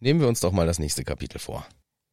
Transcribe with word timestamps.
Nehmen 0.00 0.20
wir 0.20 0.28
uns 0.28 0.40
doch 0.40 0.52
mal 0.52 0.66
das 0.66 0.78
nächste 0.78 1.04
Kapitel 1.04 1.38
vor. 1.38 1.66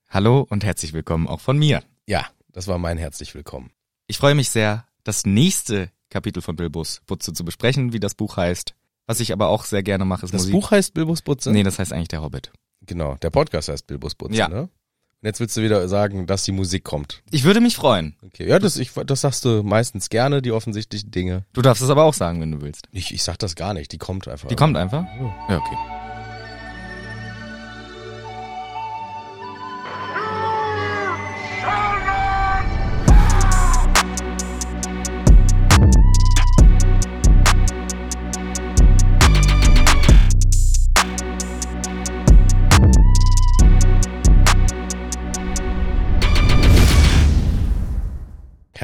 Hallo 0.09 0.45
und 0.49 0.63
herzlich 0.63 0.93
willkommen 0.93 1.27
auch 1.27 1.39
von 1.39 1.57
mir. 1.57 1.83
Ja, 2.07 2.25
das 2.51 2.67
war 2.67 2.77
mein 2.77 2.97
herzlich 2.97 3.35
willkommen. 3.35 3.71
Ich 4.07 4.17
freue 4.17 4.35
mich 4.35 4.49
sehr, 4.49 4.85
das 5.03 5.25
nächste 5.25 5.91
Kapitel 6.09 6.41
von 6.41 6.55
Bilbos 6.55 7.01
Butze 7.05 7.33
zu 7.33 7.45
besprechen, 7.45 7.93
wie 7.93 7.99
das 7.99 8.15
Buch 8.15 8.37
heißt. 8.37 8.73
Was 9.07 9.19
ich 9.19 9.31
aber 9.33 9.49
auch 9.49 9.65
sehr 9.65 9.83
gerne 9.83 10.05
mache, 10.05 10.25
ist 10.25 10.33
Das 10.33 10.41
Musik. 10.41 10.53
Buch 10.53 10.71
heißt 10.71 10.93
Bilbos 10.93 11.21
Butze? 11.21 11.51
Nee, 11.51 11.63
das 11.63 11.77
heißt 11.77 11.93
eigentlich 11.93 12.07
der 12.07 12.21
Hobbit. 12.23 12.51
Genau, 12.81 13.15
der 13.15 13.29
Podcast 13.29 13.69
heißt 13.69 13.85
Bilbos 13.85 14.15
Butze, 14.15 14.35
Ja. 14.35 14.47
ne? 14.47 14.61
Und 14.61 15.27
jetzt 15.27 15.39
willst 15.39 15.57
du 15.57 15.61
wieder 15.61 15.87
sagen, 15.87 16.27
dass 16.27 16.43
die 16.43 16.51
Musik 16.51 16.83
kommt. 16.83 17.23
Ich 17.31 17.43
würde 17.45 17.59
mich 17.61 17.75
freuen. 17.75 18.15
Okay, 18.25 18.47
ja, 18.47 18.59
das, 18.59 18.77
ich, 18.77 18.91
das 18.93 19.21
sagst 19.21 19.45
du 19.45 19.63
meistens 19.63 20.09
gerne, 20.09 20.41
die 20.41 20.51
offensichtlichen 20.51 21.09
Dinge. 21.11 21.45
Du 21.53 21.61
darfst 21.61 21.81
es 21.83 21.89
aber 21.89 22.03
auch 22.03 22.13
sagen, 22.13 22.41
wenn 22.41 22.51
du 22.51 22.61
willst. 22.61 22.87
Ich, 22.91 23.11
ich 23.13 23.23
sag 23.23 23.37
das 23.39 23.55
gar 23.55 23.73
nicht, 23.73 23.91
die 23.91 23.97
kommt 23.97 24.27
einfach. 24.27 24.47
Die 24.49 24.55
kommt 24.55 24.75
einfach? 24.77 25.03
Ja, 25.49 25.57
okay. 25.57 26.04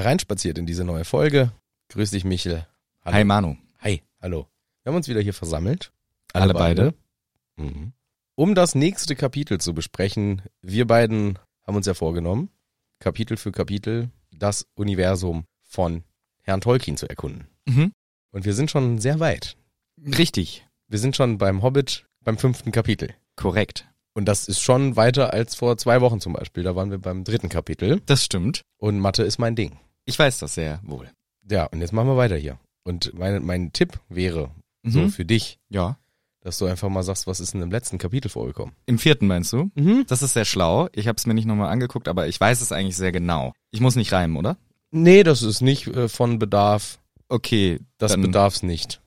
Hereinspaziert 0.02 0.58
in 0.58 0.66
diese 0.66 0.84
neue 0.84 1.05
Folge. 1.05 1.52
Grüß 1.90 2.10
dich, 2.10 2.26
Michel. 2.26 2.66
Hallo. 3.05 3.16
Hi 3.18 3.23
Manu. 3.23 3.55
Hi, 3.82 4.02
hallo. 4.20 4.48
Wir 4.82 4.90
haben 4.90 4.98
uns 4.98 5.08
wieder 5.08 5.22
hier 5.22 5.34
versammelt. 5.34 5.91
Alle 6.34 6.54
beide. 6.54 6.96
Mhm. 7.55 7.94
Um 8.34 8.55
das 8.55 8.74
nächste 8.74 9.16
Kapitel 9.16 9.60
zu 9.60 9.76
besprechen, 9.76 10.41
wir 10.62 10.88
beiden 10.88 11.38
haben 11.68 11.76
uns 11.76 11.86
ja 11.86 11.94
vorgenommen, 11.94 12.50
Kapitel 12.98 13.38
für 13.38 13.52
Kapitel 13.52 14.10
das 14.32 14.66
Universum 14.74 15.46
von 15.62 16.04
Herrn 16.41 16.62
Tolkien 16.62 16.98
zu 16.98 17.08
erkunden. 17.08 17.48
Mhm. 17.65 17.91
Und 18.32 18.46
wir 18.46 18.55
sind 18.55 18.71
schon 18.71 18.98
sehr 18.98 19.20
weit. 19.20 19.55
Richtig. 20.04 20.68
Wir 20.88 20.98
sind 20.98 21.15
schon 21.15 21.38
beim 21.38 21.62
Hobbit 21.62 22.08
beim 22.24 22.40
fünften 22.40 22.71
Kapitel. 22.71 23.13
Korrekt. 23.36 23.88
Und 24.13 24.26
das 24.26 24.48
ist 24.48 24.62
schon 24.62 24.96
weiter 24.96 25.32
als 25.32 25.54
vor 25.54 25.77
zwei 25.77 26.02
Wochen 26.02 26.20
zum 26.20 26.34
Beispiel. 26.34 26.63
Da 26.63 26.76
waren 26.76 26.90
wir 26.90 26.98
beim 26.98 27.24
dritten 27.24 27.49
Kapitel. 27.49 28.02
Das 28.08 28.26
stimmt. 28.26 28.63
Und 28.77 28.99
Mathe 28.99 29.21
ist 29.21 29.38
mein 29.38 29.55
Ding. 29.55 29.77
Ich 30.05 30.18
weiß 30.18 30.40
das 30.40 30.55
sehr 30.55 30.80
wohl. 30.84 31.10
Ja, 31.49 31.66
und 31.66 31.82
jetzt 31.82 31.94
machen 31.94 32.07
wir 32.07 32.18
weiter 32.18 32.35
hier. 32.38 32.60
Und 32.84 33.13
mein, 33.13 33.44
mein 33.46 33.74
Tipp 33.74 33.99
wäre 34.10 34.52
so 34.84 35.02
Mhm. 35.02 35.10
für 35.12 35.26
dich, 35.26 35.60
Ja. 35.70 35.98
dass 36.41 36.58
du 36.58 36.66
einfach 36.66 36.90
mal 36.90 37.04
sagst, 37.04 37.27
was 37.27 37.40
ist 37.40 37.54
denn 37.54 37.62
im 37.62 37.70
letzten 37.71 37.98
Kapitel 37.99 38.30
vorgekommen? 38.30 38.74
Im 38.88 38.98
vierten 38.98 39.27
meinst 39.27 39.54
du? 39.54 39.70
Mhm. 39.76 40.05
Das 40.08 40.21
ist 40.24 40.34
sehr 40.34 40.46
schlau. 40.46 40.90
Ich 40.93 41.08
habe 41.08 41.18
es 41.18 41.26
mir 41.27 41.34
nicht 41.35 41.46
nochmal 41.46 41.70
angeguckt, 41.70 42.08
aber 42.08 42.27
ich 42.27 42.40
weiß 42.40 42.62
es 42.62 42.71
eigentlich 42.71 42.98
sehr 42.98 43.12
genau. 43.12 43.54
Ich 43.70 43.80
muss 43.80 43.96
nicht 43.96 44.12
reimen, 44.12 44.38
oder? 44.38 44.58
Nee, 44.91 45.24
das 45.24 45.41
ist 45.43 45.62
nicht 45.62 45.88
äh, 45.88 46.10
von 46.10 46.40
Bedarf. 46.40 46.99
Okay, 47.30 47.80
Das 47.98 48.15
bedarf's 48.20 48.63
nicht. 48.63 49.02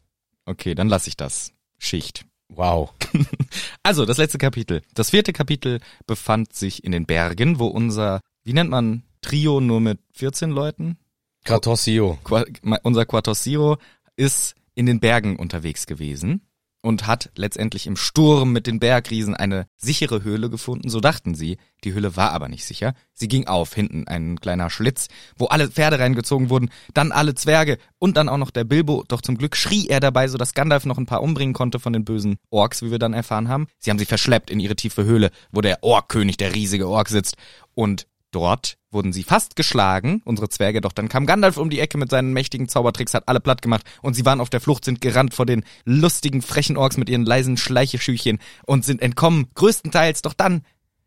okay, 0.46 0.74
dann 0.74 0.88
lasse 0.88 1.08
ich 1.08 1.16
das. 1.16 1.52
Schicht. 1.78 2.24
Wow. 2.48 2.92
Also, 3.82 4.06
das 4.06 4.16
letzte 4.18 4.38
Kapitel. 4.38 4.80
Das 4.94 5.10
vierte 5.10 5.32
Kapitel 5.34 5.80
befand 6.06 6.54
sich 6.54 6.84
in 6.84 6.92
den 6.92 7.04
Bergen, 7.04 7.58
wo 7.58 7.66
unser, 7.66 8.20
wie 8.44 8.52
nennt 8.54 8.70
man, 8.70 9.02
Trio 9.24 9.58
nur 9.58 9.80
mit 9.80 10.00
14 10.12 10.50
Leuten? 10.50 10.98
Cartossio. 11.44 12.18
Qua 12.24 12.44
unser 12.82 13.06
Quartossiro 13.06 13.78
ist 14.16 14.54
in 14.74 14.84
den 14.84 15.00
Bergen 15.00 15.36
unterwegs 15.36 15.86
gewesen 15.86 16.42
und 16.82 17.06
hat 17.06 17.30
letztendlich 17.34 17.86
im 17.86 17.96
Sturm 17.96 18.52
mit 18.52 18.66
den 18.66 18.80
Bergriesen 18.80 19.34
eine 19.34 19.66
sichere 19.78 20.22
Höhle 20.24 20.50
gefunden, 20.50 20.90
so 20.90 21.00
dachten 21.00 21.34
sie. 21.34 21.56
Die 21.84 21.94
Höhle 21.94 22.16
war 22.16 22.32
aber 22.32 22.48
nicht 22.50 22.66
sicher. 22.66 22.92
Sie 23.14 23.26
ging 23.26 23.46
auf, 23.46 23.72
hinten 23.72 24.06
ein 24.06 24.38
kleiner 24.38 24.68
Schlitz, 24.68 25.08
wo 25.38 25.46
alle 25.46 25.70
Pferde 25.70 25.98
reingezogen 25.98 26.50
wurden, 26.50 26.68
dann 26.92 27.10
alle 27.10 27.34
Zwerge 27.34 27.78
und 27.98 28.18
dann 28.18 28.28
auch 28.28 28.36
noch 28.36 28.50
der 28.50 28.64
Bilbo. 28.64 29.04
Doch 29.08 29.22
zum 29.22 29.38
Glück 29.38 29.56
schrie 29.56 29.88
er 29.88 30.00
dabei, 30.00 30.28
so 30.28 30.36
dass 30.36 30.52
Gandalf 30.52 30.84
noch 30.84 30.98
ein 30.98 31.06
paar 31.06 31.22
umbringen 31.22 31.54
konnte 31.54 31.80
von 31.80 31.94
den 31.94 32.04
bösen 32.04 32.36
Orks, 32.50 32.82
wie 32.82 32.90
wir 32.90 32.98
dann 32.98 33.14
erfahren 33.14 33.48
haben. 33.48 33.68
Sie 33.78 33.90
haben 33.90 33.98
sie 33.98 34.04
verschleppt 34.04 34.50
in 34.50 34.60
ihre 34.60 34.76
tiefe 34.76 35.04
Höhle, 35.04 35.30
wo 35.50 35.62
der 35.62 35.82
Orkkönig, 35.82 36.36
der 36.36 36.54
riesige 36.54 36.88
Ork 36.88 37.08
sitzt. 37.08 37.38
Und 37.74 38.06
Dort 38.34 38.78
wurden 38.90 39.12
sie 39.12 39.22
fast 39.22 39.54
geschlagen, 39.54 40.20
unsere 40.24 40.48
Zwerge, 40.48 40.80
doch 40.80 40.90
dann 40.90 41.08
kam 41.08 41.24
Gandalf 41.24 41.56
um 41.56 41.70
die 41.70 41.78
Ecke 41.78 41.98
mit 41.98 42.10
seinen 42.10 42.32
mächtigen 42.32 42.68
Zaubertricks, 42.68 43.14
hat 43.14 43.28
alle 43.28 43.38
platt 43.38 43.62
gemacht 43.62 43.86
und 44.02 44.14
sie 44.14 44.24
waren 44.24 44.40
auf 44.40 44.50
der 44.50 44.60
Flucht, 44.60 44.84
sind 44.84 45.00
gerannt 45.00 45.34
vor 45.34 45.46
den 45.46 45.64
lustigen, 45.84 46.42
frechen 46.42 46.76
Orks 46.76 46.96
mit 46.96 47.08
ihren 47.08 47.24
leisen 47.24 47.56
Schleicheschüchchen 47.56 48.40
und 48.66 48.84
sind 48.84 49.02
entkommen, 49.02 49.50
größtenteils, 49.54 50.22
doch 50.22 50.34
dann 50.34 50.62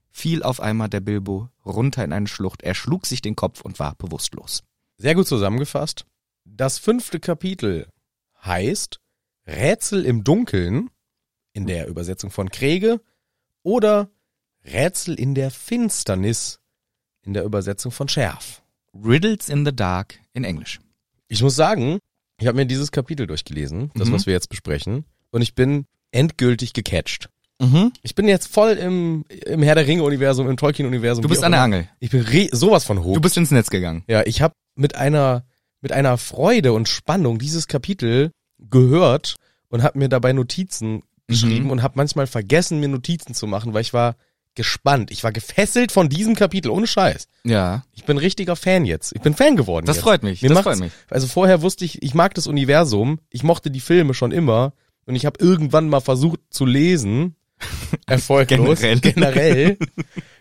fiel 0.10 0.42
auf 0.42 0.62
einmal 0.62 0.88
der 0.88 1.02
Bilbo 1.02 1.50
runter 1.66 2.06
in 2.06 2.14
eine 2.14 2.28
Schlucht, 2.28 2.64
er 2.64 2.76
schlug 2.76 3.06
sich 3.06 3.22
den 3.22 3.36
Kopf 3.36 3.60
und 3.60 3.78
war 3.78 3.96
bewusstlos. 3.96 4.64
Sehr 4.96 5.14
gut 5.14 5.28
zusammengefasst. 5.28 6.06
Das 6.46 6.78
fünfte 6.78 7.20
Kapitel 7.20 7.90
heißt 8.42 9.02
Rätsel 9.46 10.06
im 10.06 10.24
Dunkeln 10.24 10.90
in 11.52 11.68
der 11.68 11.90
Übersetzung 11.90 12.32
von 12.32 12.52
Krege 12.52 13.02
oder 13.64 14.10
Rätsel 14.64 15.20
in 15.20 15.36
der 15.36 15.52
Finsternis 15.52 16.62
in 17.28 17.34
der 17.34 17.44
Übersetzung 17.44 17.92
von 17.92 18.08
Scherf. 18.10 18.62
Riddles 18.96 19.50
in 19.50 19.66
the 19.66 19.76
Dark 19.76 20.16
in 20.34 20.44
Englisch. 20.44 20.80
Ich 21.28 21.44
muss 21.44 21.56
sagen, 21.56 22.00
ich 22.40 22.48
habe 22.48 22.56
mir 22.56 22.66
dieses 22.66 22.92
Kapitel 22.92 23.28
durchgelesen, 23.28 23.92
das 23.96 24.08
Mhm. 24.10 24.14
was 24.14 24.26
wir 24.26 24.34
jetzt 24.34 24.50
besprechen, 24.50 25.06
und 25.32 25.42
ich 25.42 25.54
bin 25.54 25.86
endgültig 26.12 26.74
gecatcht. 26.74 27.30
Mhm. 27.60 27.92
Ich 28.02 28.16
bin 28.16 28.28
jetzt 28.28 28.48
voll 28.48 28.72
im, 28.72 29.26
im 29.46 29.62
Herr 29.64 29.76
der 29.76 29.86
Ringe-Universum, 29.88 30.50
im 30.50 30.58
Tolkien-Universum. 30.58 31.22
Du 31.22 31.30
bist 31.30 31.44
an 31.44 31.52
der. 31.52 31.62
Angel. 31.62 31.88
Ich 32.00 32.12
bin 32.12 32.26
sowas 32.52 32.86
von 32.86 33.04
hoch. 33.04 33.14
Du 33.16 33.22
bist 33.22 33.36
ins 33.38 33.52
Netz 33.52 33.70
gegangen. 33.70 34.04
Ja, 34.08 34.24
ich 34.26 34.42
habe 34.42 34.54
mit 34.76 34.96
einer 34.96 35.44
mit 35.82 35.92
einer 35.92 36.18
Freude 36.18 36.74
und 36.74 36.88
Spannung 36.90 37.38
dieses 37.40 37.68
Kapitel 37.68 38.32
gehört 38.58 39.36
und 39.70 39.84
habe 39.84 40.00
mir 40.00 40.10
dabei 40.10 40.34
Notizen 40.34 41.04
geschrieben 41.28 41.66
Mhm. 41.66 41.72
und 41.72 41.84
habe 41.84 41.94
manchmal 41.98 42.26
vergessen 42.26 42.80
mir 42.80 42.88
Notizen 42.88 43.34
zu 43.36 43.48
machen, 43.48 43.74
weil 43.74 43.82
ich 43.82 43.94
war 43.94 44.16
gespannt. 44.58 45.12
Ich 45.12 45.24
war 45.24 45.32
gefesselt 45.32 45.94
von 45.94 46.10
diesem 46.10 46.36
Kapitel 46.36 46.70
ohne 46.70 46.88
Scheiß. 46.88 47.28
Ja. 47.46 47.86
Ich 47.94 48.04
bin 48.04 48.18
richtiger 48.18 48.58
Fan 48.58 48.84
jetzt. 48.84 49.14
Ich 49.16 49.22
bin 49.22 49.34
Fan 49.34 49.56
geworden. 49.56 49.86
Das 49.86 49.96
jetzt. 49.98 50.04
freut 50.04 50.24
mich. 50.24 50.42
Mir 50.42 50.50
das 50.50 50.60
freut 50.64 50.80
mich. 50.80 50.92
Also 51.10 51.28
vorher 51.28 51.62
wusste 51.62 51.86
ich, 51.86 52.02
ich 52.04 52.14
mag 52.14 52.34
das 52.34 52.48
Universum, 52.48 53.20
ich 53.30 53.44
mochte 53.44 53.72
die 53.72 53.80
Filme 53.80 54.14
schon 54.14 54.32
immer 54.32 54.74
und 55.06 55.16
ich 55.16 55.26
habe 55.26 55.40
irgendwann 55.40 55.88
mal 55.88 56.02
versucht 56.02 56.42
zu 56.50 56.66
lesen, 56.66 57.36
erfolglos 58.06 58.82
Generell. 58.82 59.00
generell. 59.14 59.78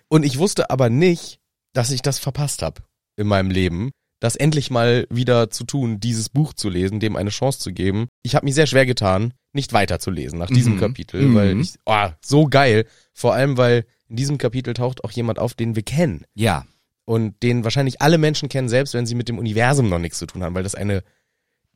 Und 0.09 0.25
ich 0.25 0.39
wusste 0.39 0.71
aber 0.71 0.91
nicht, 0.91 1.39
dass 1.73 1.91
ich 1.91 2.03
das 2.03 2.19
verpasst 2.19 2.63
habe 2.63 2.83
in 3.17 3.27
meinem 3.27 3.51
Leben, 3.51 3.91
das 4.21 4.35
endlich 4.37 4.71
mal 4.71 5.07
wieder 5.11 5.51
zu 5.51 5.65
tun, 5.65 6.01
dieses 6.01 6.31
Buch 6.31 6.55
zu 6.55 6.69
lesen, 6.71 7.01
dem 7.01 7.17
eine 7.17 7.31
Chance 7.31 7.59
zu 7.59 7.73
geben. 7.73 8.09
Ich 8.23 8.35
habe 8.35 8.47
mich 8.47 8.55
sehr 8.55 8.67
schwer 8.67 8.87
getan, 8.87 9.35
nicht 9.53 9.73
weiterzulesen 9.73 10.39
nach 10.39 10.49
diesem 10.51 10.75
Mhm. 10.77 10.81
Kapitel, 10.81 11.23
Mhm. 11.23 11.35
weil 11.35 11.61
ich, 11.61 11.75
oh, 11.85 12.09
so 12.25 12.47
geil. 12.47 12.87
Vor 13.13 13.35
allem, 13.35 13.57
weil 13.59 13.85
in 14.09 14.17
diesem 14.17 14.39
Kapitel 14.39 14.75
taucht 14.75 15.05
auch 15.05 15.11
jemand 15.11 15.39
auf, 15.39 15.55
den 15.55 15.75
wir 15.77 15.83
kennen 15.83 16.25
Ja. 16.35 16.65
und 17.05 17.43
den 17.43 17.65
wahrscheinlich 17.65 18.01
alle 18.03 18.19
Menschen 18.19 18.49
kennen, 18.49 18.69
selbst 18.69 18.95
wenn 18.95 19.07
sie 19.07 19.15
mit 19.15 19.29
dem 19.29 19.39
Universum 19.39 19.89
noch 19.89 19.99
nichts 19.99 20.19
zu 20.19 20.27
tun 20.27 20.43
haben, 20.43 20.55
weil 20.55 20.63
das 20.63 20.75
eine, 20.75 21.03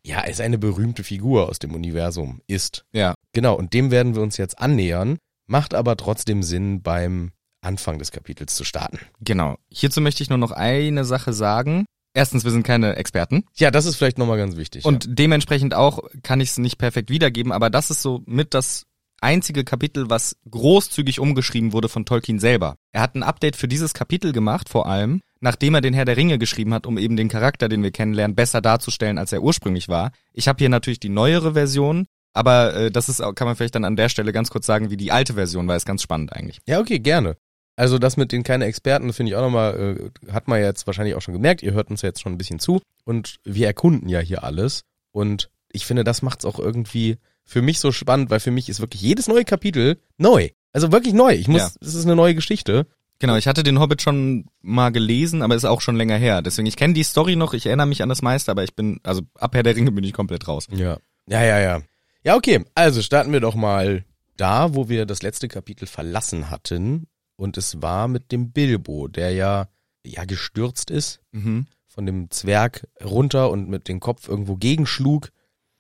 ja, 0.04 0.22
ist 0.22 0.40
eine 0.40 0.58
berühmte 0.58 1.04
Figur 1.04 1.48
aus 1.48 1.58
dem 1.58 1.74
Universum 1.74 2.40
ist. 2.46 2.84
Ja. 2.92 3.14
Genau, 3.32 3.54
und 3.56 3.74
dem 3.74 3.90
werden 3.90 4.14
wir 4.14 4.22
uns 4.22 4.36
jetzt 4.36 4.58
annähern, 4.58 5.18
macht 5.46 5.74
aber 5.74 5.96
trotzdem 5.96 6.42
Sinn, 6.42 6.82
beim 6.82 7.32
Anfang 7.62 7.98
des 7.98 8.10
Kapitels 8.10 8.54
zu 8.54 8.64
starten. 8.64 8.98
Genau. 9.20 9.56
Hierzu 9.68 10.00
möchte 10.00 10.22
ich 10.22 10.30
nur 10.30 10.38
noch 10.38 10.52
eine 10.52 11.04
Sache 11.04 11.32
sagen. 11.32 11.84
Erstens, 12.14 12.42
wir 12.42 12.50
sind 12.50 12.64
keine 12.64 12.96
Experten. 12.96 13.44
Ja, 13.56 13.70
das 13.70 13.84
ist 13.86 13.96
vielleicht 13.96 14.18
nochmal 14.18 14.38
ganz 14.38 14.56
wichtig. 14.56 14.84
Und 14.84 15.06
dementsprechend 15.10 15.74
auch 15.74 16.00
kann 16.22 16.40
ich 16.40 16.50
es 16.50 16.58
nicht 16.58 16.78
perfekt 16.78 17.10
wiedergeben, 17.10 17.52
aber 17.52 17.70
das 17.70 17.90
ist 17.90 18.02
so 18.02 18.22
mit 18.26 18.54
das 18.54 18.86
einzige 19.20 19.64
Kapitel, 19.64 20.10
was 20.10 20.36
großzügig 20.50 21.20
umgeschrieben 21.20 21.72
wurde 21.72 21.88
von 21.88 22.04
Tolkien 22.04 22.38
selber. 22.38 22.76
Er 22.92 23.02
hat 23.02 23.14
ein 23.14 23.22
Update 23.22 23.56
für 23.56 23.68
dieses 23.68 23.94
Kapitel 23.94 24.32
gemacht, 24.32 24.68
vor 24.68 24.86
allem, 24.86 25.20
nachdem 25.40 25.74
er 25.74 25.80
den 25.80 25.94
Herr 25.94 26.04
der 26.04 26.16
Ringe 26.16 26.38
geschrieben 26.38 26.74
hat, 26.74 26.86
um 26.86 26.98
eben 26.98 27.16
den 27.16 27.28
Charakter, 27.28 27.68
den 27.68 27.82
wir 27.82 27.90
kennenlernen, 27.90 28.34
besser 28.34 28.60
darzustellen, 28.60 29.18
als 29.18 29.32
er 29.32 29.42
ursprünglich 29.42 29.88
war. 29.88 30.12
Ich 30.32 30.48
habe 30.48 30.58
hier 30.58 30.68
natürlich 30.68 31.00
die 31.00 31.08
neuere 31.08 31.54
Version, 31.54 32.06
aber 32.32 32.74
äh, 32.74 32.90
das 32.90 33.08
ist, 33.08 33.18
kann 33.34 33.46
man 33.46 33.56
vielleicht 33.56 33.74
dann 33.74 33.84
an 33.84 33.96
der 33.96 34.08
Stelle 34.08 34.32
ganz 34.32 34.50
kurz 34.50 34.66
sagen, 34.66 34.90
wie 34.90 34.96
die 34.96 35.12
alte 35.12 35.34
Version 35.34 35.66
war, 35.68 35.76
ist 35.76 35.86
ganz 35.86 36.02
spannend 36.02 36.32
eigentlich. 36.32 36.60
ja, 36.66 36.80
okay, 36.80 36.98
gerne. 36.98 37.36
Also 37.76 37.98
das 37.98 38.18
mit 38.18 38.30
den 38.30 38.42
keine 38.42 38.66
Experten, 38.66 39.12
finde 39.12 39.30
ich 39.30 39.36
auch 39.36 39.42
nochmal, 39.42 40.10
äh, 40.28 40.32
hat 40.32 40.48
man 40.48 40.60
jetzt 40.60 40.86
wahrscheinlich 40.86 41.14
auch 41.14 41.22
schon 41.22 41.34
gemerkt, 41.34 41.62
ihr 41.62 41.72
hört 41.72 41.90
uns 41.90 42.02
ja 42.02 42.08
jetzt 42.08 42.20
schon 42.20 42.32
ein 42.32 42.38
bisschen 42.38 42.58
zu 42.58 42.82
und 43.04 43.36
wir 43.44 43.66
erkunden 43.66 44.08
ja 44.08 44.20
hier 44.20 44.44
alles 44.44 44.82
und 45.12 45.50
ich 45.72 45.86
finde, 45.86 46.04
das 46.04 46.20
macht's 46.20 46.44
auch 46.44 46.58
irgendwie 46.58 47.16
für 47.50 47.62
mich 47.62 47.80
so 47.80 47.90
spannend, 47.92 48.30
weil 48.30 48.40
für 48.40 48.50
mich 48.52 48.68
ist 48.68 48.80
wirklich 48.80 49.02
jedes 49.02 49.26
neue 49.28 49.44
Kapitel 49.44 49.98
neu. 50.18 50.48
Also 50.72 50.92
wirklich 50.92 51.14
neu. 51.14 51.32
Ich 51.34 51.48
muss, 51.48 51.60
Ja. 51.62 51.70
es 51.80 51.94
ist 51.94 52.04
eine 52.04 52.14
neue 52.14 52.34
Geschichte. 52.34 52.86
Genau, 53.18 53.34
ich 53.36 53.48
hatte 53.48 53.62
den 53.64 53.80
Hobbit 53.80 54.00
schon 54.02 54.46
mal 54.62 54.90
gelesen, 54.90 55.42
aber 55.42 55.54
ist 55.56 55.64
auch 55.64 55.80
schon 55.80 55.96
länger 55.96 56.16
her. 56.16 56.42
Deswegen, 56.42 56.66
ich 56.66 56.76
kenne 56.76 56.94
die 56.94 57.02
Story 57.02 57.34
noch, 57.36 57.52
ich 57.52 57.66
erinnere 57.66 57.88
mich 57.88 58.02
an 58.02 58.08
das 58.08 58.22
meiste, 58.22 58.50
aber 58.52 58.62
ich 58.64 58.74
bin, 58.74 59.00
also 59.02 59.22
ab 59.34 59.54
Herr 59.54 59.62
der 59.64 59.74
Ringe 59.76 59.90
bin 59.92 60.04
ich 60.04 60.12
komplett 60.12 60.46
raus. 60.48 60.68
Ja. 60.70 60.98
Ja, 61.26 61.42
ja, 61.44 61.58
ja. 61.58 61.82
Ja, 62.24 62.36
okay. 62.36 62.64
Also 62.74 63.02
starten 63.02 63.32
wir 63.32 63.40
doch 63.40 63.54
mal 63.56 64.04
da, 64.36 64.74
wo 64.74 64.88
wir 64.88 65.04
das 65.04 65.22
letzte 65.22 65.48
Kapitel 65.48 65.86
verlassen 65.86 66.50
hatten, 66.50 67.06
und 67.36 67.56
es 67.58 67.82
war 67.82 68.06
mit 68.06 68.32
dem 68.32 68.52
Bilbo, 68.52 69.08
der 69.08 69.32
ja, 69.32 69.68
ja 70.06 70.24
gestürzt 70.24 70.90
ist, 70.90 71.20
Mhm. 71.32 71.66
von 71.86 72.06
dem 72.06 72.30
Zwerg 72.30 72.86
runter 73.04 73.50
und 73.50 73.68
mit 73.68 73.88
dem 73.88 73.98
Kopf 73.98 74.28
irgendwo 74.28 74.56
gegenschlug. 74.56 75.30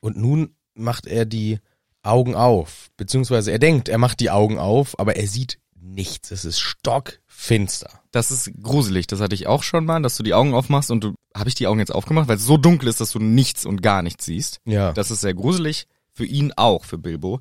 Und 0.00 0.16
nun 0.16 0.56
macht 0.80 1.06
er 1.06 1.24
die 1.24 1.58
Augen 2.02 2.34
auf, 2.34 2.88
beziehungsweise 2.96 3.52
er 3.52 3.58
denkt, 3.58 3.88
er 3.88 3.98
macht 3.98 4.20
die 4.20 4.30
Augen 4.30 4.58
auf, 4.58 4.98
aber 4.98 5.16
er 5.16 5.26
sieht 5.26 5.58
nichts. 5.80 6.30
Es 6.30 6.44
ist 6.44 6.60
stockfinster. 6.60 8.00
Das 8.10 8.30
ist 8.30 8.50
gruselig, 8.62 9.06
das 9.06 9.20
hatte 9.20 9.34
ich 9.34 9.46
auch 9.46 9.62
schon 9.62 9.84
mal, 9.84 10.02
dass 10.02 10.16
du 10.16 10.22
die 10.22 10.34
Augen 10.34 10.54
aufmachst 10.54 10.90
und 10.90 11.04
du, 11.04 11.14
habe 11.36 11.48
ich 11.48 11.54
die 11.54 11.66
Augen 11.66 11.78
jetzt 11.78 11.94
aufgemacht, 11.94 12.28
weil 12.28 12.36
es 12.36 12.44
so 12.44 12.56
dunkel 12.56 12.88
ist, 12.88 13.00
dass 13.00 13.12
du 13.12 13.18
nichts 13.18 13.66
und 13.66 13.82
gar 13.82 14.02
nichts 14.02 14.24
siehst. 14.24 14.60
Ja. 14.64 14.92
Das 14.92 15.10
ist 15.10 15.20
sehr 15.20 15.34
gruselig, 15.34 15.86
für 16.12 16.24
ihn 16.24 16.52
auch, 16.56 16.84
für 16.84 16.98
Bilbo. 16.98 17.40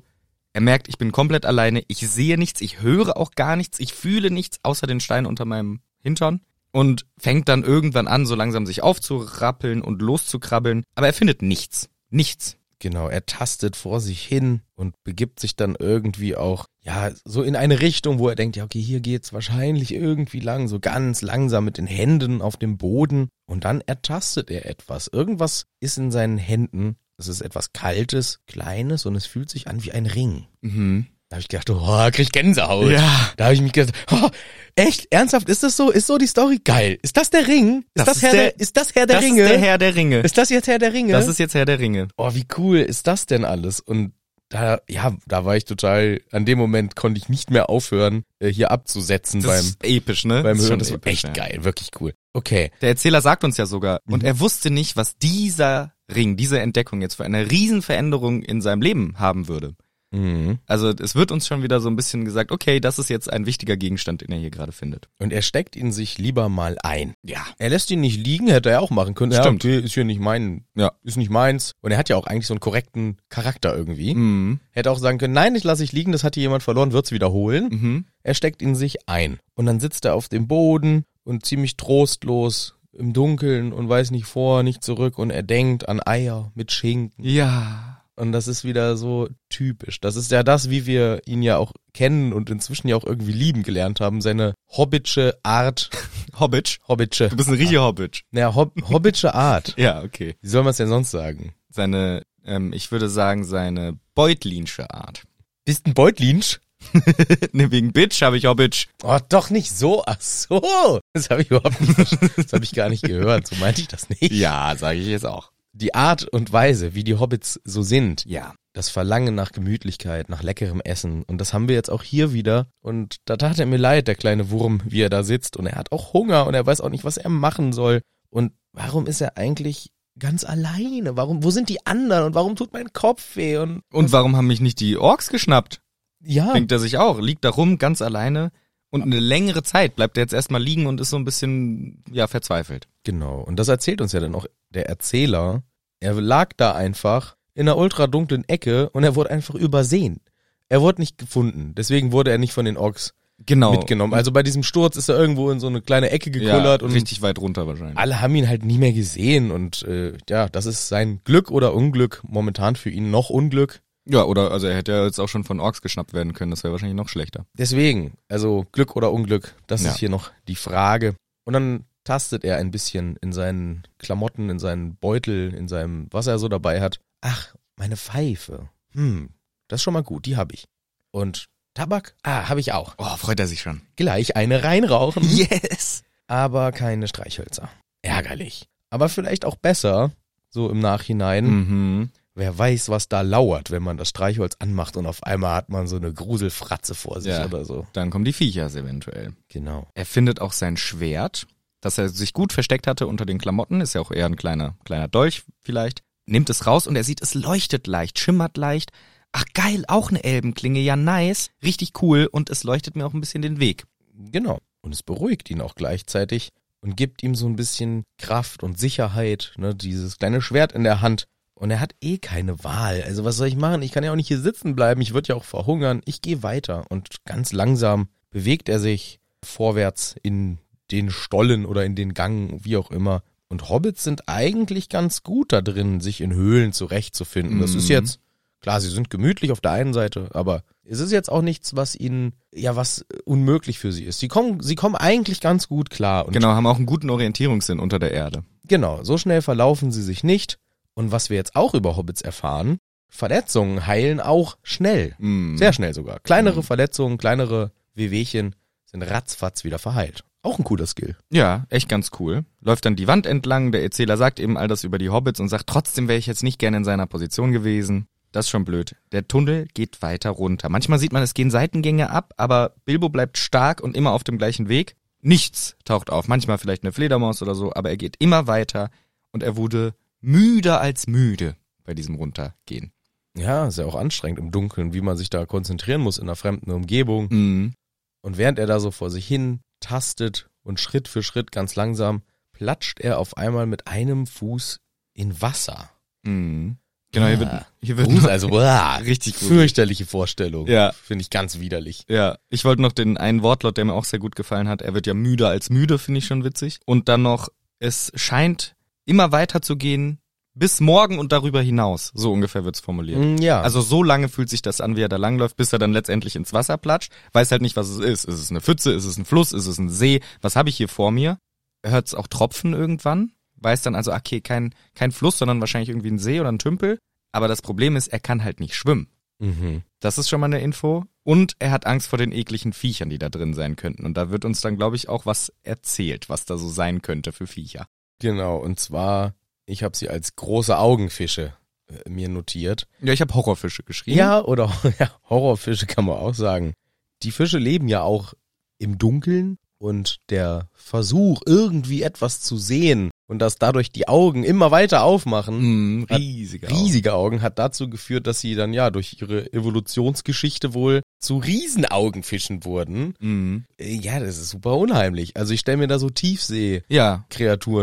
Er 0.52 0.60
merkt, 0.60 0.88
ich 0.88 0.98
bin 0.98 1.12
komplett 1.12 1.46
alleine, 1.46 1.82
ich 1.88 2.08
sehe 2.08 2.36
nichts, 2.36 2.60
ich 2.60 2.80
höre 2.80 3.16
auch 3.16 3.32
gar 3.32 3.56
nichts, 3.56 3.78
ich 3.78 3.94
fühle 3.94 4.30
nichts, 4.30 4.58
außer 4.62 4.86
den 4.86 5.00
Stein 5.00 5.26
unter 5.26 5.44
meinem 5.44 5.80
Hintern. 5.98 6.40
Und 6.72 7.04
fängt 7.18 7.48
dann 7.48 7.64
irgendwann 7.64 8.06
an, 8.06 8.26
so 8.26 8.36
langsam 8.36 8.64
sich 8.64 8.82
aufzurappeln 8.82 9.82
und 9.82 10.02
loszukrabbeln. 10.02 10.84
Aber 10.94 11.08
er 11.08 11.12
findet 11.12 11.42
nichts. 11.42 11.88
Nichts. 12.10 12.58
Genau, 12.80 13.08
er 13.08 13.26
tastet 13.26 13.76
vor 13.76 14.00
sich 14.00 14.22
hin 14.22 14.62
und 14.74 14.94
begibt 15.04 15.38
sich 15.38 15.54
dann 15.54 15.76
irgendwie 15.78 16.34
auch, 16.34 16.64
ja, 16.80 17.10
so 17.26 17.42
in 17.42 17.54
eine 17.54 17.80
Richtung, 17.80 18.18
wo 18.18 18.28
er 18.28 18.34
denkt, 18.34 18.56
ja, 18.56 18.64
okay, 18.64 18.80
hier 18.80 19.00
geht's 19.00 19.34
wahrscheinlich 19.34 19.92
irgendwie 19.92 20.40
lang, 20.40 20.66
so 20.66 20.80
ganz 20.80 21.20
langsam 21.20 21.66
mit 21.66 21.76
den 21.76 21.86
Händen 21.86 22.40
auf 22.40 22.56
dem 22.56 22.78
Boden. 22.78 23.28
Und 23.46 23.64
dann 23.64 23.82
ertastet 23.82 24.50
er 24.50 24.64
etwas. 24.64 25.08
Irgendwas 25.08 25.66
ist 25.80 25.98
in 25.98 26.10
seinen 26.10 26.38
Händen. 26.38 26.96
Es 27.18 27.28
ist 27.28 27.42
etwas 27.42 27.74
Kaltes, 27.74 28.40
Kleines 28.46 29.04
und 29.04 29.14
es 29.14 29.26
fühlt 29.26 29.50
sich 29.50 29.68
an 29.68 29.84
wie 29.84 29.92
ein 29.92 30.06
Ring. 30.06 30.46
Mhm. 30.62 31.06
Da 31.30 31.36
habe 31.36 31.42
ich 31.42 31.48
gedacht, 31.48 31.70
oh, 31.70 32.10
krieg 32.10 32.18
ich 32.26 32.32
Gänsehaut. 32.32 32.90
Ja. 32.90 33.30
Da 33.36 33.44
habe 33.44 33.54
ich 33.54 33.60
mich 33.60 33.70
gedacht, 33.72 33.94
oh, 34.10 34.28
echt, 34.74 35.06
ernsthaft, 35.12 35.48
ist 35.48 35.62
das 35.62 35.76
so? 35.76 35.88
Ist 35.90 36.08
so 36.08 36.18
die 36.18 36.26
Story? 36.26 36.60
Geil. 36.64 36.98
Ist 37.02 37.16
das 37.16 37.30
der 37.30 37.46
Ring? 37.46 37.84
Ist 37.94 37.94
Das 37.94 38.06
das, 38.06 38.16
ist 38.16 38.22
Herr 38.24 38.32
der- 38.32 38.40
der, 38.50 38.60
ist 38.60 38.76
das 38.76 38.94
Herr 38.96 39.06
der 39.06 39.16
das 39.16 39.24
Ringe? 39.24 39.42
ist 39.42 39.48
der 39.50 39.58
Herr 39.60 39.78
der 39.78 39.94
Ringe. 39.94 40.18
ist 40.20 40.36
das 40.36 40.50
jetzt 40.50 40.66
Herr 40.66 40.78
der 40.80 40.92
Ringe? 40.92 41.12
Das 41.12 41.28
ist 41.28 41.38
jetzt 41.38 41.54
Herr 41.54 41.64
der 41.66 41.78
Ringe. 41.78 42.08
oh, 42.16 42.34
wie 42.34 42.46
cool 42.58 42.78
ist 42.78 43.06
das 43.06 43.26
denn 43.26 43.44
alles? 43.44 43.78
Und 43.78 44.12
da, 44.48 44.80
ja, 44.88 45.16
da 45.28 45.44
war 45.44 45.56
ich 45.56 45.64
total, 45.66 46.20
an 46.32 46.44
dem 46.44 46.58
Moment 46.58 46.96
konnte 46.96 47.18
ich 47.20 47.28
nicht 47.28 47.50
mehr 47.52 47.70
aufhören, 47.70 48.24
äh, 48.40 48.48
hier 48.48 48.72
abzusetzen 48.72 49.40
Das 49.40 49.50
beim, 49.52 49.60
ist 49.60 49.84
episch, 49.84 50.24
ne? 50.24 50.42
beim 50.42 50.56
Das 50.56 50.64
ist 50.64 50.70
Hören. 50.70 50.78
Das 50.80 50.90
war 50.90 50.96
episch, 50.96 51.12
echt 51.12 51.22
ja. 51.24 51.32
geil, 51.32 51.58
wirklich 51.62 51.90
cool. 52.00 52.12
Okay. 52.32 52.72
Der 52.80 52.88
Erzähler 52.88 53.20
sagt 53.20 53.44
uns 53.44 53.56
ja 53.56 53.66
sogar, 53.66 54.00
und 54.08 54.22
Mhm. 54.22 54.26
er 54.26 54.40
wusste 54.40 54.70
nicht, 54.72 54.96
was 54.96 55.16
dieser 55.16 55.92
Ring, 56.12 56.36
diese 56.36 56.58
Entdeckung 56.58 57.00
jetzt 57.02 57.14
für 57.14 57.24
eine 57.24 57.48
Riesenveränderung 57.52 58.42
in 58.42 58.60
seinem 58.60 58.82
Leben 58.82 59.14
haben 59.20 59.46
würde. 59.46 59.76
Mhm. 60.12 60.58
Also 60.66 60.88
es 60.88 61.14
wird 61.14 61.30
uns 61.32 61.46
schon 61.46 61.62
wieder 61.62 61.80
so 61.80 61.88
ein 61.88 61.96
bisschen 61.96 62.24
gesagt, 62.24 62.50
okay, 62.52 62.80
das 62.80 62.98
ist 62.98 63.10
jetzt 63.10 63.32
ein 63.32 63.46
wichtiger 63.46 63.76
Gegenstand, 63.76 64.22
den 64.22 64.32
er 64.32 64.38
hier 64.38 64.50
gerade 64.50 64.72
findet. 64.72 65.08
Und 65.18 65.32
er 65.32 65.42
steckt 65.42 65.76
ihn 65.76 65.92
sich 65.92 66.18
lieber 66.18 66.48
mal 66.48 66.76
ein. 66.82 67.14
Ja. 67.22 67.44
Er 67.58 67.70
lässt 67.70 67.90
ihn 67.90 68.00
nicht 68.00 68.24
liegen, 68.24 68.48
hätte 68.48 68.70
er 68.70 68.80
auch 68.82 68.90
machen 68.90 69.14
können. 69.14 69.32
Stimmt. 69.32 69.64
Ja, 69.64 69.70
okay, 69.70 69.84
ist 69.84 69.94
hier 69.94 70.04
nicht 70.04 70.20
mein, 70.20 70.64
Ja. 70.74 70.92
ist 71.04 71.16
nicht 71.16 71.30
meins. 71.30 71.72
Und 71.80 71.92
er 71.92 71.98
hat 71.98 72.08
ja 72.08 72.16
auch 72.16 72.26
eigentlich 72.26 72.46
so 72.46 72.54
einen 72.54 72.60
korrekten 72.60 73.18
Charakter 73.28 73.76
irgendwie. 73.76 74.14
Mhm. 74.14 74.60
Hätte 74.72 74.90
auch 74.90 74.98
sagen 74.98 75.18
können, 75.18 75.34
nein, 75.34 75.54
ich 75.54 75.64
lasse 75.64 75.84
ich 75.84 75.92
liegen, 75.92 76.12
das 76.12 76.24
hat 76.24 76.34
hier 76.34 76.42
jemand 76.42 76.62
verloren, 76.62 76.92
wird's 76.92 77.12
wiederholen. 77.12 77.68
Mhm. 77.70 78.04
Er 78.22 78.34
steckt 78.34 78.62
in 78.62 78.74
sich 78.74 79.08
ein. 79.08 79.38
Und 79.54 79.66
dann 79.66 79.80
sitzt 79.80 80.04
er 80.04 80.14
auf 80.14 80.28
dem 80.28 80.48
Boden 80.48 81.04
und 81.24 81.46
ziemlich 81.46 81.76
trostlos 81.76 82.74
im 82.92 83.12
Dunkeln 83.12 83.72
und 83.72 83.88
weiß 83.88 84.10
nicht 84.10 84.24
vor, 84.26 84.62
nicht 84.64 84.82
zurück 84.82 85.18
und 85.18 85.30
er 85.30 85.44
denkt 85.44 85.88
an 85.88 86.00
Eier 86.04 86.50
mit 86.54 86.72
Schinken. 86.72 87.24
Ja. 87.24 87.99
Und 88.20 88.32
das 88.32 88.48
ist 88.48 88.64
wieder 88.64 88.98
so 88.98 89.30
typisch. 89.48 89.98
Das 89.98 90.14
ist 90.14 90.30
ja 90.30 90.42
das, 90.42 90.68
wie 90.68 90.84
wir 90.84 91.22
ihn 91.24 91.42
ja 91.42 91.56
auch 91.56 91.72
kennen 91.94 92.34
und 92.34 92.50
inzwischen 92.50 92.86
ja 92.86 92.96
auch 92.96 93.04
irgendwie 93.04 93.32
lieben 93.32 93.62
gelernt 93.62 94.00
haben. 94.00 94.20
Seine 94.20 94.52
hobbitsche 94.68 95.38
Art. 95.42 95.88
Hobbit. 96.38 96.80
Hobbitsche. 96.86 97.30
Du 97.30 97.36
bist 97.36 97.48
ein 97.48 97.54
richtiger 97.54 97.82
Hobbit. 97.82 98.20
Naja, 98.30 98.54
Hob 98.54 98.74
hobbitsche 98.88 99.34
Art. 99.34 99.74
Ja, 99.80 100.02
okay. 100.02 100.34
Wie 100.42 100.48
soll 100.48 100.62
man 100.62 100.72
es 100.72 100.76
denn 100.76 100.88
sonst 100.88 101.10
sagen? 101.10 101.54
Seine, 101.70 102.22
ähm, 102.44 102.74
ich 102.74 102.92
würde 102.92 103.08
sagen, 103.08 103.44
seine 103.44 103.98
Beutlinsche 104.14 104.92
Art. 104.92 105.22
Bist 105.64 105.86
ein 105.86 105.94
Beutlinsch? 105.94 106.60
ne, 107.52 107.70
wegen 107.70 107.92
Bitch 107.92 108.20
habe 108.20 108.36
ich 108.36 108.44
Hobbit. 108.44 108.88
Oh, 109.02 109.18
doch 109.30 109.48
nicht 109.48 109.70
so. 109.70 110.02
Ach 110.06 110.20
so. 110.20 111.00
Das 111.14 111.30
habe 111.30 111.40
ich 111.40 111.50
überhaupt 111.50 111.80
nicht. 111.80 112.18
Das 112.36 112.52
habe 112.52 112.64
ich 112.64 112.72
gar 112.72 112.90
nicht 112.90 113.02
gehört. 113.02 113.46
So 113.46 113.56
meinte 113.56 113.80
ich 113.80 113.88
das 113.88 114.10
nicht. 114.10 114.30
Ja, 114.30 114.76
sage 114.76 114.98
ich 114.98 115.06
jetzt 115.06 115.26
auch. 115.26 115.52
Die 115.72 115.94
Art 115.94 116.24
und 116.24 116.52
Weise, 116.52 116.94
wie 116.94 117.04
die 117.04 117.14
Hobbits 117.16 117.60
so 117.64 117.82
sind, 117.82 118.24
Ja. 118.26 118.54
das 118.72 118.88
Verlangen 118.88 119.34
nach 119.34 119.52
Gemütlichkeit, 119.52 120.28
nach 120.28 120.42
leckerem 120.42 120.80
Essen. 120.80 121.22
Und 121.24 121.38
das 121.40 121.52
haben 121.52 121.68
wir 121.68 121.74
jetzt 121.76 121.90
auch 121.90 122.02
hier 122.02 122.32
wieder. 122.32 122.66
Und 122.80 123.16
da 123.24 123.36
tat 123.36 123.58
er 123.58 123.66
mir 123.66 123.76
leid, 123.78 124.08
der 124.08 124.14
kleine 124.16 124.50
Wurm, 124.50 124.80
wie 124.84 125.00
er 125.02 125.10
da 125.10 125.22
sitzt. 125.22 125.56
Und 125.56 125.66
er 125.66 125.76
hat 125.76 125.92
auch 125.92 126.12
Hunger 126.12 126.46
und 126.46 126.54
er 126.54 126.66
weiß 126.66 126.80
auch 126.80 126.88
nicht, 126.90 127.04
was 127.04 127.16
er 127.18 127.30
machen 127.30 127.72
soll. 127.72 128.00
Und 128.30 128.52
warum 128.72 129.06
ist 129.06 129.20
er 129.20 129.36
eigentlich 129.36 129.90
ganz 130.18 130.44
alleine? 130.44 131.16
Warum, 131.16 131.42
wo 131.44 131.50
sind 131.50 131.68
die 131.68 131.86
anderen? 131.86 132.24
Und 132.26 132.34
warum 132.34 132.56
tut 132.56 132.72
mein 132.72 132.92
Kopf 132.92 133.36
weh? 133.36 133.56
Und, 133.58 133.82
Und 133.92 134.12
warum 134.12 134.36
haben 134.36 134.46
mich 134.48 134.60
nicht 134.60 134.80
die 134.80 134.96
Orks 134.96 135.28
geschnappt? 135.30 135.80
ja, 136.22 136.52
Denkt 136.52 136.70
er 136.72 136.78
sich 136.80 136.98
auch. 136.98 137.18
Liegt 137.20 137.44
da 137.44 137.50
rum, 137.50 137.78
ganz 137.78 138.02
alleine. 138.02 138.50
Und 138.90 139.02
eine 139.02 139.20
längere 139.20 139.62
Zeit 139.62 139.94
bleibt 139.96 140.16
er 140.16 140.22
jetzt 140.24 140.32
erstmal 140.32 140.62
liegen 140.62 140.86
und 140.86 141.00
ist 141.00 141.10
so 141.10 141.16
ein 141.16 141.24
bisschen, 141.24 142.02
ja, 142.10 142.26
verzweifelt. 142.26 142.88
genau. 143.04 143.40
Und 143.40 143.56
das 143.56 143.68
erzählt 143.68 144.00
uns 144.00 144.12
ja 144.12 144.20
dann 144.20 144.34
auch 144.34 144.46
der 144.70 144.88
Erzähler. 144.88 145.62
Er 146.00 146.14
lag 146.20 146.50
da 146.56 146.72
einfach 146.72 147.36
in 147.54 147.68
einer 147.68 147.76
ultra 147.78 148.06
dunklen 148.06 148.48
Ecke 148.48 148.90
und 148.90 149.04
er 149.04 149.14
wurde 149.16 149.30
einfach 149.30 149.54
übersehen. 149.54 150.20
Er 150.68 150.80
wurde 150.80 151.00
nicht 151.00 151.18
gefunden. 151.18 151.74
Deswegen 151.76 152.10
wurde 152.12 152.30
er 152.30 152.38
nicht 152.38 152.52
von 152.52 152.64
den 152.64 152.76
Orks 152.76 153.14
Genau. 153.46 153.72
mitgenommen. 153.72 154.12
Also 154.12 154.32
bei 154.32 154.42
diesem 154.42 154.62
Sturz 154.62 154.96
ist 154.96 155.08
er 155.08 155.18
irgendwo 155.18 155.50
in 155.50 155.60
so 155.60 155.66
eine 155.66 155.80
kleine 155.80 156.10
Ecke 156.10 156.30
gekullert 156.30 156.82
ja, 156.82 156.86
und 156.86 156.92
richtig 156.92 157.22
weit 157.22 157.38
runter 157.38 157.66
wahrscheinlich. 157.66 157.96
alle 157.96 158.20
haben 158.20 158.34
ihn 158.34 158.46
halt 158.48 158.64
nie 158.66 158.76
mehr 158.76 158.92
gesehen 158.92 159.50
und 159.50 159.82
äh, 159.84 160.12
ja, 160.28 160.48
das 160.50 160.66
ist 160.66 160.88
sein 160.88 161.20
Glück 161.24 161.50
oder 161.50 161.74
Unglück. 161.74 162.20
Momentan 162.26 162.76
für 162.76 162.90
ihn 162.90 163.10
noch 163.10 163.30
Unglück. 163.30 163.80
Ja, 164.10 164.24
oder 164.24 164.50
also 164.50 164.66
er 164.66 164.76
hätte 164.76 164.92
ja 164.92 165.04
jetzt 165.04 165.18
auch 165.20 165.28
schon 165.28 165.44
von 165.44 165.60
Orks 165.60 165.82
geschnappt 165.82 166.12
werden 166.12 166.32
können, 166.34 166.50
das 166.50 166.64
wäre 166.64 166.72
wahrscheinlich 166.72 166.96
noch 166.96 167.08
schlechter. 167.08 167.46
Deswegen, 167.54 168.14
also 168.28 168.66
Glück 168.72 168.96
oder 168.96 169.12
Unglück, 169.12 169.54
das 169.66 169.82
Ja. 169.84 169.90
ist 169.90 169.98
hier 169.98 170.08
noch 170.08 170.30
die 170.48 170.56
Frage. 170.56 171.14
Und 171.44 171.52
dann 171.52 171.84
tastet 172.04 172.44
er 172.44 172.56
ein 172.56 172.70
bisschen 172.70 173.16
in 173.20 173.32
seinen 173.32 173.84
Klamotten, 173.98 174.50
in 174.50 174.58
seinen 174.58 174.96
Beutel, 174.96 175.54
in 175.54 175.68
seinem, 175.68 176.08
was 176.10 176.26
er 176.26 176.38
so 176.38 176.48
dabei 176.48 176.80
hat. 176.80 176.98
Ach, 177.20 177.54
meine 177.76 177.96
Pfeife. 177.96 178.68
Hm, 178.92 179.30
das 179.68 179.78
ist 179.80 179.84
schon 179.84 179.94
mal 179.94 180.02
gut, 180.02 180.26
die 180.26 180.36
habe 180.36 180.54
ich. 180.54 180.64
Und 181.12 181.46
Tabak? 181.74 182.16
Ah, 182.24 182.48
habe 182.48 182.58
ich 182.60 182.72
auch. 182.72 182.94
Oh, 182.98 183.16
freut 183.16 183.38
er 183.38 183.46
sich 183.46 183.60
schon. 183.62 183.82
Gleich 183.96 184.34
eine 184.36 184.64
reinrauchen. 184.64 185.22
Yes! 185.24 186.02
aber 186.26 186.72
keine 186.72 187.06
Streichhölzer. 187.08 187.68
Ärgerlich. 188.02 188.66
Aber 188.90 189.08
vielleicht 189.08 189.44
auch 189.44 189.56
besser, 189.56 190.10
so 190.48 190.68
im 190.70 190.80
Nachhinein. 190.80 191.44
Mhm. 191.46 192.10
Wer 192.34 192.56
weiß, 192.56 192.88
was 192.88 193.08
da 193.08 193.22
lauert, 193.22 193.70
wenn 193.70 193.82
man 193.82 193.96
das 193.96 194.08
Streichholz 194.10 194.54
anmacht 194.60 194.96
und 194.96 195.06
auf 195.06 195.22
einmal 195.24 195.56
hat 195.56 195.68
man 195.68 195.88
so 195.88 195.96
eine 195.96 196.12
Gruselfratze 196.12 196.94
vor 196.94 197.20
sich 197.20 197.32
Ja. 197.32 197.44
oder 197.46 197.64
so. 197.64 197.86
Dann 197.92 198.10
kommen 198.10 198.24
die 198.24 198.32
Viechers 198.32 198.76
eventuell. 198.76 199.32
Genau. 199.48 199.88
Er 199.94 200.06
findet 200.06 200.40
auch 200.40 200.52
sein 200.52 200.76
Schwert, 200.76 201.46
das 201.80 201.98
er 201.98 202.08
sich 202.08 202.32
gut 202.32 202.52
versteckt 202.52 202.86
hatte 202.86 203.06
unter 203.08 203.26
den 203.26 203.38
Klamotten, 203.38 203.80
ist 203.80 203.94
ja 203.94 204.00
auch 204.00 204.12
eher 204.12 204.26
ein 204.26 204.36
kleiner, 204.36 204.76
kleiner 204.84 205.08
Dolch 205.08 205.42
vielleicht. 205.60 206.02
Nimmt 206.26 206.50
es 206.50 206.66
raus 206.66 206.86
und 206.86 206.94
er 206.94 207.02
sieht, 207.04 207.20
es 207.20 207.34
leuchtet 207.34 207.86
leicht, 207.88 208.18
schimmert 208.20 208.56
leicht. 208.56 208.90
Ach 209.32 209.44
geil, 209.54 209.84
auch 209.88 210.10
eine 210.10 210.22
Elbenklinge, 210.22 210.80
ja 210.80 210.94
nice, 210.96 211.50
richtig 211.64 212.00
cool 212.02 212.28
und 212.30 212.48
es 212.50 212.62
leuchtet 212.62 212.94
mir 212.96 213.06
auch 213.06 213.14
ein 213.14 213.20
bisschen 213.20 213.42
den 213.42 213.58
Weg. 213.58 213.84
Genau. 214.30 214.58
Und 214.82 214.92
es 214.94 215.02
beruhigt 215.02 215.50
ihn 215.50 215.60
auch 215.60 215.74
gleichzeitig 215.74 216.50
und 216.80 216.96
gibt 216.96 217.22
ihm 217.22 217.34
so 217.34 217.46
ein 217.46 217.56
bisschen 217.56 218.04
Kraft 218.18 218.62
und 218.62 218.78
Sicherheit, 218.78 219.52
ne, 219.56 219.74
dieses 219.74 220.18
kleine 220.18 220.40
Schwert 220.40 220.72
in 220.72 220.84
der 220.84 221.00
Hand. 221.00 221.26
Und 221.60 221.70
er 221.70 221.78
hat 221.80 221.94
eh 222.00 222.16
keine 222.16 222.64
Wahl. 222.64 223.02
Also 223.06 223.24
was 223.24 223.36
soll 223.36 223.46
ich 223.48 223.56
machen? 223.56 223.82
Ich 223.82 223.92
kann 223.92 224.02
ja 224.02 224.10
auch 224.12 224.16
nicht 224.16 224.28
hier 224.28 224.40
sitzen 224.40 224.74
bleiben. 224.74 225.02
Ich 225.02 225.12
würde 225.12 225.28
ja 225.28 225.34
auch 225.34 225.44
verhungern. 225.44 226.00
Ich 226.06 226.22
gehe 226.22 226.42
weiter. 226.42 226.84
Und 226.88 227.24
ganz 227.26 227.52
langsam 227.52 228.08
bewegt 228.30 228.70
er 228.70 228.78
sich 228.78 229.20
vorwärts 229.44 230.16
in 230.22 230.58
den 230.90 231.10
Stollen 231.10 231.66
oder 231.66 231.84
in 231.84 231.94
den 231.94 232.14
Gang, 232.14 232.60
wie 232.64 232.76
auch 232.78 232.90
immer. 232.90 233.22
Und 233.48 233.68
Hobbits 233.68 234.02
sind 234.04 234.28
eigentlich 234.28 234.88
ganz 234.88 235.22
gut 235.22 235.52
da 235.52 235.60
drin, 235.60 236.00
sich 236.00 236.20
in 236.22 236.32
Höhlen 236.32 236.72
zurechtzufinden. 236.72 237.60
Das 237.60 237.74
ist 237.74 237.84
Mhm. 237.88 237.90
jetzt, 237.94 238.20
klar, 238.60 238.80
sie 238.80 238.88
sind 238.88 239.10
gemütlich 239.10 239.52
auf 239.52 239.60
der 239.60 239.72
einen 239.72 239.92
Seite, 239.92 240.28
aber 240.32 240.62
es 240.84 240.98
ist 241.00 241.12
jetzt 241.12 241.30
auch 241.30 241.42
nichts, 241.42 241.76
was 241.76 241.94
ihnen, 241.94 242.32
ja, 242.54 242.74
was 242.74 243.04
unmöglich 243.24 243.78
für 243.78 243.92
sie 243.92 244.04
ist. 244.04 244.18
Sie 244.20 244.28
kommen, 244.28 244.62
sie 244.62 244.76
kommen 244.76 244.94
eigentlich 244.96 245.40
ganz 245.40 245.68
gut 245.68 245.90
klar. 245.90 246.26
Und 246.26 246.32
Genau, 246.32 246.48
haben 246.48 246.66
auch 246.66 246.76
einen 246.76 246.86
guten 246.86 247.10
Orientierungssinn 247.10 247.80
unter 247.80 247.98
der 247.98 248.12
Erde. 248.12 248.44
Genau, 248.66 249.02
so 249.04 249.18
schnell 249.18 249.42
verlaufen 249.42 249.92
sie 249.92 250.02
sich 250.02 250.24
nicht. 250.24 250.58
Und 250.94 251.12
was 251.12 251.30
wir 251.30 251.36
jetzt 251.36 251.56
auch 251.56 251.74
über 251.74 251.96
Hobbits 251.96 252.22
erfahren, 252.22 252.78
Verletzungen 253.08 253.86
heilen 253.86 254.20
auch 254.20 254.56
schnell. 254.62 255.14
Mhm. 255.18 255.56
Sehr 255.58 255.72
schnell 255.72 255.94
sogar. 255.94 256.20
Kleinere 256.20 256.58
Mhm. 256.58 256.64
Verletzungen, 256.64 257.18
kleinere 257.18 257.72
Wehwehchen 257.94 258.54
sind 258.84 259.02
ratzfatz 259.02 259.64
wieder 259.64 259.78
verheilt. 259.78 260.24
Auch 260.42 260.58
ein 260.58 260.64
cooler 260.64 260.86
Skill. 260.86 261.16
Ja, 261.30 261.66
echt 261.68 261.88
ganz 261.88 262.10
cool. 262.18 262.44
Läuft 262.60 262.86
dann 262.86 262.96
die 262.96 263.06
Wand 263.06 263.26
entlang, 263.26 263.72
der 263.72 263.82
Erzähler 263.82 264.16
sagt 264.16 264.40
eben 264.40 264.56
all 264.56 264.68
das 264.68 264.84
über 264.84 264.96
die 264.98 265.10
Hobbits 265.10 265.38
und 265.38 265.48
sagt, 265.48 265.66
trotzdem 265.66 266.08
wäre 266.08 266.18
ich 266.18 266.26
jetzt 266.26 266.42
nicht 266.42 266.58
gerne 266.58 266.78
in 266.78 266.84
seiner 266.84 267.06
Position 267.06 267.52
gewesen. 267.52 268.06
Das 268.32 268.46
ist 268.46 268.50
schon 268.50 268.64
blöd. 268.64 268.94
Der 269.12 269.26
Tunnel 269.26 269.66
geht 269.74 270.02
weiter 270.02 270.30
runter. 270.30 270.68
Manchmal 270.68 270.98
sieht 270.98 271.12
man, 271.12 271.22
es 271.22 271.34
gehen 271.34 271.50
Seitengänge 271.50 272.10
ab, 272.10 272.32
aber 272.36 272.74
Bilbo 272.84 273.08
bleibt 273.08 273.38
stark 273.38 273.82
und 273.82 273.96
immer 273.96 274.12
auf 274.12 274.24
dem 274.24 274.38
gleichen 274.38 274.68
Weg. 274.68 274.94
Nichts 275.20 275.76
taucht 275.84 276.10
auf. 276.10 276.28
Manchmal 276.28 276.56
vielleicht 276.56 276.84
eine 276.84 276.92
Fledermaus 276.92 277.42
oder 277.42 277.54
so, 277.54 277.74
aber 277.74 277.90
er 277.90 277.96
geht 277.96 278.16
immer 278.18 278.46
weiter 278.46 278.90
und 279.32 279.42
er 279.42 279.56
wurde 279.56 279.94
müder 280.20 280.80
als 280.80 281.06
müde 281.06 281.56
bei 281.84 281.94
diesem 281.94 282.14
Runtergehen. 282.14 282.92
Ja, 283.36 283.66
ist 283.66 283.78
ja 283.78 283.86
auch 283.86 283.94
anstrengend 283.94 284.38
im 284.38 284.50
Dunkeln, 284.50 284.92
wie 284.92 285.00
man 285.00 285.16
sich 285.16 285.30
da 285.30 285.46
konzentrieren 285.46 286.00
muss 286.00 286.18
in 286.18 286.24
einer 286.24 286.36
fremden 286.36 286.70
Umgebung. 286.70 287.28
Mhm. 287.30 287.74
Und 288.22 288.38
während 288.38 288.58
er 288.58 288.66
da 288.66 288.80
so 288.80 288.90
vor 288.90 289.10
sich 289.10 289.26
hin 289.26 289.60
tastet 289.80 290.50
und 290.62 290.80
Schritt 290.80 291.08
für 291.08 291.22
Schritt 291.22 291.52
ganz 291.52 291.74
langsam, 291.76 292.22
platscht 292.52 293.00
er 293.00 293.18
auf 293.18 293.36
einmal 293.36 293.66
mit 293.66 293.86
einem 293.86 294.26
Fuß 294.26 294.78
in 295.14 295.40
Wasser. 295.40 295.90
Mhm. 296.22 296.76
Genau, 297.12 297.26
hier 297.26 297.40
wird, 297.40 297.66
hier 297.82 297.96
wird 297.96 298.10
Fuß, 298.10 298.26
also 298.26 298.50
uah, 298.50 298.96
richtig 298.98 299.38
gut. 299.38 299.48
fürchterliche 299.48 300.06
Vorstellung. 300.06 300.68
Ja. 300.68 300.92
Finde 300.92 301.22
ich 301.22 301.30
ganz 301.30 301.58
widerlich. 301.58 302.04
Ja, 302.08 302.38
ich 302.50 302.64
wollte 302.64 302.82
noch 302.82 302.92
den 302.92 303.16
einen 303.16 303.42
Wortlaut, 303.42 303.76
der 303.76 303.84
mir 303.84 303.94
auch 303.94 304.04
sehr 304.04 304.20
gut 304.20 304.36
gefallen 304.36 304.68
hat. 304.68 304.80
Er 304.80 304.94
wird 304.94 305.08
ja 305.08 305.14
müder 305.14 305.48
als 305.48 305.70
müde, 305.70 305.98
finde 305.98 306.18
ich 306.18 306.26
schon 306.26 306.44
witzig. 306.44 306.78
Und 306.86 307.08
dann 307.08 307.22
noch, 307.22 307.48
es 307.80 308.12
scheint 308.14 308.76
immer 309.04 309.32
weiter 309.32 309.62
zu 309.62 309.76
gehen 309.76 310.18
bis 310.54 310.80
morgen 310.80 311.18
und 311.18 311.30
darüber 311.32 311.62
hinaus. 311.62 312.10
So 312.14 312.32
ungefähr 312.32 312.64
wird's 312.64 312.80
formuliert. 312.80 313.20
Mm, 313.20 313.36
Ja. 313.40 313.60
Also 313.62 313.80
so 313.80 314.02
lange 314.02 314.28
fühlt 314.28 314.50
sich 314.50 314.62
das 314.62 314.80
an, 314.80 314.96
wie 314.96 315.00
er 315.02 315.08
da 315.08 315.16
langläuft, 315.16 315.56
bis 315.56 315.72
er 315.72 315.78
dann 315.78 315.92
letztendlich 315.92 316.34
ins 316.36 316.52
Wasser 316.52 316.76
platscht. 316.76 317.12
Weiß 317.32 317.50
halt 317.52 317.62
nicht, 317.62 317.76
was 317.76 317.88
es 317.88 318.00
ist. 318.00 318.24
Ist 318.24 318.40
es 318.40 318.50
eine 318.50 318.60
Pfütze? 318.60 318.92
Ist 318.92 319.04
es 319.04 319.16
ein 319.16 319.24
Fluss? 319.24 319.52
Ist 319.52 319.66
es 319.66 319.78
ein 319.78 319.88
See? 319.88 320.20
Was 320.42 320.56
habe 320.56 320.68
ich 320.68 320.76
hier 320.76 320.88
vor 320.88 321.12
mir? 321.12 321.38
Er 321.82 321.92
hört's 321.92 322.14
auch 322.14 322.26
tropfen 322.26 322.72
irgendwann. 322.74 323.32
Weiß 323.62 323.82
dann 323.82 323.94
also, 323.94 324.12
okay, 324.12 324.40
kein, 324.40 324.74
kein 324.94 325.12
Fluss, 325.12 325.38
sondern 325.38 325.60
wahrscheinlich 325.60 325.88
irgendwie 325.90 326.10
ein 326.10 326.18
See 326.18 326.40
oder 326.40 326.50
ein 326.50 326.58
Tümpel. 326.58 326.98
Aber 327.32 327.46
das 327.46 327.62
Problem 327.62 327.94
ist, 327.94 328.08
er 328.08 328.20
kann 328.20 328.42
halt 328.42 328.58
nicht 328.58 328.74
schwimmen. 328.74 329.08
mhm. 329.38 329.82
Das 330.00 330.18
ist 330.18 330.28
schon 330.30 330.40
mal 330.40 330.46
eine 330.46 330.60
Info. 330.60 331.04
Und 331.22 331.54
er 331.58 331.70
hat 331.70 331.86
Angst 331.86 332.08
vor 332.08 332.18
den 332.18 332.32
ekligen 332.32 332.72
Viechern, 332.72 333.08
die 333.10 333.18
da 333.18 333.28
drin 333.28 333.54
sein 333.54 333.76
könnten. 333.76 334.04
Und 334.04 334.14
da 334.16 334.30
wird 334.30 334.44
uns 334.44 334.60
dann, 334.62 334.76
glaube 334.76 334.96
ich, 334.96 335.08
auch 335.08 335.26
was 335.26 335.52
erzählt, 335.62 336.28
was 336.28 336.44
da 336.46 336.56
so 336.58 336.68
sein 336.68 337.02
könnte 337.02 337.32
für 337.32 337.46
Viecher. 337.46 337.86
Genau, 338.20 338.58
und 338.58 338.78
zwar, 338.78 339.34
ich 339.66 339.82
habe 339.82 339.96
sie 339.96 340.08
als 340.08 340.36
große 340.36 340.78
Augenfische 340.78 341.54
äh, 341.88 342.08
mir 342.08 342.28
notiert. 342.28 342.86
Ja, 343.00 343.12
ich 343.12 343.20
habe 343.20 343.34
Horrorfische 343.34 343.82
geschrieben. 343.82 344.18
Ja, 344.18 344.44
oder 344.44 344.72
ja, 344.98 345.10
Horrorfische 345.28 345.86
kann 345.86 346.04
man 346.04 346.18
auch 346.18 346.34
sagen. 346.34 346.74
Die 347.22 347.32
Fische 347.32 347.58
leben 347.58 347.88
ja 347.88 348.02
auch 348.02 348.34
im 348.78 348.98
Dunkeln 348.98 349.58
und 349.78 350.18
der 350.30 350.68
Versuch, 350.72 351.42
irgendwie 351.46 352.02
etwas 352.02 352.40
zu 352.40 352.56
sehen 352.56 353.10
und 353.30 353.38
dass 353.38 353.56
dadurch 353.56 353.92
die 353.92 354.08
Augen 354.08 354.42
immer 354.44 354.70
weiter 354.72 355.04
aufmachen, 355.04 356.00
Mm, 356.00 356.04
riesige 356.10 356.68
riesige 356.68 357.14
Augen, 357.14 357.40
hat 357.42 357.58
dazu 357.58 357.88
geführt, 357.88 358.26
dass 358.26 358.40
sie 358.40 358.54
dann 358.56 358.74
ja 358.74 358.90
durch 358.90 359.16
ihre 359.20 359.50
Evolutionsgeschichte 359.52 360.74
wohl 360.74 361.00
zu 361.20 361.38
Riesenaugenfischen 361.38 362.64
wurden. 362.64 363.14
Mm. 363.20 363.56
Ja, 363.80 364.20
das 364.20 364.38
ist 364.38 364.50
super 364.50 364.76
unheimlich. 364.76 365.36
Also 365.36 365.54
ich 365.54 365.60
stelle 365.60 365.78
mir 365.78 365.86
da 365.86 365.98
so 365.98 366.10
Tiefsee 366.10 366.82
Ja. 366.88 367.24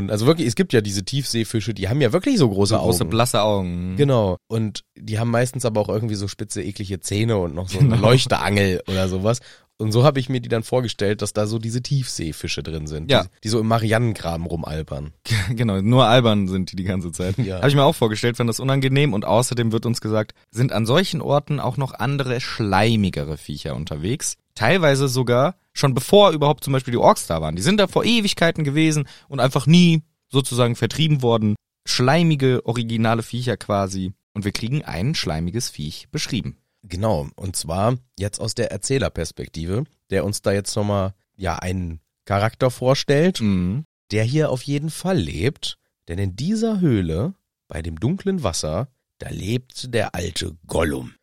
Also 0.09 0.25
wirklich, 0.25 0.47
es 0.47 0.55
gibt 0.55 0.73
ja 0.73 0.81
diese 0.81 1.03
Tiefseefische, 1.03 1.73
die 1.73 1.87
haben 1.89 2.01
ja 2.01 2.11
wirklich 2.13 2.37
so 2.37 2.49
große 2.49 2.75
so 2.75 2.79
große 2.81 3.03
Augen. 3.03 3.09
blasse 3.09 3.41
Augen. 3.41 3.95
Genau. 3.95 4.37
Und 4.47 4.81
die 4.97 5.17
haben 5.19 5.31
meistens 5.31 5.65
aber 5.65 5.81
auch 5.81 5.89
irgendwie 5.89 6.15
so 6.15 6.27
spitze, 6.27 6.61
eklige 6.61 6.99
Zähne 6.99 7.37
und 7.37 7.55
noch 7.55 7.69
so 7.69 7.79
eine 7.79 7.89
Genau. 7.89 8.01
Leuchterangel 8.09 8.81
oder 8.87 9.07
sowas. 9.07 9.39
Und 9.79 9.91
so 9.91 10.03
habe 10.03 10.19
ich 10.19 10.27
mir 10.27 10.41
die 10.41 10.49
dann 10.49 10.63
vorgestellt, 10.63 11.21
dass 11.21 11.33
da 11.33 11.45
so 11.45 11.59
diese 11.59 11.83
Tiefseefische 11.83 12.63
drin 12.63 12.87
sind, 12.87 13.11
Ja. 13.11 13.23
die, 13.25 13.29
die 13.43 13.49
so 13.49 13.59
im 13.59 13.67
Marianengraben 13.67 14.47
rumalbern. 14.47 15.13
genau, 15.49 15.81
nur 15.81 16.07
albern 16.07 16.47
sind 16.47 16.71
die 16.71 16.75
die 16.75 16.83
ganze 16.83 17.11
Zeit. 17.11 17.37
Ja. 17.37 17.57
Habe 17.57 17.69
ich 17.69 17.75
mir 17.75 17.83
auch 17.83 17.95
vorgestellt, 17.95 18.37
fand 18.37 18.49
das 18.49 18.59
unangenehm. 18.59 19.13
Und 19.13 19.25
außerdem 19.25 19.71
wird 19.71 19.85
uns 19.85 20.01
gesagt, 20.01 20.33
sind 20.51 20.71
an 20.71 20.85
solchen 20.85 21.21
Orten 21.21 21.59
auch 21.59 21.77
noch 21.77 21.93
andere 21.93 22.41
schleimigere 22.41 23.37
Viecher 23.37 23.75
unterwegs. 23.75 24.35
Teilweise 24.55 25.07
sogar 25.07 25.55
schon 25.73 25.93
bevor 25.93 26.31
überhaupt 26.31 26.63
zum 26.63 26.73
Beispiel 26.73 26.91
die 26.91 26.97
Orks 26.97 27.27
da 27.27 27.41
waren. 27.41 27.55
Die 27.55 27.61
sind 27.61 27.79
da 27.79 27.87
vor 27.87 28.03
Ewigkeiten 28.03 28.63
gewesen 28.63 29.07
und 29.27 29.39
einfach 29.39 29.67
nie 29.67 30.01
sozusagen 30.29 30.75
vertrieben 30.75 31.21
worden. 31.21 31.55
Schleimige, 31.85 32.65
originale 32.65 33.23
Viecher 33.23 33.57
quasi. 33.57 34.13
Und 34.33 34.45
wir 34.45 34.51
kriegen 34.51 34.83
ein 34.83 35.15
schleimiges 35.15 35.69
Viech 35.69 36.09
beschrieben. 36.11 36.57
Genau. 36.83 37.27
Und 37.35 37.55
zwar 37.55 37.95
jetzt 38.17 38.39
aus 38.39 38.55
der 38.55 38.71
Erzählerperspektive, 38.71 39.83
der 40.09 40.25
uns 40.25 40.41
da 40.41 40.51
jetzt 40.51 40.75
nochmal, 40.75 41.13
ja, 41.35 41.55
einen 41.55 42.01
Charakter 42.25 42.71
vorstellt, 42.71 43.41
Mhm. 43.41 43.85
Der 44.11 44.23
hier 44.23 44.49
auf 44.49 44.61
jeden 44.63 44.89
Fall 44.89 45.17
lebt. 45.17 45.77
Denn 46.07 46.19
in 46.19 46.35
dieser 46.35 46.79
Höhle, 46.79 47.33
bei 47.67 47.81
dem 47.81 47.99
dunklen 47.99 48.43
Wasser, 48.43 48.87
da 49.19 49.29
lebt 49.29 49.93
der 49.93 50.15
alte 50.15 50.55
Gollum. 50.67 51.13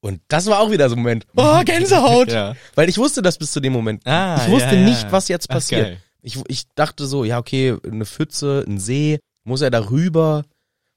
Und 0.00 0.20
das 0.28 0.46
war 0.46 0.60
auch 0.60 0.70
wieder 0.70 0.88
so 0.88 0.94
ein 0.96 1.00
Moment. 1.00 1.26
Oh, 1.36 1.60
Gänsehaut! 1.64 2.30
Ja. 2.32 2.54
Weil 2.74 2.88
ich 2.88 2.96
wusste 2.98 3.22
das 3.22 3.38
bis 3.38 3.52
zu 3.52 3.60
dem 3.60 3.72
Moment. 3.72 4.06
Ah, 4.06 4.42
ich 4.44 4.50
wusste 4.50 4.74
ja, 4.76 4.80
ja. 4.80 4.88
nicht, 4.88 5.10
was 5.12 5.28
jetzt 5.28 5.50
Ach, 5.50 5.54
passiert. 5.54 5.82
geil. 5.82 6.02
ich, 6.22 6.38
ich 6.48 6.64
dachte 6.74 7.06
so, 7.06 7.24
ja, 7.24 7.38
okay, 7.38 7.76
eine 7.84 8.06
Pfütze, 8.06 8.64
ein 8.66 8.78
See, 8.78 9.18
muss 9.44 9.60
er 9.60 9.70
darüber, 9.70 10.44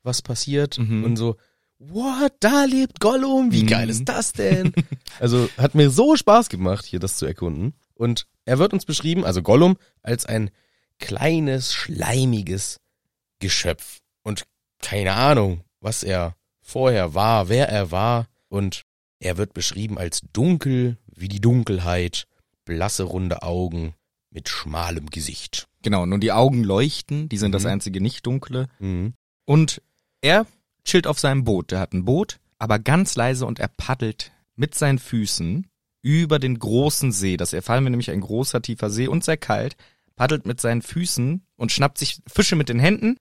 was 0.03 0.21
passiert? 0.21 0.77
Mhm. 0.77 1.03
Und 1.03 1.15
so, 1.17 1.35
what, 1.79 2.31
da 2.39 2.63
lebt 2.65 2.99
Gollum, 3.01 3.51
wie 3.51 3.63
Mhm. 3.63 3.67
geil 3.67 3.89
ist 3.89 4.05
das 4.05 4.31
denn? 4.31 4.71
also 5.19 5.49
hat 5.57 5.75
mir 5.75 5.89
so 5.89 6.15
Spaß 6.15 6.47
gemacht, 6.49 6.85
hier 6.85 6.99
das 6.99 7.17
zu 7.17 7.25
erkunden. 7.25 7.73
Und 7.95 8.25
er 8.45 8.59
wird 8.59 8.73
uns 8.73 8.85
beschrieben, 8.85 9.25
also 9.25 9.41
Gollum, 9.41 9.75
als 10.01 10.25
ein 10.25 10.49
kleines, 11.03 11.73
schleimiges 11.73 12.79
Geschöpf. 13.39 13.99
Und 14.23 14.43
keine 14.79 15.13
Ahnung, 15.13 15.61
was 15.81 16.03
er 16.03 16.35
vorher 16.61 17.13
war, 17.13 17.49
wer 17.49 17.67
er 17.67 17.91
war. 17.91 18.27
Und 18.47 18.83
er 19.19 19.37
wird 19.37 19.53
beschrieben 19.53 19.97
als 19.97 20.21
dunkel 20.31 20.97
wie 21.13 21.27
die 21.27 21.41
Dunkelheit, 21.41 22.25
blasse 22.63 23.03
runde 23.03 23.43
Augen 23.43 23.93
mit 24.31 24.47
schmalem 24.47 25.09
Gesicht. 25.09 25.67
Genau, 25.81 26.05
nur 26.05 26.19
die 26.19 26.31
Augen 26.31 26.63
leuchten, 26.63 27.27
die 27.27 27.37
sind 27.37 27.51
das 27.51 27.63
Mhm. 27.63 27.69
einzige 27.69 27.99
nicht-dunkle. 27.99 28.67
Mhm. 28.79 29.13
Und 29.45 29.81
er 30.21 30.47
chillt 30.85 31.05
auf 31.05 31.19
seinem 31.19 31.43
Boot. 31.43 31.71
Der 31.71 31.79
hat 31.79 31.93
ein 31.93 32.05
Boot, 32.05 32.39
aber 32.59 32.79
ganz 32.79 33.15
leise 33.17 33.45
und 33.45 33.59
er 33.59 33.67
paddelt 33.67 34.31
mit 34.55 34.73
seinen 34.73 34.99
Füßen 34.99 35.67
über 36.01 36.39
den 36.39 36.57
großen 36.59 37.11
See. 37.11 37.35
Das 37.35 37.51
erfahren 37.51 37.83
wir 37.83 37.89
nämlich 37.89 38.11
ein 38.11 38.21
großer, 38.21 38.61
tiefer 38.61 38.89
See 38.89 39.07
und 39.07 39.23
sehr 39.25 39.37
kalt. 39.37 39.75
Paddelt 40.15 40.45
mit 40.45 40.61
seinen 40.61 40.81
Füßen 40.81 41.45
und 41.55 41.71
schnappt 41.71 41.97
sich 41.97 42.19
Fische 42.27 42.55
mit 42.55 42.69
den 42.69 42.79
Händen 42.79 43.17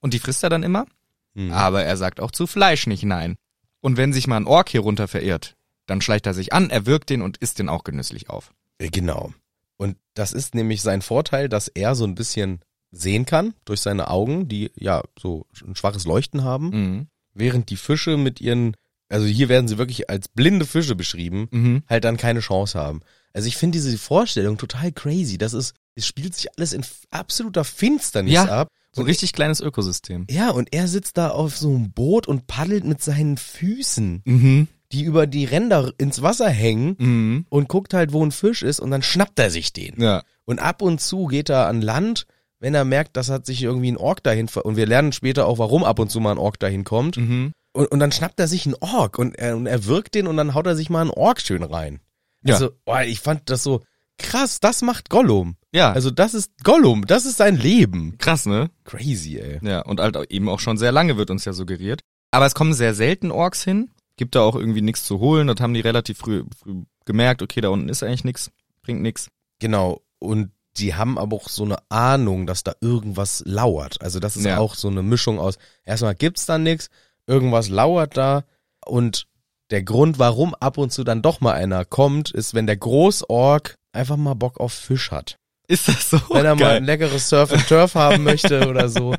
und 0.00 0.14
die 0.14 0.18
frisst 0.18 0.42
er 0.42 0.50
dann 0.50 0.62
immer. 0.62 0.86
Mhm. 1.34 1.52
Aber 1.52 1.82
er 1.84 1.96
sagt 1.96 2.20
auch 2.20 2.30
zu 2.30 2.46
Fleisch 2.46 2.86
nicht 2.86 3.02
nein. 3.04 3.36
Und 3.80 3.96
wenn 3.96 4.12
sich 4.12 4.26
mal 4.26 4.36
ein 4.36 4.46
Ork 4.46 4.68
hier 4.70 4.80
runter 4.80 5.08
verirrt, 5.08 5.54
dann 5.86 6.00
schleicht 6.00 6.26
er 6.26 6.34
sich 6.34 6.52
an, 6.52 6.70
erwürgt 6.70 7.10
den 7.10 7.22
und 7.22 7.36
isst 7.38 7.58
den 7.58 7.68
auch 7.68 7.84
genüsslich 7.84 8.30
auf. 8.30 8.52
Äh, 8.78 8.88
Genau. 8.88 9.32
Und 9.76 9.96
das 10.14 10.32
ist 10.32 10.54
nämlich 10.54 10.80
sein 10.82 11.02
Vorteil, 11.02 11.48
dass 11.50 11.68
er 11.68 11.94
so 11.94 12.04
ein 12.04 12.14
bisschen 12.14 12.60
sehen 12.92 13.26
kann 13.26 13.52
durch 13.66 13.80
seine 13.80 14.08
Augen, 14.08 14.48
die 14.48 14.70
ja 14.76 15.02
so 15.18 15.46
ein 15.66 15.76
schwaches 15.76 16.04
Leuchten 16.06 16.44
haben, 16.44 16.68
Mhm. 16.70 17.06
während 17.34 17.68
die 17.68 17.76
Fische 17.76 18.16
mit 18.16 18.40
ihren, 18.40 18.74
also 19.10 19.26
hier 19.26 19.48
werden 19.50 19.68
sie 19.68 19.76
wirklich 19.76 20.08
als 20.08 20.28
blinde 20.28 20.64
Fische 20.64 20.94
beschrieben, 20.94 21.48
Mhm. 21.50 21.82
halt 21.88 22.04
dann 22.04 22.16
keine 22.16 22.40
Chance 22.40 22.78
haben. 22.78 23.00
Also 23.34 23.48
ich 23.48 23.56
finde 23.58 23.76
diese 23.76 23.98
Vorstellung 23.98 24.56
total 24.56 24.92
crazy. 24.92 25.36
Das 25.36 25.52
ist, 25.52 25.74
es 25.96 26.06
spielt 26.06 26.34
sich 26.34 26.46
alles 26.56 26.72
in 26.72 26.84
absoluter 27.10 27.64
Finsternis 27.64 28.32
Ja. 28.32 28.44
ab. 28.44 28.68
So 28.92 29.02
ein 29.02 29.06
richtig 29.06 29.32
kleines 29.32 29.60
Ökosystem. 29.60 30.26
Ja, 30.30 30.50
und 30.50 30.72
er 30.72 30.88
sitzt 30.88 31.18
da 31.18 31.28
auf 31.30 31.56
so 31.58 31.68
einem 31.68 31.90
Boot 31.92 32.26
und 32.26 32.46
paddelt 32.46 32.84
mit 32.84 33.02
seinen 33.02 33.36
Füßen, 33.36 34.22
Mhm. 34.24 34.68
die 34.92 35.02
über 35.02 35.26
die 35.26 35.44
Ränder 35.44 35.92
ins 35.98 36.22
Wasser 36.22 36.48
hängen 36.48 36.96
Mhm. 36.98 37.46
und 37.50 37.68
guckt 37.68 37.92
halt, 37.92 38.12
wo 38.12 38.24
ein 38.24 38.30
Fisch 38.32 38.62
ist 38.62 38.80
und 38.80 38.90
dann 38.90 39.02
schnappt 39.02 39.38
er 39.38 39.50
sich 39.50 39.72
den. 39.74 40.00
Ja. 40.00 40.22
Und 40.46 40.60
ab 40.60 40.80
und 40.80 41.00
zu 41.00 41.26
geht 41.26 41.50
er 41.50 41.66
an 41.66 41.82
Land, 41.82 42.26
wenn 42.58 42.74
er 42.74 42.84
merkt, 42.86 43.16
dass 43.18 43.28
hat 43.28 43.44
sich 43.44 43.62
irgendwie 43.62 43.92
ein 43.92 43.98
Ork 43.98 44.22
dahin 44.22 44.48
ver 44.48 44.64
und 44.64 44.76
wir 44.76 44.86
lernen 44.86 45.12
später 45.12 45.46
auch, 45.46 45.58
warum 45.58 45.84
ab 45.84 45.98
und 45.98 46.10
zu 46.10 46.20
mal 46.20 46.32
ein 46.32 46.38
Ork 46.38 46.58
dahin 46.58 46.84
kommt. 46.84 47.18
Mhm. 47.18 47.52
Und, 47.74 47.86
und 47.92 47.98
dann 47.98 48.12
schnappt 48.12 48.40
er 48.40 48.48
sich 48.48 48.64
einen 48.64 48.76
Ork 48.80 49.18
und 49.18 49.34
er, 49.38 49.56
und 49.58 49.66
er 49.66 49.84
wirkt 49.84 50.14
den 50.14 50.26
und 50.26 50.38
dann 50.38 50.54
haut 50.54 50.66
er 50.66 50.76
sich 50.76 50.88
mal 50.88 51.02
einen 51.02 51.10
Ork 51.10 51.42
schön 51.42 51.62
rein. 51.62 52.00
Ja. 52.44 52.54
Also, 52.54 52.70
oh, 52.86 52.96
ich 53.04 53.20
fand 53.20 53.50
das 53.50 53.62
so 53.62 53.82
krass, 54.18 54.60
das 54.60 54.82
macht 54.82 55.10
Gollum. 55.10 55.56
Ja, 55.72 55.92
Also 55.92 56.10
das 56.10 56.34
ist 56.34 56.52
Gollum, 56.64 57.06
das 57.06 57.26
ist 57.26 57.36
sein 57.36 57.56
Leben. 57.56 58.16
krass, 58.18 58.46
ne? 58.46 58.70
Crazy, 58.84 59.38
ey. 59.38 59.58
Ja, 59.62 59.82
und 59.82 60.00
halt 60.00 60.16
eben 60.30 60.48
auch 60.48 60.60
schon 60.60 60.78
sehr 60.78 60.92
lange 60.92 61.16
wird 61.16 61.30
uns 61.30 61.44
ja 61.44 61.52
suggeriert. 61.52 62.00
Aber 62.30 62.46
es 62.46 62.54
kommen 62.54 62.72
sehr 62.74 62.94
selten 62.94 63.30
Orks 63.30 63.62
hin. 63.62 63.90
Gibt 64.16 64.34
da 64.34 64.40
auch 64.40 64.56
irgendwie 64.56 64.80
nichts 64.82 65.04
zu 65.04 65.18
holen. 65.20 65.46
Das 65.46 65.60
haben 65.60 65.74
die 65.74 65.80
relativ 65.80 66.18
früh, 66.18 66.44
früh 66.58 66.82
gemerkt, 67.04 67.42
okay, 67.42 67.60
da 67.60 67.68
unten 67.68 67.88
ist 67.90 68.02
eigentlich 68.02 68.24
nichts, 68.24 68.50
bringt 68.82 69.02
nichts. 69.02 69.28
Genau. 69.58 70.00
Und 70.18 70.50
die 70.78 70.94
haben 70.94 71.18
aber 71.18 71.36
auch 71.36 71.48
so 71.48 71.64
eine 71.64 71.76
Ahnung, 71.90 72.46
dass 72.46 72.62
da 72.64 72.72
irgendwas 72.80 73.42
lauert. 73.46 74.00
Also 74.02 74.18
das 74.18 74.36
ist 74.36 74.44
Ja. 74.44 74.58
auch 74.58 74.74
so 74.74 74.88
eine 74.88 75.02
Mischung 75.02 75.38
aus, 75.38 75.58
erstmal 75.84 76.14
gibt's 76.14 76.46
da 76.46 76.58
nix, 76.58 76.88
irgendwas 77.26 77.68
lauert 77.68 78.16
da 78.16 78.44
und 78.84 79.26
der 79.70 79.82
Grund, 79.82 80.18
warum 80.18 80.54
ab 80.54 80.78
und 80.78 80.92
zu 80.92 81.02
dann 81.04 81.22
doch 81.22 81.40
mal 81.40 81.52
einer 81.54 81.84
kommt, 81.84 82.30
ist, 82.30 82.54
wenn 82.54 82.66
der 82.66 82.76
Großorg 82.76 83.76
einfach 83.96 84.16
mal 84.16 84.34
Bock 84.34 84.60
auf 84.60 84.72
Fisch 84.72 85.10
hat. 85.10 85.36
Ist 85.68 85.88
das 85.88 86.10
so? 86.10 86.20
Wenn 86.30 86.44
er 86.46 86.54
mal 86.54 86.60
Geil. 86.60 86.76
ein 86.76 86.84
leckeres 86.84 87.28
Surf 87.28 87.52
and 87.52 87.66
Turf 87.66 87.94
haben 87.96 88.22
möchte 88.22 88.68
oder 88.68 88.88
so 88.88 89.14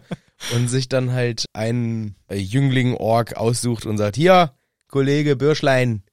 und 0.55 0.69
sich 0.69 0.87
dann 0.87 1.11
halt 1.11 1.45
einen 1.53 2.15
äh, 2.29 2.37
Jüngling-Org 2.37 3.35
aussucht 3.35 3.85
und 3.85 3.97
sagt, 3.97 4.15
hier, 4.15 4.53
Kollege 4.87 5.35
Bürschlein, 5.35 6.03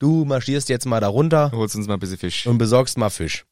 du 0.00 0.24
marschierst 0.24 0.68
jetzt 0.68 0.86
mal 0.86 1.00
da 1.00 1.06
runter 1.08 1.52
Holst 1.54 1.76
uns 1.76 1.86
mal 1.86 1.94
ein 1.94 2.00
bisschen 2.00 2.18
Fisch. 2.18 2.46
und 2.48 2.58
besorgst 2.58 2.98
mal 2.98 3.10
Fisch. 3.10 3.44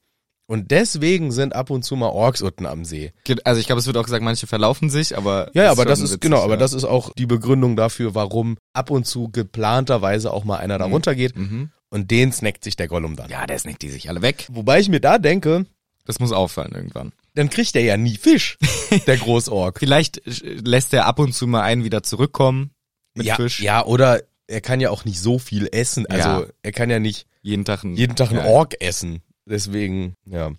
Und 0.47 0.73
deswegen 0.73 1.31
sind 1.33 1.55
ab 1.55 1.71
und 1.71 1.85
zu 1.85 1.97
mal 1.97 2.09
Orks 2.09 2.43
unten 2.43 2.67
am 2.67 2.85
See. 2.85 3.13
Also 3.45 3.61
ich 3.61 3.67
glaube, 3.67 3.79
es 3.81 3.87
wird 3.87 3.97
auch 3.97 4.03
gesagt, 4.05 4.23
manche 4.23 4.47
verlaufen 4.47 4.91
sich, 4.91 5.17
aber 5.17 5.51
Ja, 5.55 5.71
aber 5.71 5.87
das 5.87 6.01
ist 6.01 6.11
witzig, 6.11 6.21
genau, 6.21 6.43
aber 6.43 6.55
ja. 6.55 6.59
das 6.59 6.75
ist 6.75 6.85
auch 6.85 7.15
die 7.15 7.25
Begründung 7.27 7.77
dafür, 7.77 8.15
warum 8.15 8.59
ab 8.75 8.91
und 8.91 9.07
zu 9.07 9.29
geplanterweise 9.31 10.33
auch 10.33 10.45
mal 10.45 10.59
einer 10.59 10.77
da 10.79 10.87
Mhm. 10.87 10.93
runtergeht 10.93 11.37
Mhm. 11.37 11.71
Und 11.95 12.11
den 12.11 12.33
snackt 12.33 12.65
sich 12.65 12.75
der 12.77 12.89
Gollum 12.89 13.15
dann. 13.17 13.31
Ja, 13.31 13.47
der 13.47 13.59
snackt 13.59 13.83
die 13.83 13.89
sich 13.91 14.09
alle 14.09 14.21
weg. 14.21 14.47
Wobei 14.51 14.81
ich 14.81 14.89
mir 14.89 15.01
da 15.01 15.19
denke, 15.19 15.65
Das 16.05 16.19
muss 16.19 16.33
auffallen 16.33 16.73
irgendwann. 16.75 17.13
dann 17.35 17.49
kriegt 17.51 17.75
der 17.75 17.83
ja 17.83 17.97
nie 17.97 18.17
Fisch, 18.17 18.59
der 19.07 19.17
Großork. 19.17 19.79
Vielleicht 19.79 20.19
äh, 20.27 20.55
lässt 20.65 20.93
er 20.93 21.07
ab 21.07 21.19
und 21.21 21.33
zu 21.33 21.47
mal 21.47 21.63
einen 21.63 21.85
wieder 21.85 22.03
zurückkommen 22.03 22.71
mit 23.15 23.27
ja, 23.27 23.37
Fisch. 23.37 23.61
ja, 23.61 23.85
oder 23.87 24.23
er 24.49 24.61
kann 24.61 24.81
ja 24.81 24.91
auch 24.91 25.05
nicht 25.05 25.21
so 25.21 25.39
viel 25.39 25.69
essen. 25.73 26.07
Also 26.07 26.29
Ja. 26.29 26.47
er 26.63 26.73
kann 26.73 26.91
ja 26.91 26.99
nicht 26.99 27.27
Jeden 27.43 27.65
Tag 27.65 27.85
ein, 27.85 27.95
jeden 27.95 28.17
Tag 28.17 28.31
einen 28.31 28.41
ja. 28.45 28.47
Ork 28.47 28.75
essen. 28.81 29.23
Deswegen, 29.47 30.17
ja. 30.27 30.53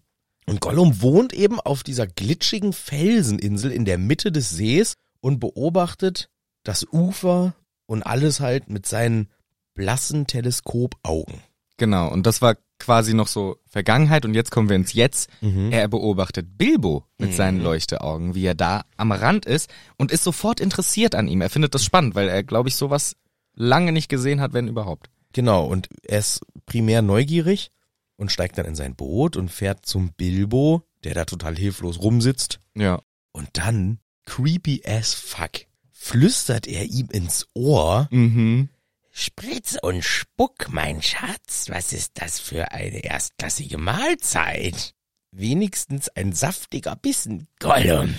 Und 0.48 0.62
Gollum 0.62 1.02
wohnt 1.02 1.34
eben 1.34 1.60
auf 1.60 1.84
dieser 1.84 2.06
glitschigen 2.08 2.72
Felseninsel 2.72 3.72
in 3.72 3.84
der 3.84 3.98
Mitte 3.98 4.32
des 4.32 4.52
Sees 4.52 4.94
und 5.20 5.40
beobachtet 5.40 6.30
das 6.64 6.86
Ufer 6.92 7.56
und 7.88 8.04
alles 8.04 8.40
halt 8.40 8.70
mit 8.70 8.86
seinen 8.86 9.30
blassen 9.76 10.26
Teleskopaugen. 10.26 11.42
Genau, 11.78 12.10
und 12.12 12.26
das 12.26 12.42
war 12.42 12.56
quasi 12.80 13.14
noch 13.14 13.28
so 13.28 13.58
Vergangenheit 13.68 14.26
und 14.26 14.34
jetzt 14.34 14.50
kommen 14.52 14.70
wir 14.70 14.76
ins 14.76 14.94
Jetzt. 14.94 15.30
Er 15.72 15.88
beobachtet 15.88 16.58
Bilbo 16.58 17.06
mit 17.18 17.32
Mhm. 17.32 17.36
seinen 17.36 17.62
Leuchteaugen, 17.62 18.34
wie 18.36 18.46
er 18.46 18.56
da 18.56 18.84
am 18.98 19.12
Rand 19.12 19.46
ist 19.46 19.70
und 19.98 20.12
ist 20.12 20.24
sofort 20.24 20.60
interessiert 20.60 21.16
an 21.16 21.28
ihm. 21.28 21.42
Er 21.42 21.50
findet 21.50 21.76
das 21.76 21.84
spannend, 21.86 22.16
weil 22.16 22.28
er, 22.30 22.44
glaube 22.44 22.70
ich, 22.70 22.76
sowas 22.76 23.16
lange 23.54 23.92
nicht 23.92 24.10
gesehen 24.10 24.42
hat, 24.42 24.54
wenn 24.54 24.68
überhaupt. 24.68 25.10
Genau, 25.34 25.66
und 25.66 25.88
er 26.04 26.20
ist 26.20 26.42
primär 26.66 27.02
neugierig 27.02 27.72
und 28.18 28.32
steigt 28.32 28.58
dann 28.58 28.66
in 28.66 28.76
sein 28.76 28.96
Boot 28.96 29.36
und 29.36 29.50
fährt 29.52 29.86
zum 29.86 30.12
Bilbo, 30.14 30.84
der 31.04 31.14
da 31.14 31.26
total 31.26 31.56
hilflos 31.58 32.00
rumsitzt. 32.02 32.60
Ja. 32.76 33.02
Und 33.34 33.50
dann, 33.54 34.00
creepy 34.26 34.82
as 34.86 35.14
fuck, 35.14 35.52
flüstert 35.92 36.68
er 36.68 36.86
ihm 36.86 37.08
ins 37.12 37.48
Ohr, 37.54 38.08
Mhm. 38.12 38.70
Spritz 39.18 39.78
und 39.82 40.04
Spuck, 40.04 40.68
mein 40.70 41.02
Schatz, 41.02 41.70
was 41.70 41.94
ist 41.94 42.12
das 42.22 42.38
für 42.38 42.74
eine 42.74 43.02
erstklassige 43.06 43.78
Mahlzeit? 43.78 44.94
Wenigstens 45.32 46.10
ein 46.10 46.34
saftiger 46.34 46.98
Bissen, 46.98 47.48
Gollum. 47.62 48.14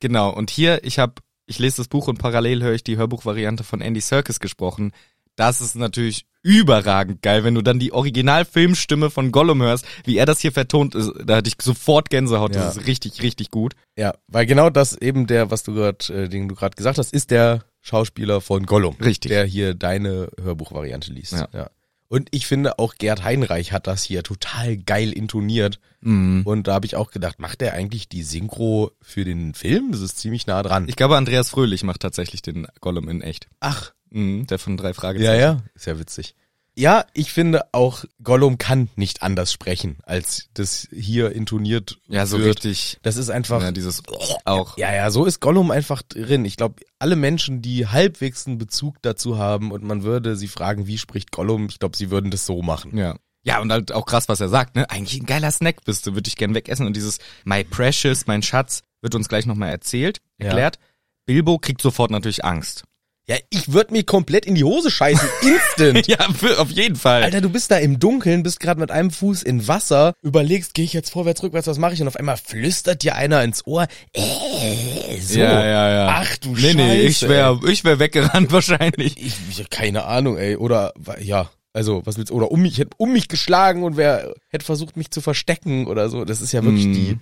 Genau, 0.00 0.30
und 0.34 0.50
hier, 0.50 0.82
ich 0.82 0.98
habe, 0.98 1.14
ich 1.46 1.60
lese 1.60 1.76
das 1.76 1.86
Buch 1.86 2.08
und 2.08 2.18
parallel 2.18 2.64
höre 2.64 2.74
ich 2.74 2.82
die 2.82 2.96
Hörbuchvariante 2.96 3.62
von 3.62 3.80
Andy 3.80 4.00
Serkis 4.00 4.40
gesprochen. 4.40 4.90
Das 5.36 5.60
ist 5.60 5.76
natürlich 5.76 6.26
überragend 6.42 7.22
geil, 7.22 7.44
wenn 7.44 7.54
du 7.54 7.62
dann 7.62 7.78
die 7.78 7.92
Originalfilmstimme 7.92 9.10
von 9.10 9.30
Gollum 9.30 9.62
hörst, 9.62 9.84
wie 10.04 10.16
er 10.16 10.26
das 10.26 10.40
hier 10.40 10.50
vertont 10.50 10.96
ist, 10.96 11.12
da 11.24 11.36
hatte 11.36 11.48
ich 11.48 11.54
sofort 11.62 12.10
Gänsehaut, 12.10 12.56
Ja. 12.56 12.62
das 12.64 12.76
ist 12.76 12.86
richtig, 12.88 13.22
richtig 13.22 13.52
gut. 13.52 13.74
Ja, 13.96 14.14
weil 14.26 14.46
genau 14.46 14.68
das 14.68 14.96
eben 14.96 15.28
der, 15.28 15.52
was 15.52 15.62
du 15.62 15.74
gerade, 15.74 16.12
äh, 16.24 16.28
den 16.28 16.48
du 16.48 16.56
gerade 16.56 16.74
gesagt 16.74 16.98
hast, 16.98 17.12
ist 17.12 17.30
der 17.30 17.64
Schauspieler 17.82 18.40
von 18.40 18.66
Gollum. 18.66 18.96
Richtig. 19.00 19.30
Der 19.30 19.44
hier 19.44 19.74
deine 19.74 20.28
Hörbuchvariante 20.40 21.12
liest. 21.12 21.32
Ja. 21.52 21.70
Und 22.08 22.28
ich 22.32 22.46
finde 22.46 22.78
auch 22.80 22.96
Gerd 22.96 23.22
Heinreich 23.22 23.70
hat 23.72 23.86
das 23.86 24.02
hier 24.02 24.22
total 24.24 24.76
geil 24.76 25.12
intoniert. 25.12 25.78
Mhm. 26.00 26.42
Und 26.44 26.66
da 26.66 26.74
habe 26.74 26.84
ich 26.86 26.96
auch 26.96 27.10
gedacht, 27.12 27.38
macht 27.38 27.62
er 27.62 27.74
eigentlich 27.74 28.08
die 28.08 28.24
Synchro 28.24 28.90
für 29.00 29.24
den 29.24 29.54
Film? 29.54 29.92
Das 29.92 30.00
ist 30.00 30.18
ziemlich 30.18 30.46
nah 30.46 30.62
dran. 30.62 30.88
Ich 30.88 30.96
glaube, 30.96 31.16
Andreas 31.16 31.50
Fröhlich 31.50 31.84
macht 31.84 32.00
tatsächlich 32.00 32.42
den 32.42 32.66
Gollum 32.80 33.08
in 33.08 33.22
echt. 33.22 33.46
Ach, 33.60 33.92
Mhm, 34.12 34.46
der 34.48 34.58
von 34.58 34.76
drei 34.76 34.88
ja, 34.88 34.94
Fragezeichen. 34.94 35.40
ja, 35.40 35.62
ist 35.74 35.86
ja 35.86 35.96
witzig. 35.98 36.34
Ja, 36.80 37.04
ich 37.12 37.32
finde 37.32 37.62
auch 37.72 38.04
Gollum 38.22 38.56
kann 38.56 38.88
nicht 38.96 39.22
anders 39.22 39.52
sprechen, 39.52 39.98
als 40.04 40.48
das 40.54 40.88
hier 40.90 41.32
intoniert 41.32 41.98
Ja, 42.08 42.24
so 42.24 42.38
wird. 42.38 42.64
richtig. 42.64 42.98
Das 43.02 43.16
ist 43.16 43.28
einfach 43.28 43.62
Ja, 43.62 43.70
dieses 43.70 44.02
auch. 44.46 44.78
Ja, 44.78 44.94
ja, 44.94 45.10
so 45.10 45.26
ist 45.26 45.40
Gollum 45.40 45.70
einfach 45.70 46.00
drin. 46.00 46.44
Ich 46.46 46.56
glaube, 46.56 46.82
alle 46.98 47.16
Menschen, 47.16 47.60
die 47.60 47.86
halbwegs 47.86 48.46
einen 48.46 48.56
Bezug 48.56 48.96
dazu 49.02 49.36
haben 49.36 49.72
und 49.72 49.84
man 49.84 50.02
würde 50.04 50.36
sie 50.36 50.48
fragen, 50.48 50.86
wie 50.86 50.96
spricht 50.96 51.32
Gollum, 51.32 51.66
ich 51.68 51.78
glaube, 51.78 51.96
sie 51.98 52.10
würden 52.10 52.30
das 52.30 52.46
so 52.46 52.62
machen. 52.62 52.96
Ja. 52.96 53.16
Ja, 53.42 53.60
und 53.60 53.70
halt 53.72 53.92
auch 53.92 54.04
krass, 54.06 54.28
was 54.28 54.40
er 54.40 54.48
sagt, 54.48 54.76
ne? 54.76 54.88
Eigentlich 54.90 55.20
ein 55.20 55.26
geiler 55.26 55.50
Snack 55.50 55.84
bist 55.84 56.06
du, 56.06 56.14
würde 56.14 56.28
ich 56.28 56.36
gern 56.36 56.54
wegessen. 56.54 56.86
Und 56.86 56.94
dieses 56.94 57.18
My 57.44 57.64
Precious, 57.64 58.26
mein 58.26 58.42
Schatz, 58.42 58.82
wird 59.02 59.14
uns 59.14 59.28
gleich 59.28 59.46
nochmal 59.46 59.70
erzählt, 59.70 60.20
erklärt. 60.38 60.78
Bilbo 61.26 61.58
kriegt 61.58 61.80
sofort 61.80 62.10
natürlich 62.10 62.44
Angst. 62.44 62.84
Ja, 63.30 63.36
ich 63.50 63.72
würde 63.72 63.92
mir 63.92 64.02
komplett 64.02 64.44
in 64.44 64.56
die 64.56 64.64
Hose 64.64 64.90
scheißen, 64.90 65.28
instant. 65.42 66.08
Ja, 66.08 66.18
für, 66.32 66.58
auf 66.58 66.70
jeden 66.70 66.96
Fall. 66.96 67.22
Alter, 67.22 67.40
du 67.40 67.48
bist 67.48 67.70
da 67.70 67.76
im 67.76 68.00
Dunkeln, 68.00 68.42
bist 68.42 68.58
gerade 68.58 68.80
mit 68.80 68.90
einem 68.90 69.12
Fuß 69.12 69.44
in 69.44 69.68
Wasser, 69.68 70.14
überlegst, 70.20 70.74
gehe 70.74 70.84
ich 70.84 70.92
jetzt 70.94 71.10
vorwärts, 71.10 71.40
rückwärts, 71.44 71.68
was 71.68 71.78
mache 71.78 71.94
ich? 71.94 72.02
Und 72.02 72.08
auf 72.08 72.16
einmal 72.16 72.36
flüstert 72.36 73.04
dir 73.04 73.14
einer 73.14 73.44
ins 73.44 73.64
Ohr, 73.68 73.86
äh, 74.14 75.20
so. 75.20 75.38
Ja, 75.38 75.64
ja, 75.64 75.90
ja. 75.92 76.16
Ach 76.20 76.36
du 76.38 76.54
nee, 76.56 76.74
nee, 76.74 77.02
ich 77.02 77.18
Scheiße, 77.18 77.28
wär, 77.28 77.60
ich 77.68 77.84
wär 77.84 78.00
weggerannt 78.00 78.50
wahrscheinlich. 78.52 79.16
Ich, 79.24 79.34
ich 79.50 79.70
keine 79.70 80.06
Ahnung, 80.06 80.36
ey. 80.36 80.56
Oder 80.56 80.92
ja, 81.20 81.50
also 81.72 82.02
was 82.04 82.16
willst 82.18 82.30
du? 82.30 82.34
Oder 82.34 82.50
um 82.50 82.60
mich, 82.62 82.78
hätte 82.78 82.90
um 82.96 83.12
mich 83.12 83.28
geschlagen 83.28 83.84
und 83.84 83.96
wer 83.96 84.34
hätte 84.48 84.64
versucht, 84.64 84.96
mich 84.96 85.12
zu 85.12 85.20
verstecken 85.20 85.86
oder 85.86 86.08
so. 86.08 86.24
Das 86.24 86.40
ist 86.40 86.50
ja 86.50 86.64
wirklich 86.64 86.86
Mhm. 86.86 86.94
die, 86.94 87.18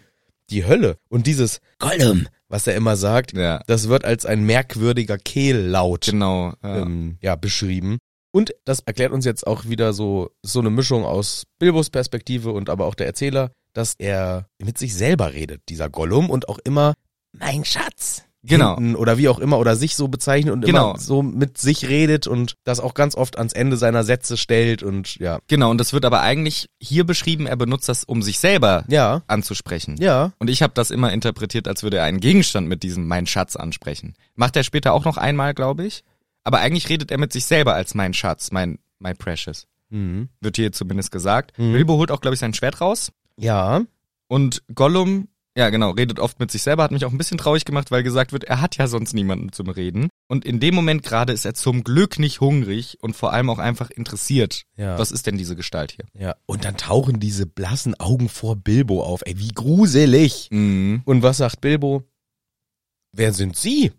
die 0.48 0.64
Hölle. 0.64 0.96
Und 1.10 1.26
dieses 1.26 1.60
Gollum, 1.78 2.28
was 2.48 2.66
er 2.66 2.74
immer 2.74 2.96
sagt, 2.96 3.32
Ja, 3.32 3.62
das 3.66 3.88
wird 3.88 4.04
als 4.04 4.26
ein 4.26 4.44
merkwürdiger 4.44 5.18
Kehllaut 5.18 6.06
genau. 6.06 6.52
Ja. 6.62 6.82
ähm, 6.82 7.18
ja, 7.20 7.36
beschrieben. 7.36 7.98
Und 8.30 8.54
das 8.64 8.80
erklärt 8.80 9.12
uns 9.12 9.24
jetzt 9.24 9.46
auch 9.46 9.64
wieder 9.66 9.92
so, 9.92 10.30
so 10.42 10.60
eine 10.60 10.70
Mischung 10.70 11.04
aus 11.04 11.44
Bilbos 11.58 11.90
Perspektive 11.90 12.52
und 12.52 12.68
aber 12.68 12.86
auch 12.86 12.94
der 12.94 13.06
Erzähler, 13.06 13.50
dass 13.72 13.94
er 13.98 14.48
mit 14.62 14.78
sich 14.78 14.94
selber 14.94 15.32
redet, 15.32 15.62
dieser 15.68 15.88
Gollum, 15.88 16.30
und 16.30 16.48
auch 16.48 16.58
immer 16.58 16.94
mein 17.32 17.64
Schatz. 17.64 18.24
Genau. 18.48 18.74
hinten 18.76 18.96
oder 18.96 19.18
wie 19.18 19.28
auch 19.28 19.38
immer 19.38 19.58
oder 19.58 19.76
sich 19.76 19.94
so 19.96 20.08
bezeichnet 20.08 20.52
und 20.52 20.64
Genau. 20.64 20.90
immer 20.90 20.98
so 20.98 21.22
mit 21.22 21.58
sich 21.58 21.88
redet 21.88 22.26
und 22.26 22.54
das 22.64 22.80
auch 22.80 22.94
ganz 22.94 23.14
oft 23.14 23.38
ans 23.38 23.52
Ende 23.52 23.76
seiner 23.76 24.04
Sätze 24.04 24.36
stellt 24.36 24.82
und 24.82 25.16
ja. 25.16 25.38
Genau, 25.48 25.70
und 25.70 25.78
das 25.78 25.92
wird 25.92 26.04
aber 26.04 26.20
eigentlich 26.22 26.68
hier 26.80 27.04
beschrieben, 27.04 27.46
er 27.46 27.56
benutzt 27.56 27.88
das, 27.88 28.04
um 28.04 28.22
sich 28.22 28.38
selber 28.38 28.84
Ja, 28.88 29.22
anzusprechen. 29.26 29.96
ja. 29.98 30.32
Und 30.38 30.50
ich 30.50 30.62
habe 30.62 30.72
das 30.74 30.90
immer 30.90 31.12
interpretiert, 31.12 31.68
als 31.68 31.82
würde 31.82 31.98
er 31.98 32.04
einen 32.04 32.20
Gegenstand 32.20 32.68
mit 32.68 32.82
diesem 32.82 33.06
Mein 33.06 33.26
Schatz 33.26 33.56
ansprechen. 33.56 34.14
Macht 34.34 34.56
er 34.56 34.64
später 34.64 34.92
auch 34.92 35.04
noch 35.04 35.16
einmal, 35.16 35.54
glaube 35.54 35.84
ich. 35.86 36.02
Aber 36.44 36.60
eigentlich 36.60 36.88
redet 36.88 37.10
er 37.10 37.18
mit 37.18 37.32
sich 37.32 37.44
selber 37.44 37.74
als 37.74 37.94
mein 37.94 38.14
Schatz, 38.14 38.50
mein, 38.52 38.78
my 38.98 39.12
precious. 39.14 39.66
Mhm. 39.90 40.28
Wird 40.40 40.56
hier 40.56 40.72
zumindest 40.72 41.10
gesagt. 41.10 41.58
Mhm. 41.58 41.72
Bilbo 41.72 41.94
holt 41.96 42.10
auch, 42.10 42.20
glaube 42.20 42.34
ich, 42.34 42.40
sein 42.40 42.54
Schwert 42.54 42.80
raus. 42.80 43.12
Ja. 43.36 43.82
Und 44.28 44.62
Gollum, 44.74 45.28
ja 45.58 45.70
genau, 45.70 45.90
redet 45.90 46.20
oft 46.20 46.38
mit 46.38 46.52
sich 46.52 46.62
selber, 46.62 46.84
hat 46.84 46.92
mich 46.92 47.04
auch 47.04 47.10
ein 47.10 47.18
bisschen 47.18 47.36
traurig 47.36 47.64
gemacht, 47.64 47.90
weil 47.90 48.04
gesagt 48.04 48.32
wird, 48.32 48.44
er 48.44 48.60
hat 48.60 48.76
ja 48.76 48.86
sonst 48.86 49.12
niemanden 49.12 49.50
zum 49.52 49.68
Reden. 49.68 50.08
Und 50.28 50.44
in 50.44 50.60
dem 50.60 50.72
Moment 50.74 51.02
gerade 51.02 51.32
ist 51.32 51.44
er 51.44 51.54
zum 51.54 51.82
Glück 51.82 52.20
nicht 52.20 52.40
hungrig 52.40 52.96
und 53.00 53.16
vor 53.16 53.32
allem 53.32 53.50
auch 53.50 53.58
einfach 53.58 53.90
interessiert. 53.90 54.62
Ja. 54.76 54.96
Was 54.98 55.10
ist 55.10 55.26
denn 55.26 55.36
diese 55.36 55.56
Gestalt 55.56 55.90
hier? 55.92 56.04
Ja. 56.14 56.36
Und 56.46 56.64
dann 56.64 56.76
tauchen 56.76 57.18
diese 57.18 57.44
blassen 57.44 57.98
Augen 57.98 58.28
vor 58.28 58.54
Bilbo 58.54 59.02
auf. 59.02 59.22
Ey, 59.24 59.36
wie 59.38 59.48
gruselig. 59.48 60.46
Mhm. 60.52 61.02
Und 61.04 61.22
was 61.24 61.38
sagt 61.38 61.60
Bilbo? 61.60 62.04
Wer 63.12 63.32
sind 63.32 63.56
Sie? 63.56 63.90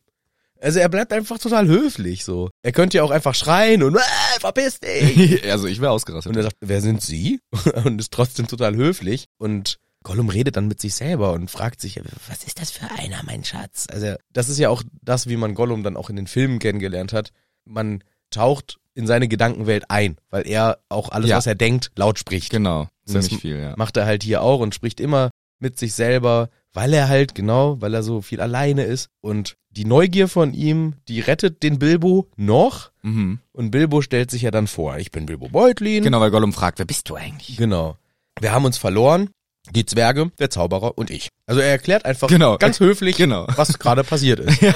Also 0.61 0.79
er 0.79 0.87
bleibt 0.87 1.11
einfach 1.11 1.39
total 1.39 1.67
höflich 1.67 2.23
so. 2.23 2.49
Er 2.63 2.71
könnte 2.71 2.97
ja 2.97 3.03
auch 3.03 3.11
einfach 3.11 3.35
schreien 3.35 3.83
und 3.83 3.95
äh, 3.95 4.39
verpiss 4.39 4.79
dich. 4.79 5.43
also 5.51 5.67
ich 5.67 5.81
wäre 5.81 5.91
ausgerastet. 5.91 6.29
Und 6.29 6.37
er 6.37 6.43
sagt, 6.43 6.55
wer 6.61 6.79
sind 6.81 7.01
Sie? 7.01 7.41
Und 7.83 7.99
ist 7.99 8.13
trotzdem 8.13 8.47
total 8.47 8.75
höflich. 8.75 9.25
Und 9.37 9.79
Gollum 10.03 10.29
redet 10.29 10.55
dann 10.55 10.67
mit 10.67 10.79
sich 10.79 10.95
selber 10.95 11.33
und 11.33 11.51
fragt 11.51 11.81
sich, 11.81 11.99
Was 12.27 12.43
ist 12.45 12.59
das 12.61 12.71
für 12.71 12.89
einer, 12.97 13.21
mein 13.25 13.43
Schatz? 13.43 13.87
also 13.91 14.15
das 14.31 14.47
ist 14.49 14.57
ja 14.57 14.69
auch 14.69 14.81
das, 15.01 15.27
wie 15.27 15.35
man 15.37 15.55
Gollum 15.55 15.83
dann 15.83 15.97
auch 15.97 16.09
in 16.09 16.15
den 16.15 16.27
Filmen 16.27 16.59
kennengelernt 16.59 17.11
hat. 17.13 17.31
Man 17.65 18.03
taucht 18.31 18.77
in 18.93 19.07
seine 19.07 19.27
Gedankenwelt 19.27 19.85
ein, 19.89 20.17
weil 20.29 20.47
er 20.47 20.79
auch 20.89 21.09
alles, 21.09 21.29
Ja. 21.29 21.37
was 21.37 21.47
er 21.47 21.55
denkt, 21.55 21.91
laut 21.95 22.17
spricht. 22.19 22.49
Genau, 22.51 22.81
Und 22.81 22.89
das 23.15 23.25
ziemlich 23.25 23.41
viel, 23.41 23.59
ja. 23.59 23.73
Macht 23.77 23.97
er 23.97 24.05
halt 24.05 24.23
hier 24.23 24.41
auch 24.41 24.59
und 24.59 24.73
spricht 24.75 24.99
immer 24.99 25.29
mit 25.59 25.77
sich 25.77 25.93
selber, 25.93 26.49
weil 26.73 26.93
er 26.93 27.09
halt, 27.09 27.35
genau, 27.35 27.81
weil 27.81 27.93
er 27.93 28.03
so 28.03 28.21
viel 28.21 28.39
alleine 28.41 28.83
ist. 28.83 29.09
Und 29.21 29.55
die 29.71 29.85
Neugier 29.85 30.27
von 30.27 30.53
ihm, 30.53 30.93
die 31.07 31.19
rettet 31.19 31.61
den 31.63 31.79
Bilbo 31.79 32.29
noch. 32.37 32.91
Mhm. 33.01 33.39
Und 33.51 33.71
Bilbo 33.71 34.01
stellt 34.01 34.31
sich 34.31 34.43
ja 34.43 34.51
dann 34.51 34.67
vor, 34.67 34.97
ich 34.97 35.11
bin 35.11 35.25
Bilbo 35.25 35.49
Beutlin. 35.49 36.03
Genau, 36.03 36.19
weil 36.21 36.31
Gollum 36.31 36.53
fragt, 36.53 36.79
wer 36.79 36.85
bist 36.85 37.09
du 37.09 37.15
eigentlich? 37.15 37.57
Genau. 37.57 37.97
Wir 38.39 38.51
haben 38.53 38.65
uns 38.65 38.77
verloren, 38.77 39.29
die 39.71 39.85
Zwerge, 39.85 40.31
der 40.39 40.49
Zauberer 40.49 40.97
und 40.97 41.09
ich. 41.09 41.29
Also 41.45 41.61
er 41.61 41.69
erklärt 41.69 42.05
einfach 42.05 42.27
Genau. 42.27 42.57
ganz 42.57 42.79
höflich, 42.79 43.17
Genau. 43.17 43.47
was 43.55 43.77
gerade 43.79 44.03
passiert 44.03 44.39
ist. 44.39 44.59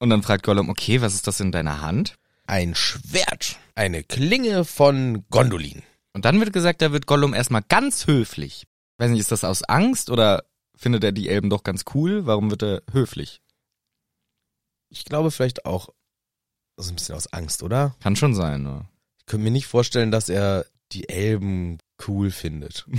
Und 0.00 0.10
dann 0.10 0.22
fragt 0.22 0.44
Gollum, 0.44 0.68
okay, 0.70 1.00
was 1.00 1.14
ist 1.14 1.26
das 1.26 1.40
in 1.40 1.50
deiner 1.50 1.80
Hand? 1.80 2.14
Ein 2.46 2.74
Schwert, 2.76 3.56
eine 3.74 4.04
Klinge 4.04 4.64
von 4.64 5.24
Gondolin. 5.28 5.82
Und 6.12 6.24
dann 6.24 6.38
wird 6.38 6.52
gesagt, 6.52 6.82
da 6.82 6.92
wird 6.92 7.06
Gollum 7.06 7.34
erstmal 7.34 7.62
ganz 7.68 8.06
höflich. 8.06 8.64
Weiß 8.98 9.10
nicht, 9.10 9.20
ist 9.20 9.32
das 9.32 9.42
aus 9.44 9.64
Angst 9.64 10.08
oder 10.10 10.44
findet 10.76 11.02
er 11.02 11.12
die 11.12 11.28
Elben 11.28 11.50
doch 11.50 11.64
ganz 11.64 11.84
cool? 11.94 12.26
Warum 12.26 12.50
wird 12.50 12.62
er 12.62 12.82
höflich? 12.92 13.40
Ich 14.88 15.04
glaube 15.04 15.30
vielleicht 15.30 15.64
auch 15.66 15.88
so 16.76 16.90
ein 16.92 16.94
bisschen 16.94 17.16
aus 17.16 17.32
Angst, 17.32 17.62
oder? 17.62 17.94
Kann 18.00 18.16
schon 18.16 18.34
sein, 18.34 18.62
ne? 18.62 18.86
Ich 19.18 19.26
könnte 19.26 19.44
mir 19.44 19.50
nicht 19.50 19.66
vorstellen, 19.66 20.10
dass 20.12 20.28
er 20.28 20.64
die 20.92 21.08
Elben 21.08 21.78
cool 22.06 22.30
findet. 22.30 22.86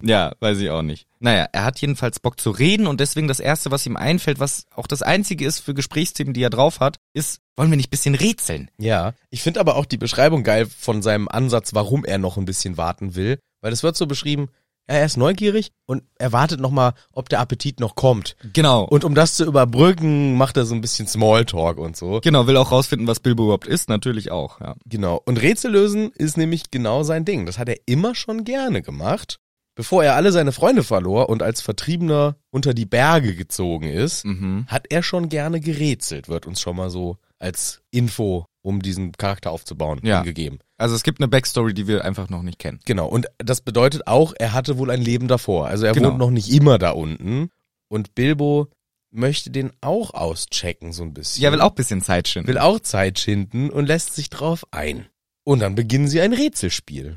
Ja, 0.00 0.32
weiß 0.40 0.58
ich 0.58 0.70
auch 0.70 0.82
nicht. 0.82 1.06
Naja, 1.18 1.48
er 1.52 1.64
hat 1.64 1.80
jedenfalls 1.80 2.20
Bock 2.20 2.38
zu 2.38 2.50
reden 2.50 2.86
und 2.86 3.00
deswegen 3.00 3.28
das 3.28 3.40
Erste, 3.40 3.70
was 3.70 3.86
ihm 3.86 3.96
einfällt, 3.96 4.38
was 4.38 4.66
auch 4.74 4.86
das 4.86 5.02
Einzige 5.02 5.44
ist 5.44 5.58
für 5.58 5.74
Gesprächsthemen, 5.74 6.34
die 6.34 6.42
er 6.42 6.50
drauf 6.50 6.80
hat, 6.80 6.98
ist, 7.14 7.40
wollen 7.56 7.70
wir 7.70 7.76
nicht 7.76 7.90
bisschen 7.90 8.14
rätseln? 8.14 8.70
Ja, 8.78 9.14
ich 9.30 9.42
finde 9.42 9.60
aber 9.60 9.76
auch 9.76 9.86
die 9.86 9.96
Beschreibung 9.96 10.44
geil 10.44 10.66
von 10.66 11.02
seinem 11.02 11.28
Ansatz, 11.28 11.74
warum 11.74 12.04
er 12.04 12.18
noch 12.18 12.36
ein 12.36 12.44
bisschen 12.44 12.76
warten 12.76 13.16
will, 13.16 13.40
weil 13.60 13.72
es 13.72 13.82
wird 13.82 13.96
so 13.96 14.06
beschrieben, 14.06 14.48
er 14.88 15.04
ist 15.04 15.16
neugierig 15.16 15.70
und 15.86 16.02
er 16.18 16.32
wartet 16.32 16.58
noch 16.60 16.70
mal, 16.72 16.94
ob 17.12 17.28
der 17.28 17.38
Appetit 17.40 17.78
noch 17.78 17.94
kommt. 17.94 18.34
Genau. 18.52 18.82
Und 18.82 18.92
Und 18.98 19.04
um 19.04 19.14
das 19.14 19.34
zu 19.36 19.44
überbrücken, 19.44 20.36
macht 20.36 20.56
er 20.56 20.64
so 20.66 20.74
ein 20.74 20.80
bisschen 20.80 21.06
Smalltalk 21.06 21.78
und 21.78 21.96
so. 21.96 22.20
genau, 22.20 22.46
will 22.48 22.56
auch 22.56 22.72
rausfinden, 22.72 23.06
was 23.06 23.20
Bilbo 23.20 23.44
überhaupt 23.44 23.66
ist, 23.68 23.88
natürlich 23.88 24.30
auch, 24.32 24.60
ja. 24.60 24.74
Genau. 24.86 25.22
Und 25.24 25.40
Rätsel 25.40 25.70
lösen 25.70 26.10
ist 26.16 26.36
nämlich 26.36 26.70
genau 26.72 27.04
sein 27.04 27.24
Ding. 27.24 27.46
Das 27.46 27.58
hat 27.58 27.68
er 27.68 27.76
immer 27.86 28.14
schon 28.16 28.42
gerne 28.44 28.82
gemacht. 28.82 29.38
Bevor 29.76 30.02
er 30.02 30.16
alle 30.16 30.32
seine 30.32 30.50
Freunde 30.50 30.82
verlor 30.82 31.28
und 31.28 31.40
als 31.40 31.60
Vertriebener 31.60 32.34
unter 32.50 32.74
die 32.74 32.84
Berge 32.86 33.36
gezogen 33.36 33.88
ist, 33.88 34.24
Mhm. 34.24 34.64
hat 34.66 34.86
er 34.90 35.04
schon 35.04 35.28
gerne 35.28 35.60
gerätselt, 35.60 36.28
wird 36.28 36.48
uns 36.48 36.60
schon 36.60 36.74
mal 36.74 36.90
so 36.90 37.18
als 37.38 37.80
Info, 37.92 38.46
um 38.68 38.82
diesen 38.82 39.12
Charakter 39.12 39.50
aufzubauen, 39.50 40.00
Ja. 40.02 40.22
gegeben. 40.22 40.58
Also 40.76 40.94
es 40.94 41.02
gibt 41.02 41.20
eine 41.20 41.28
Backstory, 41.28 41.74
die 41.74 41.88
wir 41.88 42.04
einfach 42.04 42.28
noch 42.28 42.42
nicht 42.42 42.58
kennen. 42.58 42.78
Genau. 42.84 43.08
Und 43.08 43.26
das 43.38 43.60
bedeutet 43.62 44.06
auch, 44.06 44.34
er 44.38 44.52
hatte 44.52 44.78
wohl 44.78 44.90
ein 44.90 45.00
Leben 45.02 45.26
davor. 45.26 45.66
Also 45.66 45.86
er 45.86 45.94
Genau. 45.94 46.10
wohnt 46.10 46.18
noch 46.18 46.30
nicht 46.30 46.50
immer 46.52 46.78
da 46.78 46.90
unten. 46.90 47.50
Und 47.88 48.14
Bilbo 48.14 48.68
möchte 49.10 49.50
den 49.50 49.72
auch 49.80 50.12
auschecken, 50.12 50.92
so 50.92 51.02
ein 51.02 51.14
bisschen. 51.14 51.42
Ja, 51.42 51.50
will 51.50 51.62
auch 51.62 51.70
bisschen 51.70 52.02
Zeit 52.02 52.28
schinden. 52.28 52.46
will 52.48 52.58
auch 52.58 52.78
Zeit 52.80 53.18
schinden 53.18 53.70
und 53.70 53.86
lässt 53.86 54.14
sich 54.14 54.28
drauf 54.28 54.64
ein. 54.70 55.06
Und 55.44 55.60
dann 55.60 55.74
beginnen 55.74 56.08
sie 56.08 56.20
ein 56.20 56.34
Rätselspiel. 56.34 57.16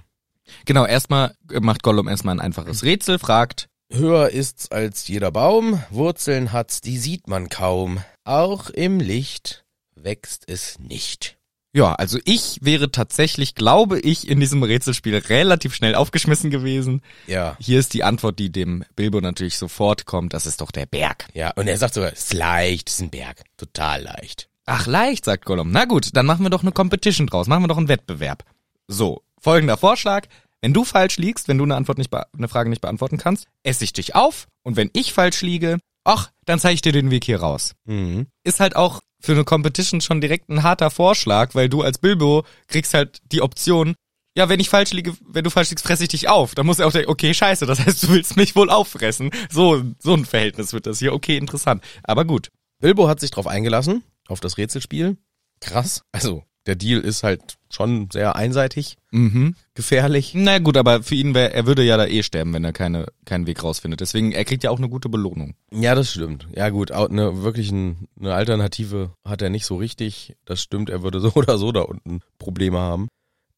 Genau, 0.65 0.85
erstmal 0.85 1.35
macht 1.61 1.83
Gollum 1.83 2.07
erstmal 2.07 2.35
ein 2.35 2.39
einfaches 2.41 2.83
Rätsel, 2.83 3.19
fragt, 3.19 3.67
Höher 3.91 4.29
ist's 4.29 4.71
als 4.71 5.07
jeder 5.09 5.31
Baum, 5.31 5.83
Wurzeln 5.89 6.53
hat's, 6.53 6.79
die 6.79 6.97
sieht 6.97 7.27
man 7.27 7.49
kaum. 7.49 7.99
Auch 8.23 8.69
im 8.69 9.01
Licht 9.01 9.65
wächst 9.95 10.45
es 10.47 10.79
nicht. 10.79 11.37
Ja, 11.73 11.95
also 11.95 12.19
ich 12.25 12.59
wäre 12.61 12.91
tatsächlich, 12.91 13.55
glaube 13.55 13.99
ich, 13.99 14.27
in 14.27 14.39
diesem 14.39 14.61
Rätselspiel 14.61 15.15
relativ 15.17 15.73
schnell 15.73 15.95
aufgeschmissen 15.95 16.49
gewesen. 16.49 17.01
Ja. 17.27 17.55
Hier 17.59 17.79
ist 17.79 17.93
die 17.93 18.03
Antwort, 18.03 18.39
die 18.39 18.51
dem 18.51 18.83
Bilbo 18.95 19.21
natürlich 19.21 19.57
sofort 19.57 20.05
kommt, 20.05 20.33
das 20.33 20.45
ist 20.45 20.59
doch 20.59 20.71
der 20.71 20.85
Berg. 20.85 21.27
Ja, 21.33 21.51
und 21.51 21.67
er 21.67 21.77
sagt 21.77 21.93
sogar, 21.93 22.11
es 22.11 22.25
ist 22.25 22.33
leicht, 22.33 22.89
es 22.89 22.95
ist 22.95 23.01
ein 23.01 23.09
Berg. 23.09 23.43
Total 23.55 24.01
leicht. 24.01 24.49
Ach, 24.65 24.85
leicht, 24.85 25.25
sagt 25.25 25.45
Gollum. 25.45 25.71
Na 25.71 25.85
gut, 25.85 26.09
dann 26.13 26.25
machen 26.25 26.43
wir 26.43 26.49
doch 26.49 26.61
eine 26.61 26.71
Competition 26.71 27.27
draus, 27.27 27.47
machen 27.47 27.63
wir 27.63 27.67
doch 27.67 27.77
einen 27.77 27.87
Wettbewerb. 27.87 28.43
So, 28.87 29.23
folgender 29.39 29.77
Vorschlag. 29.77 30.27
Wenn 30.61 30.73
du 30.73 30.83
falsch 30.83 31.17
liegst, 31.17 31.47
wenn 31.47 31.57
du 31.57 31.63
eine 31.63 31.75
Antwort 31.75 31.97
nicht, 31.97 32.13
eine 32.13 32.47
Frage 32.47 32.69
nicht 32.69 32.81
beantworten 32.81 33.17
kannst, 33.17 33.47
esse 33.63 33.83
ich 33.83 33.93
dich 33.93 34.13
auf. 34.13 34.47
Und 34.61 34.75
wenn 34.75 34.91
ich 34.93 35.13
falsch 35.13 35.41
liege, 35.41 35.79
ach, 36.03 36.31
dann 36.45 36.59
zeige 36.59 36.75
ich 36.75 36.81
dir 36.81 36.91
den 36.91 37.11
Weg 37.11 37.23
hier 37.23 37.39
raus. 37.39 37.73
Mhm. 37.85 38.27
Ist 38.43 38.59
halt 38.59 38.75
auch 38.75 39.01
für 39.21 39.33
eine 39.33 39.43
Competition 39.43 40.01
schon 40.01 40.21
direkt 40.21 40.49
ein 40.49 40.63
harter 40.63 40.89
Vorschlag, 40.89 41.55
weil 41.55 41.69
du 41.69 41.81
als 41.81 41.97
Bilbo 41.97 42.43
kriegst 42.67 42.93
halt 42.93 43.21
die 43.31 43.41
Option, 43.41 43.95
ja, 44.35 44.47
wenn 44.47 44.59
ich 44.59 44.69
falsch 44.69 44.91
liege, 44.91 45.13
wenn 45.27 45.43
du 45.43 45.49
falsch 45.49 45.69
liegst, 45.69 45.85
fresse 45.85 46.03
ich 46.03 46.09
dich 46.09 46.29
auf. 46.29 46.55
Dann 46.55 46.65
muss 46.65 46.79
er 46.79 46.87
auch 46.87 46.91
denken, 46.91 47.11
okay, 47.11 47.33
scheiße, 47.33 47.65
das 47.65 47.85
heißt, 47.85 48.03
du 48.03 48.09
willst 48.09 48.37
mich 48.37 48.55
wohl 48.55 48.69
auffressen. 48.69 49.31
So, 49.49 49.83
so 49.99 50.13
ein 50.13 50.25
Verhältnis 50.25 50.73
wird 50.73 50.87
das 50.87 50.99
hier. 50.99 51.13
Okay, 51.13 51.37
interessant. 51.37 51.83
Aber 52.03 52.25
gut. 52.25 52.49
Bilbo 52.79 53.07
hat 53.07 53.19
sich 53.19 53.29
drauf 53.29 53.45
eingelassen, 53.45 54.03
auf 54.27 54.39
das 54.39 54.57
Rätselspiel. 54.57 55.17
Krass. 55.59 56.01
Also, 56.11 56.43
der 56.67 56.75
Deal 56.75 56.99
ist 57.01 57.23
halt 57.23 57.57
schon 57.71 58.09
sehr 58.11 58.35
einseitig, 58.35 58.97
Mhm. 59.11 59.55
gefährlich. 59.73 60.33
Na 60.35 60.59
gut, 60.59 60.77
aber 60.77 61.01
für 61.03 61.15
ihn 61.15 61.33
wäre, 61.33 61.53
er 61.53 61.65
würde 61.65 61.83
ja 61.83 61.97
da 61.97 62.05
eh 62.05 62.21
sterben, 62.23 62.53
wenn 62.53 62.63
er 62.63 62.73
keine, 62.73 63.07
keinen 63.25 63.47
Weg 63.47 63.63
rausfindet. 63.63 63.99
Deswegen, 64.01 64.31
er 64.31 64.45
kriegt 64.45 64.63
ja 64.63 64.69
auch 64.69 64.77
eine 64.77 64.89
gute 64.89 65.09
Belohnung. 65.09 65.55
Ja, 65.71 65.95
das 65.95 66.11
stimmt. 66.11 66.47
Ja 66.55 66.69
gut, 66.69 66.91
au- 66.91 67.07
ne, 67.07 67.41
wirklich 67.43 67.71
ein, 67.71 68.07
eine 68.19 68.33
Alternative 68.35 69.13
hat 69.25 69.41
er 69.41 69.49
nicht 69.49 69.65
so 69.65 69.75
richtig. 69.77 70.35
Das 70.45 70.61
stimmt, 70.61 70.89
er 70.89 71.01
würde 71.03 71.19
so 71.21 71.31
oder 71.33 71.57
so 71.57 71.71
da 71.71 71.81
unten 71.81 72.19
Probleme 72.37 72.77
haben. 72.79 73.07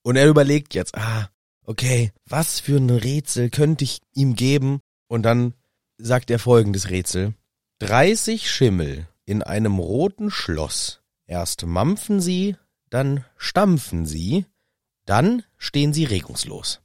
Und 0.02 0.16
er 0.16 0.28
überlegt 0.28 0.74
jetzt, 0.74 0.96
ah, 0.96 1.30
okay, 1.66 2.12
was 2.28 2.60
für 2.60 2.78
ein 2.78 2.90
Rätsel 2.90 3.50
könnte 3.50 3.84
ich 3.84 4.00
ihm 4.14 4.36
geben? 4.36 4.80
Und 5.08 5.24
dann 5.24 5.54
sagt 5.98 6.32
er 6.32 6.40
folgendes 6.40 6.90
Rätsel. 6.90 7.34
30 7.80 8.50
Schimmel 8.50 9.08
in 9.26 9.42
einem 9.44 9.80
roten 9.80 10.32
Schloss. 10.32 11.02
Erst 11.28 11.66
mampfen 11.66 12.20
sie, 12.22 12.56
dann 12.94 13.26
stampfen 13.38 14.06
sie, 14.06 14.46
dann 15.06 15.44
stehen 15.58 15.94
sie 15.94 16.06
regungslos. 16.06 16.82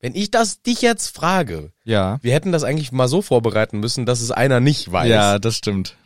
Wenn 0.00 0.14
ich 0.14 0.30
das 0.30 0.62
dich 0.62 0.80
jetzt 0.80 1.08
frage, 1.08 1.72
Ja. 1.84 2.18
wir 2.22 2.32
hätten 2.32 2.52
das 2.52 2.62
eigentlich 2.62 2.92
mal 2.92 3.08
so 3.08 3.20
vorbereiten 3.20 3.80
müssen, 3.80 4.06
dass 4.06 4.20
es 4.20 4.30
einer 4.30 4.60
nicht 4.60 4.92
weiß. 4.92 5.08
Ja, 5.08 5.38
das 5.40 5.56
stimmt. 5.56 5.96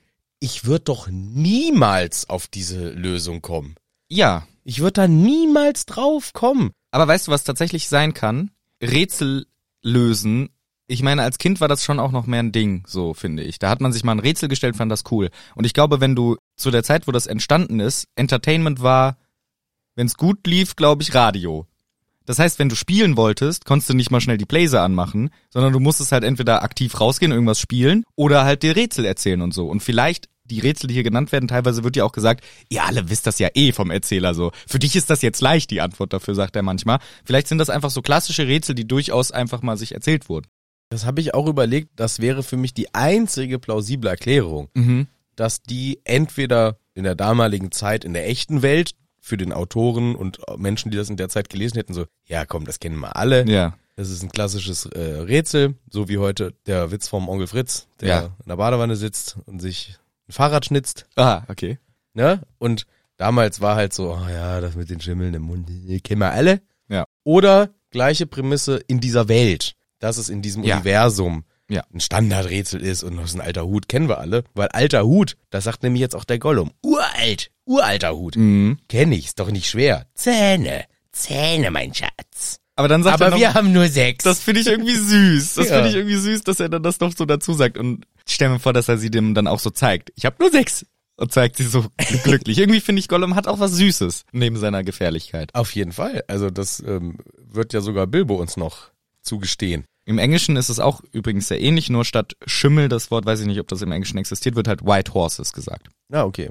Ich 0.41 0.65
würde 0.65 0.85
doch 0.85 1.09
niemals 1.11 2.29
auf 2.31 2.49
diese 2.49 2.89
Lösung 2.91 3.43
kommen. 3.43 3.75
Ja. 4.09 4.47
Ich 4.65 4.81
würde 4.81 4.93
da 4.93 5.09
niemals 5.09 5.85
drauf 5.87 6.33
kommen. 6.33 6.71
Aber 6.91 7.07
weißt 7.07 7.27
du, 7.29 7.33
was 7.33 7.45
tatsächlich 7.45 7.89
sein 7.89 8.15
kann? 8.15 8.51
Rätsel 8.83 9.47
lösen. 9.83 10.49
Ich 10.87 11.03
meine, 11.03 11.23
als 11.23 11.39
Kind 11.39 11.61
war 11.61 11.69
das 11.69 11.85
schon 11.85 12.01
auch 12.01 12.13
noch 12.13 12.27
mehr 12.27 12.43
ein 12.43 12.53
Ding, 12.53 12.85
so 12.87 13.13
finde 13.15 13.43
ich. 13.43 13.59
Da 13.59 13.69
hat 13.71 13.81
man 13.81 13.93
sich 13.93 14.05
mal 14.05 14.13
ein 14.13 14.19
Rätsel 14.21 14.49
gestellt, 14.49 14.77
fand 14.77 14.91
das 14.91 15.05
cool. 15.11 15.31
Und 15.55 15.65
ich 15.65 15.75
glaube, 15.75 16.01
wenn 16.01 16.15
du 16.15 16.37
zu 16.63 16.71
der 16.71 16.85
Zeit, 16.85 17.07
wo 17.07 17.13
das 17.13 17.27
entstanden 17.27 17.81
ist, 17.81 18.09
Entertainment 18.17 18.83
war, 18.83 19.17
wenn 19.95 20.07
es 20.07 20.17
gut 20.17 20.47
lief, 20.47 20.77
glaube 20.77 21.03
ich, 21.03 21.15
Radio. 21.15 21.67
Das 22.25 22.39
heißt, 22.39 22.59
wenn 22.59 22.69
du 22.69 22.77
spielen 22.77 23.17
wolltest, 23.17 23.65
konntest 23.65 23.91
du 23.91 23.95
nicht 23.95 24.11
mal 24.11 24.21
schnell 24.21 24.39
die 24.39 24.47
Playse 24.47 24.81
anmachen, 24.81 25.31
sondern 25.51 25.73
du 25.73 25.81
musstest 25.81 26.13
halt 26.13 26.25
entweder 26.25 26.63
aktiv 26.63 27.01
rausgehen, 27.01 27.33
irgendwas 27.33 27.59
spielen 27.59 28.05
oder 28.15 28.45
halt 28.45 28.63
dir 28.63 28.77
Rätsel 28.77 29.05
erzählen 29.05 29.43
und 29.43 29.53
so. 29.53 29.67
Und 29.69 29.81
vielleicht 29.81 30.29
die 30.45 30.61
Rätsel, 30.61 30.87
die 30.87 30.95
hier 30.95 31.03
genannt 31.03 31.33
werden, 31.33 31.49
teilweise 31.49 31.83
wird 31.83 31.97
ja 31.97 32.05
auch 32.05 32.13
gesagt, 32.13 32.45
ihr 32.69 32.85
alle 32.85 33.11
wisst 33.11 33.27
das 33.27 33.39
ja 33.39 33.49
eh 33.55 33.73
vom 33.73 33.91
Erzähler 33.91 34.35
so. 34.35 34.53
Für 34.69 34.79
dich 34.79 34.95
ist 34.97 35.11
das 35.11 35.23
jetzt 35.23 35.41
leicht, 35.41 35.71
die 35.71 35.81
Antwort 35.81 36.13
dafür, 36.13 36.35
sagt 36.35 36.55
er 36.57 36.63
manchmal. 36.63 36.99
Vielleicht 37.25 37.49
sind 37.49 37.59
das 37.59 37.71
einfach 37.71 37.91
so 37.91 38.03
klassische 38.03 38.47
Rätsel, 38.47 38.75
die 38.75 38.87
durchaus 38.87 39.33
einfach 39.33 39.63
mal 39.63 39.77
sich 39.77 39.93
erzählt 39.93 40.29
wurden. 40.29 40.47
Das 40.91 41.07
habe 41.07 41.21
ich 41.21 41.35
auch 41.35 41.47
überlegt. 41.47 41.91
Das 41.97 42.21
wäre 42.21 42.43
für 42.43 42.57
mich 42.57 42.75
die 42.75 42.95
einzige 42.95 43.59
plausible 43.59 44.11
Erklärung, 44.11 44.69
Mhm. 44.75 45.07
Dass 45.37 45.63
die 45.63 46.01
entweder 46.05 46.79
in 46.95 47.05
der 47.05 47.15
damaligen 47.15 47.73
Zeit 47.73 48.05
in 48.05 48.13
der 48.13 48.29
echten 48.29 48.63
Welt 48.63 48.93
für 49.21 49.37
den 49.37 49.53
Autoren 49.53 50.15
und 50.17 50.39
Menschen, 50.57 50.91
die 50.91 50.97
das 50.97 51.09
in 51.09 51.17
der 51.17 51.29
Zeit 51.29 51.49
gelesen 51.49 51.77
hätten, 51.77 51.95
so, 51.95 52.07
ja 52.27 52.45
komm, 52.45 52.65
das 52.65 52.81
kennen 52.81 52.99
wir 52.99 53.17
alle. 53.17 53.49
Ja. 53.49 53.77
Das 53.95 54.09
ist 54.11 54.23
ein 54.23 54.31
klassisches 54.31 54.87
äh, 54.87 55.01
Rätsel, 55.21 55.75
so 55.91 56.09
wie 56.09 56.19
heute 56.19 56.55
der 56.67 56.91
Witz 56.91 57.09
vom 57.09 57.29
Onkel 57.29 57.47
Fritz, 57.47 57.87
der 58.01 58.09
Ja. 58.09 58.21
in 58.43 58.49
der 58.49 58.57
Badewanne 58.57 58.97
sitzt 58.97 59.37
und 59.47 59.61
sich 59.61 59.97
ein 60.29 60.33
Fahrrad 60.33 60.65
schnitzt. 60.65 61.07
Ah, 61.17 61.43
okay. 61.49 61.79
ne? 62.15 62.43
Und 62.59 62.87
damals 63.17 63.61
war 63.61 63.77
halt 63.77 63.93
so, 63.93 64.13
oh 64.13 64.29
ja, 64.29 64.61
das 64.61 64.75
mit 64.77 64.91
den 64.91 65.01
Schimmeln 65.01 65.35
im 65.35 65.43
Mund, 65.43 65.69
äh, 65.71 66.01
kennen 66.01 66.21
wir 66.21 66.33
alle. 66.33 66.61
Ja. 66.89 67.05
Oder 67.23 67.71
gleiche 67.91 68.27
Prämisse 68.27 68.77
in 68.89 68.99
dieser 69.01 69.29
Welt, 69.29 69.75
dass 69.99 70.17
es 70.17 70.31
in 70.31 70.43
diesem 70.43 70.65
Ja. 70.65 70.77
Universum 70.77 71.45
Ja. 71.73 71.83
ein 71.93 72.01
Standardrätsel 72.01 72.83
ist 72.83 73.03
und 73.03 73.17
das 73.17 73.31
ist 73.31 73.35
ein 73.35 73.41
alter 73.41 73.65
Hut, 73.67 73.89
kennen 73.89 74.09
wir 74.09 74.19
alle. 74.19 74.45
Weil 74.55 74.69
alter 74.69 75.05
Hut, 75.05 75.37
das 75.51 75.65
sagt 75.65 75.83
nämlich 75.83 76.01
jetzt 76.01 76.15
auch 76.15 76.25
der 76.25 76.39
Gollum. 76.39 76.71
Uralt, 76.83 77.51
uralter 77.65 78.15
Hut. 78.15 78.37
Mhm. 78.37 78.79
Kenn 78.89 79.11
ich, 79.13 79.27
ist 79.27 79.41
doch 79.41 79.51
nicht 79.51 79.69
schwer. 79.69 80.07
Zähne, 80.15 80.85
Zähne, 81.13 81.71
mein 81.71 81.95
Schatz. 81.95 82.59
Aber 82.77 82.89
dann 82.89 83.03
sagt 83.03 83.21
er 83.21 83.27
Aber 83.27 83.35
noch, 83.37 83.41
wir 83.41 83.55
haben 83.55 83.73
nur 83.73 83.89
sechs. 83.89 84.25
Das 84.25 84.41
finde 84.41 84.61
ich 84.63 84.67
irgendwie 84.67 84.95
süß. 84.95 85.55
Das 85.55 85.69
Ja. 85.69 85.75
finde 85.77 85.91
ich 85.91 85.95
irgendwie 85.97 86.17
süß, 86.17 86.43
dass 86.43 86.59
er 86.61 86.69
dann 86.69 86.83
das 86.83 87.01
noch 87.01 87.13
so 87.17 87.25
dazu 87.27 87.53
sagt. 87.53 87.77
Und 87.79 88.07
ich 88.27 88.35
stell 88.35 88.49
mir 88.49 88.59
vor, 88.61 88.73
dass 88.73 88.89
er 88.89 88.97
sie 88.99 89.11
dem 89.11 89.35
dann 89.35 89.47
auch 89.47 89.59
so 89.61 89.71
zeigt. 89.71 90.11
Ich 90.17 90.25
habe 90.25 90.37
nur 90.41 90.51
sechs. 90.51 90.87
Und 91.17 91.33
zeigt 91.33 91.57
sie 91.59 91.65
so 91.65 91.85
glücklich. 92.25 92.59
Irgendwie 92.59 92.81
finde 92.81 93.01
ich, 93.01 93.09
Gollum 93.09 93.35
hat 93.35 93.47
auch 93.47 93.61
was 93.61 93.73
Süßes 93.73 94.25
neben 94.33 94.57
seiner 94.57 94.83
Gefährlichkeit. 94.85 95.55
Auf 95.55 95.75
jeden 95.75 95.93
Fall. 95.93 96.25
Also 96.29 96.49
das 96.51 96.81
ähm, 96.81 97.19
wird 97.37 97.75
ja 97.75 97.83
sogar 97.83 98.07
Bilbo 98.07 98.37
uns 98.37 98.57
noch 98.57 98.91
zugestehen. 99.21 99.85
Im 100.13 100.19
Englischen 100.19 100.57
ist 100.57 100.69
es 100.69 100.79
auch 100.79 101.01
übrigens 101.13 101.49
sehr 101.49 101.59
ähnlich, 101.63 101.89
nur 101.89 102.05
statt 102.05 102.37
Schimmel, 102.45 102.91
das 102.91 103.11
Wort 103.11 103.25
weiß 103.25 103.41
ich 103.41 103.47
nicht, 103.47 103.59
ob 103.61 103.69
das 103.69 103.81
im 103.81 103.93
Englischen 103.93 104.19
existiert, 104.19 104.57
wird 104.57 104.69
halt 104.69 104.85
White 104.85 105.15
Horses 105.15 105.55
gesagt. 105.55 105.89
Ah, 106.13 106.25
okay. 106.25 106.51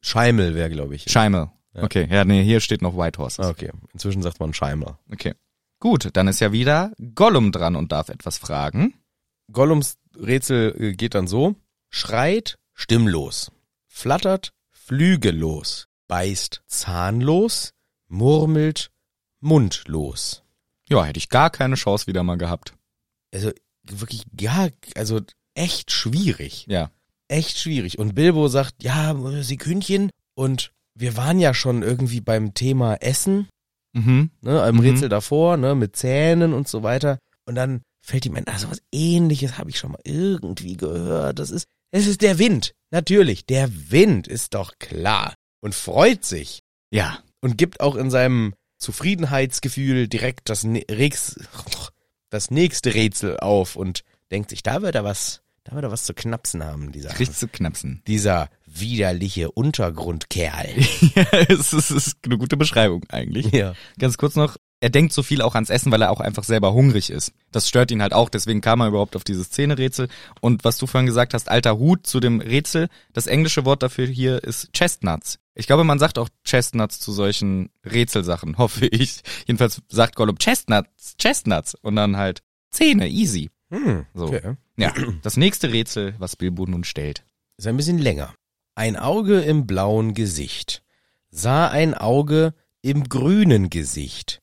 Scheimel 0.00 0.54
wäre, 0.54 0.70
glaube 0.70 0.94
ich. 0.94 1.10
Scheimel. 1.10 1.50
Okay, 1.74 2.06
ja, 2.08 2.24
nee, 2.24 2.44
hier 2.44 2.60
steht 2.60 2.80
noch 2.80 2.96
White 2.96 3.18
Horses. 3.18 3.44
Ah, 3.44 3.50
okay. 3.50 3.72
Inzwischen 3.92 4.22
sagt 4.22 4.38
man 4.38 4.54
Scheimel. 4.54 4.98
Okay. 5.10 5.34
Gut, 5.80 6.10
dann 6.12 6.28
ist 6.28 6.38
ja 6.38 6.52
wieder 6.52 6.92
Gollum 7.16 7.50
dran 7.50 7.74
und 7.74 7.90
darf 7.90 8.08
etwas 8.08 8.38
fragen. 8.38 8.94
Gollums 9.50 9.98
Rätsel 10.16 10.76
äh, 10.78 10.92
geht 10.92 11.16
dann 11.16 11.26
so. 11.26 11.56
Schreit 11.88 12.56
stimmlos, 12.72 13.50
flattert 13.88 14.52
flügellos, 14.70 15.88
beißt 16.06 16.62
zahnlos, 16.68 17.74
murmelt 18.06 18.92
mundlos. 19.40 20.44
Ja, 20.88 21.04
hätte 21.04 21.18
ich 21.18 21.28
gar 21.28 21.50
keine 21.50 21.74
Chance 21.74 22.06
wieder 22.06 22.22
mal 22.22 22.38
gehabt. 22.38 22.74
Also 23.32 23.50
wirklich 23.84 24.24
gar, 24.36 24.70
also 24.94 25.20
echt 25.54 25.90
schwierig. 25.90 26.66
Ja. 26.68 26.90
echt 27.28 27.58
schwierig. 27.58 27.98
Und 27.98 28.14
Bilbo 28.14 28.48
sagt, 28.48 28.82
ja, 28.82 29.16
Sekündchen. 29.42 30.10
Und 30.34 30.72
wir 30.94 31.16
waren 31.16 31.38
ja 31.40 31.54
schon 31.54 31.82
irgendwie 31.82 32.20
beim 32.20 32.52
Thema 32.52 32.96
Essen, 32.96 33.48
Mhm. 33.94 34.30
ne, 34.42 34.66
im 34.68 34.76
Mhm. 34.76 34.80
Rätsel 34.82 35.08
davor, 35.08 35.56
ne, 35.56 35.74
mit 35.74 35.96
Zähnen 35.96 36.52
und 36.52 36.68
so 36.68 36.82
weiter. 36.82 37.18
Und 37.46 37.54
dann 37.54 37.80
fällt 38.04 38.26
ihm 38.26 38.36
ein, 38.36 38.46
also 38.48 38.70
was 38.70 38.82
ähnliches 38.92 39.56
habe 39.58 39.70
ich 39.70 39.78
schon 39.78 39.92
mal 39.92 40.00
irgendwie 40.04 40.76
gehört. 40.76 41.38
Das 41.38 41.50
ist, 41.50 41.66
es 41.90 42.06
ist 42.06 42.20
der 42.20 42.38
Wind. 42.38 42.74
Natürlich, 42.90 43.46
der 43.46 43.70
Wind 43.90 44.28
ist 44.28 44.52
doch 44.54 44.74
klar. 44.78 45.34
Und 45.62 45.74
freut 45.74 46.24
sich. 46.26 46.60
Ja. 46.90 47.18
Und 47.40 47.56
gibt 47.56 47.80
auch 47.80 47.96
in 47.96 48.10
seinem 48.10 48.52
Zufriedenheitsgefühl 48.78 50.08
direkt 50.08 50.48
das, 50.48 50.64
Rex, 50.64 51.36
das 52.32 52.50
nächste 52.50 52.94
Rätsel 52.94 53.38
auf 53.38 53.76
und 53.76 54.04
denkt 54.30 54.50
sich, 54.50 54.62
da 54.62 54.82
wird 54.82 54.94
er 54.94 55.04
was, 55.04 55.42
da 55.64 55.74
wird 55.74 55.84
er 55.84 55.90
was 55.90 56.04
zu 56.04 56.14
knapsen 56.14 56.64
haben, 56.64 56.90
dieser, 56.90 57.10
Richtig 57.18 57.36
zu 57.36 57.46
knapsen. 57.46 58.02
dieser 58.06 58.48
widerliche 58.66 59.50
Untergrundkerl. 59.50 60.74
ja, 61.14 61.26
es 61.48 61.72
ist, 61.72 61.90
es 61.90 61.90
ist 61.90 62.16
eine 62.24 62.38
gute 62.38 62.56
Beschreibung 62.56 63.04
eigentlich. 63.10 63.52
Ja. 63.52 63.74
Ganz 63.98 64.16
kurz 64.16 64.34
noch, 64.34 64.56
er 64.82 64.90
denkt 64.90 65.12
so 65.12 65.22
viel 65.22 65.42
auch 65.42 65.54
ans 65.54 65.70
Essen, 65.70 65.92
weil 65.92 66.02
er 66.02 66.10
auch 66.10 66.18
einfach 66.18 66.42
selber 66.42 66.72
hungrig 66.72 67.08
ist. 67.08 67.32
Das 67.52 67.68
stört 67.68 67.92
ihn 67.92 68.02
halt 68.02 68.12
auch, 68.12 68.28
deswegen 68.28 68.60
kam 68.60 68.80
er 68.80 68.88
überhaupt 68.88 69.14
auf 69.14 69.22
dieses 69.22 69.46
Szenerätsel. 69.46 70.08
Und 70.40 70.64
was 70.64 70.76
du 70.76 70.88
vorhin 70.88 71.06
gesagt 71.06 71.34
hast, 71.34 71.48
alter 71.48 71.78
Hut 71.78 72.04
zu 72.04 72.18
dem 72.18 72.40
Rätsel, 72.40 72.88
das 73.12 73.28
englische 73.28 73.64
Wort 73.64 73.84
dafür 73.84 74.06
hier 74.06 74.42
ist 74.42 74.72
Chestnuts. 74.72 75.38
Ich 75.54 75.68
glaube, 75.68 75.84
man 75.84 76.00
sagt 76.00 76.18
auch 76.18 76.28
Chestnuts 76.44 76.98
zu 76.98 77.12
solchen 77.12 77.70
Rätselsachen, 77.86 78.58
hoffe 78.58 78.86
ich. 78.86 79.22
Jedenfalls 79.46 79.82
sagt 79.88 80.16
Gollum 80.16 80.38
Chestnuts, 80.38 81.16
Chestnuts 81.16 81.76
und 81.76 81.94
dann 81.94 82.16
halt 82.16 82.42
Zähne, 82.72 83.08
easy. 83.08 83.50
Hm, 83.70 84.06
So. 84.14 84.24
okay. 84.24 84.56
Ja, 84.76 84.92
das 85.22 85.36
nächste 85.36 85.72
Rätsel, 85.72 86.16
was 86.18 86.34
Bilbo 86.34 86.66
nun 86.66 86.82
stellt. 86.82 87.24
Ist 87.56 87.68
ein 87.68 87.76
bisschen 87.76 87.98
länger. 87.98 88.34
Ein 88.74 88.96
Auge 88.96 89.42
im 89.42 89.66
blauen 89.68 90.12
Gesicht 90.14 90.82
sah 91.30 91.68
ein 91.68 91.94
Auge 91.94 92.54
im 92.80 93.04
grünen 93.04 93.70
Gesicht. 93.70 94.41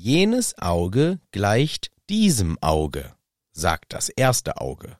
Jenes 0.00 0.56
Auge 0.58 1.18
gleicht 1.32 1.90
diesem 2.08 2.56
Auge, 2.60 3.14
sagt 3.50 3.92
das 3.92 4.08
erste 4.08 4.60
Auge, 4.60 4.96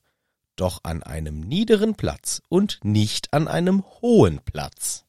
doch 0.57 0.81
an 0.83 1.05
einem 1.05 1.39
niederen 1.39 1.95
Platz 1.95 2.43
und 2.49 2.81
nicht 2.83 3.33
an 3.33 3.47
einem 3.47 3.85
hohen 4.03 4.41
Platz. 4.45 5.05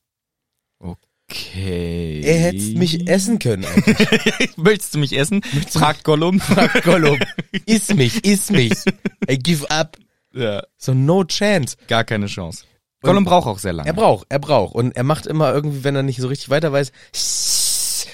Okay. 0.78 2.22
Er 2.24 2.40
hätte 2.40 2.78
mich 2.78 3.10
essen 3.10 3.40
können 3.40 3.66
eigentlich. 3.66 4.52
Möchtest 4.58 4.94
du 4.94 5.00
mich 5.00 5.18
essen? 5.18 5.42
Fragt 5.42 6.04
Gollum. 6.04 6.40
Fragt 6.40 6.84
Gollum. 6.84 7.18
Iss 7.66 7.92
mich, 7.92 8.24
iss 8.24 8.52
mich. 8.52 8.74
I 9.28 9.40
give 9.40 9.72
up. 9.72 9.98
ja. 10.36 10.62
So 10.78 10.94
no 10.94 11.24
chance. 11.24 11.78
Gar 11.88 12.04
keine 12.04 12.28
Chance. 12.28 12.64
Gollum 13.02 13.24
braucht 13.24 13.48
auch 13.48 13.58
sehr 13.58 13.74
lange. 13.74 13.90
Er 13.90 13.94
braucht, 13.94 14.28
er 14.30 14.40
braucht. 14.40 14.76
Und 14.76 14.96
er 14.96 15.04
macht 15.04 15.26
immer 15.26 15.52
irgendwie, 15.52 15.84
wenn 15.84 15.96
er 15.96 16.04
nicht 16.04 16.22
so 16.22 16.28
richtig 16.28 16.52
weiter 16.52 16.72
weiß, 16.72 16.92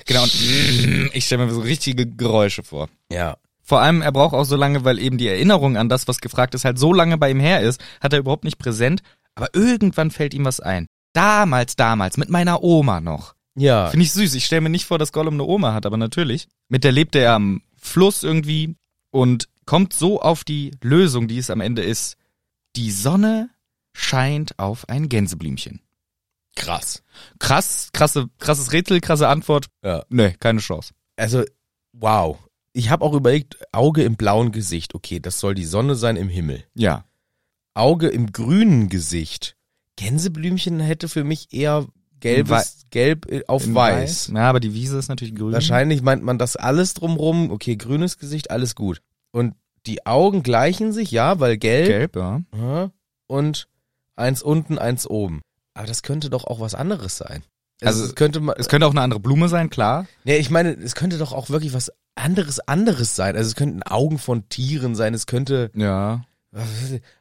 Genau, 0.05 0.23
und 0.23 1.09
ich 1.13 1.25
stelle 1.25 1.45
mir 1.45 1.53
so 1.53 1.61
richtige 1.61 2.05
Geräusche 2.05 2.63
vor. 2.63 2.89
ja. 3.11 3.37
Vor 3.67 3.81
allem, 3.81 4.03
er 4.03 4.11
braucht 4.11 4.35
auch 4.35 4.43
so 4.43 4.55
lange, 4.55 4.85
weil 4.85 4.99
eben 4.99 5.17
die 5.17 5.27
Erinnerung 5.27 5.75
an 5.75 5.89
das, 5.89 6.07
was 6.07 6.21
gefragt 6.21 6.53
ist, 6.53 6.65
halt 6.65 6.77
so 6.77 6.93
lange 6.93 7.17
bei 7.17 7.31
ihm 7.31 7.39
her 7.39 7.61
ist, 7.61 7.83
hat 7.99 8.13
er 8.13 8.19
überhaupt 8.19 8.43
nicht 8.43 8.59
präsent, 8.59 9.01
aber 9.33 9.47
irgendwann 9.55 10.11
fällt 10.11 10.35
ihm 10.35 10.45
was 10.45 10.59
ein. 10.59 10.85
Damals, 11.13 11.75
damals, 11.75 12.17
mit 12.17 12.29
meiner 12.29 12.61
Oma 12.61 13.01
noch. 13.01 13.33
Ja. 13.55 13.87
Finde 13.87 14.03
ich 14.03 14.11
süß. 14.11 14.35
Ich 14.35 14.45
stelle 14.45 14.61
mir 14.61 14.69
nicht 14.69 14.85
vor, 14.85 14.99
dass 14.99 15.11
Gollum 15.11 15.33
eine 15.33 15.45
Oma 15.45 15.73
hat, 15.73 15.87
aber 15.87 15.97
natürlich. 15.97 16.47
Mit 16.69 16.83
der 16.83 16.91
lebt 16.91 17.15
er 17.15 17.33
am 17.33 17.63
Fluss 17.75 18.23
irgendwie 18.23 18.75
und 19.09 19.47
kommt 19.65 19.93
so 19.93 20.21
auf 20.21 20.43
die 20.43 20.71
Lösung, 20.83 21.27
die 21.27 21.39
es 21.39 21.49
am 21.49 21.61
Ende 21.61 21.81
ist. 21.81 22.17
Die 22.75 22.91
Sonne 22.91 23.49
scheint 23.93 24.59
auf 24.59 24.89
ein 24.89 25.09
Gänseblümchen. 25.09 25.79
Krass. 26.55 27.03
Krass, 27.39 27.89
krasse, 27.93 28.29
krasses 28.39 28.71
Rätsel, 28.71 29.01
krasse 29.01 29.27
Antwort. 29.27 29.67
Ja. 29.83 30.03
Nee, 30.09 30.35
keine 30.39 30.59
Chance. 30.59 30.93
Also, 31.17 31.43
wow. 31.93 32.37
Ich 32.73 32.89
habe 32.89 33.05
auch 33.05 33.13
überlegt, 33.13 33.57
Auge 33.71 34.03
im 34.03 34.15
blauen 34.15 34.51
Gesicht. 34.51 34.95
Okay, 34.95 35.19
das 35.19 35.39
soll 35.39 35.55
die 35.55 35.65
Sonne 35.65 35.95
sein 35.95 36.17
im 36.17 36.29
Himmel. 36.29 36.63
Ja. 36.73 37.05
Auge 37.73 38.07
im 38.07 38.31
grünen 38.31 38.89
Gesicht. 38.89 39.55
Gänseblümchen 39.97 40.79
hätte 40.79 41.07
für 41.07 41.23
mich 41.23 41.53
eher 41.53 41.87
gelbes, 42.19 42.85
gelb 42.89 43.31
äh, 43.31 43.43
auf 43.47 43.65
In 43.65 43.75
weiß. 43.75 44.31
Ja, 44.33 44.49
aber 44.49 44.59
die 44.59 44.73
Wiese 44.73 44.97
ist 44.97 45.09
natürlich 45.09 45.35
grün. 45.35 45.53
Wahrscheinlich 45.53 46.01
meint 46.01 46.23
man 46.23 46.37
das 46.37 46.55
alles 46.55 46.93
drumrum. 46.93 47.51
Okay, 47.51 47.75
grünes 47.75 48.17
Gesicht, 48.17 48.51
alles 48.51 48.75
gut. 48.75 49.01
Und 49.31 49.55
die 49.85 50.05
Augen 50.05 50.43
gleichen 50.43 50.91
sich, 50.91 51.11
ja, 51.11 51.39
weil 51.39 51.57
gelb. 51.57 51.87
Gelb, 51.87 52.15
ja. 52.15 52.91
Und 53.27 53.67
eins 54.15 54.41
unten, 54.41 54.77
eins 54.77 55.07
oben. 55.07 55.41
Aber 55.75 55.85
das 55.85 56.01
könnte 56.01 56.31
doch 56.31 56.45
auch 56.45 56.59
was 56.59 56.73
anderes 56.73 57.17
sein. 57.17 57.43
Also, 57.81 57.99
Also, 58.01 58.05
es 58.09 58.15
könnte 58.15 58.39
man, 58.39 58.55
Es 58.57 58.67
könnte 58.69 58.87
auch 58.87 58.91
eine 58.91 59.01
andere 59.01 59.19
Blume 59.19 59.47
sein, 59.49 59.69
klar. 59.69 60.07
Nee, 60.23 60.37
ich 60.37 60.49
meine, 60.49 60.71
es 60.71 60.95
könnte 60.95 61.17
doch 61.19 61.31
auch 61.33 61.49
wirklich 61.49 61.73
was 61.73 61.91
anderes, 62.15 62.59
anderes 62.61 63.15
sein. 63.15 63.35
Also 63.35 63.49
es 63.49 63.55
könnten 63.55 63.83
Augen 63.83 64.17
von 64.17 64.47
Tieren 64.49 64.95
sein, 64.95 65.13
es 65.13 65.27
könnte, 65.27 65.69
Ja. 65.75 66.23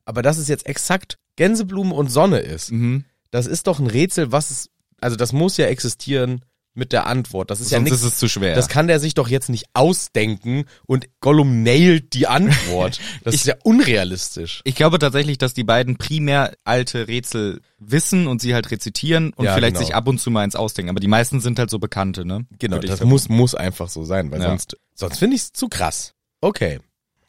aber 0.04 0.22
dass 0.22 0.38
es 0.38 0.48
jetzt 0.48 0.66
exakt 0.66 1.18
Gänseblume 1.36 1.92
und 1.94 2.08
Sonne 2.12 2.38
ist, 2.38 2.70
Mhm. 2.70 3.04
das 3.32 3.46
ist 3.46 3.66
doch 3.66 3.80
ein 3.80 3.88
Rätsel, 3.88 4.30
was 4.30 4.50
es, 4.52 4.70
also 5.00 5.16
das 5.16 5.32
muss 5.32 5.56
ja 5.56 5.66
existieren 5.66 6.44
mit 6.74 6.92
der 6.92 7.06
Antwort. 7.06 7.50
Das 7.50 7.60
ist 7.60 7.70
ja 7.70 7.78
Sonst 7.78 7.90
nichts, 7.90 8.00
ist 8.04 8.12
es 8.14 8.18
zu 8.18 8.28
schwer. 8.28 8.54
das 8.54 8.68
kann 8.68 8.86
der 8.88 8.98
sich 9.00 9.14
doch 9.14 9.28
jetzt 9.28 9.48
nicht 9.48 9.64
ausdenken 9.74 10.64
und 10.86 11.06
Gollum 11.20 11.62
nailt 11.62 12.12
die 12.14 12.26
Antwort. 12.26 13.00
Das 13.24 13.34
ist 13.34 13.46
ja 13.46 13.54
unrealistisch. 13.62 14.60
ich 14.64 14.74
glaube 14.74 14.98
tatsächlich, 14.98 15.38
dass 15.38 15.54
die 15.54 15.64
beiden 15.64 15.96
primär 15.96 16.52
alte 16.64 17.06
Rätsel 17.08 17.60
wissen 17.78 18.26
und 18.26 18.40
sie 18.40 18.54
halt 18.54 18.70
rezitieren 18.70 19.32
und 19.34 19.44
Ja, 19.44 19.54
vielleicht 19.54 19.74
genau. 19.76 19.86
sich 19.86 19.94
ab 19.94 20.08
und 20.08 20.18
zu 20.20 20.30
mal 20.30 20.40
eins 20.42 20.56
ausdenken. 20.56 20.90
Aber 20.90 21.00
die 21.00 21.08
meisten 21.08 21.40
sind 21.40 21.58
halt 21.58 21.70
so 21.70 21.78
bekannte, 21.78 22.24
ne? 22.24 22.46
Genau, 22.58 22.76
Würde 22.76 22.86
ich 22.86 22.90
das 22.92 23.04
muss, 23.04 23.28
muss 23.28 23.54
einfach 23.54 23.88
so 23.88 24.04
sein, 24.04 24.30
weil 24.32 24.40
Ja. 24.42 24.48
sonst, 24.48 24.76
sonst 24.94 25.18
finde 25.18 25.36
ich 25.36 25.42
es 25.42 25.52
zu 25.52 25.68
krass. 25.68 26.14
Okay. 26.40 26.80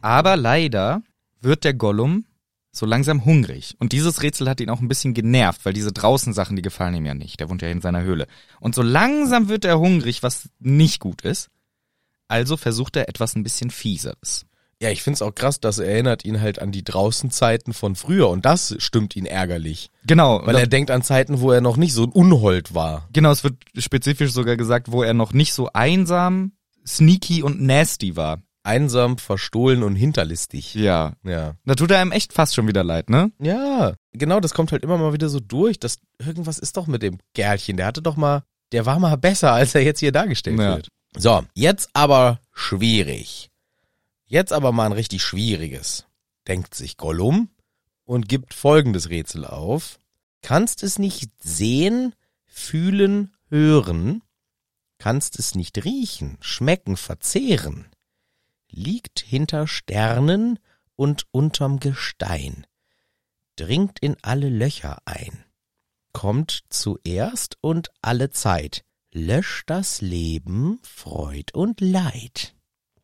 Aber 0.01 0.36
leider 0.38 1.01
wird 1.41 1.63
der 1.63 1.73
Gollum 1.73 2.25
so 2.77 2.85
langsam 2.85 3.25
hungrig. 3.25 3.75
Und 3.79 3.91
dieses 3.91 4.21
Rätsel 4.21 4.49
hat 4.49 4.59
ihn 4.59 4.69
auch 4.69 4.81
ein 4.81 4.88
bisschen 4.88 5.13
genervt, 5.13 5.65
weil 5.65 5.73
diese 5.73 5.91
draußen 5.93 6.33
Sachen, 6.33 6.55
die 6.55 6.61
gefallen 6.61 6.95
ihm 6.95 7.05
ja 7.05 7.13
nicht. 7.13 7.39
Der 7.39 7.49
wohnt 7.49 7.61
ja 7.61 7.69
in 7.69 7.81
seiner 7.81 8.01
Höhle. 8.01 8.27
Und 8.59 8.75
so 8.75 8.81
langsam 8.81 9.47
wird 9.49 9.65
er 9.65 9.79
hungrig, 9.79 10.23
was 10.23 10.49
nicht 10.59 10.99
gut 10.99 11.21
ist. 11.21 11.49
Also 12.27 12.57
versucht 12.57 12.95
er 12.95 13.07
etwas 13.09 13.35
ein 13.35 13.43
bisschen 13.43 13.69
Fieseres. 13.69 14.45
Ja, 14.81 14.89
ich 14.89 15.03
find's 15.03 15.21
auch 15.21 15.33
krass, 15.33 15.61
das 15.61 15.77
erinnert 15.79 16.25
ihn 16.25 16.41
halt 16.41 16.59
an 16.61 16.71
die 16.73 16.83
Draußenzeiten 16.83 17.71
von 17.73 17.95
früher 17.95 18.27
und 18.29 18.43
das 18.45 18.75
stimmt 18.79 19.15
ihn 19.15 19.25
ärgerlich. 19.25 19.89
Genau, 20.05 20.41
Weil 20.45 20.57
er 20.57 20.67
denkt 20.67 20.91
an 20.91 21.01
Zeiten, 21.01 21.39
wo 21.39 21.51
er 21.51 21.61
noch 21.61 21.77
nicht 21.77 21.93
so 21.93 22.03
ein 22.03 22.11
Unhold 22.11 22.73
war. 22.73 23.07
genau, 23.13 23.31
es 23.31 23.45
wird 23.45 23.55
spezifisch 23.77 24.33
sogar 24.33 24.57
gesagt, 24.57 24.91
wo 24.91 25.01
er 25.01 25.13
noch 25.13 25.31
nicht 25.31 25.53
so 25.53 25.69
einsam, 25.71 26.51
sneaky 26.85 27.41
und 27.41 27.61
nasty 27.61 28.17
war. 28.17 28.41
Einsam, 28.65 29.17
verstohlen 29.17 29.84
und 29.84 29.95
hinterlistig. 29.95 30.73
Ja. 30.75 31.13
Ja. 31.23 31.56
Da 31.65 31.75
tut 31.75 31.91
er 31.91 31.99
einem 32.01 32.12
echt 32.12 32.34
fast 32.34 32.56
schon 32.56 32.67
wieder 32.67 32.84
leid, 32.84 33.10
ne? 33.10 33.32
Ja, 33.39 33.93
genau, 34.13 34.39
das 34.39 34.54
kommt 34.54 34.71
halt 34.71 34.84
immer 34.84 34.97
mal 34.97 35.13
wieder 35.13 35.30
so 35.30 35.39
durch, 35.39 35.80
dass 35.80 35.99
irgendwas 36.19 36.60
ist 36.60 36.78
doch 36.78 36.88
mit 36.88 37.01
dem 37.01 37.19
Gerlchen. 37.34 37.78
Der 37.78 37.86
hatte 37.86 38.01
doch 38.01 38.15
mal, 38.17 38.43
der 38.71 38.86
war 38.86 38.99
mal 38.99 39.15
besser, 39.17 39.51
als 39.54 39.75
er 39.75 39.82
jetzt 39.84 39.99
hier 39.99 40.12
dargestellt 40.12 40.60
Ja. 40.60 40.75
wird. 40.75 40.89
So, 41.17 41.43
jetzt 41.54 41.89
aber 41.93 42.39
schwierig. 42.51 43.49
Jetzt 44.28 44.51
aber 44.51 44.71
mal 44.71 44.88
ein 44.88 44.91
richtig 44.91 45.21
schwieriges. 45.23 46.06
Denkt 46.47 46.73
sich 46.75 46.97
Gollum 46.97 47.49
und 48.04 48.28
gibt 48.28 48.54
folgendes 48.54 49.10
Rätsel 49.10 49.45
auf. 49.45 49.99
Kannst 50.41 50.84
es 50.84 50.99
nicht 50.99 51.30
sehen, 51.39 52.13
fühlen, 52.45 53.34
hören, 53.49 54.21
kannst 54.97 55.39
es 55.39 55.56
nicht 55.56 55.84
riechen, 55.86 56.38
schmecken, 56.39 56.97
verzehren, 56.97 57.86
liegt 58.75 59.19
hinter 59.19 59.67
Sternen 59.67 60.59
und 60.95 61.25
unterm 61.31 61.79
Gestein, 61.79 62.65
dringt 63.55 63.99
in 63.99 64.17
alle 64.21 64.49
Löcher 64.49 64.99
ein, 65.05 65.45
kommt 66.11 66.63
zuerst 66.69 67.57
und 67.61 67.89
alle 68.01 68.29
Zeit, 68.29 68.83
löscht 69.11 69.69
das 69.69 70.01
Leben, 70.01 70.79
Freud 70.83 71.51
und 71.53 71.79
Leid. 71.81 72.55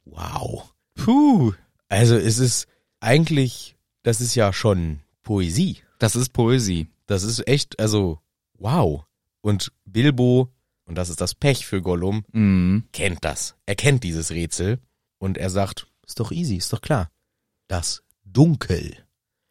Wow. 0.06 0.74
Puh. 0.96 1.54
Also 1.88 2.16
es 2.16 2.38
ist 2.38 2.68
eigentlich, 3.00 3.78
das 4.04 4.22
ist 4.22 4.36
ja 4.36 4.52
schon 4.54 5.00
Poesie. 5.24 5.78
Das 6.00 6.16
ist 6.16 6.34
Poesie. 6.34 6.88
Das 7.06 7.24
ist 7.24 7.48
echt, 7.48 7.80
also 7.80 8.20
wow. 8.58 9.06
Und 9.42 9.72
Bilbo, 9.86 10.54
und 10.86 10.96
das 10.96 11.10
ist 11.10 11.22
das 11.22 11.36
Pech 11.36 11.66
für 11.66 11.82
Gollum, 11.82 12.26
Mhm. 12.32 12.86
kennt 12.92 13.24
das. 13.24 13.56
Er 13.66 13.76
kennt 13.76 14.04
dieses 14.04 14.32
Rätsel 14.32 14.80
und 15.22 15.38
er 15.38 15.52
sagt, 15.52 15.88
ist 16.06 16.20
doch 16.20 16.32
easy, 16.32 16.56
ist 16.56 16.74
doch 16.74 16.82
klar. 16.82 17.12
Das 17.68 18.02
Dunkel. 18.26 18.96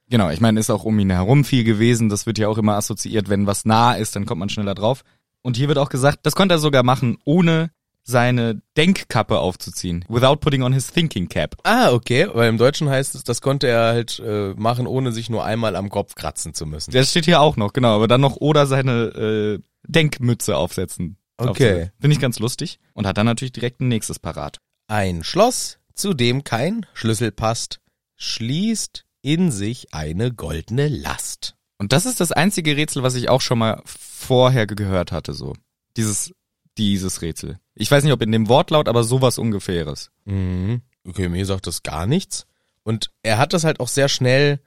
Genau, 0.08 0.30
ich 0.30 0.40
meine, 0.40 0.58
ist 0.58 0.70
auch 0.70 0.84
um 0.84 0.98
ihn 0.98 1.10
herum 1.10 1.44
viel 1.44 1.62
gewesen. 1.62 2.08
Das 2.08 2.26
wird 2.26 2.38
ja 2.38 2.48
auch 2.48 2.58
immer 2.58 2.74
assoziiert, 2.74 3.28
wenn 3.28 3.46
was 3.46 3.64
nah 3.64 3.94
ist, 3.94 4.16
dann 4.16 4.26
kommt 4.26 4.40
man 4.40 4.48
schneller 4.48 4.74
drauf. 4.74 5.04
Und 5.42 5.56
hier 5.56 5.68
wird 5.68 5.78
auch 5.78 5.88
gesagt, 5.88 6.20
das 6.24 6.34
konnte 6.34 6.56
er 6.56 6.58
sogar 6.58 6.82
machen, 6.82 7.18
ohne 7.24 7.70
seine 8.02 8.60
Denkkappe 8.76 9.38
aufzuziehen. 9.38 10.04
Without 10.08 10.36
putting 10.36 10.64
on 10.64 10.72
his 10.72 10.88
thinking 10.88 11.28
cap. 11.28 11.54
Ah, 11.62 11.92
okay, 11.92 12.28
weil 12.32 12.48
im 12.48 12.58
Deutschen 12.58 12.88
heißt 12.88 13.14
es, 13.14 13.22
das 13.22 13.40
konnte 13.40 13.68
er 13.68 13.92
halt 13.92 14.18
äh, 14.18 14.54
machen, 14.54 14.88
ohne 14.88 15.12
sich 15.12 15.30
nur 15.30 15.44
einmal 15.44 15.76
am 15.76 15.88
Kopf 15.88 16.16
kratzen 16.16 16.52
zu 16.52 16.66
müssen. 16.66 16.90
Das 16.90 17.10
steht 17.10 17.26
hier 17.26 17.40
auch 17.40 17.56
noch, 17.56 17.72
genau. 17.72 17.94
Aber 17.94 18.08
dann 18.08 18.20
noch 18.20 18.36
oder 18.36 18.66
seine 18.66 18.92
äh, 18.92 19.58
Denkmütze 19.86 20.56
aufsetzen. 20.56 21.16
Okay. 21.36 21.90
Finde 22.00 22.14
ich 22.14 22.20
ganz 22.20 22.40
lustig. 22.40 22.80
Und 22.92 23.06
hat 23.06 23.16
dann 23.16 23.26
natürlich 23.26 23.52
direkt 23.52 23.80
ein 23.80 23.88
nächstes 23.88 24.18
parat. 24.18 24.58
Ein 24.90 25.22
Schloss, 25.22 25.78
zu 25.94 26.14
dem 26.14 26.42
kein 26.42 26.84
Schlüssel 26.94 27.30
passt, 27.30 27.78
schließt 28.16 29.04
in 29.22 29.52
sich 29.52 29.94
eine 29.94 30.32
goldene 30.32 30.88
Last. 30.88 31.54
Und 31.78 31.92
das 31.92 32.06
ist 32.06 32.18
das 32.18 32.32
einzige 32.32 32.76
Rätsel, 32.76 33.04
was 33.04 33.14
ich 33.14 33.28
auch 33.28 33.40
schon 33.40 33.60
mal 33.60 33.80
vorher 33.84 34.66
gehört 34.66 35.12
hatte, 35.12 35.32
so. 35.32 35.54
Dieses, 35.96 36.34
dieses 36.76 37.22
Rätsel. 37.22 37.60
Ich 37.76 37.88
weiß 37.88 38.02
nicht, 38.02 38.12
ob 38.12 38.20
in 38.20 38.32
dem 38.32 38.48
Wortlaut, 38.48 38.88
aber 38.88 39.04
sowas 39.04 39.38
ungefähres. 39.38 40.10
Mhm. 40.24 40.82
Okay, 41.06 41.28
mir 41.28 41.46
sagt 41.46 41.68
das 41.68 41.84
gar 41.84 42.08
nichts. 42.08 42.48
Und 42.82 43.12
er 43.22 43.38
hat 43.38 43.52
das 43.52 43.62
halt 43.62 43.78
auch 43.78 43.86
sehr 43.86 44.08
schnell 44.08 44.58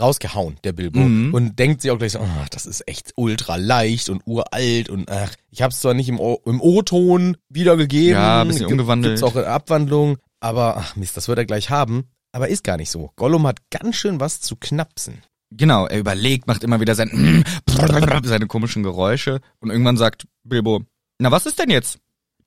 rausgehauen, 0.00 0.56
der 0.64 0.72
Bilbo. 0.72 1.00
Mhm. 1.00 1.34
Und 1.34 1.58
denkt 1.58 1.82
sich 1.82 1.90
auch 1.90 1.98
gleich 1.98 2.12
so, 2.12 2.20
ach, 2.20 2.48
das 2.48 2.66
ist 2.66 2.86
echt 2.88 3.12
ultra 3.16 3.56
leicht 3.56 4.08
und 4.08 4.22
uralt 4.26 4.88
und 4.88 5.10
ach, 5.10 5.32
ich 5.50 5.62
habe 5.62 5.72
es 5.72 5.80
zwar 5.80 5.94
nicht 5.94 6.08
im 6.08 6.18
O-Ton 6.20 7.36
wiedergegeben. 7.48 8.12
Ja, 8.14 8.40
ein 8.42 8.48
bisschen 8.48 8.60
gibt- 8.62 8.72
umgewandelt. 8.72 9.16
Gibt's 9.18 9.22
auch 9.22 9.36
in 9.36 9.44
Abwandlung. 9.44 10.16
Aber, 10.40 10.76
ach 10.78 10.96
Mist, 10.96 11.16
das 11.16 11.28
wird 11.28 11.38
er 11.38 11.44
gleich 11.44 11.70
haben. 11.70 12.04
Aber 12.32 12.48
ist 12.48 12.64
gar 12.64 12.76
nicht 12.78 12.90
so. 12.90 13.10
Gollum 13.16 13.46
hat 13.46 13.58
ganz 13.70 13.96
schön 13.96 14.18
was 14.18 14.40
zu 14.40 14.56
knapsen. 14.56 15.18
Genau, 15.50 15.86
er 15.86 15.98
überlegt, 15.98 16.46
macht 16.46 16.64
immer 16.64 16.80
wieder 16.80 16.94
sein 16.94 17.44
seine 18.24 18.46
komischen 18.46 18.82
Geräusche 18.82 19.40
und 19.60 19.70
irgendwann 19.70 19.98
sagt 19.98 20.26
Bilbo, 20.42 20.82
na 21.18 21.30
was 21.30 21.44
ist 21.46 21.58
denn 21.58 21.68
jetzt? 21.70 21.98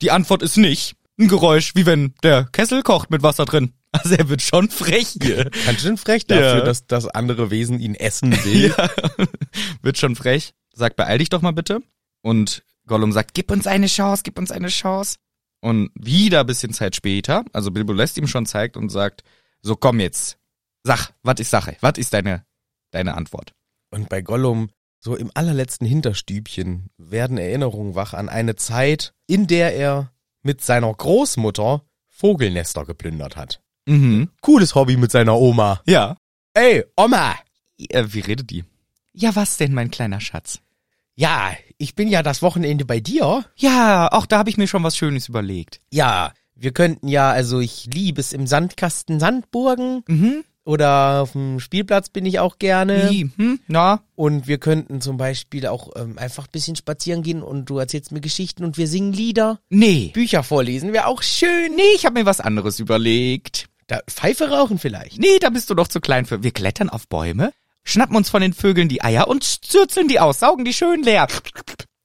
Die 0.02 0.10
Antwort 0.10 0.42
ist 0.42 0.56
nicht 0.56 0.96
ein 1.18 1.28
Geräusch, 1.28 1.72
wie 1.76 1.86
wenn 1.86 2.14
der 2.24 2.44
Kessel 2.50 2.82
kocht 2.82 3.10
mit 3.10 3.22
Wasser 3.22 3.44
drin. 3.44 3.72
Also 4.02 4.14
er 4.14 4.28
wird 4.28 4.42
schon 4.42 4.68
frech 4.70 5.16
hier. 5.20 5.50
Ganz 5.64 5.80
schön 5.80 5.96
frech 5.96 6.26
dafür, 6.26 6.58
Ja. 6.58 6.60
dass 6.60 6.86
das 6.86 7.06
andere 7.08 7.50
Wesen 7.50 7.78
ihn 7.80 7.94
essen 7.94 8.32
will. 8.44 8.74
ja. 8.78 8.90
Wird 9.82 9.98
schon 9.98 10.16
frech. 10.16 10.52
Sagt, 10.72 10.96
beeil 10.96 11.18
dich 11.18 11.28
doch 11.30 11.42
mal 11.42 11.52
bitte. 11.52 11.80
Und 12.22 12.62
Gollum 12.86 13.12
sagt, 13.12 13.34
gib 13.34 13.50
uns 13.50 13.66
eine 13.66 13.86
Chance, 13.86 14.22
gib 14.24 14.38
uns 14.38 14.50
eine 14.50 14.68
Chance. 14.68 15.16
Und 15.60 15.90
wieder 15.94 16.40
ein 16.40 16.46
bisschen 16.46 16.72
Zeit 16.72 16.94
später, 16.94 17.44
also 17.52 17.70
Bilbo 17.70 17.92
lässt 17.92 18.16
ihm 18.18 18.26
schon 18.26 18.46
zeigt 18.46 18.76
und 18.76 18.90
sagt, 18.90 19.24
so 19.62 19.74
komm 19.74 20.00
jetzt, 20.00 20.38
sag, 20.84 21.10
was 21.22 21.40
ist 21.40 21.50
Sache? 21.50 21.76
Was 21.80 21.98
ist 21.98 22.12
deine, 22.12 22.44
deine 22.90 23.14
Antwort? 23.14 23.52
Und 23.90 24.08
bei 24.08 24.20
Gollum, 24.20 24.68
so 25.00 25.16
im 25.16 25.30
allerletzten 25.34 25.86
Hinterstübchen, 25.86 26.90
werden 26.98 27.38
Erinnerungen 27.38 27.94
wach 27.94 28.12
an 28.12 28.28
eine 28.28 28.54
Zeit, 28.56 29.14
in 29.26 29.46
der 29.46 29.74
er 29.74 30.12
mit 30.42 30.62
seiner 30.62 30.92
Großmutter 30.92 31.82
Vogelnester 32.08 32.84
geplündert 32.84 33.36
hat. 33.36 33.60
Mhm. 33.86 34.28
Cooles 34.40 34.74
Hobby 34.74 34.96
mit 34.96 35.10
seiner 35.10 35.36
Oma. 35.36 35.80
Ja. 35.86 36.16
Ey, 36.54 36.84
Oma! 36.96 37.34
Äh, 37.78 38.04
wie 38.08 38.20
redet 38.20 38.50
die? 38.50 38.64
Ja, 39.12 39.34
was 39.36 39.56
denn, 39.56 39.72
mein 39.74 39.90
kleiner 39.90 40.20
Schatz? 40.20 40.60
Ja, 41.14 41.50
ich 41.78 41.94
bin 41.94 42.08
ja 42.08 42.22
das 42.22 42.42
Wochenende 42.42 42.84
bei 42.84 43.00
dir. 43.00 43.44
Ja, 43.56 44.08
auch 44.12 44.26
da 44.26 44.38
habe 44.38 44.50
ich 44.50 44.58
mir 44.58 44.66
schon 44.66 44.82
was 44.82 44.96
Schönes 44.96 45.28
überlegt. 45.28 45.80
Ja, 45.90 46.32
wir 46.54 46.72
könnten 46.72 47.08
ja, 47.08 47.30
also 47.30 47.60
ich 47.60 47.88
liebe 47.92 48.20
es 48.20 48.32
im 48.32 48.46
Sandkasten 48.46 49.18
Sandburgen 49.20 50.02
Mhm. 50.08 50.44
oder 50.64 51.22
auf 51.22 51.32
dem 51.32 51.60
Spielplatz 51.60 52.08
bin 52.10 52.26
ich 52.26 52.38
auch 52.40 52.58
gerne. 52.58 53.08
Wie? 53.10 53.30
Hm? 53.36 53.60
Na? 53.66 54.00
Und 54.14 54.46
wir 54.46 54.58
könnten 54.58 55.00
zum 55.00 55.16
Beispiel 55.16 55.66
auch 55.66 55.90
ähm, 55.96 56.18
einfach 56.18 56.44
ein 56.44 56.52
bisschen 56.52 56.76
spazieren 56.76 57.22
gehen 57.22 57.42
und 57.42 57.66
du 57.70 57.78
erzählst 57.78 58.12
mir 58.12 58.20
Geschichten 58.20 58.64
und 58.64 58.76
wir 58.76 58.86
singen 58.88 59.12
Lieder. 59.14 59.58
Nee. 59.70 60.10
Bücher 60.12 60.42
vorlesen 60.42 60.92
wäre 60.92 61.06
auch 61.06 61.22
schön. 61.22 61.74
Nee, 61.76 61.94
ich 61.94 62.04
habe 62.04 62.18
mir 62.18 62.26
was 62.26 62.40
anderes 62.40 62.78
überlegt. 62.80 63.68
Da, 63.88 64.00
Pfeife 64.08 64.50
rauchen 64.50 64.78
vielleicht. 64.78 65.18
Nee, 65.18 65.38
da 65.40 65.50
bist 65.50 65.70
du 65.70 65.74
doch 65.74 65.88
zu 65.88 66.00
klein 66.00 66.26
für. 66.26 66.42
Wir 66.42 66.50
klettern 66.50 66.90
auf 66.90 67.06
Bäume, 67.08 67.52
schnappen 67.84 68.16
uns 68.16 68.30
von 68.30 68.40
den 68.42 68.52
Vögeln 68.52 68.88
die 68.88 69.02
Eier 69.02 69.28
und 69.28 69.42
zürzeln 69.44 70.08
die 70.08 70.18
aus, 70.20 70.40
saugen 70.40 70.64
die 70.64 70.74
schön 70.74 71.02
leer. 71.02 71.28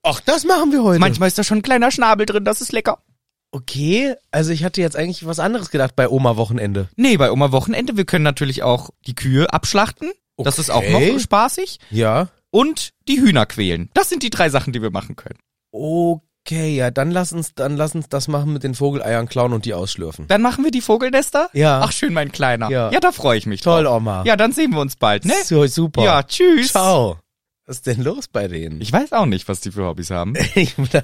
Ach, 0.04 0.20
das 0.22 0.44
machen 0.46 0.72
wir 0.72 0.84
heute. 0.84 1.00
Manchmal 1.00 1.28
ist 1.28 1.38
da 1.38 1.44
schon 1.44 1.60
ein 1.60 1.64
kleiner 1.64 1.92
Schnabel 1.92 2.26
drin, 2.26 2.46
das 2.46 2.62
ist 2.62 2.72
lecker. 2.72 3.04
Okay, 3.52 4.16
also 4.32 4.52
ich 4.52 4.64
hatte 4.64 4.80
jetzt 4.82 4.96
eigentlich 4.96 5.26
was 5.26 5.40
anderes 5.40 5.72
gedacht 5.72 5.96
bei 5.96 6.08
Oma 6.08 6.38
Wochenende. 6.38 6.88
Nee, 6.96 7.18
bei 7.18 7.32
Oma 7.32 7.52
Wochenende, 7.52 7.98
wir 7.98 8.06
können 8.06 8.24
natürlich 8.24 8.64
auch 8.64 8.92
die 9.06 9.16
Kühe 9.16 9.52
abschlachten. 9.52 10.12
Das 10.38 10.58
ist 10.58 10.70
auch 10.72 10.78
Okay. 10.78 11.12
noch 11.14 11.20
spaßig. 11.20 11.80
Ja. 11.90 12.30
Und 12.50 12.92
die 13.08 13.20
Hühner 13.20 13.46
quälen. 13.46 13.90
Das 13.94 14.10
sind 14.10 14.24
die 14.24 14.30
drei 14.30 14.50
Sachen, 14.50 14.72
die 14.74 14.82
wir 14.82 14.90
machen 14.92 15.16
können. 15.16 15.38
Okay, 15.72 16.22
ja, 16.50 16.92
dann 16.92 17.12
lass 17.12 17.34
uns, 17.34 17.54
dann 17.54 17.78
lass 17.78 17.96
uns 17.96 18.10
das 18.10 18.28
machen 18.28 18.54
mit 18.54 18.64
den 18.64 18.74
Vogeleiern 18.76 19.28
klauen 19.28 19.54
und 19.54 19.66
die 19.66 19.74
ausschlürfen. 19.74 20.28
Dann 20.28 20.42
machen 20.42 20.64
wir 20.64 20.72
die 20.72 20.82
Vogelnester? 20.82 21.50
Ja. 21.54 21.82
Ach 21.84 21.92
schön, 21.92 22.14
mein 22.14 22.32
Kleiner. 22.32 22.70
Ja. 22.70 22.92
Ja, 22.92 23.00
da 23.00 23.12
freue 23.12 23.38
ich 23.38 23.46
mich 23.46 23.62
Toll, 23.62 23.84
drauf. 23.84 23.98
Oma. 23.98 24.24
Ja, 24.26 24.36
dann 24.36 24.52
sehen 24.52 24.72
wir 24.72 24.82
uns 24.82 24.96
bald, 24.96 25.26
ne? 25.26 25.34
So, 25.44 25.66
super. 25.68 26.04
Ja, 26.04 26.24
tschüss. 26.24 26.70
Ciao. 26.70 27.20
Was 27.66 27.78
ist 27.78 27.88
denn 27.88 28.02
los 28.04 28.28
bei 28.28 28.48
denen? 28.48 28.82
Ich 28.82 28.92
weiß 28.92 29.14
auch 29.14 29.28
nicht, 29.28 29.48
was 29.48 29.62
die 29.62 29.72
für 29.72 29.86
Hobbys 29.86 30.10
haben. 30.10 30.34
Ich, 30.56 30.76
da 30.92 31.04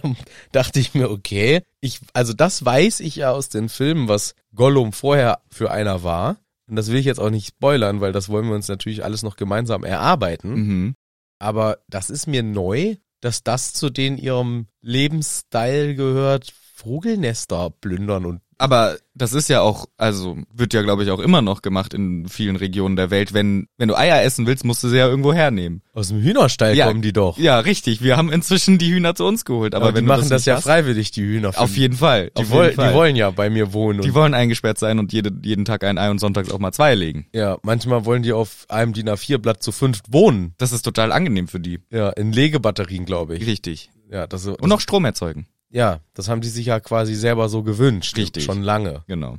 dachte 0.51 0.79
ich 0.79 0.93
mir, 0.93 1.09
okay, 1.09 1.61
ich, 1.79 2.01
also 2.13 2.33
das 2.33 2.65
weiß 2.65 2.99
ich 2.99 3.15
ja 3.15 3.31
aus 3.31 3.49
den 3.49 3.69
Filmen, 3.69 4.07
was 4.07 4.35
Gollum 4.53 4.91
vorher 4.91 5.39
für 5.49 5.71
einer 5.71 6.03
war. 6.03 6.37
Und 6.69 6.75
das 6.75 6.91
will 6.91 6.97
ich 6.97 7.05
jetzt 7.05 7.19
auch 7.19 7.29
nicht 7.29 7.47
spoilern, 7.47 8.01
weil 8.01 8.11
das 8.11 8.27
wollen 8.27 8.47
wir 8.47 8.55
uns 8.55 8.67
natürlich 8.67 9.05
alles 9.05 9.23
noch 9.23 9.37
gemeinsam 9.37 9.83
erarbeiten. 9.83 10.53
Mhm. 10.53 10.95
Aber 11.39 11.77
das 11.87 12.09
ist 12.09 12.27
mir 12.27 12.43
neu, 12.43 12.97
dass 13.21 13.43
das 13.43 13.73
zu 13.73 13.89
den 13.89 14.17
ihrem 14.17 14.67
Lebensstyle 14.81 15.95
gehört, 15.95 16.53
Vogelnester 16.73 17.71
plündern 17.71 18.25
und 18.25 18.41
Aber 18.59 18.97
das 19.13 19.33
ist 19.33 19.49
ja 19.49 19.61
auch, 19.61 19.85
also 19.97 20.37
wird 20.53 20.73
ja, 20.73 20.81
glaube 20.81 21.03
ich, 21.03 21.11
auch 21.11 21.19
immer 21.19 21.41
noch 21.41 21.61
gemacht 21.61 21.93
in 21.93 22.27
vielen 22.27 22.55
Regionen 22.55 22.95
der 22.95 23.11
Welt. 23.11 23.33
Wenn, 23.33 23.67
wenn 23.77 23.87
du 23.87 23.95
Eier 23.95 24.23
essen 24.23 24.47
willst, 24.47 24.63
musst 24.65 24.83
du 24.83 24.89
sie 24.89 24.97
ja 24.97 25.07
irgendwo 25.07 25.31
hernehmen. 25.33 25.81
aus 25.93 26.07
dem 26.09 26.21
Hühnerstall 26.21 26.75
Ja. 26.75 26.87
kommen 26.87 27.01
die 27.01 27.13
doch. 27.13 27.37
Ja, 27.37 27.59
richtig. 27.59 28.01
Wir 28.01 28.17
haben 28.17 28.31
inzwischen 28.31 28.77
die 28.77 28.91
Hühner 28.91 29.13
zu 29.15 29.25
uns 29.25 29.45
geholt. 29.45 29.75
Aber, 29.75 29.85
Aber 29.87 29.95
wenn 29.95 30.05
die 30.05 30.07
machen 30.07 30.29
das, 30.29 30.41
nicht 30.41 30.45
ja 30.47 30.55
hast- 30.55 30.63
freiwillig, 30.63 31.11
die 31.11 31.21
Hühner. 31.23 31.51
Auf 31.55 31.77
jeden 31.77 31.95
Fall. 31.97 32.31
die, 32.37 32.41
auf 32.41 32.49
woll, 32.51 32.65
jeden 32.65 32.75
Fall. 32.77 32.89
die 32.89 32.95
wollen 32.95 33.15
ja 33.15 33.29
bei 33.31 33.49
mir 33.49 33.73
wohnen. 33.73 34.01
Die 34.01 34.13
wollen 34.13 34.33
eingesperrt 34.33 34.79
sein 34.79 34.97
und 34.99 35.13
jede, 35.13 35.31
jeden 35.43 35.65
Tag 35.65 35.83
ein 35.83 35.97
Ei 35.97 36.09
und 36.09 36.19
sonntags 36.19 36.51
auch 36.51 36.59
mal 36.59 36.71
zwei 36.71 36.95
legen. 36.95 37.27
ja, 37.33 37.57
manchmal 37.63 38.05
wollen 38.05 38.23
die 38.23 38.33
auf 38.33 38.65
einem 38.69 38.93
DIN 38.93 39.09
A4-Blatt 39.09 39.61
zu 39.61 39.71
fünf 39.71 40.01
wohnen. 40.09 40.53
Das 40.57 40.71
ist 40.71 40.81
total 40.83 41.11
angenehm 41.11 41.47
für 41.47 41.59
die. 41.59 41.79
Ja, 41.91 42.09
in 42.09 42.31
Legebatterien, 42.31 43.05
glaube 43.05 43.35
ich. 43.35 43.45
Richtig. 43.45 43.89
Ja, 44.09 44.25
das, 44.25 44.43
das, 44.45 44.55
Und 44.57 44.69
noch 44.69 44.79
Strom 44.79 45.05
erzeugen. 45.05 45.47
Ja, 45.69 45.99
das 46.13 46.29
haben 46.29 46.41
die 46.41 46.49
sich 46.49 46.65
ja 46.67 46.79
quasi 46.79 47.15
selber 47.15 47.49
so 47.49 47.63
gewünscht. 47.63 48.15
Richtig. 48.17 48.43
Schon 48.45 48.61
lange. 48.61 49.03
Genau. 49.07 49.37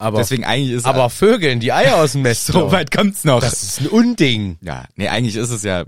Aber, 0.00 0.18
Deswegen 0.18 0.44
eigentlich 0.44 0.70
ist 0.70 0.86
aber 0.86 1.10
Vögeln, 1.10 1.58
die 1.58 1.72
Eier 1.72 1.96
aus 1.96 2.12
dem 2.12 2.22
Nest. 2.22 2.46
so 2.46 2.70
weit 2.70 2.90
kommt's 2.92 3.24
noch. 3.24 3.40
Das 3.40 3.62
ist 3.62 3.80
ein 3.80 3.88
Unding. 3.88 4.58
ja, 4.60 4.86
nee, 4.94 5.08
eigentlich 5.08 5.34
ist 5.36 5.50
es 5.50 5.64
ja 5.64 5.84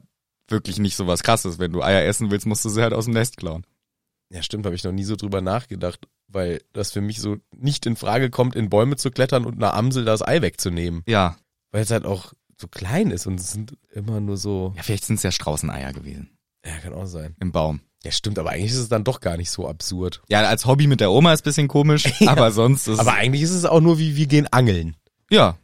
wirklich 0.48 0.78
nicht 0.78 0.96
so 0.96 1.06
was 1.06 1.22
krasses. 1.22 1.58
Wenn 1.60 1.72
du 1.72 1.82
Eier 1.82 2.04
essen 2.04 2.30
willst, 2.30 2.46
musst 2.46 2.64
du 2.64 2.68
sie 2.68 2.82
halt 2.82 2.92
aus 2.92 3.04
dem 3.04 3.14
Nest 3.14 3.36
klauen. 3.36 3.64
Ja, 4.30 4.42
stimmt, 4.42 4.64
habe 4.66 4.74
ich 4.74 4.82
noch 4.84 4.92
nie 4.92 5.04
so 5.04 5.14
drüber 5.16 5.40
nachgedacht, 5.40 6.08
weil 6.28 6.60
das 6.72 6.90
für 6.92 7.00
mich 7.00 7.20
so 7.20 7.36
nicht 7.56 7.86
in 7.86 7.96
Frage 7.96 8.30
kommt, 8.30 8.56
in 8.56 8.68
Bäume 8.68 8.96
zu 8.96 9.10
klettern 9.10 9.44
und 9.44 9.54
einer 9.56 9.74
Amsel 9.74 10.04
das 10.04 10.22
Ei 10.22 10.42
wegzunehmen. 10.42 11.02
Ja. 11.06 11.36
Weil 11.70 11.82
es 11.82 11.90
halt 11.90 12.04
auch 12.04 12.32
so 12.60 12.66
klein 12.68 13.10
ist 13.12 13.26
und 13.26 13.38
es 13.40 13.52
sind 13.52 13.76
immer 13.92 14.20
nur 14.20 14.36
so. 14.36 14.72
Ja, 14.76 14.82
vielleicht 14.82 15.04
sind's 15.04 15.22
ja 15.22 15.30
Straußeneier 15.30 15.92
gewesen. 15.92 16.30
Ja, 16.64 16.76
kann 16.78 16.94
auch 16.94 17.06
sein. 17.06 17.36
Im 17.40 17.52
Baum. 17.52 17.80
Ja, 18.04 18.10
stimmt, 18.12 18.38
aber 18.38 18.50
eigentlich 18.50 18.72
ist 18.72 18.78
es 18.78 18.88
dann 18.88 19.04
doch 19.04 19.20
gar 19.20 19.36
nicht 19.36 19.50
so 19.50 19.68
absurd. 19.68 20.22
Ja, 20.28 20.40
als 20.48 20.64
Hobby 20.66 20.86
mit 20.86 21.00
der 21.00 21.10
Oma 21.10 21.32
ist 21.34 21.42
bisschen 21.42 21.68
komisch, 21.68 22.04
aber 22.26 22.50
sonst 22.50 22.86
ist 22.88 22.98
Aber 22.98 23.12
eigentlich 23.14 23.42
ist 23.42 23.50
es 23.50 23.64
auch 23.66 23.80
nur 23.80 23.98
wie 23.98 24.16
wir 24.16 24.26
gehen 24.26 24.46
angeln. 24.52 24.96
ja, 25.30 25.58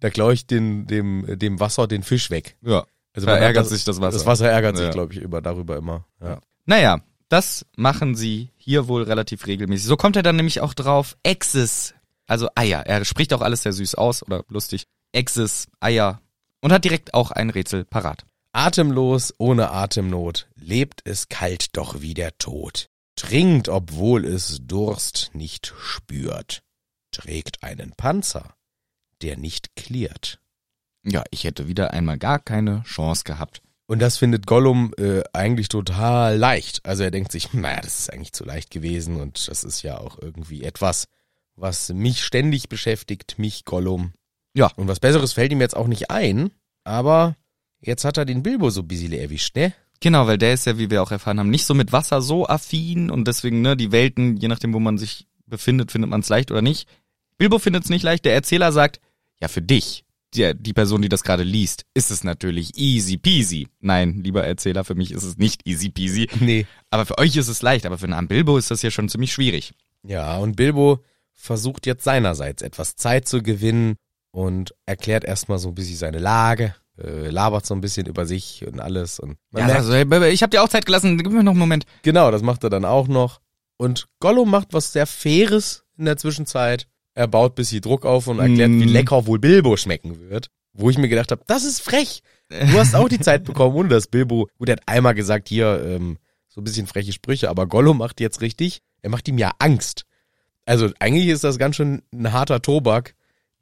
Da 0.00 0.10
klaue 0.10 0.34
ich 0.34 0.46
den, 0.46 0.86
dem, 0.86 1.24
dem 1.38 1.58
Wasser 1.60 1.86
den 1.86 2.02
Fisch 2.02 2.30
weg. 2.30 2.56
ja. 2.62 2.84
Also 3.12 3.26
Da 3.26 3.36
ärgert 3.38 3.64
das, 3.64 3.70
sich 3.72 3.82
das 3.84 4.00
Wasser. 4.00 4.18
Das 4.18 4.26
Wasser 4.26 4.48
ärgert 4.48 4.76
sich, 4.76 4.86
Ja. 4.86 4.92
glaube 4.92 5.12
ich, 5.14 5.18
über, 5.20 5.40
darüber 5.42 5.76
immer. 5.76 6.06
Ja. 6.22 6.38
Naja, 6.64 7.00
das 7.28 7.66
machen 7.76 8.14
sie 8.14 8.50
hier 8.56 8.86
wohl 8.86 9.02
relativ 9.02 9.48
regelmäßig. 9.48 9.86
So 9.86 9.96
kommt 9.96 10.14
er 10.14 10.22
dann 10.22 10.36
nämlich 10.36 10.60
auch 10.60 10.74
drauf. 10.74 11.16
Exes, 11.24 11.94
also 12.28 12.48
Eier. 12.54 12.86
Er 12.86 13.04
spricht 13.04 13.32
auch 13.34 13.40
alles 13.40 13.64
sehr 13.64 13.72
süß 13.72 13.96
aus 13.96 14.22
oder 14.22 14.44
lustig. 14.48 14.86
Exes, 15.10 15.66
Eier. 15.80 16.20
Und 16.60 16.72
hat 16.72 16.84
direkt 16.84 17.12
auch 17.14 17.32
ein 17.32 17.50
Rätsel 17.50 17.84
parat. 17.84 18.24
Atemlos, 18.52 19.32
ohne 19.38 19.70
Atemnot, 19.70 20.48
lebt 20.56 21.02
es 21.04 21.28
kalt 21.28 21.76
doch 21.76 22.00
wie 22.00 22.14
der 22.14 22.36
Tod. 22.38 22.88
Trinkt, 23.14 23.68
obwohl 23.68 24.24
es 24.24 24.58
Durst 24.62 25.30
nicht 25.34 25.72
spürt. 25.78 26.62
Trägt 27.12 27.62
einen 27.62 27.92
Panzer, 27.92 28.54
der 29.22 29.36
nicht 29.36 29.76
klirrt. 29.76 30.40
Ja, 31.04 31.22
ich 31.30 31.44
hätte 31.44 31.68
wieder 31.68 31.92
einmal 31.92 32.18
gar 32.18 32.38
keine 32.40 32.82
Chance 32.82 33.24
gehabt. 33.24 33.62
Und 33.86 34.00
das 34.00 34.18
findet 34.18 34.46
Gollum 34.46 34.92
äh, 34.98 35.22
eigentlich 35.32 35.68
total 35.68 36.36
leicht. 36.36 36.84
Also 36.84 37.04
er 37.04 37.10
denkt 37.10 37.32
sich, 37.32 37.52
naja, 37.52 37.80
das 37.80 38.00
ist 38.00 38.12
eigentlich 38.12 38.32
zu 38.32 38.44
leicht 38.44 38.70
gewesen 38.70 39.20
und 39.20 39.48
das 39.48 39.64
ist 39.64 39.82
ja 39.82 39.98
auch 39.98 40.18
irgendwie 40.20 40.64
etwas, 40.64 41.06
was 41.54 41.90
mich 41.90 42.24
ständig 42.24 42.68
beschäftigt, 42.68 43.38
mich 43.38 43.64
Gollum. 43.64 44.12
Ja. 44.54 44.70
Und 44.76 44.88
was 44.88 45.00
Besseres 45.00 45.32
fällt 45.32 45.52
ihm 45.52 45.60
jetzt 45.60 45.76
auch 45.76 45.86
nicht 45.86 46.10
ein, 46.10 46.52
aber 46.84 47.36
jetzt 47.80 48.04
hat 48.04 48.16
er 48.18 48.24
den 48.24 48.42
Bilbo 48.42 48.70
so 48.70 48.82
ein 48.82 48.88
bisschen 48.88 49.12
erwischt, 49.12 49.56
ne? 49.56 49.74
Genau, 50.00 50.26
weil 50.26 50.38
der 50.38 50.54
ist 50.54 50.66
ja, 50.66 50.78
wie 50.78 50.90
wir 50.90 51.02
auch 51.02 51.10
erfahren 51.10 51.38
haben, 51.38 51.50
nicht 51.50 51.66
so 51.66 51.74
mit 51.74 51.92
Wasser 51.92 52.22
so 52.22 52.48
affin 52.48 53.10
und 53.10 53.28
deswegen, 53.28 53.60
ne, 53.60 53.76
die 53.76 53.92
Welten, 53.92 54.36
je 54.38 54.48
nachdem, 54.48 54.72
wo 54.72 54.80
man 54.80 54.96
sich 54.96 55.26
befindet, 55.46 55.92
findet 55.92 56.10
man 56.10 56.20
es 56.20 56.28
leicht 56.30 56.50
oder 56.50 56.62
nicht. 56.62 56.88
Bilbo 57.36 57.58
findet 57.58 57.84
es 57.84 57.90
nicht 57.90 58.02
leicht. 58.02 58.24
Der 58.24 58.34
Erzähler 58.34 58.72
sagt, 58.72 59.00
ja, 59.40 59.48
für 59.48 59.60
dich, 59.60 60.04
die, 60.34 60.54
die 60.54 60.72
Person, 60.72 61.02
die 61.02 61.08
das 61.08 61.22
gerade 61.22 61.42
liest, 61.42 61.84
ist 61.92 62.10
es 62.10 62.24
natürlich 62.24 62.78
easy 62.78 63.18
peasy. 63.18 63.68
Nein, 63.80 64.20
lieber 64.22 64.44
Erzähler, 64.44 64.84
für 64.84 64.94
mich 64.94 65.10
ist 65.10 65.24
es 65.24 65.36
nicht 65.36 65.66
easy 65.66 65.90
peasy. 65.90 66.28
Nee. 66.40 66.66
Aber 66.88 67.04
für 67.04 67.18
euch 67.18 67.36
ist 67.36 67.48
es 67.48 67.62
leicht, 67.62 67.84
aber 67.84 67.98
für 67.98 68.06
einen 68.06 68.28
Bilbo 68.28 68.56
ist 68.56 68.70
das 68.70 68.82
ja 68.82 68.90
schon 68.90 69.08
ziemlich 69.08 69.32
schwierig. 69.32 69.74
Ja, 70.02 70.38
und 70.38 70.56
Bilbo 70.56 71.04
versucht 71.34 71.86
jetzt 71.86 72.04
seinerseits 72.04 72.62
etwas 72.62 72.96
Zeit 72.96 73.28
zu 73.28 73.42
gewinnen 73.42 73.96
und 74.30 74.74
erklärt 74.86 75.24
erstmal 75.24 75.58
so 75.58 75.68
ein 75.68 75.74
bisschen 75.74 75.96
seine 75.96 76.18
Lage, 76.18 76.74
äh, 77.04 77.28
labert 77.30 77.66
so 77.66 77.74
ein 77.74 77.80
bisschen 77.80 78.06
über 78.06 78.26
sich 78.26 78.64
und 78.66 78.80
alles. 78.80 79.18
Und 79.20 79.36
Ja, 79.54 79.66
merkt, 79.66 79.76
also, 79.76 79.92
hey, 79.94 80.30
ich 80.32 80.42
habe 80.42 80.50
dir 80.50 80.62
auch 80.62 80.68
Zeit 80.68 80.86
gelassen, 80.86 81.16
gib 81.18 81.32
mir 81.32 81.42
noch 81.42 81.52
einen 81.52 81.60
Moment. 81.60 81.84
genau, 82.02 82.30
das 82.30 82.42
macht 82.42 82.64
er 82.64 82.70
dann 82.70 82.84
auch 82.84 83.08
noch. 83.08 83.40
Und 83.76 84.08
Gollum 84.20 84.50
macht 84.50 84.72
was 84.72 84.92
sehr 84.92 85.06
Faires 85.06 85.84
in 85.96 86.04
der 86.04 86.16
Zwischenzeit. 86.16 86.86
Er 87.14 87.26
baut 87.26 87.52
ein 87.52 87.54
bisschen 87.56 87.80
Druck 87.80 88.04
auf 88.06 88.26
und 88.26 88.38
erklärt, 88.38 88.70
wie 88.70 88.86
Mm. 88.86 88.92
lecker 88.92 89.26
wohl 89.26 89.38
Bilbo 89.38 89.76
schmecken 89.76 90.28
wird. 90.30 90.48
Wo 90.72 90.88
ich 90.90 90.98
mir 90.98 91.08
gedacht 91.08 91.32
habe, 91.32 91.42
das 91.48 91.64
ist 91.64 91.80
frech. 91.80 92.22
Du 92.48 92.78
hast 92.78 92.94
auch 92.94 93.08
die 93.08 93.18
Zeit 93.18 93.44
bekommen, 93.44 93.74
ohne 93.74 93.88
dass 93.88 94.06
Bilbo, 94.06 94.48
gut, 94.58 94.68
er 94.68 94.72
hat 94.76 94.82
einmal 94.86 95.14
gesagt, 95.14 95.48
hier, 95.48 95.82
ähm, 95.84 96.18
so 96.48 96.60
ein 96.60 96.64
bisschen 96.64 96.86
freche 96.86 97.12
Sprüche, 97.12 97.48
aber 97.50 97.66
Gollum 97.66 97.98
macht 97.98 98.20
jetzt 98.20 98.40
richtig, 98.40 98.80
er 99.02 99.10
macht 99.10 99.26
ihm 99.28 99.38
ja 99.38 99.52
Angst. 99.58 100.04
Also 100.66 100.90
eigentlich 101.00 101.26
ist 101.28 101.42
das 101.42 101.58
ganz 101.58 101.76
schön 101.76 102.02
ein 102.12 102.32
harter 102.32 102.62
Tobak, 102.62 103.14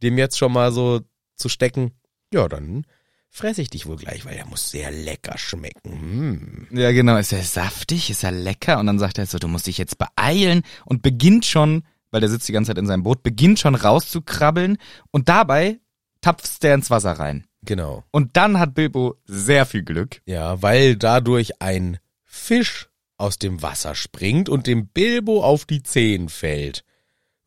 dem 0.03 0.18
jetzt 0.18 0.36
schon 0.39 0.53
mal 0.53 0.70
so 0.72 1.01
zu 1.36 1.49
stecken, 1.49 1.93
ja, 2.32 2.47
dann 2.49 2.84
fress 3.30 3.58
ich 3.58 3.70
dich 3.70 3.86
wohl 3.86 3.96
gleich, 3.96 4.24
weil 4.24 4.36
er 4.36 4.46
muss 4.46 4.70
sehr 4.70 4.90
lecker 4.90 5.38
schmecken. 5.38 5.92
Hm. 5.92 6.66
Ja, 6.70 6.92
genau. 6.92 7.16
Ist 7.16 7.32
er 7.32 7.42
saftig? 7.42 8.10
Ist 8.10 8.24
er 8.24 8.32
lecker? 8.32 8.78
Und 8.78 8.86
dann 8.86 8.98
sagt 8.98 9.18
er 9.18 9.26
so, 9.26 9.38
du 9.38 9.48
musst 9.48 9.66
dich 9.66 9.78
jetzt 9.78 9.98
beeilen 9.98 10.62
und 10.84 11.02
beginnt 11.02 11.44
schon, 11.44 11.84
weil 12.10 12.20
der 12.20 12.30
sitzt 12.30 12.48
die 12.48 12.52
ganze 12.52 12.70
Zeit 12.70 12.78
in 12.78 12.86
seinem 12.86 13.02
Boot, 13.02 13.22
beginnt 13.22 13.58
schon 13.58 13.74
rauszukrabbeln 13.74 14.78
und 15.10 15.28
dabei 15.28 15.78
tapft 16.20 16.62
der 16.62 16.74
ins 16.74 16.90
Wasser 16.90 17.12
rein. 17.12 17.46
Genau. 17.62 18.04
Und 18.10 18.36
dann 18.36 18.58
hat 18.58 18.74
Bilbo 18.74 19.16
sehr 19.24 19.66
viel 19.66 19.82
Glück. 19.82 20.22
Ja, 20.26 20.62
weil 20.62 20.96
dadurch 20.96 21.60
ein 21.60 21.98
Fisch 22.24 22.88
aus 23.16 23.38
dem 23.38 23.62
Wasser 23.62 23.94
springt 23.94 24.48
und 24.48 24.66
dem 24.66 24.88
Bilbo 24.88 25.42
auf 25.42 25.64
die 25.64 25.82
Zehen 25.82 26.28
fällt. 26.28 26.84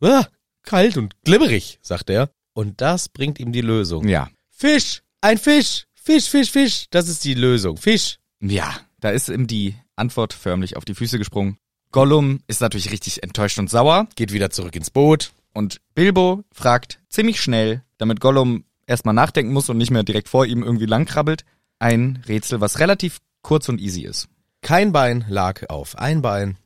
Ah, 0.01 0.25
kalt 0.63 0.97
und 0.97 1.21
glibberig, 1.23 1.79
sagt 1.81 2.09
er. 2.09 2.29
Und 2.53 2.81
das 2.81 3.07
bringt 3.09 3.39
ihm 3.39 3.51
die 3.51 3.61
Lösung. 3.61 4.07
Ja. 4.07 4.29
Fisch, 4.49 5.01
ein 5.21 5.37
Fisch, 5.37 5.85
Fisch, 5.93 6.29
Fisch, 6.29 6.51
Fisch. 6.51 6.85
Das 6.89 7.07
ist 7.07 7.23
die 7.23 7.35
Lösung. 7.35 7.77
Fisch. 7.77 8.17
Ja, 8.41 8.75
da 8.99 9.11
ist 9.11 9.29
ihm 9.29 9.47
die 9.47 9.75
Antwort 9.95 10.33
förmlich 10.33 10.75
auf 10.75 10.85
die 10.85 10.95
Füße 10.95 11.17
gesprungen. 11.19 11.57
Gollum 11.91 12.39
ist 12.47 12.61
natürlich 12.61 12.91
richtig 12.91 13.21
enttäuscht 13.21 13.59
und 13.59 13.69
sauer 13.69 14.07
Geht 14.15 14.33
wieder 14.33 14.49
zurück 14.49 14.75
ins 14.75 14.89
Boot. 14.89 15.31
und 15.53 15.81
Bilbo 15.93 16.43
fragt 16.51 16.99
ziemlich 17.09 17.41
schnell, 17.41 17.83
damit 17.97 18.19
Gollum 18.19 18.63
erstmal 18.87 19.13
nachdenken 19.13 19.53
muss 19.53 19.69
und 19.69 19.77
nicht 19.77 19.91
mehr 19.91 20.03
direkt 20.03 20.29
vor 20.29 20.45
ihm 20.45 20.63
irgendwie 20.63 20.85
langkrabbelt, 20.85 21.43
ein 21.79 22.23
Rätsel, 22.27 22.61
was 22.61 22.79
relativ 22.79 23.19
kurz 23.41 23.67
und 23.69 23.79
easy 23.79 24.01
ist. 24.01 24.27
Kein 24.61 24.91
Bein 24.91 25.25
lag 25.27 25.69
auf 25.69 25.97
ein 25.97 26.21
Bein. 26.21 26.57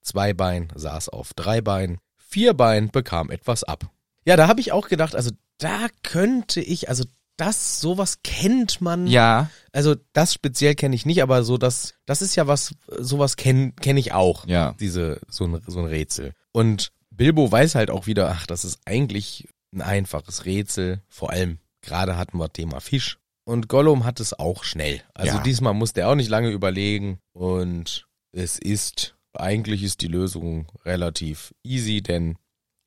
Zwei 0.00 0.32
Bein 0.32 0.72
saß 0.74 1.10
auf 1.10 1.34
drei 1.34 1.60
Bein. 1.60 1.98
Vier 2.16 2.54
Bein 2.54 2.90
bekam 2.90 3.30
etwas 3.30 3.64
ab. 3.64 3.90
Ja, 4.24 4.36
da 4.36 4.48
habe 4.48 4.60
ich 4.60 4.72
auch 4.72 4.88
gedacht, 4.88 5.14
also 5.14 5.30
da 5.58 5.88
könnte 6.02 6.60
ich, 6.60 6.88
also 6.88 7.04
das, 7.40 7.80
sowas 7.80 8.18
kennt 8.22 8.80
man. 8.80 9.06
Ja, 9.06 9.50
Also 9.72 9.96
das 10.12 10.34
speziell 10.34 10.74
kenne 10.74 10.94
ich 10.94 11.06
nicht, 11.06 11.22
aber 11.22 11.42
so 11.42 11.56
das, 11.58 11.94
das 12.06 12.22
ist 12.22 12.36
ja 12.36 12.46
was, 12.46 12.74
sowas 12.98 13.36
kenne 13.36 13.72
kenn 13.80 13.96
ich 13.96 14.12
auch. 14.12 14.46
ja. 14.46 14.74
Diese, 14.78 15.20
so 15.28 15.44
ein, 15.44 15.60
so 15.66 15.78
ein 15.80 15.86
Rätsel. 15.86 16.32
Und 16.52 16.92
Bilbo 17.10 17.50
weiß 17.50 17.74
halt 17.74 17.90
auch 17.90 18.06
wieder, 18.06 18.30
ach, 18.30 18.46
das 18.46 18.64
ist 18.64 18.78
eigentlich 18.84 19.48
ein 19.72 19.82
einfaches 19.82 20.44
Rätsel. 20.44 21.02
Vor 21.08 21.30
allem, 21.30 21.58
gerade 21.82 22.16
hatten 22.16 22.38
wir 22.38 22.52
Thema 22.52 22.80
Fisch. 22.80 23.18
Und 23.44 23.68
Gollum 23.68 24.04
hat 24.04 24.20
es 24.20 24.38
auch 24.38 24.64
schnell. 24.64 25.02
Also 25.14 25.36
Ja. 25.36 25.42
diesmal 25.42 25.74
musste 25.74 26.00
er 26.02 26.08
auch 26.10 26.14
nicht 26.14 26.28
lange 26.30 26.50
überlegen. 26.50 27.18
Und 27.32 28.06
es 28.32 28.58
ist, 28.58 29.16
eigentlich 29.32 29.82
ist 29.82 30.00
die 30.02 30.08
Lösung 30.08 30.66
relativ 30.84 31.54
easy, 31.64 32.02
denn 32.02 32.36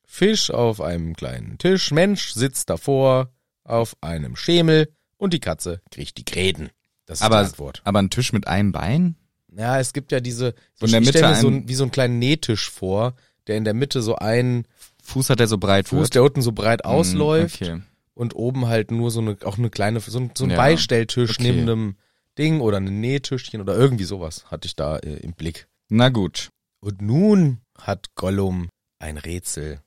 Fisch 0.06 0.50
auf 0.50 0.80
einem 0.80 1.14
kleinen 1.16 1.58
Tisch, 1.58 1.90
Mensch 1.90 2.32
sitzt 2.34 2.70
davor 2.70 3.30
auf 3.64 3.96
einem 4.00 4.36
Schemel 4.36 4.88
und 5.16 5.32
die 5.34 5.40
Katze 5.40 5.80
kriegt 5.90 6.16
die 6.18 6.24
Gräten. 6.24 6.70
Das 7.06 7.18
ist 7.18 7.22
Aber, 7.22 7.40
die 7.42 7.48
Antwort. 7.50 7.82
aber 7.84 7.98
ein 8.00 8.10
Tisch 8.10 8.32
mit 8.32 8.46
einem 8.46 8.72
Bein? 8.72 9.16
Ja, 9.56 9.78
es 9.78 9.92
gibt 9.92 10.10
ja 10.12 10.20
diese, 10.20 10.54
So 10.74 10.86
in 10.86 10.92
der 10.92 11.00
ich 11.02 11.06
Mitte 11.06 11.20
mir 11.22 11.34
so 11.36 11.48
ein- 11.48 11.68
wie 11.68 11.74
so 11.74 11.84
einen 11.84 11.92
kleinen 11.92 12.18
Nähtisch 12.18 12.70
vor, 12.70 13.14
der 13.46 13.56
in 13.56 13.64
der 13.64 13.74
Mitte 13.74 14.02
so 14.02 14.16
einen 14.16 14.66
Fuß 15.02 15.30
hat 15.30 15.38
er 15.40 15.46
so 15.48 15.58
breit 15.58 15.88
Fuß, 15.88 16.00
wird. 16.00 16.14
der 16.14 16.22
unten 16.24 16.42
so 16.42 16.52
breit 16.52 16.84
ausläuft 16.84 17.60
Mm, 17.60 17.64
Okay. 17.64 17.82
und 18.14 18.34
oben 18.34 18.66
halt 18.66 18.90
nur 18.90 19.10
so 19.10 19.20
eine, 19.20 19.36
auch 19.44 19.58
eine 19.58 19.70
kleine, 19.70 20.00
so 20.00 20.18
ein, 20.18 20.30
so 20.34 20.44
ein 20.44 20.50
Ja, 20.50 20.56
Beistelltisch 20.56 21.32
okay. 21.38 21.42
neben 21.42 21.60
einem 21.62 21.96
Ding 22.38 22.60
oder 22.60 22.78
ein 22.78 23.00
Nähtischchen 23.00 23.60
oder 23.60 23.76
irgendwie 23.76 24.04
sowas 24.04 24.46
hatte 24.50 24.66
ich 24.66 24.74
da 24.76 24.96
äh, 24.98 25.16
im 25.18 25.34
Blick. 25.34 25.68
Na 25.88 26.08
gut. 26.08 26.48
Und 26.80 27.00
nun 27.02 27.60
hat 27.78 28.14
Gollum 28.14 28.70
ein 28.98 29.18
Rätsel 29.18 29.80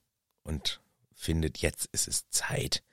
und 0.43 0.79
findet, 1.13 1.57
jetzt 1.57 1.89
ist 1.91 2.07
es 2.07 2.29
Zeit, 2.29 2.83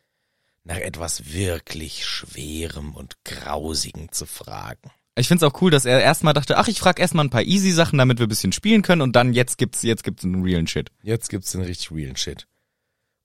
nach 0.64 0.78
etwas 0.78 1.32
wirklich 1.32 2.06
Schwerem 2.06 2.94
und 2.94 3.16
Grausigem 3.24 4.10
zu 4.12 4.26
fragen. 4.26 4.90
Ich 5.16 5.28
find's 5.28 5.44
auch 5.44 5.60
cool, 5.62 5.70
dass 5.70 5.84
er 5.84 6.00
erstmal 6.00 6.34
dachte, 6.34 6.56
ach, 6.56 6.66
ich 6.66 6.80
frag 6.80 6.98
erstmal 6.98 7.24
ein 7.24 7.30
paar 7.30 7.42
easy 7.42 7.70
Sachen, 7.70 7.98
damit 7.98 8.18
wir 8.18 8.26
ein 8.26 8.30
bisschen 8.30 8.52
spielen 8.52 8.82
können 8.82 9.02
und 9.02 9.14
dann 9.14 9.32
jetzt 9.32 9.58
gibt's 9.58 9.82
jetzt 9.82 10.02
gibt's 10.02 10.24
einen 10.24 10.42
realen 10.42 10.66
Shit. 10.66 10.90
Jetzt 11.02 11.28
gibt's 11.28 11.52
den 11.52 11.62
richtig 11.62 11.92
realen 11.92 12.16
Shit. 12.16 12.48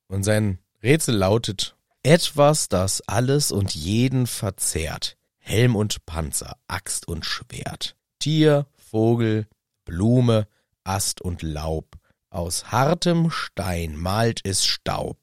Und 0.07 0.23
sein 0.23 0.59
Rätsel 0.83 1.15
lautet, 1.15 1.75
etwas, 2.03 2.69
das 2.69 3.01
alles 3.07 3.51
und 3.51 3.73
jeden 3.73 4.27
verzehrt. 4.27 5.17
Helm 5.37 5.75
und 5.75 6.05
Panzer, 6.05 6.57
Axt 6.67 7.07
und 7.07 7.25
Schwert. 7.25 7.95
Tier, 8.19 8.67
Vogel, 8.75 9.47
Blume, 9.83 10.47
Ast 10.83 11.21
und 11.21 11.41
Laub. 11.41 11.95
Aus 12.29 12.71
hartem 12.71 13.31
Stein 13.31 13.95
malt 13.95 14.41
es 14.43 14.65
Staub. 14.65 15.17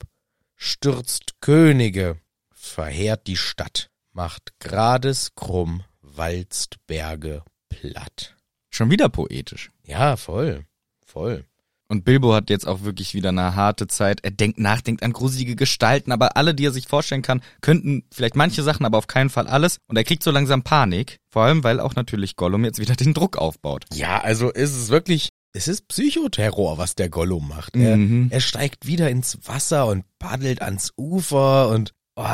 Stürzt 0.56 1.40
Könige, 1.40 2.18
verheert 2.50 3.26
die 3.26 3.36
Stadt. 3.36 3.90
Macht 4.12 4.58
Grades 4.58 5.34
krumm, 5.34 5.84
walzt 6.00 6.76
Berge 6.86 7.42
platt. 7.68 8.36
Schon 8.70 8.90
wieder 8.90 9.10
poetisch. 9.10 9.70
Ja, 9.84 10.16
voll. 10.16 10.64
Voll. 11.04 11.44
Und 11.88 12.04
Bilbo 12.04 12.34
hat 12.34 12.50
jetzt 12.50 12.66
auch 12.66 12.82
wirklich 12.82 13.14
wieder 13.14 13.28
eine 13.28 13.54
harte 13.54 13.86
Zeit. 13.86 14.20
Er 14.24 14.32
denkt 14.32 14.58
nach, 14.58 14.80
denkt 14.80 15.02
an 15.02 15.12
gruselige 15.12 15.54
Gestalten, 15.54 16.10
aber 16.10 16.36
alle, 16.36 16.54
die 16.54 16.66
er 16.66 16.72
sich 16.72 16.88
vorstellen 16.88 17.22
kann, 17.22 17.42
könnten 17.60 18.04
vielleicht 18.10 18.34
manche 18.34 18.62
Sachen, 18.62 18.84
aber 18.84 18.98
auf 18.98 19.06
keinen 19.06 19.30
Fall 19.30 19.46
alles. 19.46 19.78
Und 19.86 19.96
er 19.96 20.04
kriegt 20.04 20.22
so 20.22 20.32
langsam 20.32 20.62
Panik. 20.62 21.20
Vor 21.30 21.44
allem, 21.44 21.62
weil 21.62 21.78
auch 21.78 21.94
natürlich 21.94 22.34
Gollum 22.34 22.64
jetzt 22.64 22.80
wieder 22.80 22.96
den 22.96 23.14
Druck 23.14 23.36
aufbaut. 23.36 23.84
Ja, 23.92 24.20
also 24.20 24.50
ist 24.50 24.74
es 24.74 24.88
wirklich, 24.88 25.28
es 25.56 25.68
ist 25.68 25.88
Psychoterror, 25.88 26.78
was 26.78 26.94
der 26.94 27.08
Gollum 27.08 27.48
macht. 27.48 27.74
Er, 27.76 27.96
Mhm. 27.96 28.28
er 28.30 28.40
steigt 28.40 28.86
wieder 28.86 29.10
ins 29.10 29.38
Wasser 29.44 29.86
und 29.86 30.04
paddelt 30.18 30.60
ans 30.62 30.92
Ufer 30.96 31.68
und 31.70 31.92
oh, 32.16 32.24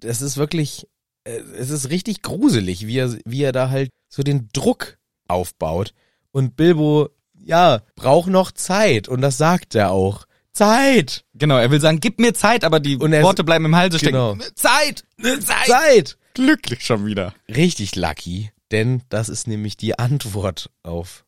das 0.00 0.22
ist 0.22 0.36
wirklich, 0.36 0.86
äh, 1.24 1.38
es 1.58 1.70
ist 1.70 1.90
richtig 1.90 2.22
gruselig, 2.22 2.86
wie 2.86 2.98
er, 2.98 3.16
wie 3.24 3.42
er 3.42 3.52
da 3.52 3.70
halt 3.70 3.90
so 4.08 4.22
den 4.22 4.48
Druck 4.52 4.98
aufbaut. 5.28 5.92
Und 6.32 6.56
Bilbo, 6.56 7.10
ja, 7.34 7.82
braucht 7.96 8.28
noch 8.30 8.50
Zeit 8.50 9.08
und 9.08 9.20
das 9.20 9.36
sagt 9.36 9.74
er 9.74 9.90
auch. 9.90 10.26
Zeit! 10.52 11.24
Genau, 11.34 11.58
er 11.58 11.70
will 11.70 11.80
sagen, 11.80 11.98
gib 12.00 12.20
mir 12.20 12.32
Zeit, 12.32 12.62
aber 12.64 12.78
die 12.80 13.00
Worte 13.00 13.42
bleiben 13.44 13.64
im 13.64 13.74
Halse 13.76 13.98
stecken. 13.98 14.12
Genau. 14.14 14.36
Zeit! 14.54 15.04
Zeit! 15.20 15.66
Zeit! 15.66 16.18
Glücklich 16.34 16.84
schon 16.84 17.04
wieder. 17.06 17.34
Richtig 17.48 17.96
lucky, 17.96 18.50
denn 18.70 19.02
das 19.08 19.28
ist 19.28 19.48
nämlich 19.48 19.76
die 19.76 19.98
Antwort 19.98 20.70
auf 20.84 21.23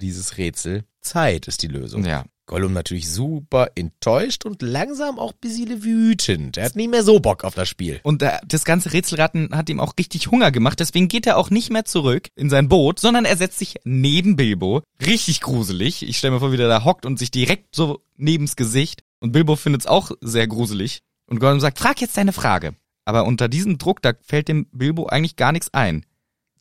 dieses 0.00 0.38
Rätsel. 0.38 0.84
Zeit 1.00 1.48
ist 1.48 1.62
die 1.62 1.68
Lösung. 1.68 2.04
Ja. 2.04 2.24
Gollum 2.46 2.72
natürlich 2.72 3.08
super 3.08 3.68
enttäuscht 3.76 4.44
und 4.44 4.60
langsam 4.60 5.20
auch 5.20 5.32
bisschen 5.32 5.84
wütend. 5.84 6.56
Er 6.56 6.64
hat 6.64 6.74
nicht 6.74 6.90
mehr 6.90 7.04
so 7.04 7.20
Bock 7.20 7.44
auf 7.44 7.54
das 7.54 7.68
Spiel. 7.68 8.00
Und 8.02 8.22
äh, 8.22 8.38
das 8.44 8.64
ganze 8.64 8.92
Rätselraten 8.92 9.50
hat 9.56 9.70
ihm 9.70 9.78
auch 9.78 9.94
richtig 9.96 10.32
Hunger 10.32 10.50
gemacht, 10.50 10.80
deswegen 10.80 11.06
geht 11.06 11.28
er 11.28 11.36
auch 11.36 11.50
nicht 11.50 11.70
mehr 11.70 11.84
zurück 11.84 12.26
in 12.34 12.50
sein 12.50 12.68
Boot, 12.68 12.98
sondern 12.98 13.24
er 13.24 13.36
setzt 13.36 13.60
sich 13.60 13.76
neben 13.84 14.34
Bilbo. 14.34 14.82
Richtig 15.06 15.40
gruselig. 15.40 16.02
Ich 16.02 16.18
stelle 16.18 16.34
mir 16.34 16.40
vor, 16.40 16.50
wie 16.50 16.56
der 16.56 16.66
da 16.66 16.84
hockt 16.84 17.06
und 17.06 17.20
sich 17.20 17.30
direkt 17.30 17.76
so 17.76 18.02
neben's 18.16 18.56
Gesicht. 18.56 19.04
Und 19.20 19.30
Bilbo 19.30 19.54
findet's 19.54 19.86
auch 19.86 20.10
sehr 20.20 20.48
gruselig. 20.48 21.02
Und 21.26 21.38
Gollum 21.38 21.60
sagt, 21.60 21.78
frag 21.78 22.00
jetzt 22.00 22.16
deine 22.16 22.32
Frage. 22.32 22.74
Aber 23.04 23.26
unter 23.26 23.48
diesem 23.48 23.78
Druck, 23.78 24.02
da 24.02 24.12
fällt 24.22 24.48
dem 24.48 24.66
Bilbo 24.72 25.06
eigentlich 25.06 25.36
gar 25.36 25.52
nichts 25.52 25.72
ein. 25.72 26.04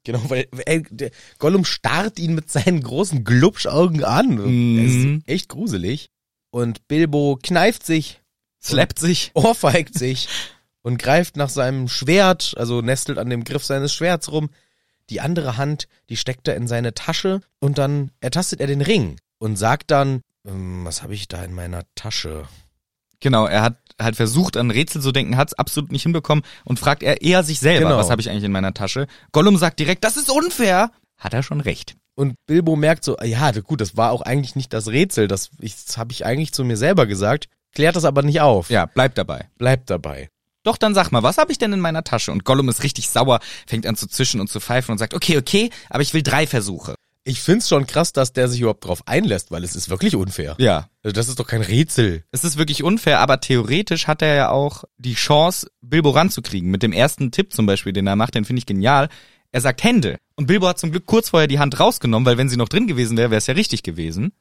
Genau, 0.06 0.22
weil 0.30 0.48
der 0.90 1.12
Gollum 1.40 1.66
starrt 1.66 2.20
ihn 2.20 2.34
mit 2.34 2.50
seinen 2.50 2.82
großen 2.82 3.24
Glubschaugen 3.24 4.04
an. 4.04 4.36
Mhm. 4.36 4.86
Es 4.86 4.96
ist 4.96 5.28
echt 5.30 5.50
gruselig. 5.50 6.10
Und 6.52 6.88
Bilbo 6.88 7.38
kneift 7.42 7.86
sich, 7.86 8.22
Slappt 8.62 9.00
sich. 9.00 9.32
ohrfeigt 9.36 9.94
sich 9.98 10.28
und 10.82 10.98
greift 10.98 11.38
nach 11.38 11.50
seinem 11.50 11.88
Schwert, 11.88 12.54
also 12.58 12.82
nestelt 12.82 13.18
an 13.18 13.30
dem 13.30 13.44
Griff 13.44 13.64
seines 13.66 13.94
Schwerts 13.94 14.32
rum. 14.32 14.50
die 15.10 15.22
andere 15.22 15.58
Hand, 15.58 15.88
die 16.10 16.18
steckt 16.18 16.48
er 16.48 16.56
in 16.56 16.68
seine 16.68 16.94
Tasche 16.94 17.42
und 17.60 17.78
dann 17.78 18.12
ertastet 18.20 18.62
er 18.62 18.68
den 18.68 18.82
Ring 18.82 19.18
und 19.40 19.56
sagt 19.58 19.90
dann, 19.92 20.22
ähm, 20.46 20.86
was 20.86 21.02
habe 21.04 21.14
ich 21.16 21.28
da 21.28 21.44
in 21.44 21.54
meiner 21.54 21.84
Tasche? 21.96 22.48
Genau, 23.22 23.46
er 23.46 23.62
hat 23.62 23.78
halt 24.02 24.16
versucht, 24.16 24.56
an 24.56 24.72
Rätsel 24.72 25.02
zu 25.02 25.12
denken, 25.12 25.36
hat 25.36 25.50
es 25.50 25.54
absolut 25.54 25.92
nicht 25.92 26.04
hinbekommen 26.04 26.44
und 26.64 26.80
fragt 26.80 27.04
er 27.04 27.22
eher 27.22 27.44
sich 27.44 27.60
selber, 27.60 27.90
Genau. 27.90 27.98
was 27.98 28.10
habe 28.10 28.22
ich 28.22 28.30
eigentlich 28.30 28.46
in 28.46 28.52
meiner 28.52 28.74
Tasche? 28.74 29.08
Gollum 29.34 29.58
sagt 29.58 29.80
direkt, 29.80 30.04
das 30.06 30.16
ist 30.18 30.30
unfair. 30.30 30.92
Hat 31.18 31.34
er 31.34 31.44
schon 31.44 31.60
recht. 31.60 31.96
Und 32.16 32.36
Bilbo 32.48 32.76
merkt 32.76 33.04
so, 33.04 33.18
ja, 33.22 33.52
gut, 33.52 33.82
das 33.82 33.98
war 33.98 34.12
auch 34.12 34.22
eigentlich 34.22 34.56
nicht 34.56 34.72
das 34.74 34.88
Rätsel, 34.88 35.28
das, 35.28 35.50
ich- 35.60 35.76
das 35.86 35.98
habe 35.98 36.12
ich 36.14 36.26
eigentlich 36.26 36.54
zu 36.54 36.64
mir 36.64 36.78
selber 36.78 37.06
gesagt, 37.08 37.48
klärt 37.76 37.96
das 37.98 38.06
aber 38.06 38.22
nicht 38.24 38.40
auf. 38.42 38.70
Ja, 38.70 38.86
bleibt 38.86 39.18
dabei. 39.18 39.50
Bleibt 39.58 39.90
dabei. 39.90 40.30
Doch, 40.64 40.78
dann 40.78 40.94
sag 40.94 41.12
mal, 41.12 41.24
was 41.24 41.38
habe 41.38 41.52
ich 41.52 41.58
denn 41.58 41.72
in 41.74 41.80
meiner 41.80 42.04
Tasche? 42.04 42.32
Und 42.32 42.44
Gollum 42.46 42.68
ist 42.70 42.84
richtig 42.84 43.10
sauer, 43.10 43.40
fängt 43.68 43.86
an 43.86 43.96
zu 43.96 44.08
zischen 44.08 44.42
und 44.42 44.50
zu 44.50 44.60
pfeifen 44.60 44.92
und 44.92 44.98
sagt, 44.98 45.14
okay, 45.14 45.38
okay, 45.38 45.70
aber 45.90 46.02
ich 46.02 46.14
will 46.14 46.22
drei 46.24 46.48
Versuche. 46.48 46.96
Ich 47.30 47.42
find's 47.42 47.70
schon 47.70 47.86
krass, 47.86 48.12
dass 48.12 48.34
der 48.34 48.48
sich 48.48 48.60
überhaupt 48.60 48.84
drauf 48.86 49.04
einlässt, 49.06 49.52
weil 49.52 49.64
es 49.64 49.76
ist 49.76 49.90
wirklich 49.92 50.16
unfair. 50.16 50.56
Ja. 50.58 50.90
Also 51.04 51.14
das 51.14 51.30
ist 51.30 51.40
doch 51.40 51.46
kein 51.46 51.62
Rätsel. 51.62 52.24
Es 52.32 52.44
ist 52.44 52.58
wirklich 52.58 52.84
unfair, 52.84 53.20
aber 53.20 53.40
theoretisch 53.40 54.08
hat 54.08 54.24
er 54.24 54.34
ja 54.34 54.50
auch 54.50 54.84
die 54.98 55.14
Chance, 55.14 55.70
Bilbo 55.80 56.10
ranzukriegen. 56.10 56.72
Mit 56.72 56.82
dem 56.82 56.92
ersten 56.92 57.30
Tipp 57.30 57.54
zum 57.54 57.68
Beispiel, 57.68 57.94
den 57.94 58.08
er 58.08 58.16
macht, 58.16 58.34
den 58.34 58.46
finde 58.46 58.62
ich 58.62 58.66
genial. 58.66 59.10
Er 59.52 59.62
sagt 59.62 59.84
Hände. 59.84 60.18
Und 60.38 60.48
Bilbo 60.48 60.68
hat 60.68 60.80
zum 60.80 60.90
Glück 60.90 61.06
kurz 61.06 61.30
vorher 61.30 61.48
die 61.48 61.60
Hand 61.60 61.80
rausgenommen, 61.80 62.26
weil 62.26 62.38
wenn 62.40 62.50
sie 62.50 62.58
noch 62.58 62.70
drin 62.70 62.88
gewesen 62.88 63.16
wäre, 63.16 63.30
wäre 63.30 63.38
es 63.38 63.48
ja 63.48 63.54
richtig 63.54 63.84
gewesen. 63.84 64.32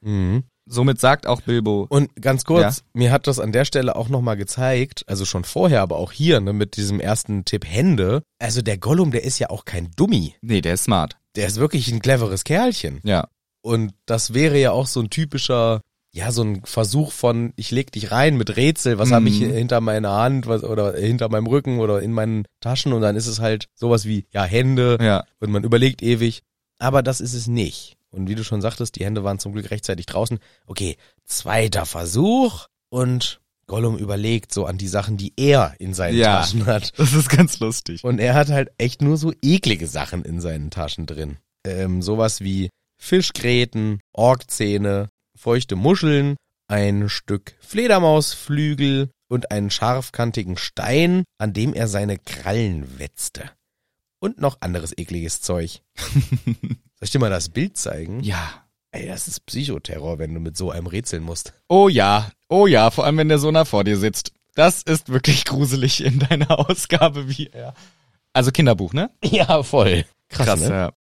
Somit 0.64 0.98
sagt 0.98 1.26
auch 1.26 1.42
Bilbo, 1.42 1.86
Und 1.90 2.14
ganz 2.16 2.44
kurz, 2.44 2.84
mir 2.94 3.10
hat 3.10 3.26
das 3.26 3.38
an 3.38 3.52
der 3.52 3.66
Stelle 3.66 3.96
auch 3.96 4.08
nochmal 4.08 4.36
gezeigt, 4.36 5.02
also 5.06 5.26
schon 5.26 5.44
vorher, 5.44 5.82
aber 5.82 5.96
auch 5.96 6.12
hier, 6.12 6.40
ne, 6.40 6.52
mit 6.54 6.76
diesem 6.76 7.00
ersten 7.00 7.44
Tipp 7.44 7.66
Hände. 7.66 8.22
Also 8.38 8.62
der 8.62 8.78
Gollum, 8.78 9.10
der 9.10 9.24
ist 9.24 9.38
ja 9.38 9.50
auch 9.50 9.64
kein 9.66 9.90
Dummi. 9.96 10.34
nee, 10.40 10.62
der 10.62 10.74
ist 10.74 10.84
smart. 10.84 11.18
Der 11.38 11.46
ist 11.46 11.56
wirklich 11.56 11.90
ein 11.90 12.00
cleveres 12.02 12.44
Kerlchen. 12.44 13.00
Ja. 13.04 13.28
Und 13.62 13.94
das 14.06 14.34
wäre 14.34 14.58
ja 14.58 14.72
auch 14.72 14.86
so 14.86 15.00
ein 15.00 15.08
typischer, 15.10 15.80
ja, 16.12 16.32
so 16.32 16.42
ein 16.42 16.62
Versuch 16.64 17.12
von, 17.12 17.52
ich 17.56 17.70
leg 17.70 17.92
dich 17.92 18.10
rein 18.10 18.36
mit 18.36 18.56
Rätsel, 18.56 18.98
was 18.98 19.10
Mhm. 19.10 19.14
habe 19.14 19.28
ich 19.28 19.38
hinter 19.38 19.80
meiner 19.80 20.12
Hand 20.16 20.46
was, 20.46 20.64
oder 20.64 20.94
hinter 20.96 21.28
meinem 21.28 21.46
Rücken 21.46 21.78
oder 21.80 22.02
in 22.02 22.12
meinen 22.12 22.44
Taschen 22.60 22.92
und 22.92 23.02
dann 23.02 23.16
ist 23.16 23.26
es 23.26 23.40
halt 23.40 23.68
sowas 23.74 24.04
wie, 24.04 24.26
ja, 24.32 24.44
Hände 24.44 24.98
Ja. 25.00 25.24
und 25.40 25.50
man 25.50 25.64
überlegt 25.64 26.02
ewig. 26.02 26.42
Aber 26.78 27.02
das 27.02 27.20
ist 27.20 27.34
es 27.34 27.46
nicht. 27.46 27.96
Und 28.10 28.28
wie 28.28 28.34
du 28.34 28.42
schon 28.44 28.60
sagtest, 28.62 28.96
die 28.96 29.04
Hände 29.04 29.22
waren 29.22 29.38
zum 29.38 29.52
Glück 29.52 29.70
rechtzeitig 29.70 30.06
draußen. 30.06 30.38
Okay, 30.66 30.96
zweiter 31.24 31.84
Versuch 31.86 32.66
und 32.88 33.40
Gollum 33.68 33.96
überlegt 33.96 34.52
so 34.52 34.66
an 34.66 34.76
die 34.78 34.88
Sachen, 34.88 35.16
die 35.16 35.32
er 35.36 35.74
in 35.78 35.94
seinen 35.94 36.16
Ja. 36.18 36.40
Taschen 36.40 36.66
hat. 36.66 36.92
Das 36.96 37.12
ist 37.12 37.28
ganz 37.28 37.60
lustig. 37.60 38.02
Und 38.02 38.18
er 38.18 38.34
hat 38.34 38.48
halt 38.48 38.70
echt 38.78 39.00
nur 39.02 39.16
so 39.16 39.32
eklige 39.42 39.86
Sachen 39.86 40.24
in 40.24 40.40
seinen 40.40 40.70
Taschen 40.70 41.06
drin. 41.06 41.36
Ähm, 41.64 42.02
sowas 42.02 42.40
wie 42.40 42.70
Fischgräten, 43.00 44.00
Orkzähne, 44.12 45.08
feuchte 45.36 45.76
Muscheln, 45.76 46.36
ein 46.66 47.08
Stück 47.08 47.54
Fledermausflügel 47.60 49.10
und 49.28 49.50
einen 49.50 49.70
scharfkantigen 49.70 50.56
Stein, 50.56 51.24
an 51.38 51.52
dem 51.52 51.74
er 51.74 51.88
seine 51.88 52.18
Krallen 52.18 52.98
wetzte. 52.98 53.50
Und 54.20 54.40
noch 54.40 54.56
anderes 54.60 54.92
ekliges 54.96 55.40
Zeug. 55.42 55.80
Soll 56.44 57.02
ich 57.02 57.10
dir 57.10 57.20
mal 57.20 57.30
das 57.30 57.50
Bild 57.50 57.76
zeigen? 57.76 58.20
Ja. 58.24 58.64
Ey, 58.90 59.06
das 59.06 59.28
ist 59.28 59.44
Psychoterror, 59.46 60.18
wenn 60.18 60.32
du 60.32 60.40
mit 60.40 60.56
so 60.56 60.70
einem 60.70 60.86
rätseln 60.86 61.22
musst. 61.22 61.52
Oh 61.68 61.88
ja, 61.88 62.30
oh 62.48 62.66
ja, 62.66 62.90
vor 62.90 63.04
allem 63.04 63.18
wenn 63.18 63.28
der 63.28 63.38
so 63.38 63.50
nah 63.50 63.64
vor 63.64 63.84
dir 63.84 63.98
sitzt. 63.98 64.32
Das 64.54 64.82
ist 64.82 65.10
wirklich 65.10 65.44
gruselig 65.44 66.02
in 66.02 66.18
deiner 66.18 66.58
Ausgabe, 66.70 67.28
wie 67.28 67.48
er. 67.48 67.74
Also 68.32 68.50
Kinderbuch, 68.50 68.92
ne? 68.92 69.10
Ja, 69.24 69.62
voll. 69.62 70.04
Krass, 70.28 70.60
ne? 70.60 70.68
ja. 70.68 70.92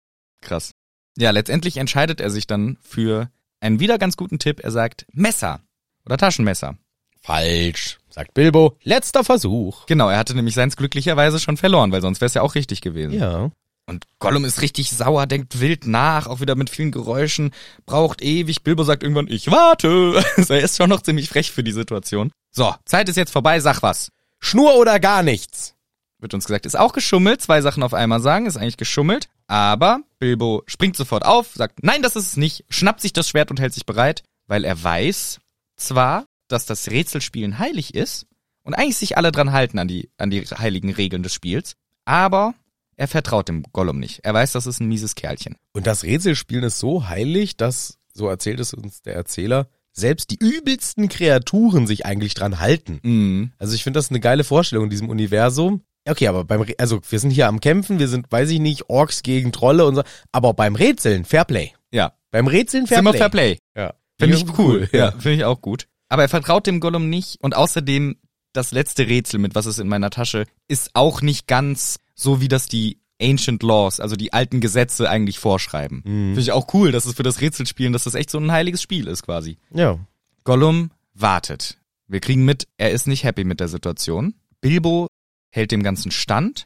Krass. 0.41 0.73
Ja, 1.17 1.31
letztendlich 1.31 1.77
entscheidet 1.77 2.21
er 2.21 2.29
sich 2.29 2.45
dann 2.45 2.77
für 2.81 3.31
einen 3.59 3.79
wieder 3.79 3.97
ganz 3.97 4.17
guten 4.17 4.37
Tipp. 4.37 4.59
Er 4.63 4.71
sagt 4.71 5.07
Messer 5.13 5.61
oder 6.05 6.17
Taschenmesser. 6.17 6.77
Falsch, 7.21 7.97
sagt 8.09 8.33
Bilbo. 8.33 8.77
Letzter 8.83 9.23
Versuch. 9.23 9.85
Genau, 9.87 10.09
er 10.09 10.17
hatte 10.17 10.35
nämlich 10.35 10.55
seins 10.55 10.77
glücklicherweise 10.77 11.39
schon 11.39 11.57
verloren, 11.57 11.91
weil 11.91 12.01
sonst 12.01 12.21
wäre 12.21 12.27
es 12.27 12.35
ja 12.35 12.41
auch 12.41 12.55
richtig 12.55 12.81
gewesen. 12.81 13.13
Ja. 13.13 13.49
Und 13.89 14.05
Gollum 14.19 14.43
ist 14.43 14.61
richtig 14.61 14.91
sauer, 14.91 15.27
denkt 15.27 15.61
wild 15.61 15.87
nach, 15.87 16.27
auch 16.27 16.41
wieder 16.41 16.55
mit 16.55 16.69
vielen 16.69 16.91
Geräuschen, 16.91 17.51
braucht 17.85 18.21
ewig. 18.21 18.63
Bilbo 18.63 18.83
sagt 18.83 19.01
irgendwann, 19.01 19.27
ich 19.29 19.49
warte. 19.49 20.23
Also 20.37 20.53
er 20.53 20.61
ist 20.61 20.77
schon 20.77 20.89
noch 20.89 21.01
ziemlich 21.01 21.29
frech 21.29 21.51
für 21.51 21.63
die 21.63 21.71
Situation. 21.71 22.31
So, 22.51 22.75
Zeit 22.85 23.07
ist 23.07 23.15
jetzt 23.15 23.31
vorbei, 23.31 23.59
sag 23.59 23.81
was. 23.81 24.11
Schnur 24.39 24.75
oder 24.75 24.99
gar 24.99 25.23
nichts. 25.23 25.73
Wird 26.19 26.33
uns 26.33 26.45
gesagt, 26.45 26.65
ist 26.65 26.77
auch 26.77 26.93
geschummelt. 26.93 27.41
Zwei 27.41 27.61
Sachen 27.61 27.81
auf 27.81 27.93
einmal 27.93 28.19
sagen, 28.19 28.45
ist 28.45 28.57
eigentlich 28.57 28.77
geschummelt. 28.77 29.29
Aber 29.47 30.01
Bilbo 30.19 30.63
springt 30.65 30.97
sofort 30.97 31.25
auf, 31.25 31.53
sagt, 31.53 31.83
nein, 31.83 32.01
das 32.01 32.15
ist 32.15 32.27
es 32.27 32.37
nicht, 32.37 32.65
schnappt 32.69 33.01
sich 33.01 33.13
das 33.13 33.29
Schwert 33.29 33.51
und 33.51 33.59
hält 33.59 33.73
sich 33.73 33.85
bereit, 33.85 34.23
weil 34.47 34.65
er 34.65 34.81
weiß 34.83 35.39
zwar, 35.77 36.25
dass 36.49 36.65
das 36.65 36.89
Rätselspielen 36.89 37.59
heilig 37.59 37.93
ist 37.93 38.25
und 38.63 38.73
eigentlich 38.73 38.97
sich 38.97 39.15
alle 39.15 39.31
dran 39.31 39.53
halten 39.53 39.79
an 39.79 39.87
die, 39.87 40.09
an 40.17 40.29
die 40.29 40.41
heiligen 40.41 40.91
Regeln 40.91 41.23
des 41.23 41.33
Spiels, 41.33 41.75
aber 42.03 42.55
er 42.97 43.07
vertraut 43.07 43.47
dem 43.47 43.63
Gollum 43.71 43.99
nicht. 43.99 44.19
Er 44.23 44.33
weiß, 44.33 44.51
das 44.51 44.67
ist 44.67 44.79
ein 44.81 44.87
mieses 44.87 45.15
Kerlchen. 45.15 45.55
Und 45.73 45.87
das 45.87 46.03
Rätselspielen 46.03 46.63
ist 46.65 46.79
so 46.79 47.07
heilig, 47.07 47.55
dass, 47.55 47.97
so 48.13 48.27
erzählt 48.27 48.59
es 48.59 48.73
uns 48.73 49.01
der 49.01 49.15
Erzähler, 49.15 49.67
selbst 49.93 50.29
die 50.31 50.37
übelsten 50.39 51.07
Kreaturen 51.09 51.87
sich 51.87 52.05
eigentlich 52.05 52.33
dran 52.33 52.59
halten. 52.59 52.99
Mhm. 53.03 53.51
Also 53.57 53.73
ich 53.75 53.83
finde 53.83 53.97
das 53.97 54.09
eine 54.09 54.19
geile 54.19 54.43
Vorstellung 54.43 54.85
in 54.85 54.89
diesem 54.89 55.09
Universum. 55.09 55.81
Okay, 56.07 56.27
aber 56.27 56.43
beim, 56.43 56.61
Rä- 56.61 56.75
also 56.77 56.99
wir 57.09 57.19
sind 57.19 57.31
hier 57.31 57.47
am 57.47 57.59
Kämpfen, 57.59 57.99
wir 57.99 58.07
sind, 58.07 58.31
weiß 58.31 58.49
ich 58.51 58.59
nicht, 58.59 58.89
Orks 58.89 59.23
gegen 59.23 59.51
Trolle 59.51 59.85
und 59.85 59.95
so, 59.95 60.03
aber 60.31 60.53
beim 60.53 60.75
Rätseln, 60.75 61.25
Fairplay. 61.25 61.71
Ja, 61.91 62.13
Beim 62.31 62.47
Rätseln 62.47 62.87
Fairplay. 62.87 63.17
Fairplay. 63.17 63.55
Fair 63.55 63.59
Play. 63.75 63.83
Ja. 63.83 63.93
Finde 64.19 64.37
ich 64.37 64.57
cool. 64.59 64.89
Ja, 64.91 64.99
Ja. 64.99 65.11
finde 65.11 65.33
ich 65.33 65.43
auch 65.45 65.61
gut. 65.61 65.87
Aber 66.09 66.21
er 66.23 66.29
vertraut 66.29 66.65
dem 66.67 66.79
Gollum 66.79 67.09
nicht 67.09 67.37
und 67.41 67.55
außerdem 67.55 68.17
das 68.53 68.71
letzte 68.71 69.07
Rätsel 69.07 69.39
mit 69.39 69.53
was 69.55 69.65
ist 69.65 69.79
in 69.79 69.87
meiner 69.87 70.09
Tasche 70.09 70.45
ist 70.67 70.91
auch 70.93 71.21
nicht 71.21 71.47
ganz 71.47 71.97
so 72.19 72.41
wie 72.41 72.47
das 72.47 72.67
die 72.67 72.99
Ancient 73.21 73.63
Laws, 73.63 73.99
also 73.99 74.15
die 74.15 74.33
alten 74.33 74.59
Gesetze 74.59 75.09
eigentlich 75.09 75.39
vorschreiben. 75.39 76.01
Finde 76.03 76.41
ich 76.41 76.51
auch 76.51 76.73
cool, 76.73 76.91
dass 76.91 77.05
es 77.05 77.15
für 77.15 77.23
das 77.23 77.41
Rätselspielen, 77.41 77.93
dass 77.93 78.03
das 78.03 78.13
echt 78.13 78.29
so 78.29 78.37
ein 78.37 78.51
heiliges 78.51 78.81
Spiel 78.81 79.07
ist 79.07 79.23
quasi. 79.23 79.57
Ja. 79.73 79.99
Gollum 80.43 80.91
wartet. 81.13 81.77
Wir 82.07 82.19
kriegen 82.19 82.45
mit, 82.45 82.67
er 82.77 82.91
ist 82.91 83.07
nicht 83.07 83.23
happy 83.23 83.43
mit 83.43 83.59
der 83.59 83.67
Situation. 83.67 84.35
Bilbo 84.61 85.07
hält 85.51 85.71
dem 85.71 85.83
Ganzen 85.83 86.11
stand 86.11 86.65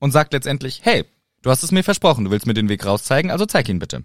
und 0.00 0.10
sagt 0.10 0.32
letztendlich, 0.32 0.80
hey, 0.82 1.04
du 1.42 1.50
hast 1.50 1.62
es 1.62 1.72
mir 1.72 1.84
versprochen, 1.84 2.24
du 2.24 2.30
willst 2.30 2.46
mir 2.46 2.54
den 2.54 2.68
Weg 2.68 2.84
rauszeigen, 2.84 3.30
also 3.30 3.46
zeig 3.46 3.68
ihn 3.68 3.78
bitte. 3.78 4.04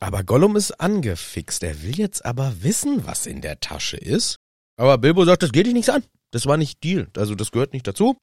Aber 0.00 0.22
Gollum 0.22 0.56
ist 0.56 0.80
angefixt. 0.80 1.62
Er 1.62 1.82
will 1.82 1.96
jetzt 1.96 2.24
aber 2.24 2.62
wissen, 2.62 3.06
was 3.06 3.26
in 3.26 3.40
der 3.40 3.60
Tasche 3.60 3.96
ist. 3.96 4.36
Aber 4.76 4.98
Bilbo 4.98 5.24
sagt, 5.24 5.42
das 5.42 5.52
geht 5.52 5.66
dich 5.66 5.72
nichts 5.74 5.88
an. 5.88 6.04
Das 6.30 6.46
war 6.46 6.56
nicht 6.56 6.82
Deal. 6.82 7.08
Also 7.16 7.34
das 7.34 7.52
gehört 7.52 7.72
nicht 7.72 7.86
dazu. 7.86 8.16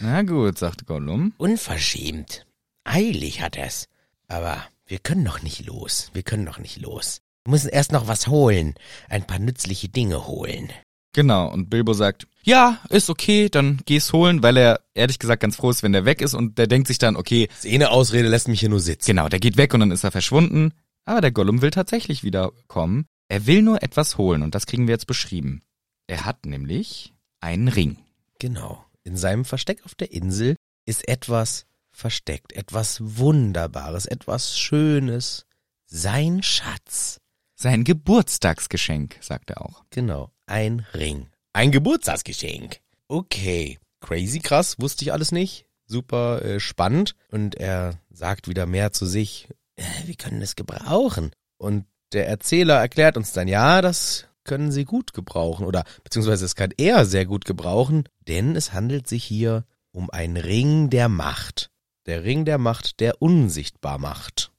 Na 0.00 0.22
gut, 0.22 0.58
sagt 0.58 0.86
Gollum. 0.86 1.32
Unverschämt. 1.38 2.46
Eilig 2.84 3.40
hat 3.42 3.56
er's. 3.56 3.88
Aber 4.28 4.64
wir 4.86 4.98
können 4.98 5.22
noch 5.22 5.42
nicht 5.42 5.64
los. 5.66 6.10
Wir 6.12 6.22
können 6.22 6.44
noch 6.44 6.58
nicht 6.58 6.78
los. 6.80 7.20
Wir 7.44 7.52
müssen 7.52 7.68
erst 7.70 7.92
noch 7.92 8.08
was 8.08 8.26
holen. 8.26 8.74
Ein 9.08 9.26
paar 9.26 9.38
nützliche 9.38 9.88
Dinge 9.88 10.26
holen. 10.26 10.70
Genau, 11.12 11.48
und 11.52 11.70
Bilbo 11.70 11.92
sagt, 11.92 12.26
ja, 12.42 12.78
ist 12.90 13.08
okay, 13.08 13.48
dann 13.48 13.80
geh's 13.86 14.12
holen, 14.12 14.42
weil 14.42 14.56
er 14.56 14.80
ehrlich 14.94 15.20
gesagt 15.20 15.40
ganz 15.42 15.54
froh 15.56 15.70
ist, 15.70 15.84
wenn 15.84 15.92
der 15.92 16.04
weg 16.04 16.20
ist 16.20 16.34
und 16.34 16.58
der 16.58 16.66
denkt 16.66 16.88
sich 16.88 16.98
dann, 16.98 17.14
okay, 17.16 17.46
Das 17.46 17.58
ist 17.58 17.66
eh 17.66 17.74
eine 17.76 17.90
Ausrede, 17.90 18.28
lässt 18.28 18.48
mich 18.48 18.58
hier 18.60 18.68
nur 18.68 18.80
sitzen. 18.80 19.06
genau, 19.12 19.28
der 19.28 19.38
geht 19.38 19.56
weg 19.56 19.72
und 19.74 19.80
dann 19.80 19.92
ist 19.92 20.02
er 20.02 20.10
verschwunden. 20.10 20.72
Aber 21.04 21.20
der 21.20 21.30
Gollum 21.30 21.62
will 21.62 21.70
tatsächlich 21.70 22.24
wiederkommen. 22.24 23.06
Er 23.28 23.46
will 23.46 23.62
nur 23.62 23.82
etwas 23.82 24.18
holen 24.18 24.42
und 24.42 24.54
das 24.56 24.66
kriegen 24.66 24.88
wir 24.88 24.94
jetzt 24.94 25.06
beschrieben. 25.06 25.62
Er 26.08 26.24
hat 26.24 26.46
nämlich 26.46 27.12
einen 27.40 27.68
Ring. 27.68 27.98
Genau. 28.40 28.83
In 29.04 29.16
seinem 29.16 29.44
Versteck 29.44 29.84
auf 29.84 29.94
der 29.94 30.12
Insel 30.12 30.56
ist 30.86 31.06
etwas 31.08 31.66
versteckt, 31.92 32.52
etwas 32.52 32.98
Wunderbares, 33.00 34.06
etwas 34.06 34.58
Schönes. 34.58 35.46
Sein 35.86 36.42
Schatz. 36.42 37.18
Sein 37.54 37.84
Geburtstagsgeschenk, 37.84 39.18
sagt 39.20 39.50
er 39.50 39.62
auch. 39.62 39.84
Genau. 39.90 40.30
Ein 40.46 40.86
Ring. 40.92 41.28
Ein 41.52 41.70
Geburtstagsgeschenk. 41.70 42.80
Okay. 43.08 43.78
Crazy 44.00 44.40
krass, 44.40 44.78
wusste 44.78 45.04
ich 45.04 45.12
alles 45.12 45.30
nicht. 45.32 45.66
Super 45.86 46.42
äh, 46.42 46.60
spannend. 46.60 47.14
Und 47.30 47.54
er 47.54 48.00
sagt 48.10 48.48
wieder 48.48 48.66
mehr 48.66 48.92
zu 48.92 49.06
sich. 49.06 49.48
Äh, 49.76 49.84
wir 50.06 50.16
können 50.16 50.42
es 50.42 50.56
gebrauchen. 50.56 51.30
Und 51.58 51.86
der 52.12 52.26
Erzähler 52.26 52.80
erklärt 52.80 53.16
uns 53.16 53.32
dann, 53.32 53.48
ja, 53.48 53.82
das 53.82 54.26
können 54.44 54.70
sie 54.70 54.84
gut 54.84 55.12
gebrauchen. 55.12 55.66
Oder 55.66 55.84
beziehungsweise 56.02 56.44
es 56.44 56.54
kann 56.54 56.70
er 56.76 57.04
sehr 57.06 57.26
gut 57.26 57.44
gebrauchen, 57.44 58.04
denn 58.28 58.56
es 58.56 58.72
handelt 58.72 59.06
sich 59.08 59.24
hier 59.24 59.64
um 59.92 60.10
einen 60.10 60.36
Ring 60.36 60.90
der 60.90 61.08
Macht. 61.08 61.70
Der 62.06 62.24
Ring 62.24 62.44
der 62.44 62.58
Macht, 62.58 63.00
der 63.00 63.22
unsichtbar 63.22 63.98
macht. 63.98 64.52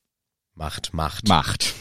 Macht, 0.53 0.93
Macht 0.93 1.27
Macht. 1.27 1.75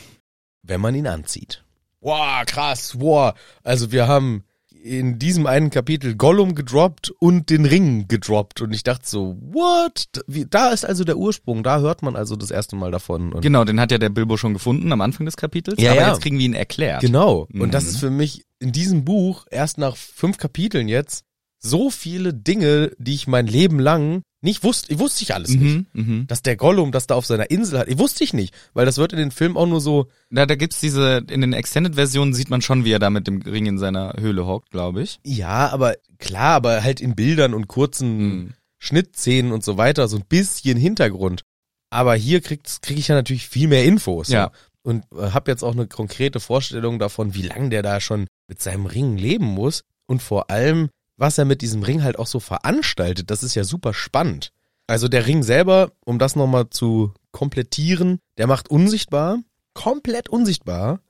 wenn 0.62 0.80
man 0.80 0.94
ihn 0.94 1.06
anzieht. 1.06 1.64
Wow, 2.00 2.44
krass, 2.44 3.00
wow. 3.00 3.32
Also 3.62 3.92
wir 3.92 4.06
haben 4.08 4.44
in 4.84 5.18
diesem 5.18 5.46
einen 5.46 5.70
Kapitel 5.70 6.14
Gollum 6.14 6.54
gedroppt 6.54 7.10
und 7.18 7.48
den 7.48 7.64
Ring 7.64 8.06
gedroppt. 8.06 8.60
Und 8.60 8.74
ich 8.74 8.82
dachte 8.82 9.08
so, 9.08 9.38
what? 9.40 10.08
Da 10.50 10.68
ist 10.72 10.84
also 10.84 11.04
der 11.04 11.16
Ursprung, 11.16 11.62
da 11.62 11.80
hört 11.80 12.02
man 12.02 12.16
also 12.16 12.36
das 12.36 12.50
erste 12.50 12.76
Mal 12.76 12.90
davon. 12.90 13.32
Und 13.32 13.40
Genau, 13.40 13.64
den 13.64 13.80
hat 13.80 13.90
ja 13.92 13.96
der 13.98 14.10
Bilbo 14.10 14.36
schon 14.36 14.52
gefunden 14.52 14.92
am 14.92 15.00
Anfang 15.00 15.24
des 15.24 15.38
Kapitels. 15.38 15.80
Ja, 15.80 15.92
aber 15.92 16.00
ja. 16.02 16.08
jetzt 16.10 16.20
kriegen 16.20 16.38
wir 16.38 16.44
ihn 16.44 16.52
erklärt. 16.52 17.00
Genau. 17.00 17.48
Und 17.54 17.72
das 17.72 17.84
Mhm. 17.84 17.88
ist 17.90 17.96
für 17.98 18.10
mich 18.10 18.44
in 18.58 18.72
diesem 18.72 19.06
Buch 19.06 19.46
erst 19.50 19.78
nach 19.78 19.96
fünf 19.96 20.36
Kapiteln 20.36 20.86
jetzt 20.88 21.24
so 21.60 21.88
viele 21.88 22.34
Dinge, 22.34 22.92
die 22.98 23.14
ich 23.14 23.26
mein 23.26 23.46
Leben 23.46 23.78
lang 23.78 24.20
nicht 24.44 24.62
wusste. 24.62 24.92
Ich 24.92 24.98
wusste 24.98 25.24
ich 25.24 25.34
alles 25.34 25.50
nicht. 25.50 25.86
Mhm, 25.92 26.02
mhm. 26.04 26.26
Dass 26.28 26.42
der 26.42 26.56
Gollum 26.56 26.92
das 26.92 27.06
da 27.06 27.14
auf 27.16 27.26
seiner 27.26 27.50
Insel 27.50 27.78
hat, 27.80 27.88
ich 27.88 27.98
wusste 27.98 28.22
ich 28.22 28.32
nicht, 28.32 28.54
weil 28.74 28.86
das 28.86 28.98
wird 28.98 29.12
in 29.12 29.18
den 29.18 29.30
Filmen 29.32 29.56
auch 29.56 29.66
nur 29.66 29.80
so, 29.80 30.06
Da, 30.30 30.46
da 30.46 30.54
gibt's 30.54 30.80
diese, 30.80 31.24
in 31.28 31.40
den 31.40 31.52
Extended-Versionen 31.52 32.34
sieht 32.34 32.50
man 32.50 32.62
schon, 32.62 32.84
wie 32.84 32.92
er 32.92 32.98
da 32.98 33.10
mit 33.10 33.26
dem 33.26 33.42
Ring 33.42 33.66
in 33.66 33.78
seiner 33.78 34.14
Höhle 34.18 34.46
hockt, 34.46 34.70
glaube 34.70 35.02
ich. 35.02 35.18
ja, 35.24 35.68
aber 35.70 35.96
klar, 36.18 36.54
aber 36.54 36.82
halt 36.84 37.00
in 37.00 37.14
Bildern 37.14 37.54
und 37.54 37.66
kurzen 37.66 38.18
Mhm. 38.18 38.54
Schnittszenen 38.78 39.50
und 39.52 39.64
so 39.64 39.78
weiter, 39.78 40.08
so 40.08 40.18
ein 40.18 40.24
bisschen 40.28 40.76
Hintergrund. 40.78 41.42
Aber 41.90 42.14
hier 42.14 42.40
kriegt 42.42 42.82
krieg 42.82 42.98
ich 42.98 43.08
ja 43.08 43.14
natürlich 43.14 43.48
viel 43.48 43.68
mehr 43.68 43.84
Infos. 43.84 44.28
Ja. 44.28 44.50
Und 44.82 45.04
äh, 45.16 45.30
habe 45.30 45.50
jetzt 45.50 45.62
auch 45.62 45.72
eine 45.72 45.86
konkrete 45.86 46.38
Vorstellung 46.38 46.98
davon, 46.98 47.34
wie 47.34 47.42
lange 47.42 47.70
der 47.70 47.82
da 47.82 48.00
schon 48.00 48.26
mit 48.46 48.60
seinem 48.60 48.84
Ring 48.84 49.16
leben 49.16 49.46
muss. 49.46 49.84
Und 50.06 50.22
vor 50.22 50.50
allem, 50.50 50.90
was 51.16 51.38
er 51.38 51.44
mit 51.44 51.62
diesem 51.62 51.82
Ring 51.82 52.02
halt 52.02 52.18
auch 52.18 52.26
so 52.26 52.40
veranstaltet, 52.40 53.30
das 53.30 53.42
ist 53.42 53.54
ja 53.54 53.64
super 53.64 53.94
spannend. 53.94 54.52
Also 54.86 55.08
der 55.08 55.26
Ring 55.26 55.42
selber, 55.42 55.92
um 56.04 56.18
das 56.18 56.36
nochmal 56.36 56.68
zu 56.70 57.12
komplettieren, 57.30 58.18
der 58.38 58.46
macht 58.46 58.68
unsichtbar, 58.68 59.38
komplett 59.72 60.28
unsichtbar, 60.28 61.00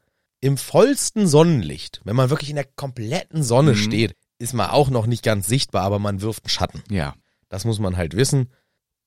im 0.41 0.57
vollsten 0.59 1.27
Sonnenlicht. 1.27 2.01
Wenn 2.05 2.17
man 2.17 2.31
wirklich 2.31 2.51
in 2.51 2.57
der 2.57 2.67
kompletten 2.77 3.43
Sonne 3.43 3.73
Mhm. 3.73 3.77
steht, 3.77 4.15
ist 4.39 4.53
man 4.53 4.71
auch 4.71 4.91
noch 4.91 5.07
nicht 5.07 5.23
ganz 5.23 5.47
sichtbar, 5.47 5.83
aber 5.83 5.99
man 5.99 6.21
wirft 6.21 6.45
einen 6.45 6.51
Schatten. 6.51 6.83
Ja. 6.91 7.15
Das 7.49 7.65
muss 7.65 7.79
man 7.79 7.97
halt 7.97 8.15
wissen. 8.15 8.51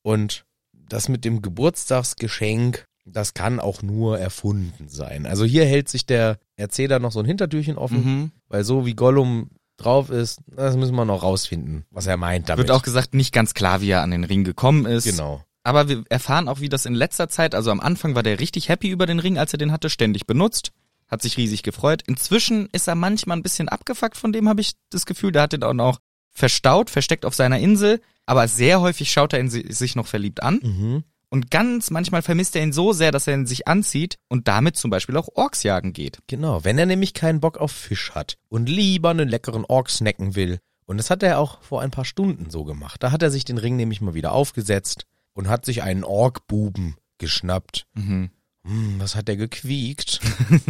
Und 0.04 0.46
das 0.74 1.10
mit 1.10 1.26
dem 1.26 1.42
Geburtstagsgeschenk, 1.42 2.88
das 3.06 3.34
kann 3.34 3.60
auch 3.60 3.82
nur 3.82 4.20
erfunden 4.20 4.90
sein. 4.90 5.26
Also 5.26 5.46
hier 5.46 5.66
hält 5.66 5.90
sich 5.90 6.06
der 6.06 6.40
Erzähler 6.56 7.00
noch 7.00 7.12
so 7.12 7.20
ein 7.20 7.26
Hintertürchen 7.26 7.78
offen, 7.78 8.04
Mhm. 8.04 8.32
weil 8.48 8.64
so 8.64 8.86
wie 8.86 8.96
Gollum 8.96 9.50
drauf 9.78 10.10
ist, 10.10 10.40
das 10.48 10.76
müssen 10.76 10.96
wir 10.96 11.06
noch 11.06 11.24
rausfinden, 11.24 11.86
was 11.92 12.08
er 12.08 12.18
meint 12.18 12.50
damit. 12.50 12.68
Wird 12.68 12.72
auch 12.76 12.82
gesagt, 12.84 13.14
nicht 13.14 13.34
ganz 13.34 13.54
klar, 13.54 13.82
wie 13.82 13.90
er 13.92 14.02
an 14.02 14.12
den 14.12 14.24
Ring 14.24 14.44
gekommen 14.44 14.86
ist. 14.86 15.06
genau. 15.06 15.44
Aber 15.64 15.90
wir 15.90 16.04
erfahren 16.10 16.48
auch, 16.48 16.62
wie 16.62 16.70
das 16.70 16.86
in 16.86 16.94
letzter 16.96 17.28
Zeit, 17.28 17.54
also 17.54 17.72
am 17.72 17.80
Anfang 17.82 18.16
war 18.16 18.24
der 18.24 18.40
richtig 18.40 18.70
happy 18.70 18.90
über 18.90 19.06
den 19.06 19.20
Ring, 19.20 19.38
als 19.38 19.54
er 19.54 19.58
den 19.58 19.72
hatte, 19.74 19.90
ständig 19.90 20.26
benutzt, 20.26 20.72
hat 21.10 21.22
sich 21.22 21.36
riesig 21.38 21.62
gefreut. 21.62 22.04
Inzwischen 22.08 22.70
ist 22.72 22.88
er 22.88 22.96
manchmal 22.96 23.38
ein 23.38 23.44
bisschen 23.44 23.68
abgefuckt, 23.68 24.16
von 24.18 24.32
dem 24.32 24.48
habe 24.48 24.62
ich 24.62 24.74
das 24.92 25.06
Gefühl, 25.06 25.32
der 25.34 25.42
hat 25.44 25.54
den 25.54 25.64
auch 25.64 25.74
noch 25.74 26.00
verstaut, 26.32 26.90
versteckt 26.90 27.26
auf 27.26 27.36
seiner 27.36 27.60
Insel, 27.60 28.00
aber 28.26 28.48
sehr 28.48 28.80
häufig 28.82 29.12
schaut 29.12 29.34
er 29.34 29.40
ihn 29.42 29.50
si- 29.50 29.72
sich 29.72 29.96
noch 29.96 30.08
verliebt 30.08 30.42
an. 30.42 30.60
Mhm. 30.64 31.04
Und 31.30 31.52
ganz 31.52 31.90
manchmal 31.90 32.22
vermisst 32.22 32.56
er 32.56 32.64
ihn 32.64 32.72
so 32.72 32.94
sehr, 32.94 33.12
dass 33.12 33.28
er 33.28 33.34
ihn 33.34 33.46
sich 33.46 33.68
anzieht 33.68 34.18
und 34.30 34.48
damit 34.48 34.78
zum 34.78 34.92
Beispiel 34.92 35.18
auch 35.18 35.28
Orks 35.36 35.64
jagen 35.64 35.92
geht. 35.92 36.20
Genau, 36.28 36.64
wenn 36.64 36.78
er 36.78 36.86
nämlich 36.86 37.14
keinen 37.14 37.42
Bock 37.42 37.58
auf 37.58 37.72
Fisch 37.72 38.12
hat 38.16 38.38
und 38.50 38.70
lieber 38.70 39.10
einen 39.10 39.28
leckeren 39.28 39.66
Ork 39.66 39.90
snacken 39.90 40.36
will. 40.36 40.60
Und 40.86 40.98
das 40.98 41.10
hat 41.10 41.22
er 41.24 41.40
auch 41.40 41.62
vor 41.62 41.82
ein 41.82 41.92
paar 41.92 42.06
Stunden 42.06 42.50
so 42.50 42.64
gemacht. 42.64 43.04
Da 43.04 43.12
hat 43.12 43.22
er 43.22 43.30
sich 43.30 43.44
den 43.44 43.58
Ring 43.58 43.76
nämlich 43.76 44.00
mal 44.00 44.14
wieder 44.14 44.32
aufgesetzt 44.32 45.06
und 45.34 45.50
hat 45.50 45.66
sich 45.66 45.84
einen 45.84 46.06
Orkbuben 46.06 46.96
geschnappt. 47.18 47.86
Mhm. 47.94 48.30
Hm, 48.64 48.96
was 48.98 49.16
hat 49.16 49.28
er 49.28 49.36
gequiekt? 49.36 50.22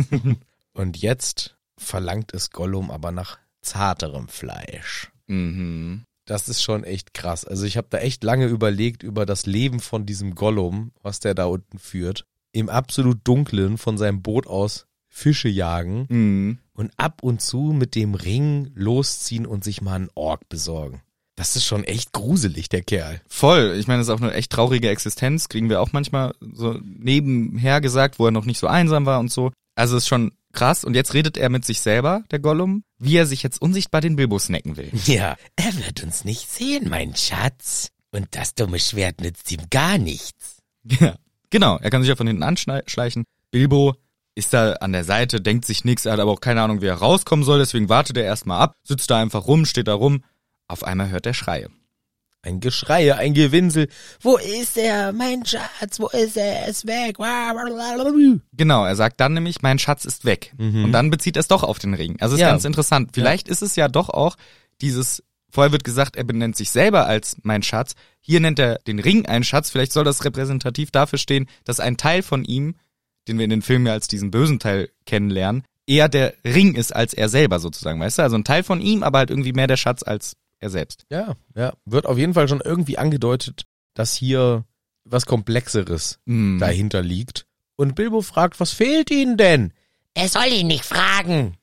und 0.73 0.97
jetzt 0.97 1.55
verlangt 1.77 2.33
es 2.33 2.49
Gollum 2.49 2.89
aber 2.89 3.11
nach 3.11 3.37
zarterem 3.61 4.27
Fleisch. 4.27 5.11
Mhm. 5.27 6.03
Das 6.27 6.47
ist 6.49 6.61
schon 6.61 6.83
echt 6.83 7.13
krass. 7.15 7.43
Also 7.45 7.65
ich 7.65 7.77
habe 7.77 7.87
da 7.89 7.97
echt 7.97 8.23
lange 8.23 8.45
überlegt 8.45 9.01
über 9.01 9.25
das 9.25 9.45
Leben 9.47 9.79
von 9.79 10.05
diesem 10.05 10.35
Gollum, 10.35 10.91
was 11.01 11.19
der 11.19 11.33
da 11.33 11.45
unten 11.45 11.79
führt. 11.79 12.25
Im 12.51 12.69
absolut 12.69 13.19
Dunklen 13.23 13.77
von 13.79 13.97
seinem 13.97 14.21
Boot 14.21 14.45
aus 14.45 14.85
Fische 15.09 15.47
jagen 15.49 16.05
Mhm. 16.09 16.57
und 16.73 16.91
ab 16.97 17.23
und 17.23 17.41
zu 17.41 17.73
mit 17.73 17.95
dem 17.95 18.13
Ring 18.13 18.69
losziehen 18.75 19.45
und 19.47 19.63
sich 19.63 19.81
mal 19.81 19.95
einen 19.95 20.09
Ork 20.13 20.47
besorgen. 20.49 21.01
Das 21.35 21.55
ist 21.55 21.65
schon 21.65 21.83
echt 21.83 22.13
gruselig, 22.13 22.67
der 22.67 22.81
Kerl. 22.81 23.21
Voll. 23.27 23.75
Ich 23.79 23.87
meine, 23.87 23.99
das 23.99 24.07
ist 24.07 24.13
auch 24.13 24.21
eine 24.21 24.33
echt 24.33 24.51
traurige 24.51 24.89
Existenz. 24.89 25.49
Kriegen 25.49 25.69
wir 25.69 25.81
auch 25.81 25.91
manchmal 25.93 26.33
so 26.41 26.79
nebenher 26.83 27.79
gesagt, 27.79 28.19
wo 28.19 28.25
er 28.25 28.31
noch 28.31 28.45
nicht 28.45 28.59
so 28.59 28.67
einsam 28.67 29.05
war 29.05 29.19
und 29.19 29.31
so. 29.31 29.51
Also 29.75 29.97
ist 29.97 30.07
schon 30.07 30.31
krass. 30.53 30.83
Und 30.83 30.95
jetzt 30.95 31.13
redet 31.13 31.37
er 31.37 31.49
mit 31.49 31.65
sich 31.65 31.81
selber, 31.81 32.23
der 32.31 32.39
Gollum, 32.39 32.83
wie 32.97 33.17
er 33.17 33.25
sich 33.25 33.43
jetzt 33.43 33.61
unsichtbar 33.61 34.01
den 34.01 34.15
Bilbo 34.15 34.39
snacken 34.39 34.77
will. 34.77 34.91
Ja, 35.05 35.35
er 35.55 35.77
wird 35.77 36.03
uns 36.03 36.25
nicht 36.25 36.49
sehen, 36.49 36.89
mein 36.89 37.15
Schatz. 37.15 37.89
Und 38.11 38.27
das 38.31 38.55
dumme 38.55 38.79
Schwert 38.79 39.21
nützt 39.21 39.51
ihm 39.51 39.61
gar 39.69 39.97
nichts. 39.97 40.57
Ja. 40.83 41.15
Genau. 41.49 41.77
Er 41.77 41.89
kann 41.89 42.01
sich 42.01 42.09
ja 42.09 42.15
von 42.15 42.27
hinten 42.27 42.43
anschleichen. 42.43 43.25
Bilbo 43.51 43.95
ist 44.37 44.53
da 44.53 44.73
an 44.73 44.93
der 44.93 45.03
Seite, 45.03 45.41
denkt 45.41 45.65
sich 45.65 45.83
nichts, 45.83 46.05
er 46.05 46.13
hat 46.13 46.19
aber 46.19 46.31
auch 46.31 46.41
keine 46.41 46.61
Ahnung, 46.61 46.81
wie 46.81 46.85
er 46.85 46.95
rauskommen 46.95 47.43
soll, 47.43 47.57
deswegen 47.57 47.89
wartet 47.89 48.17
er 48.17 48.23
erstmal 48.23 48.61
ab, 48.61 48.75
sitzt 48.83 49.09
da 49.09 49.17
einfach 49.19 49.47
rum, 49.47 49.65
steht 49.65 49.87
da 49.87 49.95
rum. 49.95 50.23
Auf 50.67 50.83
einmal 50.83 51.09
hört 51.09 51.25
er 51.25 51.33
Schreie. 51.33 51.69
Ein 52.47 52.61
Geschrei, 52.61 53.13
ein 53.13 53.33
Gewinsel. 53.33 53.89
Wo 54.21 54.37
ist 54.37 54.77
er, 54.77 55.11
mein 55.11 55.45
Schatz? 55.45 55.99
Wo 55.99 56.07
ist 56.07 56.37
er? 56.37 56.61
Er 56.61 56.67
ist 56.69 56.87
weg. 56.87 57.17
Genau, 58.53 58.85
er 58.85 58.95
sagt 58.95 59.19
dann 59.19 59.33
nämlich, 59.33 59.61
mein 59.61 59.79
Schatz 59.79 60.05
ist 60.05 60.23
weg. 60.23 60.53
Mhm. 60.57 60.85
Und 60.85 60.91
dann 60.93 61.09
bezieht 61.09 61.35
er 61.35 61.41
es 61.41 61.49
doch 61.49 61.63
auf 61.63 61.77
den 61.77 61.93
Ring. 61.93 62.15
Also 62.21 62.35
ist 62.35 62.41
Ja. 62.41 62.49
ganz 62.51 62.63
interessant. 62.63 63.09
Vielleicht 63.13 63.49
ist 63.49 63.61
es 63.61 63.75
ja 63.75 63.89
doch 63.89 64.09
auch 64.09 64.37
dieses, 64.81 65.23
vorher 65.51 65.73
wird 65.73 65.83
gesagt, 65.83 66.15
er 66.15 66.23
benennt 66.23 66.55
sich 66.55 66.69
selber 66.69 67.05
als 67.05 67.35
mein 67.43 67.63
Schatz. 67.63 67.95
Hier 68.21 68.39
nennt 68.39 68.59
er 68.59 68.79
den 68.87 68.99
Ring 68.99 69.25
einen 69.25 69.43
Schatz. 69.43 69.69
Vielleicht 69.69 69.91
soll 69.91 70.05
das 70.05 70.23
repräsentativ 70.23 70.89
dafür 70.91 71.19
stehen, 71.19 71.47
dass 71.65 71.81
ein 71.81 71.97
Teil 71.97 72.23
von 72.23 72.45
ihm, 72.45 72.75
den 73.27 73.37
wir 73.39 73.43
in 73.43 73.49
den 73.49 73.61
Filmen 73.61 73.87
ja 73.87 73.93
als 73.93 74.07
diesen 74.07 74.31
bösen 74.31 74.59
Teil 74.59 74.89
kennenlernen, 75.05 75.63
eher 75.85 76.07
der 76.07 76.33
Ring 76.45 76.75
ist 76.75 76.95
als 76.95 77.13
er 77.13 77.27
selber 77.27 77.59
sozusagen, 77.59 77.99
weißt 77.99 78.19
du? 78.19 78.21
Also 78.23 78.37
ein 78.37 78.43
Teil 78.45 78.63
von 78.63 78.79
ihm, 78.79 79.03
aber 79.03 79.17
halt 79.19 79.31
irgendwie 79.31 79.53
mehr 79.53 79.67
der 79.67 79.77
Schatz 79.77 80.01
als 80.03 80.37
er 80.59 80.69
selbst. 80.69 81.05
Ja, 81.11 81.35
ja. 81.55 81.73
Wird 81.85 82.05
auf 82.05 82.17
jeden 82.17 82.33
Fall 82.33 82.47
schon 82.47 82.61
irgendwie 82.61 82.97
angedeutet, 82.97 83.65
dass 83.93 84.13
hier 84.13 84.65
was 85.03 85.25
Komplexeres 85.25 86.19
Mhm. 86.25 86.59
dahinter 86.59 87.01
liegt. 87.01 87.45
Und 87.75 87.95
Bilbo 87.95 88.21
fragt, 88.21 88.59
was 88.59 88.71
fehlt 88.71 89.11
ihnen 89.11 89.37
denn? 89.37 89.73
Er 90.13 90.29
soll 90.29 90.47
ihn 90.51 90.67
nicht 90.67 90.83
fragen. 90.83 91.57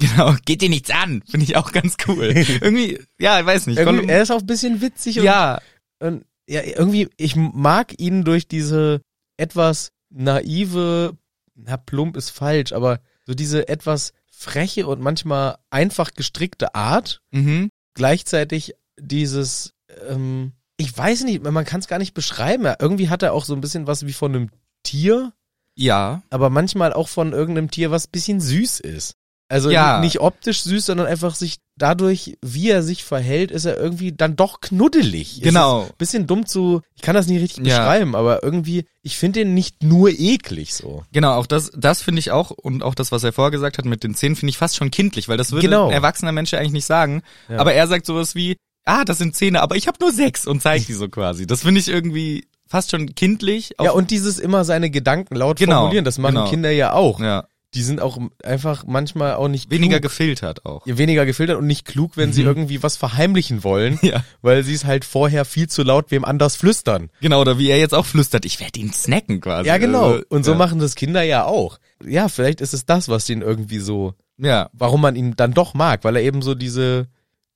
Genau, 0.00 0.34
geht 0.46 0.62
dir 0.62 0.68
nichts 0.70 0.90
an. 0.90 1.22
Finde 1.28 1.44
ich 1.44 1.56
auch 1.56 1.72
ganz 1.72 1.96
cool. 2.06 2.26
irgendwie, 2.60 3.00
ja, 3.18 3.40
ich 3.40 3.46
weiß 3.46 3.66
nicht. 3.66 3.78
Irgendwie, 3.78 4.08
er 4.08 4.22
ist 4.22 4.30
auch 4.30 4.38
ein 4.40 4.46
bisschen 4.46 4.80
witzig 4.80 5.18
und, 5.18 5.24
ja, 5.24 5.60
und 5.98 6.24
ja, 6.48 6.62
irgendwie, 6.62 7.08
ich 7.16 7.36
mag 7.36 8.00
ihn 8.00 8.24
durch 8.24 8.48
diese 8.48 9.02
etwas 9.36 9.90
naive, 10.10 11.16
na, 11.54 11.76
plump 11.76 12.16
ist 12.16 12.30
falsch, 12.30 12.72
aber 12.72 13.00
so 13.26 13.34
diese 13.34 13.68
etwas 13.68 14.12
freche 14.30 14.86
und 14.86 15.00
manchmal 15.00 15.58
einfach 15.68 16.12
gestrickte 16.14 16.74
Art, 16.74 17.20
mhm. 17.32 17.70
Gleichzeitig 17.98 18.74
dieses, 18.98 19.74
ähm, 20.08 20.52
ich 20.78 20.96
weiß 20.96 21.24
nicht, 21.24 21.42
man 21.42 21.64
kann 21.64 21.80
es 21.80 21.88
gar 21.88 21.98
nicht 21.98 22.14
beschreiben. 22.14 22.72
Irgendwie 22.80 23.08
hat 23.10 23.22
er 23.22 23.32
auch 23.34 23.44
so 23.44 23.54
ein 23.54 23.60
bisschen 23.60 23.86
was 23.86 24.06
wie 24.06 24.12
von 24.12 24.34
einem 24.34 24.50
Tier, 24.84 25.32
ja, 25.74 26.22
aber 26.30 26.48
manchmal 26.50 26.92
auch 26.92 27.08
von 27.08 27.32
irgendeinem 27.32 27.70
Tier, 27.70 27.90
was 27.90 28.06
ein 28.06 28.12
bisschen 28.12 28.40
süß 28.40 28.80
ist. 28.80 29.14
Also 29.48 29.70
Ja. 29.70 30.00
nicht 30.00 30.20
optisch 30.20 30.62
süß, 30.62 30.86
sondern 30.86 31.06
einfach 31.06 31.34
sich 31.34 31.58
dadurch, 31.78 32.36
wie 32.42 32.68
er 32.70 32.82
sich 32.82 33.04
verhält, 33.04 33.50
ist 33.50 33.64
er 33.64 33.78
irgendwie 33.78 34.12
dann 34.12 34.36
doch 34.36 34.60
knuddelig. 34.60 35.40
Genau. 35.42 35.78
Es 35.80 35.84
ist 35.86 35.90
ein 35.92 35.96
bisschen 35.98 36.26
dumm 36.26 36.46
zu, 36.46 36.82
ich 36.96 37.02
kann 37.02 37.14
das 37.14 37.26
nicht 37.26 37.40
richtig 37.40 37.66
Ja. 37.66 37.78
beschreiben, 37.78 38.14
aber 38.14 38.42
irgendwie, 38.42 38.84
ich 39.02 39.16
finde 39.16 39.40
den 39.40 39.54
nicht 39.54 39.82
nur 39.82 40.10
eklig 40.10 40.74
so. 40.74 41.04
Genau, 41.12 41.34
auch 41.34 41.46
das, 41.46 41.70
das 41.76 42.02
finde 42.02 42.18
ich 42.20 42.30
auch 42.30 42.50
und 42.50 42.82
auch 42.82 42.94
das, 42.94 43.12
was 43.12 43.24
er 43.24 43.32
vorher 43.32 43.50
gesagt 43.50 43.78
hat 43.78 43.84
mit 43.84 44.02
den 44.04 44.14
Zähnen, 44.14 44.36
finde 44.36 44.50
ich 44.50 44.58
fast 44.58 44.76
schon 44.76 44.90
kindlich, 44.90 45.28
weil 45.28 45.36
das 45.36 45.52
würde 45.52 45.66
Genau. 45.66 45.86
ein 45.86 45.92
erwachsener 45.92 46.32
Mensch 46.32 46.52
eigentlich 46.54 46.72
nicht 46.72 46.86
sagen. 46.86 47.22
Ja. 47.48 47.58
Aber 47.58 47.72
er 47.72 47.86
sagt 47.86 48.04
sowas 48.06 48.34
wie, 48.34 48.56
ah, 48.84 49.04
das 49.04 49.18
sind 49.18 49.36
Zähne, 49.36 49.60
aber 49.62 49.76
ich 49.76 49.86
habe 49.86 49.98
nur 50.00 50.12
sechs 50.12 50.46
und 50.46 50.60
zeigt 50.62 50.88
die 50.88 50.94
so 50.94 51.08
quasi. 51.10 51.46
Das 51.46 51.62
finde 51.62 51.80
ich 51.80 51.88
irgendwie 51.88 52.46
fast 52.66 52.90
schon 52.90 53.14
kindlich. 53.14 53.74
Ja, 53.80 53.92
und 53.92 54.10
dieses 54.10 54.38
immer 54.38 54.64
seine 54.64 54.90
Gedanken 54.90 55.36
laut 55.36 55.58
Genau, 55.58 55.80
formulieren, 55.80 56.04
das 56.04 56.18
machen 56.18 56.34
genau. 56.34 56.50
Kinder 56.50 56.70
ja 56.70 56.92
auch. 56.92 57.20
ja, 57.20 57.46
Die 57.74 57.82
sind 57.82 58.00
auch 58.00 58.18
einfach 58.42 58.84
manchmal 58.86 59.34
auch 59.34 59.48
nicht 59.48 59.70
weniger 59.70 59.98
klug. 60.00 60.10
gefiltert 60.10 60.64
auch. 60.64 60.86
weniger 60.86 61.26
gefiltert 61.26 61.58
und 61.58 61.66
nicht 61.66 61.84
klug, 61.84 62.16
wenn 62.16 62.32
sie 62.32 62.42
irgendwie 62.42 62.82
was 62.82 62.96
verheimlichen 62.96 63.62
wollen, 63.62 63.98
Ja. 64.02 64.24
weil 64.40 64.64
sie 64.64 64.72
es 64.72 64.86
halt 64.86 65.04
vorher 65.04 65.44
viel 65.44 65.68
zu 65.68 65.82
laut 65.82 66.10
wem 66.10 66.24
anders 66.24 66.56
flüstern. 66.56 67.10
Genau, 67.20 67.40
oder 67.42 67.58
wie 67.58 67.68
er 67.68 67.78
jetzt 67.78 67.94
auch 67.94 68.06
flüstert, 68.06 68.46
ich 68.46 68.58
werde 68.60 68.80
ihn 68.80 68.92
snacken 68.92 69.40
quasi. 69.42 69.68
Ja, 69.68 69.76
genau. 69.76 70.12
Also, 70.12 70.24
Und 70.30 70.44
so 70.44 70.52
ja. 70.52 70.56
machen 70.56 70.78
das 70.78 70.94
Kinder 70.94 71.22
ja 71.22 71.44
auch. 71.44 71.78
Ja, 72.02 72.28
vielleicht 72.28 72.60
ist 72.62 72.72
es 72.72 72.86
das, 72.86 73.08
was 73.10 73.26
den 73.26 73.42
irgendwie 73.42 73.80
so, 73.80 74.14
Ja, 74.38 74.70
warum 74.72 75.02
man 75.02 75.14
ihn 75.16 75.34
dann 75.36 75.52
doch 75.52 75.74
mag, 75.74 76.04
weil 76.04 76.16
er 76.16 76.22
eben 76.22 76.40
so 76.40 76.54
diese, 76.54 77.08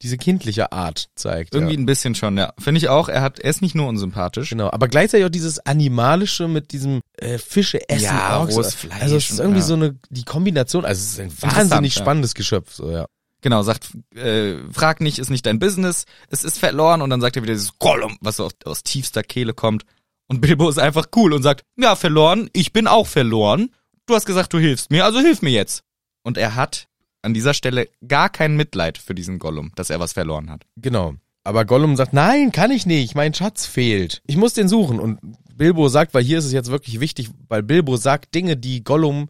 diese 0.03 0.19
kindliche 0.19 0.73
Art 0.73 1.09
zeigt. 1.15 1.55
irgendwie 1.55 1.75
ja. 1.75 1.81
ein 1.81 1.87
bisschen 1.87 2.15
schon, 2.15 2.37
ja. 2.37 2.53
Finde 2.59 2.79
ich 2.79 2.89
auch, 2.89 3.09
er 3.09 3.23
hat, 3.23 3.39
er 3.39 3.51
ist 3.51 3.63
nicht 3.63 3.75
nur 3.75 3.87
unsympathisch. 3.87 4.51
Genau, 4.51 4.71
aber 4.71 4.89
gleichzeitig 4.89 5.27
auch 5.27 5.31
dieses 5.31 5.61
Animalische 5.61 6.49
mit 6.49 6.73
diesem 6.73 7.01
äh, 7.19 7.39
Fische 7.39 7.89
essen. 7.89 8.05
Ja, 8.05 8.41
Orks. 8.41 8.57
rohes 8.57 8.75
Fleisch 8.75 9.01
Also 9.01 9.17
es 9.17 9.31
ist 9.31 9.39
irgendwie 9.39 9.61
ja. 9.61 9.67
so 9.67 9.75
eine, 9.75 9.97
die 10.11 10.25
Kombination, 10.25 10.85
also 10.85 11.01
es 11.01 11.13
ist 11.13 11.21
ein 11.21 11.33
wahnsinnig 11.53 11.95
ja. 11.95 12.03
spannendes 12.03 12.35
Geschöpf, 12.35 12.75
so, 12.75 12.91
ja. 12.91 13.07
Genau, 13.43 13.63
sagt, 13.63 13.89
äh, 14.15 14.55
frag 14.73 15.01
nicht, 15.01 15.19
ist 15.19 15.31
nicht 15.31 15.47
dein 15.47 15.59
Business, 15.59 16.05
es 16.29 16.45
ist 16.45 16.59
verloren 16.59 17.03
und 17.03 17.11
dann 17.11 17.21
sagt 17.21 17.37
er 17.37 17.43
wieder 17.43 17.55
dieses 17.55 17.79
Gollum, 17.79 18.17
was 18.21 18.37
so 18.37 18.45
aus, 18.45 18.53
aus 18.65 18.83
tiefster 18.83 19.23
Kehle 19.23 19.53
kommt. 19.53 19.85
Und 20.29 20.41
Bilbo 20.41 20.69
ist 20.69 20.79
einfach 20.79 21.07
cool 21.17 21.33
und 21.33 21.43
sagt, 21.43 21.63
ja, 21.77 21.97
verloren, 21.97 22.49
ich 22.53 22.73
bin 22.73 22.87
auch 22.87 23.07
verloren. 23.07 23.71
Du 24.07 24.15
hast 24.15 24.27
gesagt, 24.27 24.53
du 24.53 24.59
hilfst 24.59 24.91
mir, 24.91 25.05
also 25.05 25.19
hilf 25.19 25.43
mir 25.43 25.51
jetzt. 25.51 25.83
Und 26.23 26.39
er 26.39 26.55
hat 26.55 26.87
an 27.23 27.35
dieser 27.35 27.55
Stelle 27.55 27.89
gar 28.07 28.29
kein 28.29 28.57
Mitleid 28.57 28.99
für 28.99 29.15
diesen 29.15 29.39
Gollum, 29.39 29.73
dass 29.77 29.91
er 29.91 30.01
was 30.01 30.13
verloren 30.13 30.51
hat. 30.51 30.65
Genau. 30.77 31.15
Aber 31.45 31.65
Gollum 31.65 31.97
sagt, 31.97 32.13
nein, 32.13 32.53
kann 32.53 32.71
ich 32.71 32.87
nicht, 32.87 33.15
mein 33.15 33.35
Schatz 33.35 33.67
fehlt. 33.67 34.23
Ich 34.27 34.37
muss 34.37 34.55
den 34.55 34.69
suchen. 34.69 35.01
Und 35.01 35.19
Bilbo 35.57 35.89
sagt, 35.89 36.15
weil 36.15 36.23
hier 36.23 36.39
ist 36.39 36.45
es 36.45 36.53
jetzt 36.53 36.71
wirklich 36.71 37.01
wichtig, 37.01 37.31
weil 37.49 37.63
Bilbo 37.63 37.97
sagt 37.97 38.35
Dinge, 38.35 38.57
die 38.57 38.85
Gollum 38.85 39.29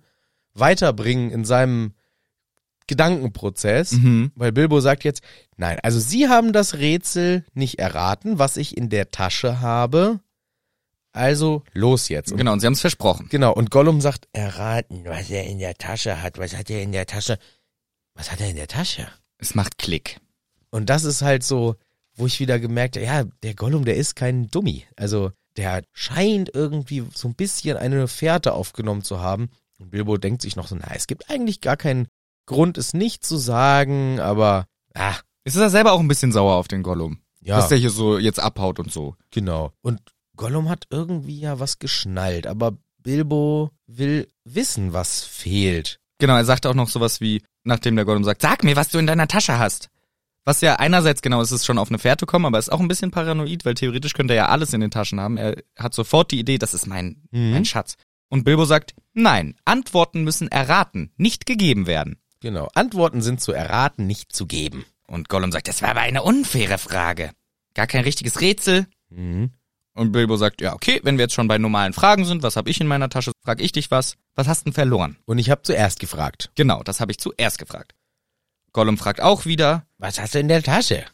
weiterbringen 0.54 1.30
in 1.30 1.44
seinem 1.44 1.92
Gedankenprozess. 2.86 3.92
Mhm. 3.92 4.32
Weil 4.34 4.52
Bilbo 4.52 4.80
sagt 4.80 5.04
jetzt, 5.04 5.22
nein, 5.56 5.78
also 5.82 5.98
Sie 6.00 6.28
haben 6.28 6.52
das 6.52 6.74
Rätsel 6.74 7.44
nicht 7.54 7.78
erraten, 7.78 8.38
was 8.38 8.56
ich 8.56 8.76
in 8.76 8.90
der 8.90 9.10
Tasche 9.10 9.60
habe. 9.60 10.20
Also 11.12 11.62
los 11.72 12.08
jetzt. 12.08 12.32
Und, 12.32 12.38
Genau, 12.38 12.52
und 12.52 12.60
sie 12.60 12.66
haben 12.66 12.72
es 12.72 12.80
versprochen. 12.80 13.28
genau. 13.30 13.52
Und 13.52 13.70
Gollum 13.70 14.00
sagt, 14.00 14.28
Erraten, 14.32 15.04
was 15.04 15.30
er 15.30 15.44
in 15.44 15.58
der 15.58 15.74
Tasche 15.74 16.22
hat. 16.22 16.38
Was 16.38 16.56
hat 16.56 16.70
er 16.70 16.82
in 16.82 16.92
der 16.92 17.06
Tasche? 17.06 17.38
Was 18.14 18.30
hat 18.30 18.40
er 18.40 18.50
in 18.50 18.56
der 18.56 18.68
Tasche? 18.68 19.08
Es 19.38 19.54
macht 19.54 19.78
Klick. 19.78 20.20
Und 20.70 20.88
das 20.90 21.04
ist 21.04 21.22
halt 21.22 21.42
so, 21.42 21.76
wo 22.14 22.26
ich 22.26 22.40
wieder 22.40 22.58
gemerkt 22.58 22.96
habe, 22.96 23.06
ja, 23.06 23.24
der 23.42 23.54
Gollum, 23.54 23.84
der 23.84 23.96
ist 23.96 24.16
kein 24.16 24.48
Dummi. 24.48 24.86
Also 24.96 25.32
der 25.56 25.82
scheint 25.92 26.50
irgendwie 26.54 27.04
so 27.14 27.28
ein 27.28 27.34
bisschen 27.34 27.76
eine 27.76 28.08
Fährte 28.08 28.52
aufgenommen 28.54 29.02
zu 29.02 29.20
haben. 29.20 29.50
Und 29.78 29.90
Bilbo 29.90 30.16
denkt 30.16 30.42
sich 30.42 30.56
noch 30.56 30.68
so, 30.68 30.76
na, 30.76 30.88
es 30.94 31.06
gibt 31.06 31.28
eigentlich 31.30 31.60
gar 31.60 31.76
keinen 31.76 32.08
Grund, 32.46 32.78
es 32.78 32.94
nicht 32.94 33.24
zu 33.24 33.36
sagen, 33.36 34.20
aber, 34.20 34.66
ah, 34.94 35.16
ist 35.44 35.56
er 35.56 35.70
selber 35.70 35.92
auch 35.92 36.00
ein 36.00 36.08
bisschen 36.08 36.32
sauer 36.32 36.54
auf 36.56 36.68
den 36.68 36.82
Gollum. 36.82 37.20
ja, 37.40 37.56
Dass 37.56 37.68
der 37.68 37.78
hier 37.78 37.90
so 37.90 38.18
jetzt 38.18 38.40
abhaut 38.40 38.78
und 38.78 38.92
so. 38.92 39.16
genau. 39.30 39.72
Und 39.82 40.00
Gollum 40.36 40.68
hat 40.68 40.86
irgendwie 40.90 41.38
ja 41.38 41.58
was 41.60 41.78
geschnallt, 41.78 42.46
aber 42.46 42.76
Bilbo 43.02 43.70
will 43.86 44.28
wissen, 44.44 44.92
was 44.92 45.24
fehlt. 45.24 46.00
Genau, 46.18 46.36
er 46.36 46.44
sagt 46.44 46.66
auch 46.66 46.74
noch 46.74 46.88
sowas 46.88 47.20
wie, 47.20 47.42
nachdem 47.64 47.96
der 47.96 48.04
Gollum 48.04 48.24
sagt, 48.24 48.42
sag 48.42 48.64
mir, 48.64 48.76
was 48.76 48.88
du 48.88 48.98
in 48.98 49.06
deiner 49.06 49.28
Tasche 49.28 49.58
hast. 49.58 49.88
Was 50.44 50.60
ja 50.60 50.76
einerseits 50.76 51.22
genau 51.22 51.40
ist, 51.40 51.52
ist 51.52 51.64
schon 51.64 51.78
auf 51.78 51.88
eine 51.88 51.98
Fährte 52.00 52.26
kommen, 52.26 52.46
aber 52.46 52.58
ist 52.58 52.72
auch 52.72 52.80
ein 52.80 52.88
bisschen 52.88 53.12
paranoid, 53.12 53.64
weil 53.64 53.74
theoretisch 53.74 54.12
könnte 54.14 54.34
er 54.34 54.38
ja 54.44 54.46
alles 54.48 54.72
in 54.72 54.80
den 54.80 54.90
Taschen 54.90 55.20
haben. 55.20 55.36
Er 55.36 55.56
hat 55.78 55.94
sofort 55.94 56.32
die 56.32 56.40
Idee, 56.40 56.58
das 56.58 56.74
ist 56.74 56.86
mein, 56.86 57.22
Mhm. 57.30 57.52
mein 57.52 57.64
Schatz. 57.64 57.96
Und 58.28 58.42
Bilbo 58.44 58.64
sagt, 58.64 58.94
nein, 59.12 59.54
Antworten 59.64 60.24
müssen 60.24 60.48
erraten, 60.48 61.12
nicht 61.16 61.46
gegeben 61.46 61.86
werden. 61.86 62.16
Genau. 62.40 62.68
Antworten 62.74 63.22
sind 63.22 63.40
zu 63.40 63.52
erraten, 63.52 64.06
nicht 64.08 64.32
zu 64.32 64.46
geben. 64.46 64.84
Und 65.06 65.28
Gollum 65.28 65.52
sagt, 65.52 65.68
das 65.68 65.80
war 65.82 65.90
aber 65.90 66.00
eine 66.00 66.22
unfaire 66.24 66.78
Frage. 66.78 67.30
Gar 67.74 67.86
kein 67.86 68.02
richtiges 68.02 68.40
Rätsel. 68.40 68.86
Mhm. 69.10 69.50
Und 69.94 70.12
Bilbo 70.12 70.36
sagt, 70.36 70.60
ja, 70.60 70.72
okay, 70.72 71.00
wenn 71.02 71.18
wir 71.18 71.24
jetzt 71.24 71.34
schon 71.34 71.48
bei 71.48 71.58
normalen 71.58 71.92
Fragen 71.92 72.24
sind, 72.24 72.42
was 72.42 72.56
habe 72.56 72.70
ich 72.70 72.80
in 72.80 72.86
meiner 72.86 73.10
Tasche, 73.10 73.32
frag 73.44 73.60
ich 73.60 73.72
dich 73.72 73.90
was. 73.90 74.16
Was 74.34 74.48
hast 74.48 74.64
denn 74.64 74.72
verloren? 74.72 75.18
Und 75.26 75.38
ich 75.38 75.50
habe 75.50 75.62
zuerst 75.62 76.00
gefragt. 76.00 76.50
Genau, 76.54 76.82
das 76.82 77.00
habe 77.00 77.12
ich 77.12 77.18
zuerst 77.18 77.58
gefragt. 77.58 77.94
Gollum 78.72 78.96
fragt 78.96 79.20
auch 79.20 79.44
wieder 79.44 79.84
Was 79.98 80.18
hast 80.18 80.34
du 80.34 80.38
in 80.38 80.48
der 80.48 80.62
Tasche? 80.62 81.04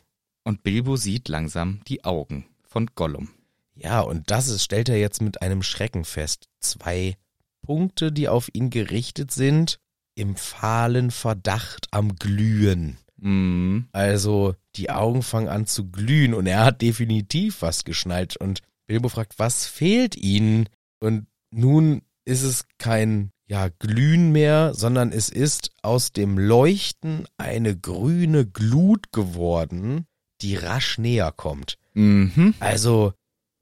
und 0.48 0.62
Bilbo 0.62 0.96
sieht 0.96 1.28
langsam 1.28 1.80
die 1.88 2.04
Augen 2.04 2.46
von 2.66 2.86
Gollum. 2.94 3.28
Ja, 3.74 4.00
und 4.00 4.30
das 4.30 4.48
ist, 4.48 4.64
stellt 4.64 4.88
er 4.88 4.98
jetzt 4.98 5.20
mit 5.20 5.42
einem 5.42 5.62
Schrecken 5.62 6.04
fest. 6.04 6.48
Zwei 6.58 7.16
Punkte, 7.60 8.10
die 8.10 8.28
auf 8.28 8.48
ihn 8.54 8.70
gerichtet 8.70 9.30
sind, 9.30 9.78
im 10.14 10.36
fahlen 10.36 11.10
Verdacht 11.10 11.88
am 11.90 12.16
Glühen. 12.16 12.96
Mhm. 13.18 13.88
Also 13.92 14.54
die 14.76 14.90
Augen 14.90 15.22
fangen 15.22 15.48
an 15.48 15.66
zu 15.66 15.90
glühen 15.90 16.32
und 16.32 16.46
er 16.46 16.64
hat 16.64 16.80
definitiv 16.80 17.60
was 17.60 17.84
geschnallt. 17.84 18.38
Und 18.38 18.60
Bilbo 18.88 19.08
fragt, 19.08 19.38
was 19.38 19.66
fehlt 19.66 20.16
ihnen? 20.16 20.68
Und 20.98 21.26
nun 21.50 22.02
ist 22.24 22.42
es 22.42 22.64
kein 22.78 23.30
ja, 23.46 23.68
Glühen 23.78 24.32
mehr, 24.32 24.74
sondern 24.74 25.12
es 25.12 25.28
ist 25.28 25.70
aus 25.82 26.12
dem 26.12 26.38
Leuchten 26.38 27.26
eine 27.36 27.76
grüne 27.76 28.46
Glut 28.46 29.12
geworden, 29.12 30.06
die 30.40 30.56
rasch 30.56 30.98
näher 30.98 31.32
kommt. 31.32 31.78
Mhm. 31.94 32.54
Also, 32.60 33.12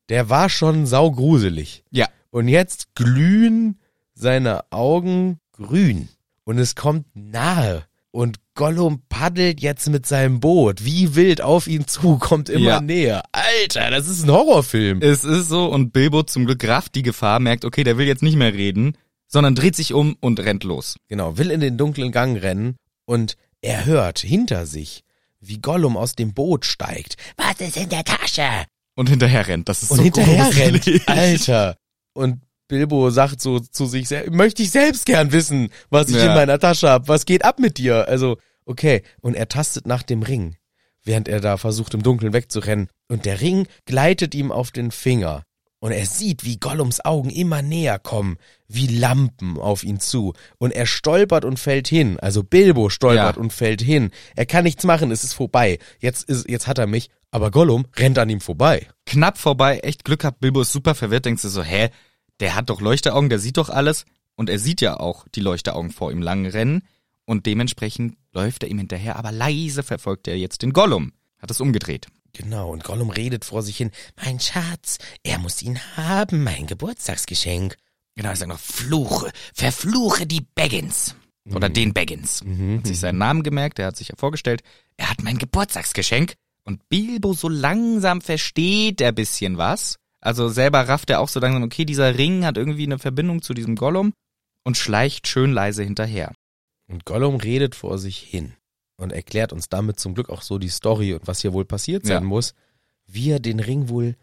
der 0.08 0.30
war 0.30 0.48
schon 0.48 0.86
saugruselig. 0.86 1.84
Ja. 1.90 2.08
Und 2.30 2.48
jetzt 2.48 2.94
glühen 2.94 3.80
seine 4.14 4.70
Augen 4.72 5.38
grün. 5.52 6.08
Und 6.44 6.58
es 6.58 6.74
kommt 6.74 7.06
nahe. 7.14 7.84
Und 8.10 8.38
Gollum 8.56 9.02
paddelt 9.08 9.60
jetzt 9.60 9.88
mit 9.88 10.04
seinem 10.06 10.40
Boot 10.40 10.84
wie 10.84 11.14
wild 11.14 11.40
auf 11.40 11.68
ihn 11.68 11.86
zu, 11.86 12.18
kommt 12.20 12.48
immer 12.48 12.64
Ja. 12.70 12.80
näher. 12.80 13.22
Alter, 13.30 13.90
das 13.90 14.08
ist 14.08 14.24
ein 14.24 14.30
Horrorfilm. 14.32 15.00
Es 15.00 15.22
ist 15.22 15.48
so 15.48 15.66
und 15.66 15.92
Bilbo 15.92 16.24
zum 16.24 16.46
Glück 16.46 16.66
rafft 16.66 16.96
die 16.96 17.02
Gefahr, 17.02 17.38
merkt, 17.38 17.64
okay, 17.64 17.84
der 17.84 17.98
will 17.98 18.06
jetzt 18.08 18.22
nicht 18.24 18.36
mehr 18.36 18.52
reden, 18.52 18.96
sondern 19.28 19.54
dreht 19.54 19.76
sich 19.76 19.92
um 19.94 20.16
und 20.20 20.40
rennt 20.40 20.64
los. 20.64 20.96
Genau, 21.08 21.38
will 21.38 21.50
in 21.52 21.60
den 21.60 21.76
dunklen 21.78 22.10
Gang 22.10 22.42
rennen 22.42 22.76
und 23.04 23.36
er 23.60 23.84
hört 23.86 24.18
hinter 24.18 24.66
sich, 24.66 25.02
wie 25.40 25.58
Gollum 25.58 25.96
aus 25.96 26.14
dem 26.16 26.34
Boot 26.34 26.64
steigt 26.64 27.16
Was 27.36 27.60
ist 27.60 27.76
in 27.76 27.88
der 27.90 28.04
Tasche? 28.04 28.64
Und 28.96 29.08
hinterher 29.10 29.46
rennt. 29.46 29.68
Das 29.68 29.82
ist 29.82 29.90
und 29.90 29.98
so 29.98 30.02
hinterher 30.02 30.44
gruselig. 30.44 30.86
rennt. 30.86 31.08
Alter. 31.08 31.76
Und 32.14 32.40
Bilbo 32.68 33.10
sagt 33.10 33.40
so 33.40 33.60
zu 33.60 33.86
sich 33.86 34.08
selbst, 34.08 34.32
möchte 34.32 34.62
ich 34.62 34.70
selbst 34.70 35.06
gern 35.06 35.32
wissen, 35.32 35.70
was 35.90 36.08
ich 36.08 36.16
Ja. 36.16 36.26
in 36.28 36.34
meiner 36.34 36.58
Tasche 36.58 36.88
hab. 36.90 37.08
Was 37.08 37.26
geht 37.26 37.44
ab 37.44 37.58
mit 37.58 37.78
dir? 37.78 38.08
Also, 38.08 38.38
okay. 38.64 39.02
Und 39.20 39.34
er 39.34 39.48
tastet 39.48 39.86
nach 39.86 40.02
dem 40.02 40.22
Ring, 40.22 40.56
während 41.04 41.28
er 41.28 41.40
da 41.40 41.56
versucht, 41.56 41.94
im 41.94 42.02
Dunkeln 42.02 42.32
wegzurennen. 42.32 42.88
Und 43.08 43.24
der 43.24 43.40
Ring 43.40 43.66
gleitet 43.84 44.34
ihm 44.34 44.50
auf 44.50 44.70
den 44.72 44.90
Finger. 44.90 45.42
Und 45.78 45.92
er 45.92 46.06
sieht, 46.06 46.44
wie 46.44 46.56
Gollums 46.58 47.04
Augen 47.04 47.30
immer 47.30 47.62
näher 47.62 47.98
kommen, 48.00 48.38
wie 48.66 48.86
Lampen 48.86 49.58
auf 49.58 49.84
ihn 49.84 50.00
zu. 50.00 50.32
Und 50.58 50.72
er 50.72 50.86
stolpert 50.86 51.44
und 51.44 51.58
fällt 51.60 51.86
hin. 51.86 52.18
Also 52.18 52.42
Bilbo 52.42 52.88
stolpert 52.88 53.36
Ja. 53.36 53.40
und 53.40 53.52
fällt 53.52 53.82
hin. 53.82 54.10
Er 54.34 54.46
kann 54.46 54.64
nichts 54.64 54.84
machen, 54.84 55.10
es 55.12 55.22
ist 55.22 55.34
vorbei. 55.34 55.78
Jetzt 56.00 56.24
ist, 56.28 56.48
jetzt 56.48 56.66
hat 56.66 56.78
er 56.78 56.86
mich. 56.86 57.10
Aber 57.30 57.50
Gollum 57.50 57.86
rennt 57.94 58.18
an 58.18 58.30
ihm 58.30 58.40
vorbei. 58.40 58.86
Knapp 59.04 59.36
vorbei, 59.36 59.78
echt 59.80 60.04
Glück 60.04 60.20
gehabt, 60.20 60.40
Bilbo 60.40 60.62
ist 60.62 60.72
super 60.72 60.94
verwirrt, 60.94 61.26
denkst 61.26 61.42
du 61.42 61.48
so, 61.48 61.62
hä, 61.62 61.90
der 62.40 62.54
hat 62.54 62.70
doch 62.70 62.80
Leuchteraugen, 62.80 63.30
der 63.30 63.38
sieht 63.38 63.56
doch 63.56 63.68
alles. 63.68 64.04
Und 64.34 64.50
er 64.50 64.58
sieht 64.58 64.80
ja 64.80 64.98
auch 65.00 65.26
die 65.34 65.40
Leuchteraugen 65.40 65.90
vor 65.90 66.12
ihm 66.12 66.22
lang 66.22 66.46
rennen. 66.46 66.82
Und 67.24 67.46
dementsprechend 67.46 68.16
läuft 68.32 68.62
er 68.62 68.68
ihm 68.68 68.78
hinterher, 68.78 69.16
aber 69.16 69.32
leise 69.32 69.82
verfolgt 69.82 70.28
er 70.28 70.36
jetzt 70.36 70.62
den 70.62 70.72
Gollum. 70.72 71.12
Hat 71.38 71.50
es 71.50 71.60
umgedreht. 71.60 72.06
Genau, 72.32 72.70
und 72.70 72.84
Gollum 72.84 73.10
redet 73.10 73.44
vor 73.44 73.62
sich 73.62 73.78
hin. 73.78 73.90
Mein 74.22 74.38
Schatz, 74.38 74.98
er 75.22 75.38
muss 75.38 75.62
ihn 75.62 75.78
haben, 75.96 76.44
mein 76.44 76.66
Geburtstagsgeschenk. 76.66 77.76
Genau, 78.14 78.28
er 78.28 78.36
sagt 78.36 78.50
noch, 78.50 78.58
fluche, 78.58 79.30
verfluche 79.54 80.26
die 80.26 80.42
Baggins. 80.54 81.14
Oder 81.54 81.68
den 81.68 81.94
Baggins. 81.94 82.42
Mhm. 82.44 82.78
Hat 82.78 82.86
sich 82.86 82.98
seinen 82.98 83.18
Namen 83.18 83.42
gemerkt, 83.42 83.78
er 83.78 83.86
hat 83.86 83.96
sich 83.96 84.08
ja 84.08 84.16
vorgestellt, 84.16 84.62
er 84.96 85.10
hat 85.10 85.22
mein 85.22 85.38
Geburtstagsgeschenk. 85.38 86.34
Und 86.64 86.88
Bilbo 86.88 87.32
so 87.32 87.48
langsam 87.48 88.20
versteht 88.20 89.00
er 89.00 89.12
bisschen 89.12 89.56
was. 89.56 89.98
Also 90.26 90.48
selber 90.48 90.88
rafft 90.88 91.08
er 91.10 91.20
auch 91.20 91.28
so 91.28 91.38
langsam, 91.38 91.62
okay, 91.62 91.84
dieser 91.84 92.18
Ring 92.18 92.44
hat 92.44 92.56
irgendwie 92.56 92.82
eine 92.82 92.98
Verbindung 92.98 93.42
zu 93.42 93.54
diesem 93.54 93.76
Gollum 93.76 94.12
und 94.64 94.76
schleicht 94.76 95.28
schön 95.28 95.52
leise 95.52 95.84
hinterher. 95.84 96.32
Und 96.88 97.04
Gollum 97.04 97.36
redet 97.36 97.76
vor 97.76 97.98
sich 97.98 98.18
hin 98.18 98.54
und 98.96 99.12
erklärt 99.12 99.52
uns 99.52 99.68
damit 99.68 100.00
zum 100.00 100.14
Glück 100.14 100.28
auch 100.28 100.42
so 100.42 100.58
die 100.58 100.68
Story 100.68 101.14
und 101.14 101.28
was 101.28 101.42
hier 101.42 101.52
wohl 101.52 101.64
passiert 101.64 102.04
sein 102.04 102.22
Ja. 102.24 102.28
muss, 102.28 102.54
wie 103.06 103.30
er 103.30 103.38
den 103.38 103.60
Ring 103.60 103.88
wohl 103.88 104.16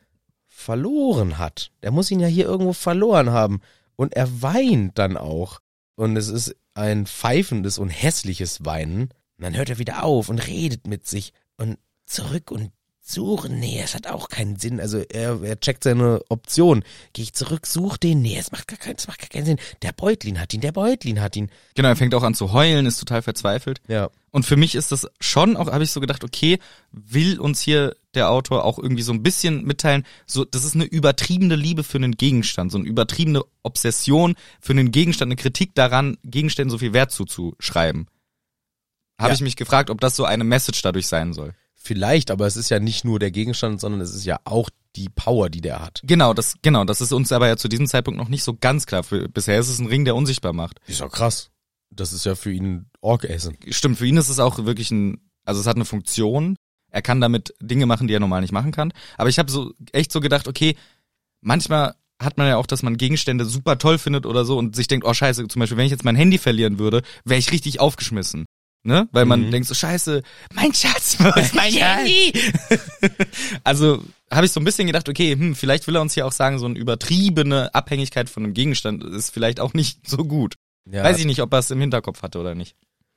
verloren 0.45 1.37
hat. 1.37 1.71
Der 1.81 1.91
muss 1.91 2.11
ihn 2.11 2.19
ja 2.19 2.27
hier 2.27 2.45
irgendwo 2.45 2.73
verloren 2.73 3.29
haben. 3.31 3.61
Und 3.95 4.13
er 4.13 4.41
weint 4.41 4.97
dann 4.97 5.15
auch. 5.15 5.59
Und 5.95 6.17
es 6.17 6.27
ist 6.27 6.55
ein 6.73 7.05
pfeifendes 7.05 7.77
und 7.77 7.89
hässliches 7.89 8.65
Weinen. 8.65 9.03
Und 9.37 9.43
dann 9.45 9.55
hört 9.55 9.69
er 9.69 9.77
wieder 9.77 10.03
auf 10.03 10.27
und 10.27 10.47
redet 10.47 10.85
mit 10.85 11.07
sich. 11.07 11.31
Und 11.57 11.77
Zurück 12.05 12.51
und 12.51 12.71
suchen, 13.05 13.59
nee, 13.59 13.81
es 13.83 13.95
hat 13.95 14.07
auch 14.07 14.29
keinen 14.29 14.55
Sinn. 14.55 14.79
Also 14.79 14.99
er, 14.99 15.43
er 15.43 15.59
checkt 15.59 15.83
seine 15.83 16.21
Option. 16.29 16.83
Gehe 17.11 17.23
ich 17.23 17.33
zurück, 17.33 17.67
such 17.67 17.97
den, 17.97 18.21
nee, 18.21 18.37
es 18.37 18.51
macht 18.53 18.67
gar 18.69 18.79
keinen, 18.79 18.95
es 18.95 19.07
macht 19.07 19.19
gar 19.19 19.27
keinen 19.27 19.45
Sinn. 19.45 19.57
Der 19.81 19.91
Beutlin 19.91 20.39
hat 20.39 20.53
ihn, 20.53 20.61
der 20.61 20.71
Beutlin 20.71 21.19
hat 21.21 21.35
ihn. 21.35 21.51
Genau, 21.75 21.89
er 21.89 21.97
fängt 21.97 22.15
auch 22.15 22.23
an 22.23 22.33
zu 22.33 22.53
heulen, 22.53 22.85
ist 22.85 22.99
total 22.99 23.21
verzweifelt. 23.21 23.81
Ja. 23.89 24.09
Und 24.31 24.45
für 24.45 24.55
mich 24.55 24.73
ist 24.73 24.93
das 24.93 25.05
schon, 25.19 25.57
auch 25.57 25.69
habe 25.69 25.83
ich 25.83 25.91
so 25.91 25.99
gedacht, 25.99 26.23
okay, 26.23 26.59
will 26.91 27.39
uns 27.39 27.59
hier 27.59 27.93
der 28.13 28.29
Autor 28.29 28.63
auch 28.63 28.79
irgendwie 28.79 29.03
so 29.03 29.11
ein 29.11 29.21
bisschen 29.21 29.65
mitteilen, 29.65 30.05
so 30.25 30.45
das 30.45 30.63
ist 30.63 30.73
eine 30.75 30.85
übertriebene 30.85 31.55
Liebe 31.57 31.83
für 31.83 31.97
einen 31.97 32.13
Gegenstand, 32.13 32.71
so 32.71 32.77
eine 32.77 32.87
übertriebene 32.87 33.43
Obsession 33.63 34.35
für 34.61 34.71
einen 34.71 34.91
Gegenstand, 34.91 35.27
eine 35.29 35.35
Kritik 35.35 35.75
daran, 35.75 36.17
Gegenständen 36.23 36.71
so 36.71 36.77
viel 36.77 36.93
Wert 36.93 37.11
zuzuschreiben. 37.11 38.07
Habe 39.19 39.29
Ja. 39.29 39.35
ich 39.35 39.41
mich 39.41 39.55
gefragt, 39.57 39.89
ob 39.89 39.99
das 39.99 40.15
so 40.15 40.23
eine 40.25 40.43
Message 40.45 40.81
dadurch 40.81 41.07
sein 41.07 41.33
soll. 41.33 41.53
Vielleicht, 41.85 42.31
aber 42.31 42.47
es 42.47 42.55
ist 42.55 42.69
ja 42.69 42.79
nicht 42.79 43.03
nur 43.03 43.19
der 43.19 43.29
Gegenstand, 43.29 43.81
sondern 43.81 43.99
es 43.99 44.15
ist 44.15 44.23
ja 44.23 44.39
auch 44.45 44.69
die 44.95 45.09
Power, 45.09 45.49
die 45.49 45.59
der 45.59 45.81
hat. 45.81 45.99
Genau, 46.05 46.33
das 46.33 46.55
genau, 46.61 46.85
das 46.85 47.01
ist 47.01 47.11
uns 47.11 47.33
aber 47.33 47.47
ja 47.47 47.57
zu 47.57 47.67
diesem 47.67 47.87
Zeitpunkt 47.87 48.17
noch 48.17 48.29
nicht 48.29 48.43
so 48.43 48.55
ganz 48.55 48.85
klar. 48.85 49.03
Für, 49.03 49.27
bisher 49.27 49.59
ist 49.59 49.67
es 49.67 49.79
ein 49.79 49.87
Ring, 49.87 50.05
der 50.05 50.15
unsichtbar 50.15 50.53
macht. 50.53 50.79
Ist 50.87 51.01
doch 51.01 51.11
krass. 51.11 51.49
Das 51.89 52.13
ist 52.13 52.25
ja 52.25 52.35
für 52.35 52.53
ihn 52.53 52.85
Orgessen. 53.01 53.57
Stimmt, 53.69 53.97
für 53.97 54.07
ihn 54.07 54.15
ist 54.15 54.29
es 54.29 54.39
auch 54.39 54.63
wirklich 54.63 54.91
ein, 54.91 55.19
also 55.43 55.59
es 55.59 55.67
hat 55.67 55.75
eine 55.75 55.83
Funktion. 55.83 56.55
Er 56.89 57.01
kann 57.01 57.19
damit 57.19 57.53
Dinge 57.59 57.85
machen, 57.85 58.07
die 58.07 58.13
er 58.13 58.21
normal 58.21 58.41
nicht 58.41 58.53
machen 58.53 58.71
kann. 58.71 58.93
Aber 59.17 59.27
ich 59.27 59.37
habe 59.37 59.51
so 59.51 59.73
echt 59.91 60.13
so 60.13 60.21
gedacht, 60.21 60.47
okay, 60.47 60.77
manchmal 61.41 61.95
hat 62.17 62.37
man 62.37 62.47
ja 62.47 62.55
auch, 62.55 62.67
dass 62.67 62.81
man 62.83 62.95
Gegenstände 62.95 63.43
super 63.43 63.77
toll 63.77 63.97
findet 63.97 64.25
oder 64.25 64.45
so 64.45 64.57
und 64.57 64.75
sich 64.75 64.87
denkt, 64.87 65.05
oh 65.05 65.13
scheiße, 65.13 65.47
zum 65.49 65.59
Beispiel, 65.59 65.77
wenn 65.77 65.85
ich 65.85 65.91
jetzt 65.91 66.05
mein 66.05 66.15
Handy 66.15 66.37
verlieren 66.37 66.79
würde, 66.79 67.01
wäre 67.25 67.39
ich 67.39 67.51
richtig 67.51 67.81
aufgeschmissen. 67.81 68.45
Ne? 68.85 69.07
Weil 69.13 69.25
man 69.25 69.45
Mhm. 69.45 69.51
denkt 69.51 69.67
so, 69.69 69.73
scheiße, 69.73 70.23
mein 70.53 70.73
Schatz, 70.73 71.15
wo 71.19 71.27
ist 71.39 71.55
mein 71.55 71.71
Handy? 71.73 72.33
also 73.63 74.03
habe 74.31 74.45
ich 74.45 74.51
so 74.51 74.59
ein 74.59 74.63
bisschen 74.65 74.87
gedacht, 74.87 75.07
okay, 75.09 75.31
hm, 75.33 75.55
vielleicht 75.55 75.87
will 75.87 75.95
er 75.95 76.01
uns 76.01 76.13
hier 76.13 76.25
auch 76.25 76.31
sagen, 76.31 76.59
so 76.59 76.65
eine 76.65 76.77
übertriebene 76.77 77.73
Abhängigkeit 77.73 78.29
von 78.29 78.43
einem 78.43 78.53
Gegenstand 78.53 79.03
ist 79.03 79.29
vielleicht 79.31 79.59
auch 79.59 79.73
nicht 79.73 80.07
so 80.07 80.17
gut. 80.17 80.55
Ja, 80.89 81.03
Weiß 81.03 81.17
ich 81.19 81.25
nicht, 81.25 81.41
ob 81.41 81.53
er 81.53 81.59
es 81.59 81.71
im 81.71 81.79
Hinterkopf 81.79 82.21
hatte 82.23 82.39
oder 82.39 82.55
nicht. 82.55 82.75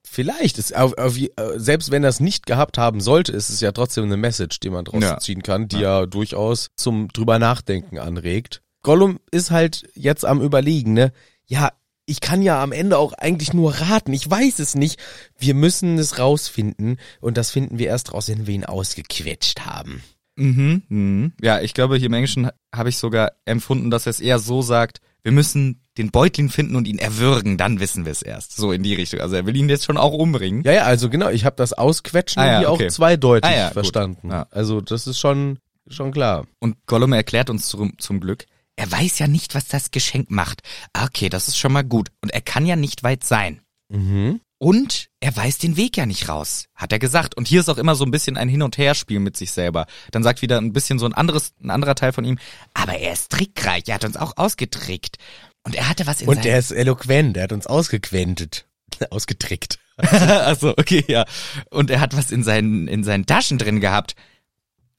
Vielleicht 0.09 0.59
ist 0.59 0.77
auf, 0.77 0.97
auf, 0.99 1.19
äh, 1.19 1.31
selbst 1.57 1.91
wenn 1.91 2.05
er 2.05 2.11
es 2.11 2.21
nicht 2.21 2.47
gehabt 2.47 2.79
haben 2.79 3.01
sollte, 3.01 3.33
ist 3.33 3.49
es 3.49 3.61
ja 3.61 3.73
trotzdem 3.73 4.05
eine 4.05 4.17
Message, 4.17 4.61
die 4.61 4.71
man 4.71 4.85
draus 4.85 5.03
Ja. 5.03 5.19
ziehen 5.19 5.43
kann, 5.43 5.67
die 5.67 5.81
ja. 5.81 6.07
durchaus 6.07 6.69
zum 6.77 7.09
drüber 7.09 7.41
nachdenken 7.41 7.99
anregt. 7.99 8.63
Gollum 8.83 9.19
ist 9.33 9.51
halt 9.51 9.83
jetzt 9.95 10.25
am 10.25 10.41
überlegen, 10.41 10.93
ne? 10.93 11.13
Ja, 11.47 11.73
ich 12.07 12.21
kann 12.21 12.41
ja 12.41 12.63
am 12.63 12.73
Ende 12.73 12.99
auch 12.99 13.13
eigentlich 13.13 13.53
nur 13.53 13.75
raten. 13.75 14.13
Ich 14.13 14.31
weiß 14.31 14.61
es 14.61 14.75
nicht. 14.75 14.99
Wir 15.37 15.55
müssen 15.55 15.99
es 15.99 16.19
rausfinden 16.19 16.99
und 17.21 17.37
das 17.37 17.51
finden 17.51 17.79
wir 17.79 17.89
erst 17.89 18.15
raus, 18.15 18.29
wenn 18.29 18.47
wir 18.47 18.55
ihn 18.55 18.65
ausgequetscht 18.65 19.67
haben. 19.67 20.03
Mhm, 20.37 20.83
mhm. 20.89 21.33
Ja, 21.41 21.61
ich 21.61 21.75
glaube, 21.75 21.97
hier 21.97 22.07
im 22.07 22.15
Englischen 22.15 22.51
habe 22.75 22.89
ich 22.89 22.99
sogar 22.99 23.33
empfunden, 23.45 23.91
dass 23.91 24.07
er 24.07 24.11
es 24.11 24.21
eher 24.21 24.39
so 24.39 24.63
sagt, 24.63 25.01
wir 25.23 25.33
müssen 25.33 25.81
den 25.99 26.11
Beutling 26.11 26.51
finden 26.51 26.77
und 26.77 26.87
ihn 26.87 26.99
erwürgen, 26.99 27.57
dann 27.57 27.81
wissen 27.81 28.05
wir 28.05 28.13
es 28.13 28.23
erst. 28.23 28.55
So 28.55 28.71
in 28.71 28.83
die 28.83 28.95
Richtung. 28.95 29.21
Also 29.21 29.35
er 29.35 29.47
will 29.47 29.57
ihn 29.57 29.69
jetzt 29.69 29.85
schon 29.85 29.97
auch 29.97 30.13
umbringen. 30.13 30.63
Ja, 30.63 30.73
ja, 30.73 30.83
also 30.85 31.11
genau, 31.11 31.31
ich 31.31 31.45
habe 31.45 31.57
das 31.57 31.73
Ausquetschen 31.73 32.41
Ah 32.43 32.47
ja, 32.47 32.59
hier 32.61 32.71
okay. 32.71 32.87
auch 32.87 32.93
zweideutig 32.93 33.51
Ah 33.51 33.57
ja, 33.57 33.71
verstanden. 33.71 34.31
Ja. 34.31 34.47
Also 34.51 34.81
das 34.81 35.07
ist 35.07 35.19
schon, 35.19 35.59
schon 35.89 36.13
klar. 36.13 36.47
Und 36.61 36.77
Gollum 36.87 37.13
erklärt 37.13 37.51
uns 37.51 37.67
zum, 37.69 37.99
zum 37.99 38.21
Glück, 38.21 38.47
er 38.77 38.91
weiß 38.91 39.19
ja 39.19 39.27
nicht, 39.27 39.55
was 39.55 39.67
das 39.69 39.91
Geschenk 39.91 40.31
macht. 40.31 40.63
Ah, 40.93 41.05
Okay, 41.07 41.29
das 41.29 41.49
ist 41.49 41.59
schon 41.59 41.73
mal 41.73 41.85
gut. 41.85 42.11
Und 42.21 42.33
er 42.33 42.43
kann 42.43 42.67
ja 42.67 42.77
nicht 42.77 43.03
weit 43.03 43.25
sein. 43.25 43.61
Mhm. 43.89 44.41
Und 44.59 45.09
er 45.21 45.37
weiß 45.37 45.59
den 45.59 45.77
Weg 45.77 45.97
ja 45.99 46.07
nicht 46.07 46.29
raus, 46.31 46.67
hat 46.75 46.91
er 46.93 46.99
gesagt. 46.99 47.37
Und 47.37 47.47
hier 47.47 47.61
ist 47.61 47.69
auch 47.69 47.77
immer 47.77 47.95
so 47.95 48.05
ein 48.05 48.11
bisschen 48.11 48.37
ein 48.39 48.49
Hin- 48.49 48.63
und 48.63 48.79
Herspiel 48.79 49.21
mit 49.21 49.37
sich 49.37 49.51
selber. 49.51 49.87
Dann 50.13 50.23
sagt 50.23 50.41
wieder 50.41 50.59
ein 50.59 50.73
bisschen 50.73 50.99
so 50.99 51.05
ein 51.05 51.13
anderes, 51.13 51.53
ein 51.63 51.71
anderer 51.71 51.95
Teil 51.95 52.13
von 52.13 52.25
ihm, 52.25 52.39
aber 52.73 52.95
er 52.99 53.13
ist 53.13 53.31
trickreich, 53.31 53.85
er 53.87 53.97
hat 53.97 54.05
uns 54.05 54.17
auch 54.17 54.37
ausgetrickt. 54.37 55.17
Und 55.63 55.75
er 55.75 55.89
hatte 55.89 56.07
was 56.07 56.23
in 56.23 56.29
Und 56.29 56.45
der 56.45 56.59
ist 56.59 56.71
eloquent, 56.71 57.37
der 57.37 57.45
hat 57.45 57.53
uns 57.53 57.67
ausgequentet. 57.67 58.67
Ausgetrickt. 59.11 59.79
Achso, 59.99 60.71
okay, 60.71 61.05
ja. 61.09 61.25
Und 61.71 61.91
er 61.91 62.01
hat 62.01 62.17
was 62.17 62.31
in 62.31 62.45
seinen, 62.45 62.87
in 62.87 63.03
seinen 63.05 63.27
Taschen 63.27 63.59
drin 63.59 63.81
gehabt. 63.81 64.15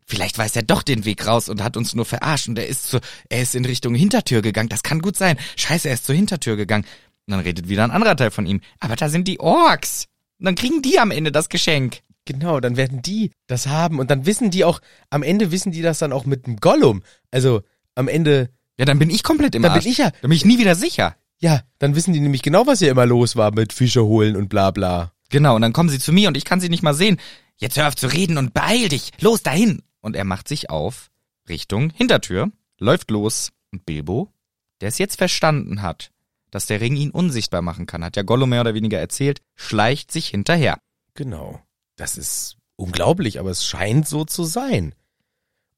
Vielleicht 0.10 0.38
weiß 0.38 0.56
er 0.56 0.64
doch 0.64 0.84
den 0.84 1.04
Weg 1.06 1.28
raus 1.28 1.50
und 1.50 1.62
hat 1.62 1.76
uns 1.76 1.94
nur 1.94 2.06
verarscht 2.06 2.48
und 2.48 2.58
er 2.58 2.68
ist 2.68 2.88
zu, 2.90 3.00
er 3.30 3.42
ist 3.42 3.56
in 3.56 3.66
Richtung 3.66 3.94
Hintertür 3.94 4.42
gegangen. 4.42 4.70
Das 4.70 4.82
kann 4.82 5.00
gut 5.02 5.18
sein. 5.18 5.38
Scheiße, 5.58 5.90
er 5.90 5.96
ist 5.96 6.06
zur 6.06 6.16
Hintertür 6.16 6.56
gegangen. 6.56 6.86
Und 7.28 7.32
dann 7.34 7.42
redet 7.42 7.68
wieder 7.68 7.84
ein 7.84 7.92
anderer 7.92 8.16
Teil 8.16 8.32
von 8.32 8.46
ihm. 8.46 8.62
Aber 8.80 8.96
da 8.96 9.10
sind 9.10 9.28
die 9.28 9.42
Orks. 9.42 10.06
Und 10.40 10.46
dann 10.46 10.56
kriegen 10.56 10.82
die 10.82 10.98
am 11.00 11.12
Ende 11.12 11.32
das 11.34 11.50
Geschenk. 11.50 12.00
Genau, 12.24 12.60
dann 12.62 12.78
werden 12.78 13.02
die 13.02 13.32
das 13.48 13.68
haben 13.68 14.00
und 14.00 14.10
dann 14.12 14.26
wissen 14.26 14.50
die 14.50 14.64
auch, 14.64 14.80
am 15.10 15.24
Ende 15.24 15.52
wissen 15.52 15.72
die 15.72 15.82
das 15.82 16.00
dann 16.00 16.14
auch 16.14 16.26
mit 16.26 16.46
dem 16.48 16.58
Gollum. 16.58 17.02
Also 17.32 17.62
am 17.96 18.08
Ende, 18.08 18.50
Ja, 18.78 18.86
dann 18.86 19.00
bin 19.00 19.10
ich 19.10 19.24
komplett 19.24 19.56
im 19.56 19.62
Dann 19.62 19.74
bin 19.80 19.88
ich 19.90 19.98
ja- 19.98 20.12
Dann 20.12 20.30
bin 20.30 20.32
ich 20.34 20.46
nie 20.46 20.58
wieder 20.60 20.76
sicher. 20.76 21.16
ja, 21.40 21.62
dann 21.80 21.96
wissen 21.96 22.14
die 22.14 22.20
nämlich 22.22 22.44
genau, 22.44 22.66
was 22.68 22.80
hier 22.80 22.92
immer 22.92 23.06
los 23.06 23.36
war 23.36 23.52
mit 23.54 23.74
Fische 23.74 24.04
holen 24.06 24.36
und 24.38 24.48
bla 24.50 24.72
bla. 24.72 25.12
Genau, 25.30 25.56
und 25.56 25.62
dann 25.64 25.74
kommen 25.74 25.90
sie 25.90 26.00
zu 26.00 26.14
mir 26.14 26.28
und 26.30 26.38
ich 26.38 26.46
kann 26.46 26.60
sie 26.62 26.70
nicht 26.70 26.84
mal 26.84 26.94
sehen. 26.94 27.18
Jetzt 27.58 27.76
hör 27.78 27.88
auf 27.88 27.96
zu 27.96 28.08
reden 28.08 28.38
und 28.38 28.54
beeil 28.54 28.88
dich. 28.90 29.12
Los 29.20 29.42
dahin. 29.42 29.82
Und 30.08 30.16
er 30.16 30.24
macht 30.24 30.48
sich 30.48 30.70
auf 30.70 31.12
Richtung 31.50 31.90
Hintertür, 31.90 32.50
läuft 32.80 33.12
los. 33.12 33.52
Und 33.74 33.86
Bilbo, 33.86 34.32
der 34.80 34.88
es 34.88 35.00
jetzt 35.00 35.18
verstanden 35.18 35.82
hat, 35.82 36.12
dass 36.50 36.66
der 36.66 36.80
Ring 36.80 36.96
ihn 36.96 37.12
unsichtbar 37.12 37.62
machen 37.62 37.88
kann, 37.88 38.06
hat 38.06 38.16
ja 38.16 38.24
Gollum 38.24 38.52
mehr 38.52 38.62
oder 38.62 38.74
weniger 38.74 38.98
erzählt, 38.98 39.42
schleicht 39.54 40.10
sich 40.10 40.30
hinterher. 40.30 40.80
Genau. 41.14 41.62
Das 41.98 42.16
ist 42.18 42.56
unglaublich, 42.78 43.38
aber 43.38 43.50
es 43.50 43.66
scheint 43.66 44.08
so 44.08 44.24
zu 44.24 44.46
sein. 44.46 44.96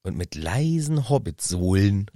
Und 0.04 0.16
mit 0.16 0.36
leisen 0.36 1.08
Hobbitsohlen 1.08 2.06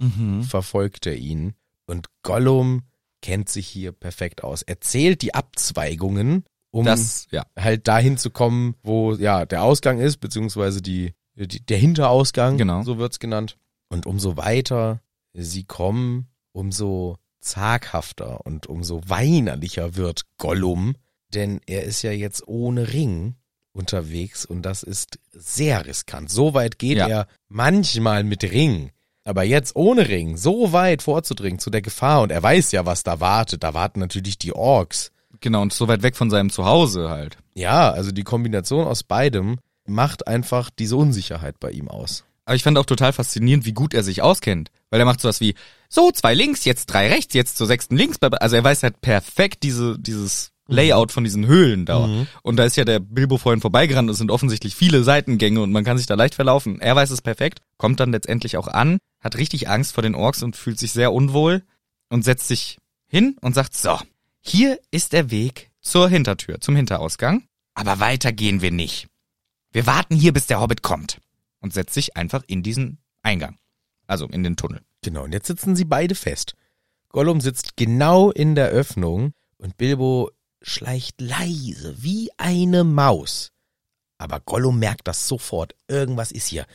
verfolgt 0.47 1.05
er 1.07 1.17
ihn. 1.17 1.53
Und 1.85 2.07
Gollum 2.23 2.83
kennt 3.21 3.49
sich 3.49 3.67
hier 3.67 3.91
perfekt 3.91 4.41
aus. 4.41 4.61
Er 4.61 4.79
zählt 4.79 5.21
die 5.21 5.33
Abzweigungen, 5.33 6.45
um 6.71 6.85
Das, 6.85 7.27
ja. 7.31 7.45
halt 7.59 7.89
dahin 7.89 8.17
zu 8.17 8.29
kommen, 8.29 8.75
wo 8.83 9.15
ja 9.15 9.45
der 9.45 9.63
Ausgang 9.63 9.99
ist, 9.99 10.21
beziehungsweise 10.21 10.81
die 10.81 11.13
der 11.35 11.77
Hinterausgang, 11.77 12.57
Genau. 12.57 12.83
so 12.83 12.97
wird's 12.97 13.19
genannt. 13.19 13.57
Und 13.89 14.05
umso 14.05 14.37
weiter 14.37 15.01
sie 15.33 15.63
kommen, 15.63 16.27
umso 16.53 17.17
zaghafter 17.41 18.45
und 18.45 18.67
umso 18.67 19.01
weinerlicher 19.07 19.95
wird 19.95 20.23
Gollum, 20.37 20.95
denn 21.33 21.59
er 21.67 21.83
ist 21.83 22.01
ja 22.01 22.11
jetzt 22.11 22.47
ohne 22.47 22.93
Ring 22.93 23.35
unterwegs 23.73 24.45
und 24.45 24.61
das 24.63 24.83
ist 24.83 25.19
sehr 25.31 25.85
riskant. 25.85 26.29
So 26.31 26.53
weit 26.53 26.79
geht 26.79 26.97
Ja. 26.97 27.07
er 27.07 27.27
manchmal 27.49 28.23
mit 28.23 28.43
Ring. 28.43 28.91
Aber 29.25 29.43
jetzt 29.43 29.75
ohne 29.75 30.07
Ring 30.07 30.37
so 30.37 30.71
weit 30.71 31.01
vorzudringen 31.01 31.59
zu 31.59 31.69
der 31.69 31.81
Gefahr 31.81 32.21
und 32.21 32.31
er 32.31 32.41
weiß 32.43 32.71
ja, 32.71 32.85
was 32.85 33.03
da 33.03 33.19
wartet. 33.19 33.63
Da 33.63 33.73
warten 33.73 33.99
natürlich 33.99 34.37
die 34.37 34.53
Orks. 34.53 35.11
Genau, 35.41 35.61
und 35.63 35.73
so 35.73 35.87
weit 35.87 36.03
weg 36.03 36.15
von 36.15 36.29
seinem 36.29 36.49
Zuhause 36.51 37.09
halt. 37.09 37.37
Ja, 37.55 37.91
also 37.91 38.11
die 38.11 38.23
Kombination 38.23 38.85
aus 38.87 39.03
beidem 39.03 39.57
macht 39.85 40.27
einfach 40.27 40.69
diese 40.69 40.95
Unsicherheit 40.95 41.59
bei 41.59 41.71
ihm 41.71 41.87
aus. 41.87 42.25
Aber 42.45 42.55
ich 42.55 42.63
fand 42.63 42.77
auch 42.77 42.85
total 42.85 43.11
faszinierend, 43.11 43.65
wie 43.65 43.73
gut 43.73 43.93
er 43.93 44.03
sich 44.03 44.21
auskennt. 44.21 44.69
Weil 44.91 44.99
er 44.99 45.05
macht 45.05 45.19
sowas 45.19 45.41
wie, 45.41 45.55
so, 45.89 46.11
zwei 46.11 46.33
links, 46.33 46.63
jetzt 46.65 46.87
drei 46.87 47.07
rechts, 47.07 47.33
jetzt 47.33 47.57
zur 47.57 47.67
sechsten 47.67 47.97
links. 47.97 48.17
Also 48.21 48.55
er 48.55 48.63
weiß 48.63 48.83
halt 48.83 49.01
perfekt 49.01 49.63
diese, 49.63 49.97
dieses 49.97 50.51
Layout 50.67 51.11
von 51.11 51.23
diesen 51.23 51.47
Höhlen 51.47 51.85
da. 51.85 52.07
Mhm. 52.07 52.27
Und 52.43 52.57
da 52.57 52.63
ist 52.65 52.75
ja 52.75 52.85
der 52.85 52.99
Bilbo 52.99 53.37
vorhin 53.37 53.61
vorbeigerannt. 53.61 54.09
Es 54.09 54.17
sind 54.17 54.31
offensichtlich 54.31 54.75
viele 54.75 55.03
Seitengänge 55.03 55.61
und 55.61 55.71
man 55.71 55.83
kann 55.83 55.97
sich 55.97 56.07
da 56.07 56.15
leicht 56.15 56.35
verlaufen. 56.35 56.79
Er 56.81 56.95
weiß 56.95 57.11
es 57.11 57.21
perfekt, 57.21 57.59
kommt 57.77 57.99
dann 57.99 58.11
letztendlich 58.11 58.57
auch 58.57 58.67
an, 58.67 58.99
hat 59.21 59.37
richtig 59.37 59.69
Angst 59.69 59.93
vor 59.93 60.03
den 60.03 60.15
Orks 60.15 60.43
und 60.43 60.55
fühlt 60.55 60.79
sich 60.79 60.91
sehr 60.91 61.13
unwohl 61.13 61.63
und 62.09 62.23
setzt 62.23 62.47
sich 62.47 62.77
hin 63.07 63.37
und 63.41 63.53
sagt, 63.53 63.75
so, 63.75 63.99
hier 64.41 64.79
ist 64.91 65.13
der 65.13 65.31
Weg 65.31 65.71
zur 65.81 66.09
Hintertür, 66.09 66.59
zum 66.61 66.75
Hinterausgang. 66.75 67.43
Aber 67.75 67.99
weiter 67.99 68.31
gehen 68.31 68.61
wir 68.61 68.71
nicht. 68.71 69.07
Wir 69.75 69.85
warten 69.85 70.15
hier, 70.15 70.31
bis 70.31 70.47
der 70.47 70.61
Hobbit 70.61 70.83
kommt 70.83 71.19
und 71.59 71.73
setzt 71.73 71.95
sich 71.95 72.15
einfach 72.15 72.43
in 72.47 72.63
diesen 72.63 72.99
Eingang. 73.23 73.57
Also 74.07 74.25
in 74.25 74.41
den 74.41 74.55
Tunnel. 74.55 74.79
Genau, 75.01 75.25
und 75.25 75.33
jetzt 75.33 75.47
sitzen 75.47 75.75
sie 75.75 75.83
beide 75.83 76.15
fest. 76.15 76.53
Gollum 77.09 77.41
sitzt 77.41 77.75
genau 77.75 78.31
in 78.31 78.55
der 78.55 78.69
Öffnung 78.69 79.33
und 79.57 79.75
Bilbo 79.75 80.31
schleicht 80.61 81.19
leise 81.19 81.93
wie 81.97 82.29
eine 82.37 82.85
Maus. 82.85 83.51
Aber 84.17 84.39
Gollum 84.39 84.79
merkt 84.79 85.09
das 85.09 85.27
sofort. 85.27 85.75
Irgendwas 85.89 86.31
ist 86.31 86.47
hier. 86.47 86.65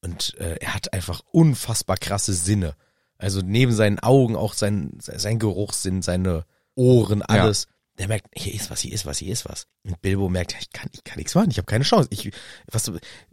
Und 0.00 0.34
äh, 0.38 0.56
er 0.56 0.74
hat 0.74 0.92
einfach 0.92 1.20
unfassbar 1.30 1.96
krasse 1.96 2.34
Sinne. 2.34 2.74
Also 3.18 3.40
neben 3.40 3.70
seinen 3.70 4.00
Augen 4.00 4.34
auch 4.34 4.54
sein, 4.54 4.98
sein 4.98 5.38
Geruchssinn, 5.38 6.02
seine 6.02 6.44
Ohren, 6.74 7.22
alles. 7.22 7.68
Der 7.98 8.08
merkt, 8.08 8.26
hier 8.34 8.54
ist 8.54 8.70
was, 8.70 8.80
hier 8.80 8.92
ist 8.92 9.06
was, 9.06 9.18
hier 9.18 9.32
ist 9.32 9.44
was. 9.48 9.66
Und 9.84 10.00
Bilbo 10.00 10.28
merkt, 10.28 10.56
ich 10.60 10.70
kann, 10.70 10.88
ich 10.92 11.02
kann 11.04 11.18
nichts 11.18 11.34
machen, 11.34 11.50
ich 11.50 11.58
habe 11.58 11.66
keine 11.66 11.84
Chance. 11.84 12.08
Ich, 12.12 12.30
was, 12.70 12.90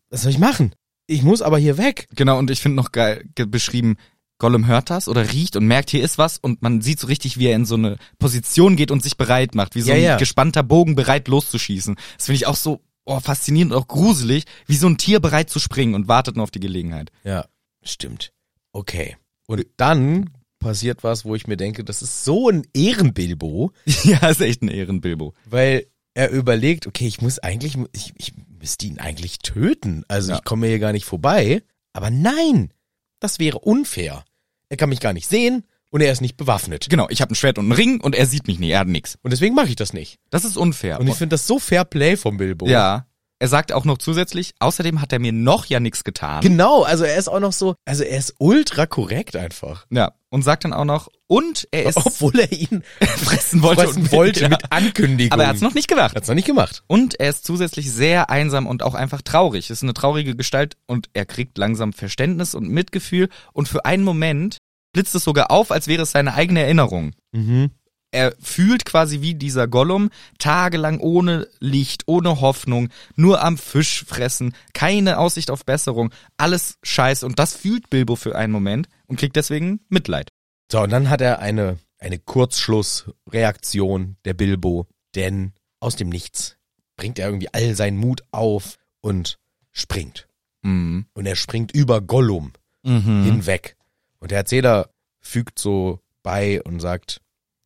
was 0.10 0.22
soll 0.22 0.32
ich 0.32 0.40
machen? 0.40 0.74
Ich 1.08 1.22
muss 1.22 1.42
aber 1.44 1.60
hier 1.60 1.78
weg. 1.78 2.08
Genau, 2.16 2.40
und 2.40 2.50
ich 2.50 2.62
finde 2.62 2.78
noch 2.78 2.92
geil 2.92 3.26
ge- 3.36 3.46
beschrieben, 3.46 3.96
Gollum 4.40 4.66
hört 4.68 4.90
das 4.90 5.08
oder 5.08 5.32
riecht 5.32 5.56
und 5.56 5.66
merkt, 5.66 5.92
hier 5.92 6.04
ist 6.04 6.18
was 6.18 6.40
und 6.40 6.62
man 6.62 6.82
sieht 6.82 7.00
so 7.00 7.08
richtig, 7.08 7.38
wie 7.38 7.46
er 7.48 7.56
in 7.56 7.66
so 7.66 7.76
eine 7.76 7.98
Position 8.18 8.76
geht 8.76 8.92
und 8.92 9.02
sich 9.04 9.16
bereit 9.18 9.56
macht, 9.56 9.76
wie 9.76 9.82
so 9.82 9.92
Ja, 9.92 9.96
ein 9.96 10.02
ja. 10.02 10.18
gespannter 10.18 10.64
Bogen 10.64 10.96
bereit 10.96 11.28
loszuschießen. 11.30 11.96
Das 12.18 12.26
finde 12.26 12.38
ich 12.38 12.48
auch 12.48 12.56
so 12.58 12.82
oh, 13.06 13.20
faszinierend 13.20 13.72
und 13.72 13.80
auch 13.80 13.88
gruselig, 13.88 14.44
wie 14.66 14.76
so 14.76 14.88
ein 14.88 14.98
Tier 14.98 15.20
bereit 15.22 15.50
zu 15.50 15.60
springen 15.60 15.94
und 15.96 16.08
wartet 16.10 16.36
nur 16.36 16.44
auf 16.44 16.52
die 16.52 16.60
Gelegenheit. 16.60 17.12
Ja, 17.24 17.46
stimmt. 17.84 18.34
Okay. 18.74 19.16
Und 19.48 19.66
dann 19.78 20.32
passiert 20.66 21.04
was, 21.04 21.24
wo 21.26 21.36
ich 21.36 21.48
mir 21.48 21.56
denke, 21.58 21.84
das 21.84 22.02
ist 22.02 22.26
so 22.26 22.50
ein 22.50 22.66
Ehrenbilbo, 22.74 23.72
ja, 24.04 24.28
ist 24.30 24.42
echt 24.42 24.62
ein 24.62 24.68
Ehrenbilbo. 24.68 25.34
weil 25.46 25.86
er 26.18 26.30
überlegt, 26.32 26.88
okay, 26.88 27.08
ich 27.08 27.22
muss 27.22 27.40
eigentlich, 27.40 27.78
ich, 27.94 28.14
ich 28.18 28.34
müsste 28.60 28.86
ihn 28.88 29.00
eigentlich 29.00 29.40
töten. 29.40 30.04
Also 30.08 30.32
Ja. 30.32 30.38
ich 30.38 30.44
komme 30.46 30.68
hier 30.68 30.80
gar 30.80 30.94
nicht 30.94 31.04
vorbei. 31.06 31.62
Aber 31.92 32.10
nein, 32.10 32.72
das 33.20 33.38
wäre 33.40 33.60
unfair. 33.60 34.24
Er 34.70 34.78
kann 34.78 34.88
mich 34.90 35.02
gar 35.02 35.12
nicht 35.14 35.28
sehen 35.28 35.64
und 35.92 36.00
er 36.02 36.12
ist 36.14 36.22
nicht 36.22 36.38
bewaffnet. 36.38 36.88
Genau, 36.90 37.08
ich 37.10 37.22
habe 37.22 37.34
ein 37.34 37.36
Schwert 37.36 37.58
und 37.58 37.66
einen 37.66 37.74
Ring 37.74 38.00
und 38.02 38.16
er 38.16 38.26
sieht 38.28 38.48
mich 38.48 38.60
nie, 38.60 38.70
er 38.72 38.80
hat 38.80 38.88
nix. 38.88 39.18
Und 39.24 39.32
deswegen 39.32 39.56
mache 39.56 39.68
ich 39.68 39.76
das 39.76 39.92
nicht. 39.92 40.18
Das 40.30 40.46
ist 40.46 40.56
unfair. 40.56 41.00
Und 41.02 41.08
ich 41.08 41.16
finde 41.16 41.34
das 41.34 41.48
so 41.48 41.60
fair 41.60 41.84
play 41.84 42.16
vom 42.16 42.38
Bilbo. 42.38 42.66
ja, 42.68 43.08
Er 43.46 43.50
sagt 43.50 43.72
auch 43.74 43.86
noch 43.86 44.00
zusätzlich, 44.00 44.56
außerdem 44.58 45.02
hat 45.02 45.14
er 45.14 45.20
mir 45.20 45.32
noch 45.32 45.68
ja 45.68 45.80
nichts 45.80 46.04
getan. 46.04 46.42
Genau, 46.42 46.82
also 46.82 47.04
er 47.04 47.16
ist 47.16 47.28
auch 47.28 47.40
noch 47.40 47.54
so, 47.54 47.76
also 47.86 48.04
er 48.04 48.18
ist 48.18 48.34
ultra 48.40 48.88
korrekt 48.88 49.36
einfach. 49.36 49.86
ja, 49.92 50.14
und 50.32 50.42
sagt 50.42 50.64
dann 50.64 50.74
auch 50.74 50.84
noch, 50.84 51.10
und 51.28 51.68
er 51.70 51.84
ist 51.86 51.96
Obwohl 52.04 52.40
er 52.40 52.52
ihn 52.52 52.84
fressen 53.02 53.62
wollte, 53.62 53.84
fressen 53.84 54.02
und- 54.02 54.12
wollte 54.12 54.40
Ja. 54.42 54.50
mit 54.50 54.72
Ankündigung. 54.72 55.32
Aber 55.32 55.44
er 55.44 55.50
hat's 55.50 55.62
noch 55.62 55.76
nicht 55.76 55.88
gemacht. 55.88 56.16
Hat's 56.16 56.28
noch 56.28 56.34
nicht 56.34 56.48
gemacht. 56.48 56.82
Und 56.88 57.20
er 57.20 57.30
ist 57.30 57.46
zusätzlich 57.46 57.92
sehr 57.92 58.32
einsam 58.32 58.66
und 58.66 58.82
auch 58.82 58.96
einfach 58.96 59.22
traurig. 59.22 59.70
Ist 59.70 59.84
eine 59.84 59.94
traurige 59.94 60.36
Gestalt 60.36 60.76
und 60.88 61.08
er 61.14 61.28
kriegt 61.28 61.60
langsam 61.60 61.94
Verständnis 61.94 62.56
und 62.56 62.68
Mitgefühl 62.68 63.30
und 63.54 63.68
für 63.68 63.86
einen 63.86 64.04
Moment 64.04 64.58
blitzt 64.92 65.14
es 65.14 65.24
sogar 65.24 65.52
auf, 65.52 65.70
als 65.72 65.86
wäre 65.88 66.02
es 66.02 66.10
seine 66.14 66.34
eigene 66.34 66.62
Erinnerung. 66.64 67.12
Mhm. 67.32 67.70
Er 68.16 68.34
fühlt 68.40 68.86
quasi 68.86 69.20
wie 69.20 69.36
dieser 69.36 69.68
Gollum, 69.68 70.10
tagelang 70.40 71.00
ohne 71.00 71.50
Licht, 71.60 72.04
ohne 72.06 72.40
Hoffnung, 72.40 72.90
nur 73.18 73.44
am 73.44 73.58
Fisch 73.58 74.06
fressen, 74.06 74.56
keine 74.74 75.20
Aussicht 75.20 75.52
auf 75.52 75.66
Besserung, 75.66 76.14
alles 76.38 76.78
scheiß 76.82 77.24
und 77.24 77.40
das 77.40 77.54
fühlt 77.54 77.90
Bilbo 77.90 78.16
für 78.16 78.36
einen 78.36 78.54
Moment 78.54 78.88
und 79.08 79.20
kriegt 79.20 79.36
deswegen 79.36 79.82
Mitleid. 79.90 80.30
So, 80.72 80.82
und 80.82 80.92
dann 80.92 81.10
hat 81.10 81.20
er 81.20 81.40
eine, 81.40 81.78
eine 82.00 82.18
Kurzschlussreaktion 82.18 84.16
der 84.24 84.34
Bilbo, 84.34 84.88
denn 85.14 85.52
aus 85.82 85.98
dem 85.98 86.08
Nichts 86.10 86.56
bringt 86.96 87.20
er 87.20 87.28
irgendwie 87.28 87.54
all 87.54 87.76
seinen 87.76 87.98
Mut 87.98 88.24
auf 88.32 88.78
und 89.02 89.38
springt. 89.72 90.28
Mhm. 90.62 91.06
Und 91.14 91.26
er 91.26 91.36
springt 91.36 91.74
über 91.74 92.00
Gollum 92.02 92.54
Mhm. 92.84 93.24
hinweg. 93.24 93.76
Und 94.20 94.32
der 94.32 94.38
Erzähler 94.38 94.90
fügt 95.20 95.60
so 95.60 96.00
bei 96.24 96.62
und 96.64 96.80
sagt, 96.80 97.20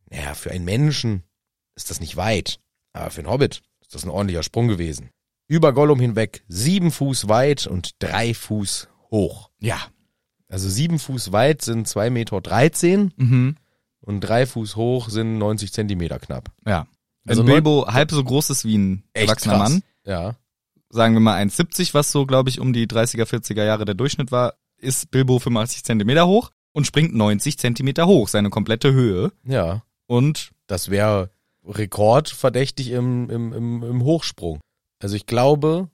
naja, 0.09 0.33
für 0.33 0.51
einen 0.51 0.65
Menschen 0.65 1.23
ist 1.75 1.89
das 1.89 1.99
nicht 1.99 2.17
weit, 2.17 2.59
aber 2.93 3.09
für 3.11 3.21
einen 3.21 3.29
Hobbit 3.29 3.61
ist 3.81 3.95
das 3.95 4.03
ein 4.03 4.09
ordentlicher 4.09 4.43
Sprung 4.43 4.67
gewesen. 4.67 5.09
Über 5.47 5.73
Gollum 5.73 5.99
hinweg, 5.99 6.43
sieben 6.47 6.91
Fuß 6.91 7.27
weit 7.27 7.65
und 7.67 7.91
drei 7.99 8.33
Fuß 8.33 8.87
hoch. 9.11 9.49
Ja. 9.59 9.79
Also 10.47 10.69
sieben 10.69 10.99
Fuß 10.99 11.31
weit 11.31 11.61
sind 11.61 11.87
zwei 11.87 12.09
Meter 12.09 12.41
dreizehn 12.41 13.13
Mhm. 13.17 13.55
und 14.01 14.21
drei 14.21 14.45
Fuß 14.45 14.75
hoch 14.75 15.09
sind 15.09 15.37
90 15.37 15.71
Zentimeter 15.73 16.19
knapp. 16.19 16.51
Ja. 16.65 16.87
Also 17.27 17.43
Bilbo 17.43 17.85
halb 17.87 18.11
so 18.11 18.23
groß 18.23 18.49
ist 18.49 18.65
wie 18.65 18.77
ein 18.77 19.03
erwachsener 19.13 19.57
Mann, 19.57 19.83
Ja. 20.05 20.35
sagen 20.89 21.13
wir 21.13 21.19
mal 21.19 21.35
1,70, 21.35 21.93
was 21.93 22.11
so, 22.11 22.25
glaube 22.25 22.49
ich, 22.49 22.59
um 22.59 22.73
die 22.73 22.87
30er, 22.87 23.25
40er 23.25 23.63
Jahre 23.63 23.85
der 23.85 23.93
Durchschnitt 23.95 24.31
war, 24.31 24.55
ist 24.77 25.11
Bilbo 25.11 25.37
85 25.39 25.83
Zentimeter 25.83 26.25
hoch 26.25 26.51
und 26.71 26.87
springt 26.87 27.13
90 27.13 27.57
Zentimeter 27.59 28.07
hoch, 28.07 28.27
seine 28.29 28.49
komplette 28.49 28.91
Höhe. 28.93 29.31
Ja. 29.43 29.83
Und 30.09 30.51
Das 30.67 30.89
wäre 30.89 31.29
rekordverdächtig 31.65 32.91
im, 32.91 33.29
im, 33.29 33.53
im, 33.53 33.83
im 33.83 34.03
Hochsprung. 34.03 34.59
Also 35.01 35.15
ich 35.15 35.25
glaube, 35.25 35.89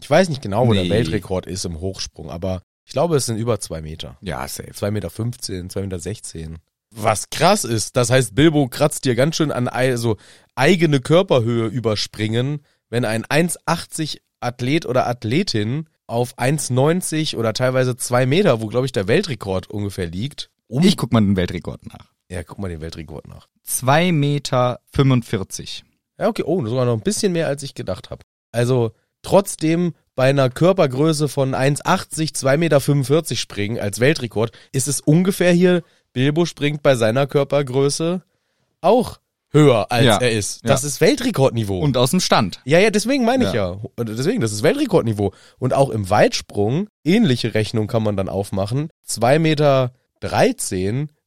ich 0.00 0.08
weiß 0.10 0.28
nicht 0.28 0.42
genau, 0.42 0.66
wo 0.66 0.72
Nee. 0.74 0.88
der 0.88 0.90
Weltrekord 0.96 1.46
ist 1.46 1.64
im 1.64 1.80
Hochsprung, 1.80 2.30
aber 2.30 2.62
ich 2.84 2.92
glaube, 2.92 3.16
es 3.16 3.26
sind 3.26 3.36
über 3.38 3.60
zwei 3.60 3.80
Meter. 3.80 4.16
ja, 4.20 4.46
safe. 4.48 4.70
2,15 4.72 4.90
Meter, 4.90 5.08
2,16 5.08 6.36
Meter. 6.48 6.60
Was 6.94 7.30
krass 7.30 7.64
ist, 7.64 7.96
das 7.96 8.10
heißt, 8.10 8.34
Bilbo 8.34 8.68
kratzt 8.68 9.04
dir 9.04 9.14
ganz 9.14 9.36
schön 9.36 9.50
an 9.52 9.68
also 9.68 10.16
eigene 10.56 11.00
Körperhöhe 11.00 11.66
überspringen, 11.68 12.60
wenn 12.90 13.04
ein 13.04 13.24
1,80 13.24 14.18
Athlet 14.40 14.84
oder 14.86 15.06
Athletin 15.06 15.88
auf 16.06 16.36
1,90 16.36 17.36
oder 17.36 17.54
teilweise 17.54 17.96
zwei 17.96 18.26
Meter, 18.26 18.60
wo 18.60 18.66
glaube 18.66 18.86
ich 18.86 18.92
der 18.92 19.08
Weltrekord 19.08 19.70
ungefähr 19.70 20.06
liegt. 20.06 20.50
Um 20.66 20.82
Ich 20.84 20.96
guck 20.98 21.12
mal 21.12 21.20
den 21.20 21.36
Weltrekord 21.36 21.86
nach. 21.86 22.11
Ja, 22.32 22.42
guck 22.42 22.58
mal 22.58 22.68
den 22.68 22.80
Weltrekord 22.80 23.28
nach. 23.28 23.48
2 23.64 24.10
Meter 24.12 24.80
45. 24.92 25.84
Ja, 26.18 26.28
okay, 26.28 26.42
oh, 26.44 26.64
sogar 26.66 26.86
noch 26.86 26.94
ein 26.94 27.02
bisschen 27.02 27.32
mehr, 27.32 27.46
als 27.46 27.62
ich 27.62 27.74
gedacht 27.74 28.10
habe. 28.10 28.22
Also 28.52 28.92
trotzdem 29.20 29.94
bei 30.14 30.30
einer 30.30 30.48
Körpergröße 30.48 31.28
von 31.28 31.54
1,80, 31.54 32.34
2,45 32.34 32.56
Meter 32.56 33.36
springen 33.36 33.78
als 33.78 34.00
Weltrekord, 34.00 34.52
ist 34.72 34.88
es 34.88 35.00
ungefähr 35.00 35.52
hier, 35.52 35.82
Bilbo 36.12 36.46
springt 36.46 36.82
bei 36.82 36.94
seiner 36.94 37.26
Körpergröße 37.26 38.22
auch 38.80 39.18
höher, 39.50 39.86
als 39.90 40.06
Ja, 40.06 40.16
er 40.16 40.32
ist. 40.32 40.66
Das 40.66 40.82
ja. 40.82 40.88
ist 40.88 41.00
Weltrekordniveau. 41.00 41.78
Und 41.80 41.96
aus 41.98 42.10
dem 42.10 42.20
Stand. 42.20 42.60
ja, 42.64 42.78
ja, 42.78 42.90
deswegen 42.90 43.24
meine 43.24 43.44
ich 43.44 43.52
ja. 43.52 43.78
Deswegen, 43.98 44.40
das 44.40 44.52
ist 44.52 44.62
Weltrekordniveau. 44.62 45.32
Und 45.58 45.74
auch 45.74 45.90
im 45.90 46.08
Weitsprung, 46.08 46.88
ähnliche 47.04 47.52
Rechnung 47.54 47.86
kann 47.86 48.02
man 48.02 48.16
dann 48.16 48.30
aufmachen. 48.30 48.88
2,13 49.06 49.38
Meter 49.38 49.92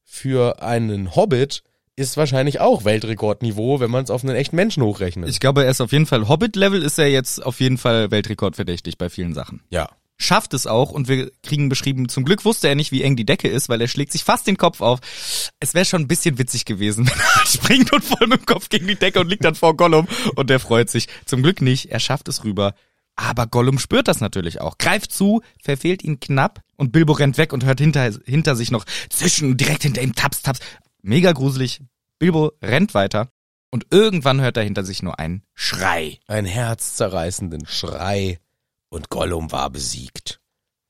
für 0.06 0.62
einen 0.62 1.14
Hobbit 1.14 1.62
ist 1.96 2.16
wahrscheinlich 2.16 2.60
auch 2.60 2.84
Weltrekordniveau, 2.84 3.80
wenn 3.80 3.90
man 3.90 4.04
es 4.04 4.10
auf 4.10 4.22
einen 4.22 4.36
echten 4.36 4.56
Menschen 4.56 4.82
hochrechnet. 4.82 5.28
Ich 5.28 5.40
glaube, 5.40 5.64
er 5.64 5.70
ist 5.70 5.80
auf 5.80 5.92
jeden 5.92 6.06
Fall 6.06 6.28
Hobbit-Level, 6.28 6.82
ist 6.82 6.98
er 6.98 7.08
jetzt 7.08 7.44
auf 7.44 7.60
jeden 7.60 7.78
Fall 7.78 8.10
Weltrekordverdächtig 8.10 8.96
bei 8.96 9.10
vielen 9.10 9.34
Sachen. 9.34 9.62
ja. 9.70 9.88
Schafft 10.18 10.54
es 10.54 10.66
auch 10.66 10.92
und 10.92 11.08
wir 11.08 11.30
kriegen 11.42 11.68
beschrieben, 11.68 12.08
zum 12.08 12.24
Glück 12.24 12.46
wusste 12.46 12.68
er 12.68 12.74
nicht, 12.74 12.90
wie 12.90 13.02
eng 13.02 13.16
die 13.16 13.26
Decke 13.26 13.48
ist, 13.48 13.68
weil 13.68 13.82
er 13.82 13.86
schlägt 13.86 14.12
sich 14.12 14.24
fast 14.24 14.46
den 14.46 14.56
Kopf 14.56 14.80
auf. 14.80 15.00
Es 15.60 15.74
wäre 15.74 15.84
schon 15.84 16.00
ein 16.00 16.08
bisschen 16.08 16.38
witzig 16.38 16.64
gewesen, 16.64 17.06
wenn 17.10 17.18
er 17.18 17.46
springt 17.46 17.92
und 17.92 18.02
voll 18.02 18.26
mit 18.26 18.40
dem 18.40 18.46
Kopf 18.46 18.70
gegen 18.70 18.86
die 18.86 18.96
Decke 18.96 19.20
und 19.20 19.28
liegt 19.28 19.44
dann 19.44 19.54
vor 19.54 19.76
Gollum 19.76 20.08
und 20.34 20.48
der 20.48 20.58
freut 20.58 20.88
sich. 20.88 21.08
Zum 21.26 21.42
Glück 21.42 21.60
nicht, 21.60 21.90
er 21.90 22.00
schafft 22.00 22.28
es 22.28 22.44
rüber. 22.44 22.74
Aber 23.16 23.46
Gollum 23.46 23.78
spürt 23.78 24.08
das 24.08 24.20
natürlich 24.20 24.60
auch, 24.60 24.76
greift 24.78 25.10
zu, 25.10 25.40
verfehlt 25.62 26.04
ihn 26.04 26.20
knapp 26.20 26.60
und 26.76 26.92
Bilbo 26.92 27.14
rennt 27.14 27.38
weg 27.38 27.52
und 27.52 27.64
hört 27.64 27.80
hinter, 27.80 28.10
hinter 28.24 28.54
sich 28.54 28.70
noch 28.70 28.84
zischen, 29.08 29.56
direkt 29.56 29.82
hinter 29.82 30.02
ihm 30.02 30.14
taps, 30.14 30.42
taps. 30.42 30.60
Mega 31.02 31.32
gruselig. 31.32 31.80
Bilbo 32.18 32.52
rennt 32.62 32.94
weiter 32.94 33.30
und 33.70 33.86
irgendwann 33.90 34.40
hört 34.40 34.56
er 34.56 34.64
hinter 34.64 34.84
sich 34.84 35.02
nur 35.02 35.18
einen 35.18 35.42
Schrei. 35.54 36.18
Ein 36.26 36.44
herzzerreißenden 36.44 37.66
Schrei 37.66 38.38
und 38.90 39.08
Gollum 39.08 39.50
war 39.50 39.70
besiegt. 39.70 40.40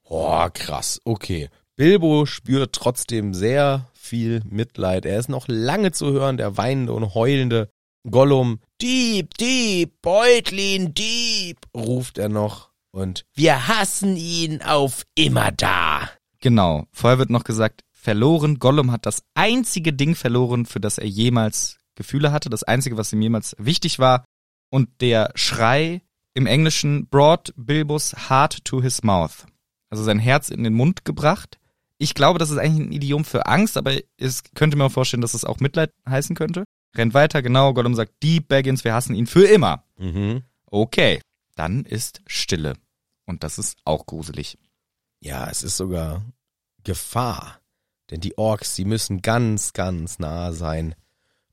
Boah, 0.08 0.50
krass. 0.50 1.00
Okay. 1.04 1.48
Bilbo 1.76 2.26
spürt 2.26 2.74
trotzdem 2.74 3.34
sehr 3.34 3.90
viel 3.92 4.40
Mitleid. 4.48 5.04
Er 5.04 5.18
ist 5.18 5.28
noch 5.28 5.46
lange 5.48 5.92
zu 5.92 6.12
hören, 6.12 6.36
der 6.36 6.56
weinende 6.56 6.92
und 6.92 7.14
heulende 7.14 7.70
Gollum. 8.08 8.60
Dieb, 8.82 9.34
Dieb, 9.38 10.02
Beutlin, 10.02 10.92
Dieb, 10.92 11.58
ruft 11.74 12.18
er 12.18 12.28
noch. 12.28 12.70
Und 12.90 13.24
Wir 13.34 13.68
hassen 13.68 14.16
ihn 14.16 14.60
auf 14.60 15.04
immer 15.14 15.50
da. 15.50 16.10
Genau. 16.40 16.86
Vorher 16.92 17.18
wird 17.18 17.30
noch 17.30 17.44
gesagt, 17.44 17.84
verloren. 17.90 18.58
Gollum 18.58 18.92
hat 18.92 19.06
das 19.06 19.22
einzige 19.34 19.94
Ding 19.94 20.14
verloren, 20.14 20.66
für 20.66 20.78
das 20.80 20.98
er 20.98 21.06
jemals 21.06 21.78
Gefühle 21.94 22.32
hatte. 22.32 22.50
Das 22.50 22.64
einzige, 22.64 22.98
was 22.98 23.12
ihm 23.14 23.22
jemals 23.22 23.56
wichtig 23.58 23.98
war. 23.98 24.26
Und 24.70 25.00
der 25.00 25.32
Schrei 25.34 26.02
im 26.34 26.46
Englischen 26.46 27.08
brought 27.08 27.54
Bilbos 27.56 28.28
heart 28.28 28.62
to 28.66 28.82
his 28.82 29.02
mouth. 29.02 29.46
Also 29.88 30.04
sein 30.04 30.18
Herz 30.18 30.50
in 30.50 30.64
den 30.64 30.74
Mund 30.74 31.06
gebracht. 31.06 31.58
Ich 31.96 32.12
glaube, 32.12 32.38
das 32.38 32.50
ist 32.50 32.58
eigentlich 32.58 32.88
ein 32.88 32.92
Idiom 32.92 33.24
für 33.24 33.46
Angst, 33.46 33.78
aber 33.78 33.94
es 34.18 34.42
könnte 34.54 34.76
mir 34.76 34.84
auch 34.84 34.92
vorstellen, 34.92 35.22
dass 35.22 35.32
es 35.32 35.46
auch 35.46 35.60
Mitleid 35.60 35.92
heißen 36.06 36.36
könnte. 36.36 36.64
Rennt 36.96 37.14
weiter, 37.14 37.42
genau. 37.42 37.72
Gollum 37.74 37.94
sagt, 37.94 38.22
Deep 38.22 38.48
Baggins, 38.48 38.84
wir 38.84 38.94
hassen 38.94 39.14
ihn 39.14 39.26
für 39.26 39.46
immer. 39.46 39.84
mhm. 39.98 40.42
Okay. 40.68 41.20
Dann 41.54 41.84
ist 41.84 42.20
Stille. 42.26 42.74
Und 43.24 43.42
das 43.42 43.58
ist 43.58 43.78
auch 43.84 44.06
gruselig. 44.06 44.58
ja, 45.20 45.48
es 45.50 45.62
ist 45.62 45.76
sogar 45.76 46.22
Gefahr. 46.84 47.60
Denn 48.10 48.20
die 48.20 48.36
Orks, 48.38 48.74
die 48.76 48.84
müssen 48.84 49.22
ganz, 49.22 49.72
ganz 49.72 50.18
nah 50.18 50.52
sein. 50.52 50.94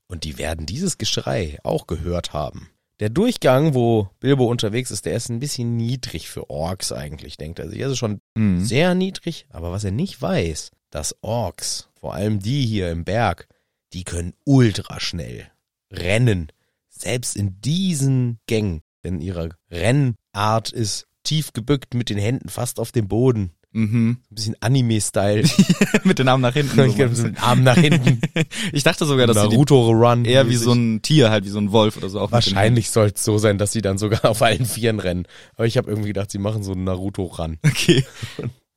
Und 0.06 0.24
die 0.24 0.38
werden 0.38 0.66
dieses 0.66 0.98
Geschrei 0.98 1.58
auch 1.64 1.86
gehört 1.86 2.32
haben. 2.32 2.68
Der 3.00 3.08
Durchgang, 3.08 3.74
wo 3.74 4.08
Bilbo 4.20 4.46
unterwegs 4.46 4.90
ist, 4.92 5.04
der 5.06 5.16
ist 5.16 5.28
ein 5.28 5.40
bisschen 5.40 5.76
niedrig 5.76 6.28
für 6.28 6.48
Orks 6.50 6.92
eigentlich, 6.92 7.36
denkt 7.36 7.58
er 7.58 7.68
sich. 7.68 7.80
Er 7.80 7.90
ist 7.90 7.98
schon 7.98 8.20
Mhm. 8.36 8.64
sehr 8.64 8.94
niedrig, 8.94 9.46
aber 9.50 9.72
was 9.72 9.82
er 9.82 9.90
nicht 9.90 10.20
weiß, 10.22 10.70
dass 10.90 11.16
Orks, 11.22 11.88
vor 11.98 12.14
allem 12.14 12.38
die 12.38 12.64
hier 12.66 12.92
im 12.92 13.04
Berg, 13.04 13.48
die 13.94 14.04
können 14.04 14.34
ultra 14.44 15.00
schnell 15.00 15.50
rennen. 15.90 16.48
Selbst 16.88 17.36
in 17.36 17.60
diesen 17.60 18.38
Gängen, 18.46 18.82
denn 19.04 19.20
ihre 19.20 19.50
Rennart 19.70 20.70
ist 20.72 21.06
tief 21.22 21.52
gebückt 21.52 21.94
mit 21.94 22.10
den 22.10 22.18
Händen 22.18 22.48
fast 22.48 22.78
auf 22.78 22.92
dem 22.92 23.08
Boden. 23.08 23.52
Mhm. 23.72 24.18
Ein 24.30 24.34
bisschen 24.34 24.56
Anime-Style. 24.60 25.48
Mit 26.04 26.20
den 26.20 26.28
Armen 26.28 26.42
nach 26.42 26.54
hinten. 26.54 26.78
Ich 26.90 27.00
hab 27.00 27.12
so 27.12 27.24
einen 27.24 27.36
Arm 27.38 27.64
nach 27.64 27.76
hinten. 27.76 28.20
Ich 28.72 28.84
dachte 28.84 29.04
sogar, 29.04 29.26
dass 29.26 29.36
sie 29.36 29.48
die 29.48 29.56
Naruto-Run. 29.56 30.24
eher 30.24 30.48
wie 30.48 30.54
so 30.54 30.72
ein 30.72 31.02
Tier, 31.02 31.30
halt 31.30 31.44
wie 31.44 31.48
so 31.48 31.58
ein 31.58 31.72
Wolf 31.72 31.96
oder 31.96 32.08
so. 32.08 32.20
Auch 32.20 32.30
mit 32.30 32.46
den 32.46 32.54
Wahrscheinlich 32.54 32.90
soll 32.90 33.10
es 33.12 33.24
so 33.24 33.36
sein, 33.38 33.58
dass 33.58 33.72
sie 33.72 33.82
dann 33.82 33.98
sogar 33.98 34.24
auf 34.30 34.42
allen 34.42 34.64
Vieren 34.64 35.00
rennen. 35.00 35.26
Aber 35.56 35.66
ich 35.66 35.76
habe 35.76 35.90
irgendwie 35.90 36.08
gedacht, 36.08 36.30
sie 36.30 36.38
machen 36.38 36.62
so 36.62 36.70
einen 36.72 36.84
Naruto-Run. 36.84 37.58
Okay. 37.64 38.04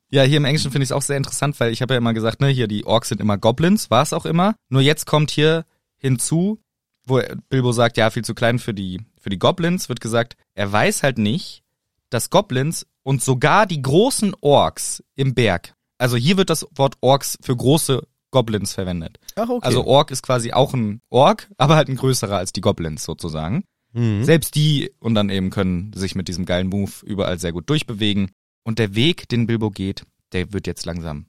Ja, 0.09 0.23
hier 0.23 0.37
im 0.37 0.45
Englischen 0.45 0.71
finde 0.71 0.83
ich 0.83 0.89
es 0.89 0.93
auch 0.93 1.01
sehr 1.01 1.17
interessant, 1.17 1.59
weil 1.59 1.71
ich 1.71 1.81
habe 1.81 1.93
ja 1.93 1.97
immer 1.97 2.13
gesagt, 2.13 2.39
ne, 2.39 2.47
hier 2.47 2.67
die 2.67 2.85
Orks 2.85 3.09
sind 3.09 3.19
immer 3.19 3.37
Goblins, 3.37 3.89
war 3.89 4.03
es 4.03 4.13
auch 4.13 4.25
immer. 4.25 4.55
Nur 4.69 4.81
jetzt 4.81 5.05
kommt 5.05 5.31
hier 5.31 5.65
hinzu, 5.97 6.59
wo 7.05 7.21
Bilbo 7.49 7.71
sagt, 7.71 7.97
ja, 7.97 8.09
viel 8.09 8.23
zu 8.23 8.33
klein 8.33 8.59
für 8.59 8.73
die, 8.73 9.01
für 9.19 9.29
die 9.29 9.39
Goblins, 9.39 9.89
wird 9.89 9.99
gesagt, 9.99 10.35
er 10.53 10.71
weiß 10.71 11.03
halt 11.03 11.17
nicht, 11.17 11.63
dass 12.09 12.29
Goblins 12.29 12.85
und 13.03 13.21
sogar 13.21 13.65
die 13.65 13.81
großen 13.81 14.33
Orks 14.41 15.03
im 15.15 15.33
Berg, 15.33 15.73
also 15.97 16.15
hier 16.15 16.37
wird 16.37 16.49
das 16.49 16.67
Wort 16.75 16.95
Orks 17.01 17.37
für 17.41 17.55
große 17.55 18.03
Goblins 18.31 18.73
verwendet. 18.73 19.19
Ach, 19.35 19.49
okay. 19.49 19.65
Also 19.65 19.85
Ork 19.85 20.11
ist 20.11 20.21
quasi 20.21 20.51
auch 20.51 20.73
ein 20.73 21.01
Ork, 21.09 21.49
aber 21.57 21.75
halt 21.75 21.89
ein 21.89 21.95
größerer 21.95 22.37
als 22.37 22.51
die 22.51 22.61
Goblins 22.61 23.03
sozusagen. 23.03 23.63
Mhm. 23.93 24.23
Selbst 24.23 24.55
die 24.55 24.91
und 24.99 25.15
dann 25.15 25.29
eben 25.29 25.49
können 25.49 25.93
sich 25.93 26.15
mit 26.15 26.27
diesem 26.27 26.45
geilen 26.45 26.67
Move 26.67 26.91
überall 27.03 27.39
sehr 27.39 27.53
gut 27.53 27.69
durchbewegen. 27.69 28.31
Und 28.67 28.79
der 28.79 28.95
Weg, 28.95 29.29
den 29.29 29.47
Bilbo 29.47 29.71
geht, 29.71 30.03
der 30.33 30.51
wird 30.51 30.67
jetzt 30.67 30.85
langsam 30.85 31.27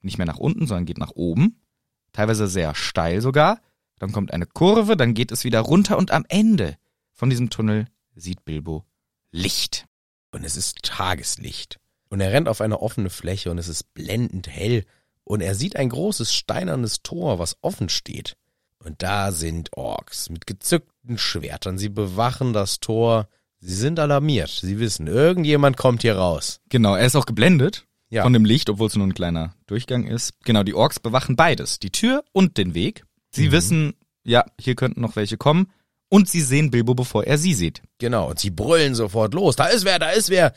nicht 0.00 0.16
mehr 0.16 0.28
nach 0.28 0.38
unten, 0.38 0.68
sondern 0.68 0.86
geht 0.86 0.98
nach 0.98 1.10
oben. 1.10 1.60
Teilweise 2.12 2.46
sehr 2.46 2.72
steil 2.76 3.20
sogar. 3.20 3.60
Dann 3.98 4.12
kommt 4.12 4.32
eine 4.32 4.46
Kurve, 4.46 4.96
dann 4.96 5.12
geht 5.12 5.32
es 5.32 5.42
wieder 5.42 5.58
runter 5.58 5.98
und 5.98 6.12
am 6.12 6.24
Ende 6.28 6.78
von 7.10 7.30
diesem 7.30 7.50
Tunnel 7.50 7.86
sieht 8.14 8.44
Bilbo 8.44 8.84
Licht. 9.32 9.86
Und 10.30 10.44
es 10.44 10.56
ist 10.56 10.84
Tageslicht. 10.84 11.80
Und 12.10 12.20
er 12.20 12.30
rennt 12.30 12.48
auf 12.48 12.60
eine 12.60 12.80
offene 12.80 13.10
Fläche 13.10 13.50
und 13.50 13.58
es 13.58 13.66
ist 13.66 13.92
blendend 13.92 14.46
hell. 14.46 14.84
Und 15.24 15.40
er 15.40 15.56
sieht 15.56 15.74
ein 15.74 15.88
großes 15.88 16.32
steinernes 16.32 17.02
Tor, 17.02 17.40
was 17.40 17.56
offen 17.60 17.88
steht. 17.88 18.36
Und 18.78 19.02
da 19.02 19.32
sind 19.32 19.76
Orks 19.76 20.30
mit 20.30 20.46
gezückten 20.46 21.18
Schwertern. 21.18 21.76
Sie 21.76 21.88
bewachen 21.88 22.52
das 22.52 22.78
Tor. 22.78 23.28
Sie 23.60 23.74
sind 23.74 23.98
alarmiert. 23.98 24.48
Sie 24.50 24.78
wissen, 24.78 25.06
irgendjemand 25.06 25.76
kommt 25.76 26.02
hier 26.02 26.16
raus. 26.16 26.60
Genau, 26.68 26.94
er 26.94 27.06
ist 27.06 27.16
auch 27.16 27.26
geblendet 27.26 27.86
Ja. 28.10 28.22
von 28.22 28.32
dem 28.32 28.44
Licht, 28.44 28.70
obwohl 28.70 28.86
es 28.86 28.96
nur 28.96 29.06
ein 29.06 29.14
kleiner 29.14 29.54
Durchgang 29.66 30.06
ist. 30.06 30.32
Genau, 30.44 30.62
die 30.62 30.74
Orks 30.74 31.00
bewachen 31.00 31.36
beides, 31.36 31.78
die 31.78 31.90
Tür 31.90 32.24
und 32.32 32.56
den 32.56 32.74
Weg. 32.74 33.04
Sie 33.30 33.48
Mhm. 33.48 33.52
wissen, 33.52 33.94
ja, 34.24 34.44
hier 34.60 34.74
könnten 34.76 35.00
noch 35.00 35.16
welche 35.16 35.36
kommen. 35.36 35.70
Und 36.10 36.28
sie 36.28 36.40
sehen 36.40 36.70
Bilbo, 36.70 36.94
bevor 36.94 37.24
er 37.24 37.36
sie 37.36 37.52
sieht. 37.52 37.82
Genau, 37.98 38.30
und 38.30 38.38
sie 38.38 38.50
brüllen 38.50 38.94
sofort 38.94 39.34
los. 39.34 39.56
Da 39.56 39.66
ist 39.66 39.84
wer, 39.84 39.98
da 39.98 40.10
ist 40.10 40.30
wer. 40.30 40.54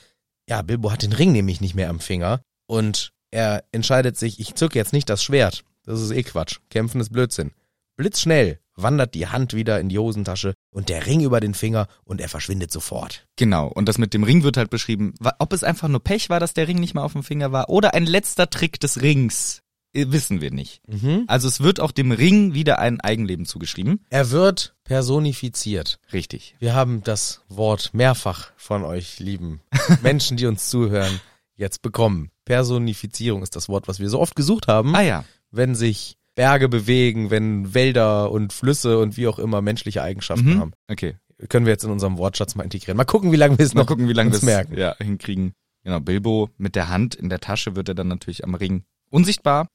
Ja, 0.47 0.61
Bilbo 0.61 0.91
hat 0.91 1.01
den 1.03 1.11
Ring 1.11 1.31
nämlich 1.33 1.59
nicht 1.59 1.75
mehr 1.75 1.89
am 1.89 1.99
Finger. 1.99 2.41
Und 2.67 3.11
er 3.31 3.65
entscheidet 3.73 4.15
sich, 4.17 4.39
ich 4.39 4.55
zücke 4.55 4.79
jetzt 4.79 4.93
nicht 4.93 5.09
das 5.09 5.23
Schwert. 5.23 5.63
Das 5.83 5.99
ist 5.99 6.11
eh 6.11 6.23
Quatsch. 6.23 6.59
Kämpfen 6.69 7.01
ist 7.01 7.11
Blödsinn. 7.11 7.51
Blitzschnell 7.97 8.59
wandert 8.81 9.13
die 9.13 9.27
Hand 9.27 9.53
wieder 9.53 9.79
in 9.79 9.89
die 9.89 9.99
Hosentasche 9.99 10.53
und 10.71 10.89
der 10.89 11.05
Ring 11.05 11.21
über 11.21 11.39
den 11.39 11.53
Finger 11.53 11.87
und 12.03 12.21
er 12.21 12.29
verschwindet 12.29 12.71
sofort. 12.71 13.25
Genau, 13.35 13.67
und 13.67 13.87
das 13.87 13.97
mit 13.97 14.13
dem 14.13 14.23
Ring 14.23 14.43
wird 14.43 14.57
halt 14.57 14.69
beschrieben. 14.69 15.13
Ob 15.39 15.53
es 15.53 15.63
einfach 15.63 15.87
nur 15.87 16.03
Pech 16.03 16.29
war, 16.29 16.39
dass 16.39 16.53
der 16.53 16.67
Ring 16.67 16.79
nicht 16.79 16.93
mehr 16.93 17.03
auf 17.03 17.13
dem 17.13 17.23
Finger 17.23 17.51
war 17.51 17.69
oder 17.69 17.93
ein 17.93 18.05
letzter 18.05 18.49
Trick 18.49 18.79
des 18.79 19.01
Rings, 19.01 19.61
äh, 19.93 20.05
wissen 20.09 20.41
wir 20.41 20.51
nicht. 20.51 20.81
Mhm. 20.87 21.25
Also 21.27 21.47
es 21.47 21.61
wird 21.61 21.79
auch 21.79 21.91
dem 21.91 22.11
Ring 22.11 22.53
wieder 22.53 22.79
ein 22.79 23.01
Eigenleben 23.01 23.45
zugeschrieben. 23.45 24.05
Er 24.09 24.31
wird 24.31 24.75
personifiziert. 24.83 25.99
Richtig. 26.13 26.55
Wir 26.59 26.73
haben 26.73 27.03
das 27.03 27.41
Wort 27.49 27.93
mehrfach 27.93 28.51
von 28.55 28.83
euch 28.83 29.19
lieben 29.19 29.61
Menschen, 30.01 30.37
die 30.37 30.45
uns 30.45 30.69
zuhören, 30.69 31.19
jetzt 31.55 31.81
bekommen. 31.81 32.31
Personifizierung 32.45 33.43
ist 33.43 33.55
das 33.55 33.69
Wort, 33.69 33.87
was 33.87 33.99
wir 33.99 34.09
so 34.09 34.19
oft 34.19 34.35
gesucht 34.35 34.67
haben. 34.67 34.95
Ah 34.95 35.01
ja. 35.01 35.25
wenn 35.51 35.75
sich 35.75 36.17
Berge 36.35 36.69
bewegen, 36.69 37.29
wenn 37.29 37.73
Wälder 37.73 38.31
und 38.31 38.53
Flüsse 38.53 38.99
und 38.99 39.17
wie 39.17 39.27
auch 39.27 39.39
immer 39.39 39.61
menschliche 39.61 40.01
Eigenschaften 40.03 40.55
Mhm. 40.55 40.59
haben. 40.59 40.73
Okay. 40.89 41.17
Können 41.49 41.65
wir 41.65 41.73
jetzt 41.73 41.83
in 41.83 41.89
unserem 41.91 42.17
Wortschatz 42.17 42.55
mal 42.55 42.63
integrieren. 42.63 42.97
Mal 42.97 43.03
gucken, 43.05 43.31
wie 43.31 43.35
lange 43.35 43.57
wir 43.57 43.65
es 43.65 43.73
Mal 43.73 43.81
noch 43.81 43.87
gucken, 43.87 44.07
wie 44.07 44.13
lange 44.13 44.31
wir 44.31 44.43
merken. 44.45 44.77
ja, 44.77 44.95
hinkriegen. 44.99 45.53
Genau, 45.83 45.99
Bilbo 45.99 46.49
mit 46.57 46.75
der 46.75 46.89
Hand 46.89 47.15
in 47.15 47.29
der 47.29 47.39
Tasche 47.39 47.75
wird 47.75 47.89
er 47.89 47.95
dann 47.95 48.07
natürlich 48.07 48.43
am 48.43 48.53
Ring 48.53 48.83
unsichtbar. 49.09 49.67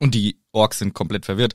Und 0.00 0.14
die 0.16 0.40
Orks 0.50 0.80
sind 0.80 0.94
komplett 0.94 1.24
verwirrt. 1.24 1.54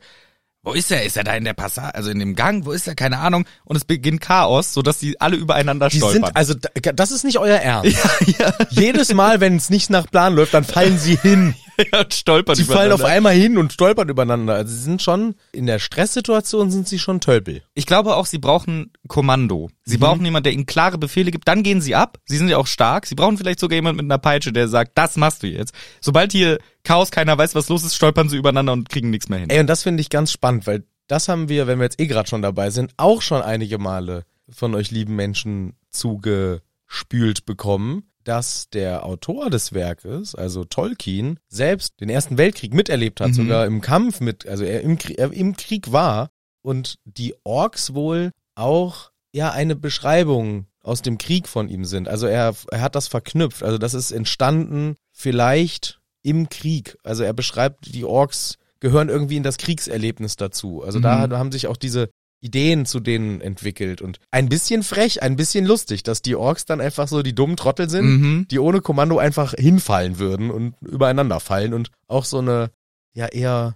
Wo 0.63 0.71
ist 0.73 0.89
er? 0.91 1.03
Ist 1.05 1.17
er 1.17 1.23
da 1.25 1.35
in 1.35 1.43
der 1.43 1.53
Passage, 1.53 1.93
also 1.93 2.09
in 2.09 2.19
dem 2.19 2.33
Gang? 2.35 2.65
Wo 2.65 2.71
ist 2.71 2.87
er? 2.87 2.95
Keine 2.95 3.19
Ahnung. 3.19 3.45
Und 3.65 3.75
es 3.75 3.83
beginnt 3.85 4.21
Chaos, 4.21 4.73
sodass 4.73 4.99
die 4.99 5.19
alle 5.19 5.35
übereinander 5.35 5.89
Die 5.89 5.97
stolpern. 5.97 6.25
sind, 6.27 6.35
also 6.37 6.53
da- 6.53 6.91
das 6.93 7.11
ist 7.11 7.25
nicht 7.25 7.37
euer 7.37 7.57
Ernst. 7.57 7.97
ja, 8.39 8.53
Jedes 8.69 9.13
Mal, 9.13 9.41
wenn 9.41 9.57
es 9.57 9.69
nicht 9.69 9.89
nach 9.89 10.09
Plan 10.09 10.33
läuft, 10.33 10.53
dann 10.53 10.63
fallen 10.63 10.97
sie 10.97 11.15
hin. 11.17 11.53
ja, 11.91 11.99
und 12.01 12.13
stolpern 12.13 12.55
Sie 12.55 12.63
fallen 12.63 12.91
auf 12.91 13.03
einmal 13.03 13.33
hin 13.33 13.57
und 13.57 13.73
stolpern 13.73 14.09
übereinander. 14.09 14.55
Also 14.55 14.73
sie 14.73 14.81
sind 14.81 15.01
schon, 15.01 15.35
in 15.51 15.65
der 15.65 15.79
Stresssituation 15.79 16.71
sind 16.71 16.87
sie 16.87 16.99
schon 16.99 17.21
Tölpel. 17.21 17.61
Ich 17.73 17.85
glaube 17.85 18.15
auch, 18.15 18.25
sie 18.25 18.39
brauchen 18.39 18.91
Kommando. 19.07 19.69
Sie 19.83 19.97
Mhm. 19.97 20.01
brauchen 20.01 20.25
jemanden, 20.25 20.45
der 20.45 20.53
ihnen 20.53 20.65
klare 20.65 20.97
Befehle 20.97 21.31
gibt. 21.31 21.47
Dann 21.47 21.63
gehen 21.63 21.81
sie 21.81 21.95
ab. 21.95 22.17
Sie 22.25 22.37
sind 22.37 22.49
ja 22.49 22.57
auch 22.57 22.67
stark. 22.67 23.05
Sie 23.05 23.15
brauchen 23.15 23.37
vielleicht 23.37 23.59
sogar 23.59 23.75
jemanden 23.75 23.97
mit 23.97 24.05
einer 24.11 24.19
Peitsche, 24.19 24.51
der 24.51 24.67
sagt, 24.67 24.91
das 24.97 25.17
machst 25.17 25.43
du 25.43 25.47
jetzt. 25.47 25.73
Sobald 26.01 26.31
hier 26.31 26.57
Chaos, 26.83 27.11
keiner 27.11 27.37
weiß, 27.37 27.53
was 27.55 27.69
los 27.69 27.83
ist, 27.83 27.95
stolpern 27.95 28.29
sie 28.29 28.37
übereinander 28.37 28.73
und 28.73 28.89
kriegen 28.89 29.09
nichts 29.09 29.29
mehr 29.29 29.39
hin. 29.39 29.49
Ey, 29.49 29.59
und 29.59 29.67
das 29.67 29.83
finde 29.83 30.01
ich 30.01 30.09
ganz 30.09 30.31
spannend, 30.31 30.65
weil 30.67 30.83
das 31.07 31.27
haben 31.29 31.49
wir, 31.49 31.67
wenn 31.67 31.79
wir 31.79 31.83
jetzt 31.85 31.99
eh 32.01 32.07
gerade 32.07 32.27
schon 32.29 32.41
dabei 32.41 32.69
sind, 32.69 32.93
auch 32.97 33.21
schon 33.21 33.41
einige 33.41 33.77
Male 33.77 34.23
von 34.49 34.73
euch 34.75 34.91
lieben 34.91 35.15
Menschen 35.15 35.73
zugespült 35.89 37.45
bekommen, 37.45 38.03
dass 38.27 38.69
der 38.69 39.05
Autor 39.05 39.49
des 39.49 39.73
Werkes, 39.73 40.35
also 40.35 40.63
Tolkien, 40.65 41.39
selbst 41.47 41.99
den 42.01 42.09
Ersten 42.09 42.37
Weltkrieg 42.37 42.73
miterlebt 42.73 43.21
hat, 43.21 43.29
Mhm. 43.29 43.33
sogar 43.33 43.65
im 43.65 43.81
Kampf 43.81 44.19
mit, 44.19 44.47
also 44.47 44.63
er 44.63 44.81
im, 44.81 44.97
Krieg, 44.97 45.17
er 45.17 45.31
im 45.31 45.55
Krieg 45.55 45.91
war 45.91 46.29
und 46.61 46.97
die 47.05 47.35
Orks 47.43 47.93
wohl 47.93 48.31
auch 48.55 49.11
ja 49.33 49.51
eine 49.51 49.75
Beschreibung 49.75 50.65
aus 50.81 51.01
dem 51.01 51.17
Krieg 51.17 51.47
von 51.47 51.69
ihm 51.69 51.85
sind. 51.85 52.07
Also 52.07 52.27
er, 52.27 52.53
er 52.71 52.81
hat 52.81 52.95
das 52.95 53.07
verknüpft. 53.07 53.61
Also 53.63 53.77
das 53.77 53.93
ist 53.93 54.11
entstanden 54.11 54.95
vielleicht 55.11 55.99
im 56.23 56.49
Krieg. 56.49 56.97
Also 57.03 57.23
er 57.23 57.33
beschreibt, 57.33 57.93
die 57.93 58.05
Orks 58.05 58.55
gehören 58.79 59.09
irgendwie 59.09 59.37
in 59.37 59.43
das 59.43 59.57
Kriegserlebnis 59.57 60.35
dazu. 60.35 60.83
Also 60.83 60.99
da 60.99 61.27
Mhm. 61.27 61.33
haben 61.33 61.51
sich 61.51 61.67
auch 61.67 61.77
diese 61.77 62.09
Ideen 62.39 62.85
zu 62.85 62.99
denen 62.99 63.41
entwickelt 63.41 64.01
und 64.01 64.19
ein 64.31 64.47
bisschen 64.49 64.83
frech, 64.83 65.23
ein 65.23 65.35
bisschen 65.35 65.65
lustig, 65.65 66.03
dass 66.03 66.21
die 66.21 66.35
Orks 66.35 66.65
dann 66.65 66.81
einfach 66.81 67.07
so 67.07 67.23
die 67.23 67.33
dummen 67.33 67.57
Trottel 67.57 67.89
sind, 67.89 68.05
Mhm. 68.05 68.47
die 68.49 68.59
ohne 68.59 68.81
Kommando 68.81 69.17
einfach 69.17 69.53
hinfallen 69.57 70.19
würden 70.19 70.51
und 70.51 70.75
übereinander 70.81 71.39
fallen 71.39 71.73
und 71.73 71.89
auch 72.07 72.25
so 72.25 72.37
eine 72.39 72.69
ja 73.13 73.25
eher 73.27 73.75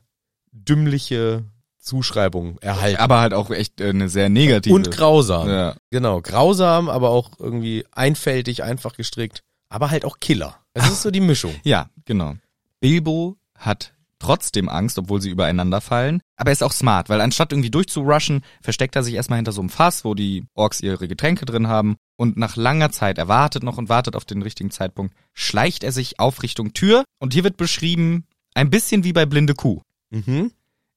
dümmliche 0.51 1.43
Zuschreibung 1.80 2.59
erhalten. 2.59 2.99
Aber 2.99 3.20
halt 3.20 3.34
auch 3.34 3.49
echt 3.49 3.82
äh, 3.82 3.89
eine 3.89 4.09
sehr 4.09 4.30
negative. 4.30 4.76
und 4.76 4.91
grausam. 4.91 5.49
ja. 5.49 5.76
Genau, 5.89 6.22
grausam, 6.22 6.89
aber 6.89 7.09
auch 7.09 7.32
irgendwie 7.39 7.86
einfältig, 7.91 8.64
einfach 8.64 8.93
gestrickt, 8.95 9.41
aber 9.70 9.89
halt 9.89 10.05
auch 10.05 10.20
Killer. 10.20 10.57
Es 10.74 10.88
ist 10.89 11.01
so 11.01 11.09
die 11.12 11.20
Mischung. 11.22 11.55
ja, 11.64 11.89
genau. 12.05 12.36
Bilbo 12.80 13.38
hat 13.55 13.93
trotzdem 14.22 14.69
Angst, 14.69 14.97
obwohl 14.97 15.22
sie 15.22 15.30
übereinander 15.30 15.82
fallen. 15.82 16.22
Aber 16.38 16.49
er 16.49 16.53
ist 16.53 16.63
auch 16.63 16.72
smart, 16.72 17.09
weil 17.09 17.22
anstatt 17.22 17.51
irgendwie 17.51 17.72
durchzurushen, 17.72 18.43
versteckt 18.61 18.95
er 18.95 19.03
sich 19.03 19.15
erstmal 19.15 19.38
hinter 19.38 19.51
so 19.51 19.61
einem 19.61 19.69
Fass, 19.69 20.05
wo 20.05 20.13
die 20.13 20.45
Orks 20.53 20.82
ihre 20.82 21.07
Getränke 21.07 21.45
drin 21.45 21.67
haben. 21.67 21.95
Und 22.17 22.38
nach 22.38 22.55
langer 22.55 22.91
Zeit, 22.91 23.17
er 23.17 23.28
wartet 23.28 23.63
noch 23.63 23.78
und 23.78 23.89
wartet 23.89 24.15
auf 24.15 24.26
den 24.26 24.41
richtigen 24.41 24.72
Zeitpunkt, 24.72 25.15
schleicht 25.34 25.84
er 25.84 25.91
sich 25.91 26.19
auf 26.19 26.43
Richtung 26.43 26.74
Tür. 26.74 27.03
Und 27.19 27.34
hier 27.34 27.43
wird 27.43 27.57
beschrieben, 27.57 28.26
ein 28.53 28.69
bisschen 28.69 29.03
wie 29.03 29.13
bei 29.13 29.26
Blinde 29.26 29.55
Kuh. 29.55 29.82
Mhm. 30.11 30.51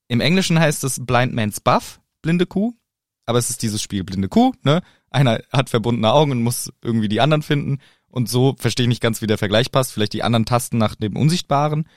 Im 0.07 0.21
Englischen 0.21 0.59
heißt 0.59 0.83
es 0.83 1.03
Blind 1.03 1.33
Man's 1.33 1.59
Buff, 1.59 1.99
blinde 2.21 2.45
Kuh. 2.45 2.73
Aber 3.25 3.39
es 3.39 3.49
ist 3.49 3.63
dieses 3.63 3.81
Spiel 3.81 4.03
blinde 4.03 4.29
Kuh, 4.29 4.53
ne? 4.61 4.81
Einer 5.09 5.41
hat 5.51 5.69
verbundene 5.69 6.11
Augen 6.11 6.31
und 6.31 6.43
muss 6.43 6.71
irgendwie 6.83 7.07
die 7.07 7.21
anderen 7.21 7.41
finden. 7.41 7.79
Und 8.07 8.29
so 8.29 8.55
verstehe 8.57 8.85
ich 8.85 8.89
nicht 8.89 9.01
ganz, 9.01 9.21
wie 9.21 9.27
der 9.27 9.37
Vergleich 9.37 9.71
passt. 9.71 9.91
Vielleicht 9.91 10.13
die 10.13 10.23
anderen 10.23 10.45
Tasten 10.45 10.77
nach 10.77 10.95
dem 10.95 11.17
Unsichtbaren, 11.17 11.87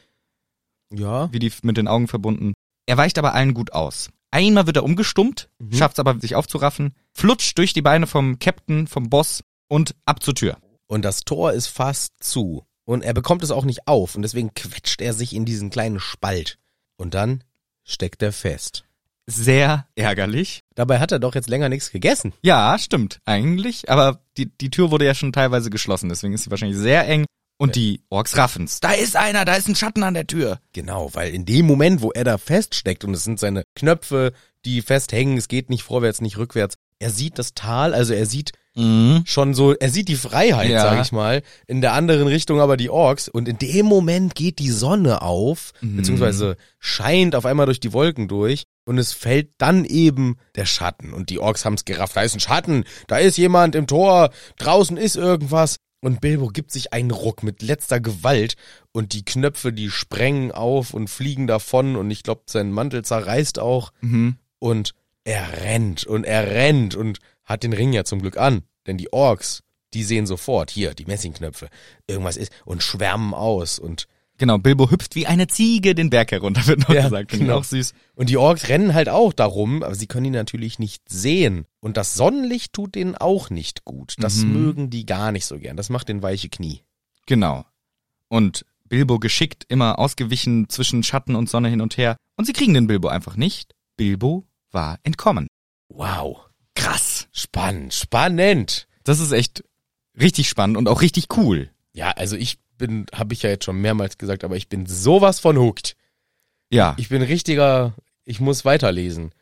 Ja. 0.92 1.32
wie 1.32 1.38
die 1.38 1.52
mit 1.62 1.76
den 1.76 1.88
Augen 1.88 2.08
verbunden. 2.08 2.54
Er 2.86 2.96
weicht 2.96 3.18
aber 3.18 3.34
allen 3.34 3.54
gut 3.54 3.72
aus. 3.72 4.08
Einmal 4.30 4.66
wird 4.66 4.76
er 4.76 4.84
umgestummt, 4.84 5.48
Mhm. 5.58 5.72
schafft 5.74 5.94
es 5.94 6.00
aber, 6.00 6.18
sich 6.20 6.34
aufzuraffen, 6.34 6.94
flutscht 7.12 7.56
durch 7.58 7.72
die 7.72 7.82
Beine 7.82 8.06
vom 8.06 8.38
Captain, 8.38 8.86
vom 8.86 9.08
Boss 9.10 9.42
und 9.68 9.94
ab 10.04 10.22
zur 10.22 10.34
Tür. 10.34 10.58
Und 10.86 11.04
das 11.04 11.20
Tor 11.24 11.52
ist 11.52 11.66
fast 11.68 12.12
zu. 12.20 12.64
Und 12.84 13.02
er 13.04 13.12
bekommt 13.12 13.42
es 13.42 13.50
auch 13.50 13.64
nicht 13.66 13.86
auf 13.86 14.14
und 14.14 14.22
deswegen 14.22 14.54
quetscht 14.54 15.02
er 15.02 15.12
sich 15.12 15.34
in 15.34 15.44
diesen 15.44 15.68
kleinen 15.70 16.00
Spalt. 16.00 16.58
Und 16.96 17.12
dann 17.14 17.44
steckt 17.84 18.22
er 18.22 18.32
fest. 18.32 18.84
Sehr 19.26 19.86
ärgerlich. 19.94 20.62
Dabei 20.74 20.98
hat 21.00 21.12
er 21.12 21.18
doch 21.18 21.34
jetzt 21.34 21.50
länger 21.50 21.68
nichts 21.68 21.90
gegessen. 21.90 22.32
Ja, 22.42 22.78
stimmt, 22.78 23.20
eigentlich. 23.26 23.90
Aber 23.90 24.20
die, 24.38 24.46
die 24.46 24.70
Tür 24.70 24.90
wurde 24.90 25.04
ja 25.04 25.14
schon 25.14 25.34
teilweise 25.34 25.68
geschlossen, 25.68 26.08
deswegen 26.08 26.32
ist 26.32 26.44
sie 26.44 26.50
wahrscheinlich 26.50 26.78
sehr 26.78 27.06
eng. 27.06 27.26
Und 27.58 27.74
die 27.76 28.02
Orks 28.08 28.36
raffen's. 28.36 28.80
Da 28.80 28.92
ist 28.92 29.16
einer, 29.16 29.44
da 29.44 29.54
ist 29.54 29.68
ein 29.68 29.74
Schatten 29.74 30.04
an 30.04 30.14
der 30.14 30.26
Tür. 30.26 30.60
Genau, 30.72 31.10
weil 31.14 31.34
in 31.34 31.44
dem 31.44 31.66
Moment, 31.66 32.00
wo 32.02 32.12
er 32.12 32.24
da 32.24 32.38
feststeckt 32.38 33.04
und 33.04 33.12
es 33.14 33.24
sind 33.24 33.40
seine 33.40 33.64
Knöpfe, 33.74 34.32
die 34.64 34.80
festhängen, 34.80 35.36
es 35.36 35.48
geht 35.48 35.68
nicht 35.68 35.82
vorwärts, 35.82 36.20
nicht 36.20 36.38
rückwärts. 36.38 36.76
Er 37.00 37.10
sieht 37.10 37.38
das 37.38 37.54
Tal, 37.54 37.94
also 37.94 38.14
er 38.14 38.26
sieht 38.26 38.52
Mhm. 38.76 39.22
schon 39.26 39.54
so, 39.54 39.72
er 39.74 39.90
sieht 39.90 40.06
die 40.06 40.14
Freiheit, 40.14 40.70
Ja. 40.70 40.82
sag 40.82 41.02
ich 41.04 41.10
mal, 41.10 41.42
in 41.66 41.80
der 41.80 41.94
anderen 41.94 42.28
Richtung 42.28 42.60
aber 42.60 42.76
die 42.76 42.90
Orks 42.90 43.28
und 43.28 43.48
in 43.48 43.58
dem 43.58 43.86
Moment 43.86 44.36
geht 44.36 44.60
die 44.60 44.70
Sonne 44.70 45.20
auf, 45.22 45.72
Mhm. 45.80 45.96
beziehungsweise 45.96 46.56
scheint 46.78 47.34
auf 47.34 47.44
einmal 47.44 47.66
durch 47.66 47.80
die 47.80 47.92
Wolken 47.92 48.28
durch 48.28 48.64
und 48.84 48.98
es 48.98 49.12
fällt 49.12 49.50
dann 49.58 49.84
eben 49.84 50.36
der 50.54 50.64
Schatten 50.66 51.12
und 51.12 51.28
die 51.30 51.40
Orks 51.40 51.64
haben's 51.64 51.86
gerafft, 51.86 52.14
da 52.16 52.22
ist 52.22 52.34
ein 52.36 52.40
Schatten, 52.40 52.84
da 53.08 53.18
ist 53.18 53.36
jemand 53.36 53.74
im 53.74 53.88
Tor, 53.88 54.30
draußen 54.58 54.96
ist 54.96 55.16
irgendwas 55.16 55.76
und 56.00 56.20
Bilbo 56.20 56.48
gibt 56.48 56.70
sich 56.70 56.92
einen 56.92 57.10
Ruck 57.10 57.42
mit 57.42 57.62
letzter 57.62 58.00
Gewalt 58.00 58.54
und 58.92 59.12
die 59.12 59.24
Knöpfe, 59.24 59.72
die 59.72 59.90
sprengen 59.90 60.52
auf 60.52 60.94
und 60.94 61.08
fliegen 61.08 61.46
davon 61.46 61.96
und 61.96 62.10
ich 62.10 62.22
glaube, 62.22 62.42
sein 62.46 62.70
Mantel 62.70 63.04
zerreißt 63.04 63.58
auch 63.58 63.92
Mhm. 64.00 64.36
und 64.58 64.94
er 65.24 65.60
rennt 65.64 66.04
und 66.04 66.24
er 66.24 66.46
rennt 66.50 66.94
und 66.94 67.18
hat 67.44 67.62
den 67.62 67.72
Ring 67.72 67.92
ja 67.92 68.04
zum 68.04 68.20
Glück 68.22 68.36
an. 68.36 68.62
Denn 68.86 68.96
die 68.96 69.12
Orks, 69.12 69.62
die 69.94 70.02
sehen 70.04 70.26
sofort, 70.26 70.70
hier, 70.70 70.94
die 70.94 71.04
Messingknöpfe, 71.04 71.68
irgendwas 72.06 72.36
ist 72.36 72.52
und 72.64 72.82
schwärmen 72.82 73.34
aus 73.34 73.78
und 73.78 74.06
Genau, 74.38 74.56
Bilbo 74.58 74.90
hüpft 74.90 75.16
wie 75.16 75.26
eine 75.26 75.48
Ziege 75.48 75.94
den 75.96 76.10
Berg 76.10 76.30
herunter, 76.30 76.66
wird 76.68 76.80
noch 76.80 76.90
Ja, 76.94 77.02
gesagt. 77.04 77.32
Genau. 77.32 77.58
auch 77.58 77.64
süß. 77.64 77.92
Und 78.14 78.30
die 78.30 78.36
Orks 78.36 78.68
rennen 78.68 78.94
halt 78.94 79.08
auch 79.08 79.32
darum, 79.32 79.82
aber 79.82 79.94
sie 79.96 80.06
können 80.06 80.26
ihn 80.26 80.32
natürlich 80.32 80.78
nicht 80.78 81.02
sehen. 81.08 81.66
Und 81.80 81.96
das 81.96 82.14
Sonnenlicht 82.14 82.72
tut 82.72 82.94
denen 82.94 83.16
auch 83.16 83.50
nicht 83.50 83.84
gut. 83.84 84.14
Das 84.18 84.36
Mhm. 84.44 84.52
mögen 84.52 84.90
die 84.90 85.04
gar 85.06 85.32
nicht 85.32 85.44
so 85.44 85.58
gern. 85.58 85.76
Das 85.76 85.90
macht 85.90 86.08
den 86.08 86.22
weiche 86.22 86.48
Knie. 86.48 86.82
Genau. 87.26 87.64
Und 88.28 88.64
Bilbo 88.84 89.18
geschickt 89.18 89.64
immer 89.68 89.98
ausgewichen 89.98 90.68
zwischen 90.68 91.02
Schatten 91.02 91.34
und 91.34 91.50
Sonne 91.50 91.68
hin 91.68 91.80
und 91.80 91.96
her. 91.96 92.16
Und 92.36 92.44
sie 92.46 92.52
kriegen 92.52 92.74
den 92.74 92.86
Bilbo 92.86 93.08
einfach 93.08 93.36
nicht. 93.36 93.74
Bilbo 93.96 94.46
war 94.70 94.98
entkommen. 95.02 95.48
Wow. 95.88 96.38
Krass. 96.74 97.26
Spannend, 97.32 97.92
spannend. 97.92 98.86
Das 99.02 99.18
ist 99.18 99.32
echt 99.32 99.64
richtig 100.18 100.48
spannend 100.48 100.76
und 100.76 100.88
auch 100.88 101.00
richtig 101.02 101.26
cool. 101.36 101.70
Ja, 101.92 102.10
also 102.12 102.36
ich 102.36 102.58
bin, 102.78 103.06
habe 103.14 103.34
ich 103.34 103.42
ja 103.42 103.50
jetzt 103.50 103.64
schon 103.64 103.80
mehrmals 103.80 104.18
gesagt, 104.18 104.44
aber 104.44 104.56
ich 104.56 104.68
bin 104.68 104.86
sowas 104.86 105.40
von 105.40 105.58
hooked. 105.58 105.96
Ja. 106.70 106.94
Ich 106.98 107.08
bin 107.08 107.22
richtiger, 107.22 107.94
ich 108.24 108.40
muss 108.40 108.64
weiterlesen. 108.64 109.32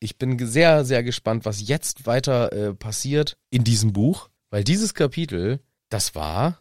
Ich 0.00 0.18
bin 0.18 0.38
sehr, 0.46 0.84
sehr 0.84 1.02
gespannt, 1.02 1.44
was 1.44 1.66
jetzt 1.66 2.06
weiter 2.06 2.52
äh, 2.52 2.74
passiert 2.74 3.36
in 3.50 3.64
diesem 3.64 3.92
Buch, 3.92 4.28
weil 4.50 4.64
dieses 4.64 4.94
Kapitel, 4.94 5.60
das 5.88 6.14
war, 6.14 6.60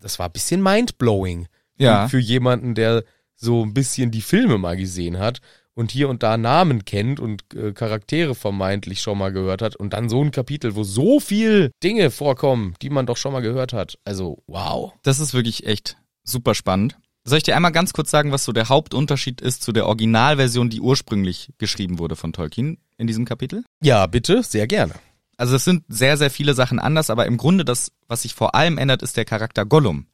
das 0.00 0.18
war 0.18 0.26
ein 0.26 0.32
bisschen 0.32 0.62
mindblowing. 0.62 1.48
Ja. 1.76 2.04
Für, 2.04 2.16
für 2.16 2.20
jemanden, 2.20 2.74
der 2.74 3.04
so 3.36 3.64
ein 3.64 3.74
bisschen 3.74 4.10
die 4.10 4.20
Filme 4.20 4.58
mal 4.58 4.76
gesehen 4.76 5.18
hat 5.18 5.40
und 5.74 5.90
hier 5.90 6.08
und 6.08 6.22
da 6.22 6.36
Namen 6.36 6.84
kennt 6.84 7.20
und 7.20 7.44
äh, 7.54 7.72
Charaktere 7.72 8.34
vermeintlich 8.34 9.00
schon 9.02 9.18
mal 9.18 9.32
gehört 9.32 9.62
hat 9.62 9.76
und 9.76 9.92
dann 9.92 10.08
so 10.08 10.22
ein 10.22 10.30
Kapitel, 10.30 10.74
wo 10.74 10.84
so 10.84 11.20
viel 11.20 11.70
Dinge 11.82 12.10
vorkommen, 12.10 12.74
die 12.80 12.90
man 12.90 13.06
doch 13.06 13.16
schon 13.16 13.32
mal 13.32 13.42
gehört 13.42 13.72
hat. 13.72 13.98
Also, 14.04 14.42
wow. 14.46 14.92
Das 15.02 15.20
ist 15.20 15.34
wirklich 15.34 15.66
echt 15.66 15.96
super 16.22 16.54
spannend. 16.54 16.96
Soll 17.26 17.38
ich 17.38 17.44
dir 17.44 17.56
einmal 17.56 17.72
ganz 17.72 17.92
kurz 17.94 18.10
sagen, 18.10 18.32
was 18.32 18.44
so 18.44 18.52
der 18.52 18.68
Hauptunterschied 18.68 19.40
ist 19.40 19.62
zu 19.62 19.72
der 19.72 19.86
Originalversion, 19.86 20.68
die 20.68 20.80
ursprünglich 20.80 21.52
geschrieben 21.58 21.98
wurde 21.98 22.16
von 22.16 22.34
Tolkien 22.34 22.78
in 22.98 23.06
diesem 23.06 23.24
Kapitel? 23.24 23.64
Ja, 23.82 24.06
bitte, 24.06 24.42
sehr 24.42 24.66
gerne. 24.66 24.94
Also 25.36 25.56
es 25.56 25.64
sind 25.64 25.84
sehr, 25.88 26.16
sehr 26.16 26.30
viele 26.30 26.54
Sachen 26.54 26.78
anders, 26.78 27.10
aber 27.10 27.26
im 27.26 27.38
Grunde 27.38 27.64
das, 27.64 27.92
was 28.08 28.22
sich 28.22 28.34
vor 28.34 28.54
allem 28.54 28.78
ändert, 28.78 29.02
ist 29.02 29.16
der 29.16 29.24
Charakter 29.24 29.64
Gollum. 29.64 30.06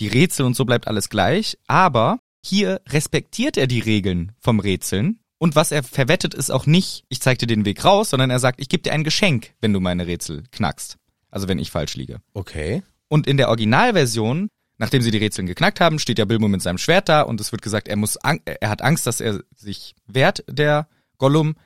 Die 0.00 0.08
Rätsel 0.08 0.46
und 0.46 0.56
so 0.56 0.64
bleibt 0.64 0.88
alles 0.88 1.08
gleich, 1.08 1.58
aber 1.66 2.18
hier 2.44 2.80
respektiert 2.88 3.56
er 3.56 3.66
die 3.66 3.80
Regeln 3.80 4.32
vom 4.38 4.60
Rätseln 4.60 5.20
und 5.38 5.54
was 5.54 5.70
er 5.70 5.82
verwettet 5.82 6.34
ist 6.34 6.50
auch 6.50 6.66
nicht, 6.66 7.04
ich 7.08 7.20
zeig 7.20 7.38
dir 7.38 7.46
den 7.46 7.64
Weg 7.64 7.84
raus, 7.84 8.10
sondern 8.10 8.30
er 8.30 8.38
sagt, 8.38 8.60
ich 8.60 8.68
gebe 8.68 8.82
dir 8.82 8.92
ein 8.92 9.04
Geschenk, 9.04 9.52
wenn 9.60 9.72
du 9.72 9.80
meine 9.80 10.06
Rätsel 10.06 10.44
knackst. 10.50 10.96
Also 11.30 11.48
wenn 11.48 11.58
ich 11.58 11.70
falsch 11.70 11.94
liege. 11.94 12.20
Okay. 12.32 12.82
Und 13.08 13.26
in 13.26 13.36
der 13.36 13.48
Originalversion, 13.48 14.48
nachdem 14.78 15.02
sie 15.02 15.10
die 15.10 15.18
Rätseln 15.18 15.46
geknackt 15.46 15.80
haben, 15.80 15.98
steht 15.98 16.18
ja 16.18 16.24
Bilbo 16.24 16.48
mit 16.48 16.62
seinem 16.62 16.78
Schwert 16.78 17.08
da 17.08 17.22
und 17.22 17.40
es 17.40 17.52
wird 17.52 17.62
gesagt, 17.62 17.88
er 17.88 17.96
muss, 17.96 18.16
er 18.16 18.70
hat 18.70 18.82
Angst, 18.82 19.06
dass 19.06 19.20
er 19.20 19.40
sich 19.54 19.94
wehrt, 20.06 20.44
der 20.48 20.88
Gollum. 21.18 21.56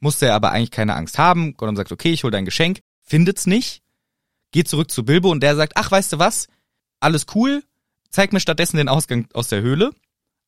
Musste 0.00 0.26
er 0.26 0.34
aber 0.34 0.50
eigentlich 0.50 0.70
keine 0.70 0.96
Angst 0.96 1.18
haben. 1.18 1.56
Gollum 1.56 1.76
sagt, 1.76 1.92
okay, 1.92 2.10
ich 2.10 2.24
hol 2.24 2.30
dein 2.30 2.44
Geschenk. 2.44 2.80
Findet's 3.02 3.46
nicht. 3.46 3.82
Geht 4.50 4.66
zurück 4.66 4.90
zu 4.90 5.04
Bilbo 5.04 5.30
und 5.30 5.42
der 5.42 5.54
sagt, 5.54 5.74
ach, 5.76 5.90
weißt 5.90 6.14
du 6.14 6.18
was? 6.18 6.48
Alles 6.98 7.26
cool. 7.34 7.62
Zeig 8.08 8.32
mir 8.32 8.40
stattdessen 8.40 8.78
den 8.78 8.88
Ausgang 8.88 9.28
aus 9.34 9.48
der 9.48 9.60
Höhle. 9.60 9.92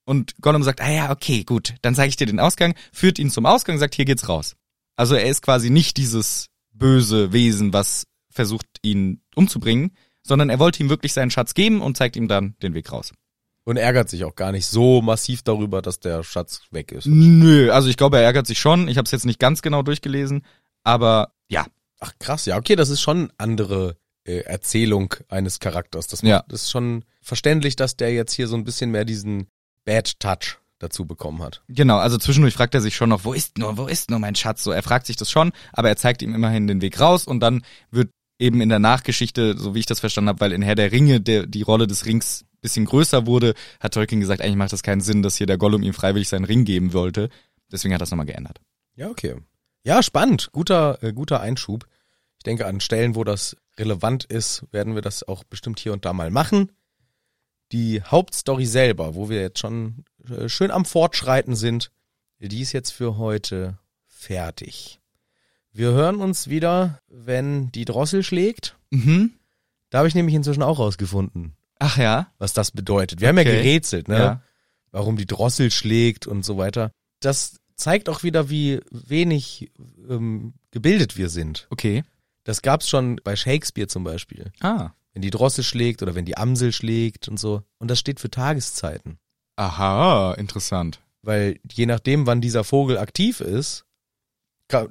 Und 0.04 0.34
Gollum 0.40 0.62
sagt, 0.62 0.80
ah 0.80 0.90
ja, 0.90 1.10
okay, 1.10 1.44
gut, 1.44 1.74
dann 1.82 1.94
zeige 1.94 2.08
ich 2.08 2.16
dir 2.16 2.26
den 2.26 2.40
Ausgang, 2.40 2.74
führt 2.92 3.18
ihn 3.18 3.30
zum 3.30 3.46
Ausgang, 3.46 3.78
sagt, 3.78 3.94
hier 3.94 4.04
geht's 4.04 4.28
raus. 4.28 4.56
Also 4.96 5.14
er 5.14 5.26
ist 5.26 5.42
quasi 5.42 5.70
nicht 5.70 5.96
dieses 5.96 6.48
böse 6.72 7.32
Wesen, 7.32 7.72
was 7.72 8.06
versucht, 8.30 8.66
ihn 8.82 9.20
umzubringen, 9.34 9.92
sondern 10.22 10.50
er 10.50 10.58
wollte 10.58 10.82
ihm 10.82 10.88
wirklich 10.88 11.12
seinen 11.12 11.30
Schatz 11.30 11.54
geben 11.54 11.80
und 11.80 11.96
zeigt 11.96 12.16
ihm 12.16 12.28
dann 12.28 12.56
den 12.62 12.74
Weg 12.74 12.90
raus. 12.90 13.12
Und 13.64 13.76
ärgert 13.76 14.08
sich 14.10 14.24
auch 14.24 14.34
gar 14.34 14.50
nicht 14.50 14.66
so 14.66 15.02
massiv 15.02 15.42
darüber, 15.42 15.82
dass 15.82 16.00
der 16.00 16.24
Schatz 16.24 16.62
weg 16.72 16.90
ist. 16.90 17.06
Nö, 17.06 17.70
also 17.70 17.88
ich 17.88 17.96
glaube, 17.96 18.16
er 18.16 18.24
ärgert 18.24 18.46
sich 18.48 18.58
schon. 18.58 18.88
Ich 18.88 18.96
habe 18.98 19.04
es 19.04 19.12
jetzt 19.12 19.24
nicht 19.24 19.38
ganz 19.38 19.62
genau 19.62 19.82
durchgelesen, 19.82 20.44
aber 20.82 21.32
ja, 21.48 21.66
Ach 22.04 22.12
krass, 22.18 22.46
ja, 22.46 22.56
okay, 22.56 22.74
das 22.74 22.88
ist 22.88 23.00
schon 23.00 23.32
andere 23.38 23.96
äh, 24.24 24.38
Erzählung 24.38 25.14
eines 25.28 25.60
Charakters. 25.60 26.08
Das, 26.08 26.24
macht, 26.24 26.30
Ja. 26.30 26.44
das 26.48 26.62
ist 26.62 26.72
schon 26.72 27.04
verständlich, 27.20 27.76
dass 27.76 27.96
der 27.96 28.12
jetzt 28.12 28.32
hier 28.32 28.48
so 28.48 28.56
ein 28.56 28.64
bisschen 28.64 28.90
mehr 28.90 29.04
diesen 29.04 29.46
Bad 29.84 30.18
Touch 30.20 30.58
dazu 30.78 31.06
bekommen 31.06 31.42
hat. 31.42 31.62
genau. 31.68 31.98
Also 31.98 32.18
zwischendurch 32.18 32.54
fragt 32.54 32.74
er 32.74 32.80
sich 32.80 32.96
schon 32.96 33.08
noch, 33.08 33.24
wo 33.24 33.32
ist 33.32 33.58
nur, 33.58 33.76
wo 33.78 33.86
ist 33.86 34.10
nur 34.10 34.18
mein 34.18 34.34
Schatz? 34.34 34.64
So, 34.64 34.72
er 34.72 34.82
fragt 34.82 35.06
sich 35.06 35.16
das 35.16 35.30
schon, 35.30 35.52
aber 35.72 35.88
er 35.88 35.96
zeigt 35.96 36.22
ihm 36.22 36.34
immerhin 36.34 36.66
den 36.66 36.80
Weg 36.80 36.98
raus 36.98 37.24
und 37.26 37.40
dann 37.40 37.62
wird 37.90 38.10
eben 38.40 38.60
in 38.60 38.68
der 38.68 38.80
Nachgeschichte, 38.80 39.56
so 39.56 39.74
wie 39.74 39.78
ich 39.78 39.86
das 39.86 40.00
verstanden 40.00 40.30
habe, 40.30 40.40
weil 40.40 40.52
in 40.52 40.62
Herr 40.62 40.74
der 40.74 40.90
Ringe 40.90 41.20
der, 41.20 41.46
die 41.46 41.62
Rolle 41.62 41.86
des 41.86 42.04
Rings 42.06 42.44
bisschen 42.62 42.84
größer 42.86 43.26
wurde, 43.26 43.54
hat 43.80 43.94
Tolkien 43.94 44.20
gesagt, 44.20 44.40
eigentlich 44.40 44.56
macht 44.56 44.72
das 44.72 44.82
keinen 44.82 45.00
Sinn, 45.00 45.22
dass 45.22 45.36
hier 45.36 45.46
der 45.46 45.58
Gollum 45.58 45.82
ihm 45.82 45.92
freiwillig 45.92 46.28
seinen 46.28 46.44
Ring 46.44 46.64
geben 46.64 46.92
wollte. 46.92 47.28
Deswegen 47.70 47.92
hat 47.92 48.00
er 48.00 48.04
das 48.04 48.10
nochmal 48.10 48.26
geändert. 48.26 48.60
Ja, 48.94 49.08
okay. 49.08 49.36
Ja, 49.84 50.02
spannend. 50.02 50.50
Guter, 50.52 51.02
äh, 51.02 51.12
guter 51.12 51.40
Einschub. 51.40 51.86
Ich 52.38 52.44
denke, 52.44 52.66
an 52.66 52.80
Stellen, 52.80 53.14
wo 53.14 53.24
das 53.24 53.56
relevant 53.78 54.24
ist, 54.24 54.64
werden 54.70 54.94
wir 54.94 55.02
das 55.02 55.26
auch 55.26 55.44
bestimmt 55.44 55.80
hier 55.80 55.92
und 55.92 56.04
da 56.04 56.12
mal 56.12 56.30
machen. 56.30 56.70
Die 57.72 58.02
Hauptstory 58.02 58.66
selber, 58.66 59.14
wo 59.14 59.28
wir 59.28 59.40
jetzt 59.40 59.58
schon 59.58 60.04
äh, 60.28 60.48
schön 60.48 60.70
am 60.70 60.84
Fortschreiten 60.84 61.56
sind, 61.56 61.90
die 62.38 62.60
ist 62.60 62.72
jetzt 62.72 62.90
für 62.90 63.16
heute 63.16 63.78
fertig. 64.06 65.00
Wir 65.72 65.92
hören 65.92 66.16
uns 66.16 66.48
wieder, 66.48 67.00
wenn 67.08 67.72
die 67.72 67.84
Drossel 67.84 68.22
schlägt. 68.22 68.76
Mhm. 68.90 69.32
Da 69.90 69.98
habe 69.98 70.08
ich 70.08 70.14
nämlich 70.14 70.34
inzwischen 70.34 70.62
auch 70.62 70.78
rausgefunden, 70.78 71.54
Ach 71.78 71.96
ja. 71.96 72.28
was 72.38 72.52
das 72.52 72.70
bedeutet. 72.70 73.20
Wir 73.20 73.28
haben 73.28 73.36
ja 73.38 73.42
Okay. 73.42 73.56
gerätselt, 73.62 74.08
ne? 74.08 74.16
Ja. 74.18 74.42
Warum 74.90 75.16
die 75.16 75.26
Drossel 75.26 75.70
schlägt 75.70 76.26
und 76.26 76.44
so 76.44 76.58
weiter. 76.58 76.90
Das 77.20 77.58
zeigt 77.76 78.08
auch 78.10 78.22
wieder, 78.22 78.50
wie 78.50 78.80
wenig 78.90 79.70
ähm, 80.08 80.52
gebildet 80.70 81.16
wir 81.16 81.30
sind. 81.30 81.66
Okay. 81.70 82.02
Das 82.44 82.60
gab's 82.60 82.88
schon 82.88 83.20
bei 83.24 83.36
Shakespeare 83.36 83.88
zum 83.88 84.04
Beispiel. 84.04 84.52
Ah. 84.60 84.90
Wenn 85.12 85.22
die 85.22 85.30
Drossel 85.30 85.62
schlägt 85.64 86.02
oder 86.02 86.14
wenn 86.14 86.24
die 86.24 86.36
Amsel 86.36 86.72
schlägt 86.72 87.28
und 87.28 87.38
so. 87.38 87.62
Und 87.78 87.90
das 87.90 87.98
steht 87.98 88.18
für 88.20 88.30
Tageszeiten. 88.30 89.18
Aha, 89.56 90.32
interessant. 90.34 91.00
Weil 91.22 91.58
je 91.70 91.86
nachdem, 91.86 92.26
wann 92.26 92.40
dieser 92.40 92.64
Vogel 92.64 92.98
aktiv 92.98 93.40
ist, 93.40 93.84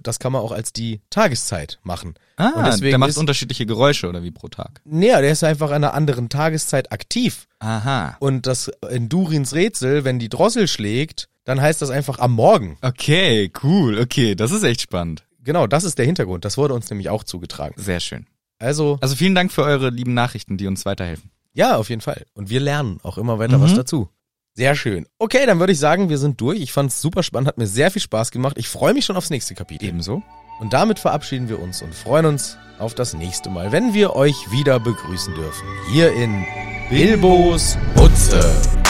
das 0.04 0.20
kann 0.20 0.32
man 0.32 0.42
auch 0.44 0.52
als 0.52 0.74
die 0.74 1.02
Tageszeit 1.10 1.80
machen. 1.82 2.10
Und 2.38 2.46
Ah, 2.46 2.64
deswegen 2.66 2.92
der 2.92 2.98
macht 3.00 3.10
ist- 3.12 3.18
unterschiedliche 3.18 3.66
Geräusche 3.66 4.08
oder 4.08 4.22
wie 4.22 4.30
pro 4.30 4.48
Tag. 4.48 4.80
Naja, 4.86 5.22
der 5.22 5.32
ist 5.32 5.44
einfach 5.44 5.70
an 5.72 5.84
einer 5.84 5.96
anderen 5.96 6.30
Tageszeit 6.30 6.92
aktiv. 6.92 7.48
Aha. 7.60 8.16
Und 8.20 8.46
das 8.46 8.70
in 8.92 9.10
Durins 9.10 9.56
Rätsel, 9.56 10.04
wenn 10.04 10.20
die 10.20 10.30
Drossel 10.30 10.68
schlägt, 10.68 11.30
dann 11.46 11.60
heißt 11.60 11.82
das 11.82 11.90
einfach 11.90 12.20
am 12.20 12.34
Morgen. 12.34 12.78
Okay, 12.84 13.52
cool. 13.64 13.98
Okay, 14.00 14.36
das 14.36 14.52
ist 14.52 14.62
echt 14.64 14.82
spannend. 14.82 15.26
Genau, 15.44 15.66
das 15.66 15.84
ist 15.84 15.98
der 15.98 16.06
Hintergrund. 16.06 16.46
Das 16.46 16.58
wurde 16.58 16.76
uns 16.76 16.88
nämlich 16.92 17.10
auch 17.10 17.24
zugetragen. 17.24 17.74
Sehr 17.82 18.00
schön. 18.00 18.28
Also, 18.62 18.98
Also 19.02 19.16
vielen 19.16 19.36
Dank 19.36 19.52
für 19.52 19.64
eure 19.64 19.90
lieben 19.90 20.14
Nachrichten, 20.14 20.58
die 20.58 20.68
uns 20.68 20.86
weiterhelfen. 20.86 21.32
ja, 21.54 21.76
auf 21.78 21.90
jeden 21.90 22.02
Fall. 22.02 22.26
Und 22.34 22.50
wir 22.50 22.60
lernen 22.62 23.00
auch 23.04 23.18
immer 23.18 23.40
weiter 23.40 23.58
Mhm. 23.58 23.64
was 23.64 23.74
dazu. 23.74 24.08
Sehr 24.54 24.76
schön. 24.76 25.06
Okay, 25.18 25.46
dann 25.46 25.60
würde 25.60 25.72
ich 25.74 25.80
sagen, 25.80 26.10
wir 26.10 26.18
sind 26.18 26.40
durch. 26.42 26.60
Ich 26.62 26.74
fand 26.74 26.92
es 26.92 27.02
super 27.02 27.24
spannend, 27.24 27.48
hat 27.48 27.58
mir 27.58 27.68
sehr 27.68 27.90
viel 27.90 28.02
Spaß 28.02 28.32
gemacht. 28.32 28.58
Ich 28.58 28.68
freue 28.68 28.94
mich 28.94 29.06
schon 29.06 29.16
aufs 29.16 29.30
nächste 29.30 29.56
Kapitel. 29.56 29.88
Ebenso. 29.88 30.24
Und 30.60 30.74
damit 30.74 31.00
verabschieden 31.00 31.48
wir 31.50 31.60
uns 31.60 31.82
und 31.82 31.96
freuen 31.96 32.26
uns 32.26 32.58
auf 32.78 32.94
das 32.94 33.14
nächste 33.14 33.50
Mal, 33.50 33.72
wenn 33.72 33.94
wir 33.94 34.16
euch 34.16 34.36
wieder 34.52 34.80
begrüßen 34.80 35.34
dürfen. 35.34 35.68
Hier 35.92 36.12
in 36.14 36.46
Bilbos 36.90 37.78
Butze. 37.96 38.81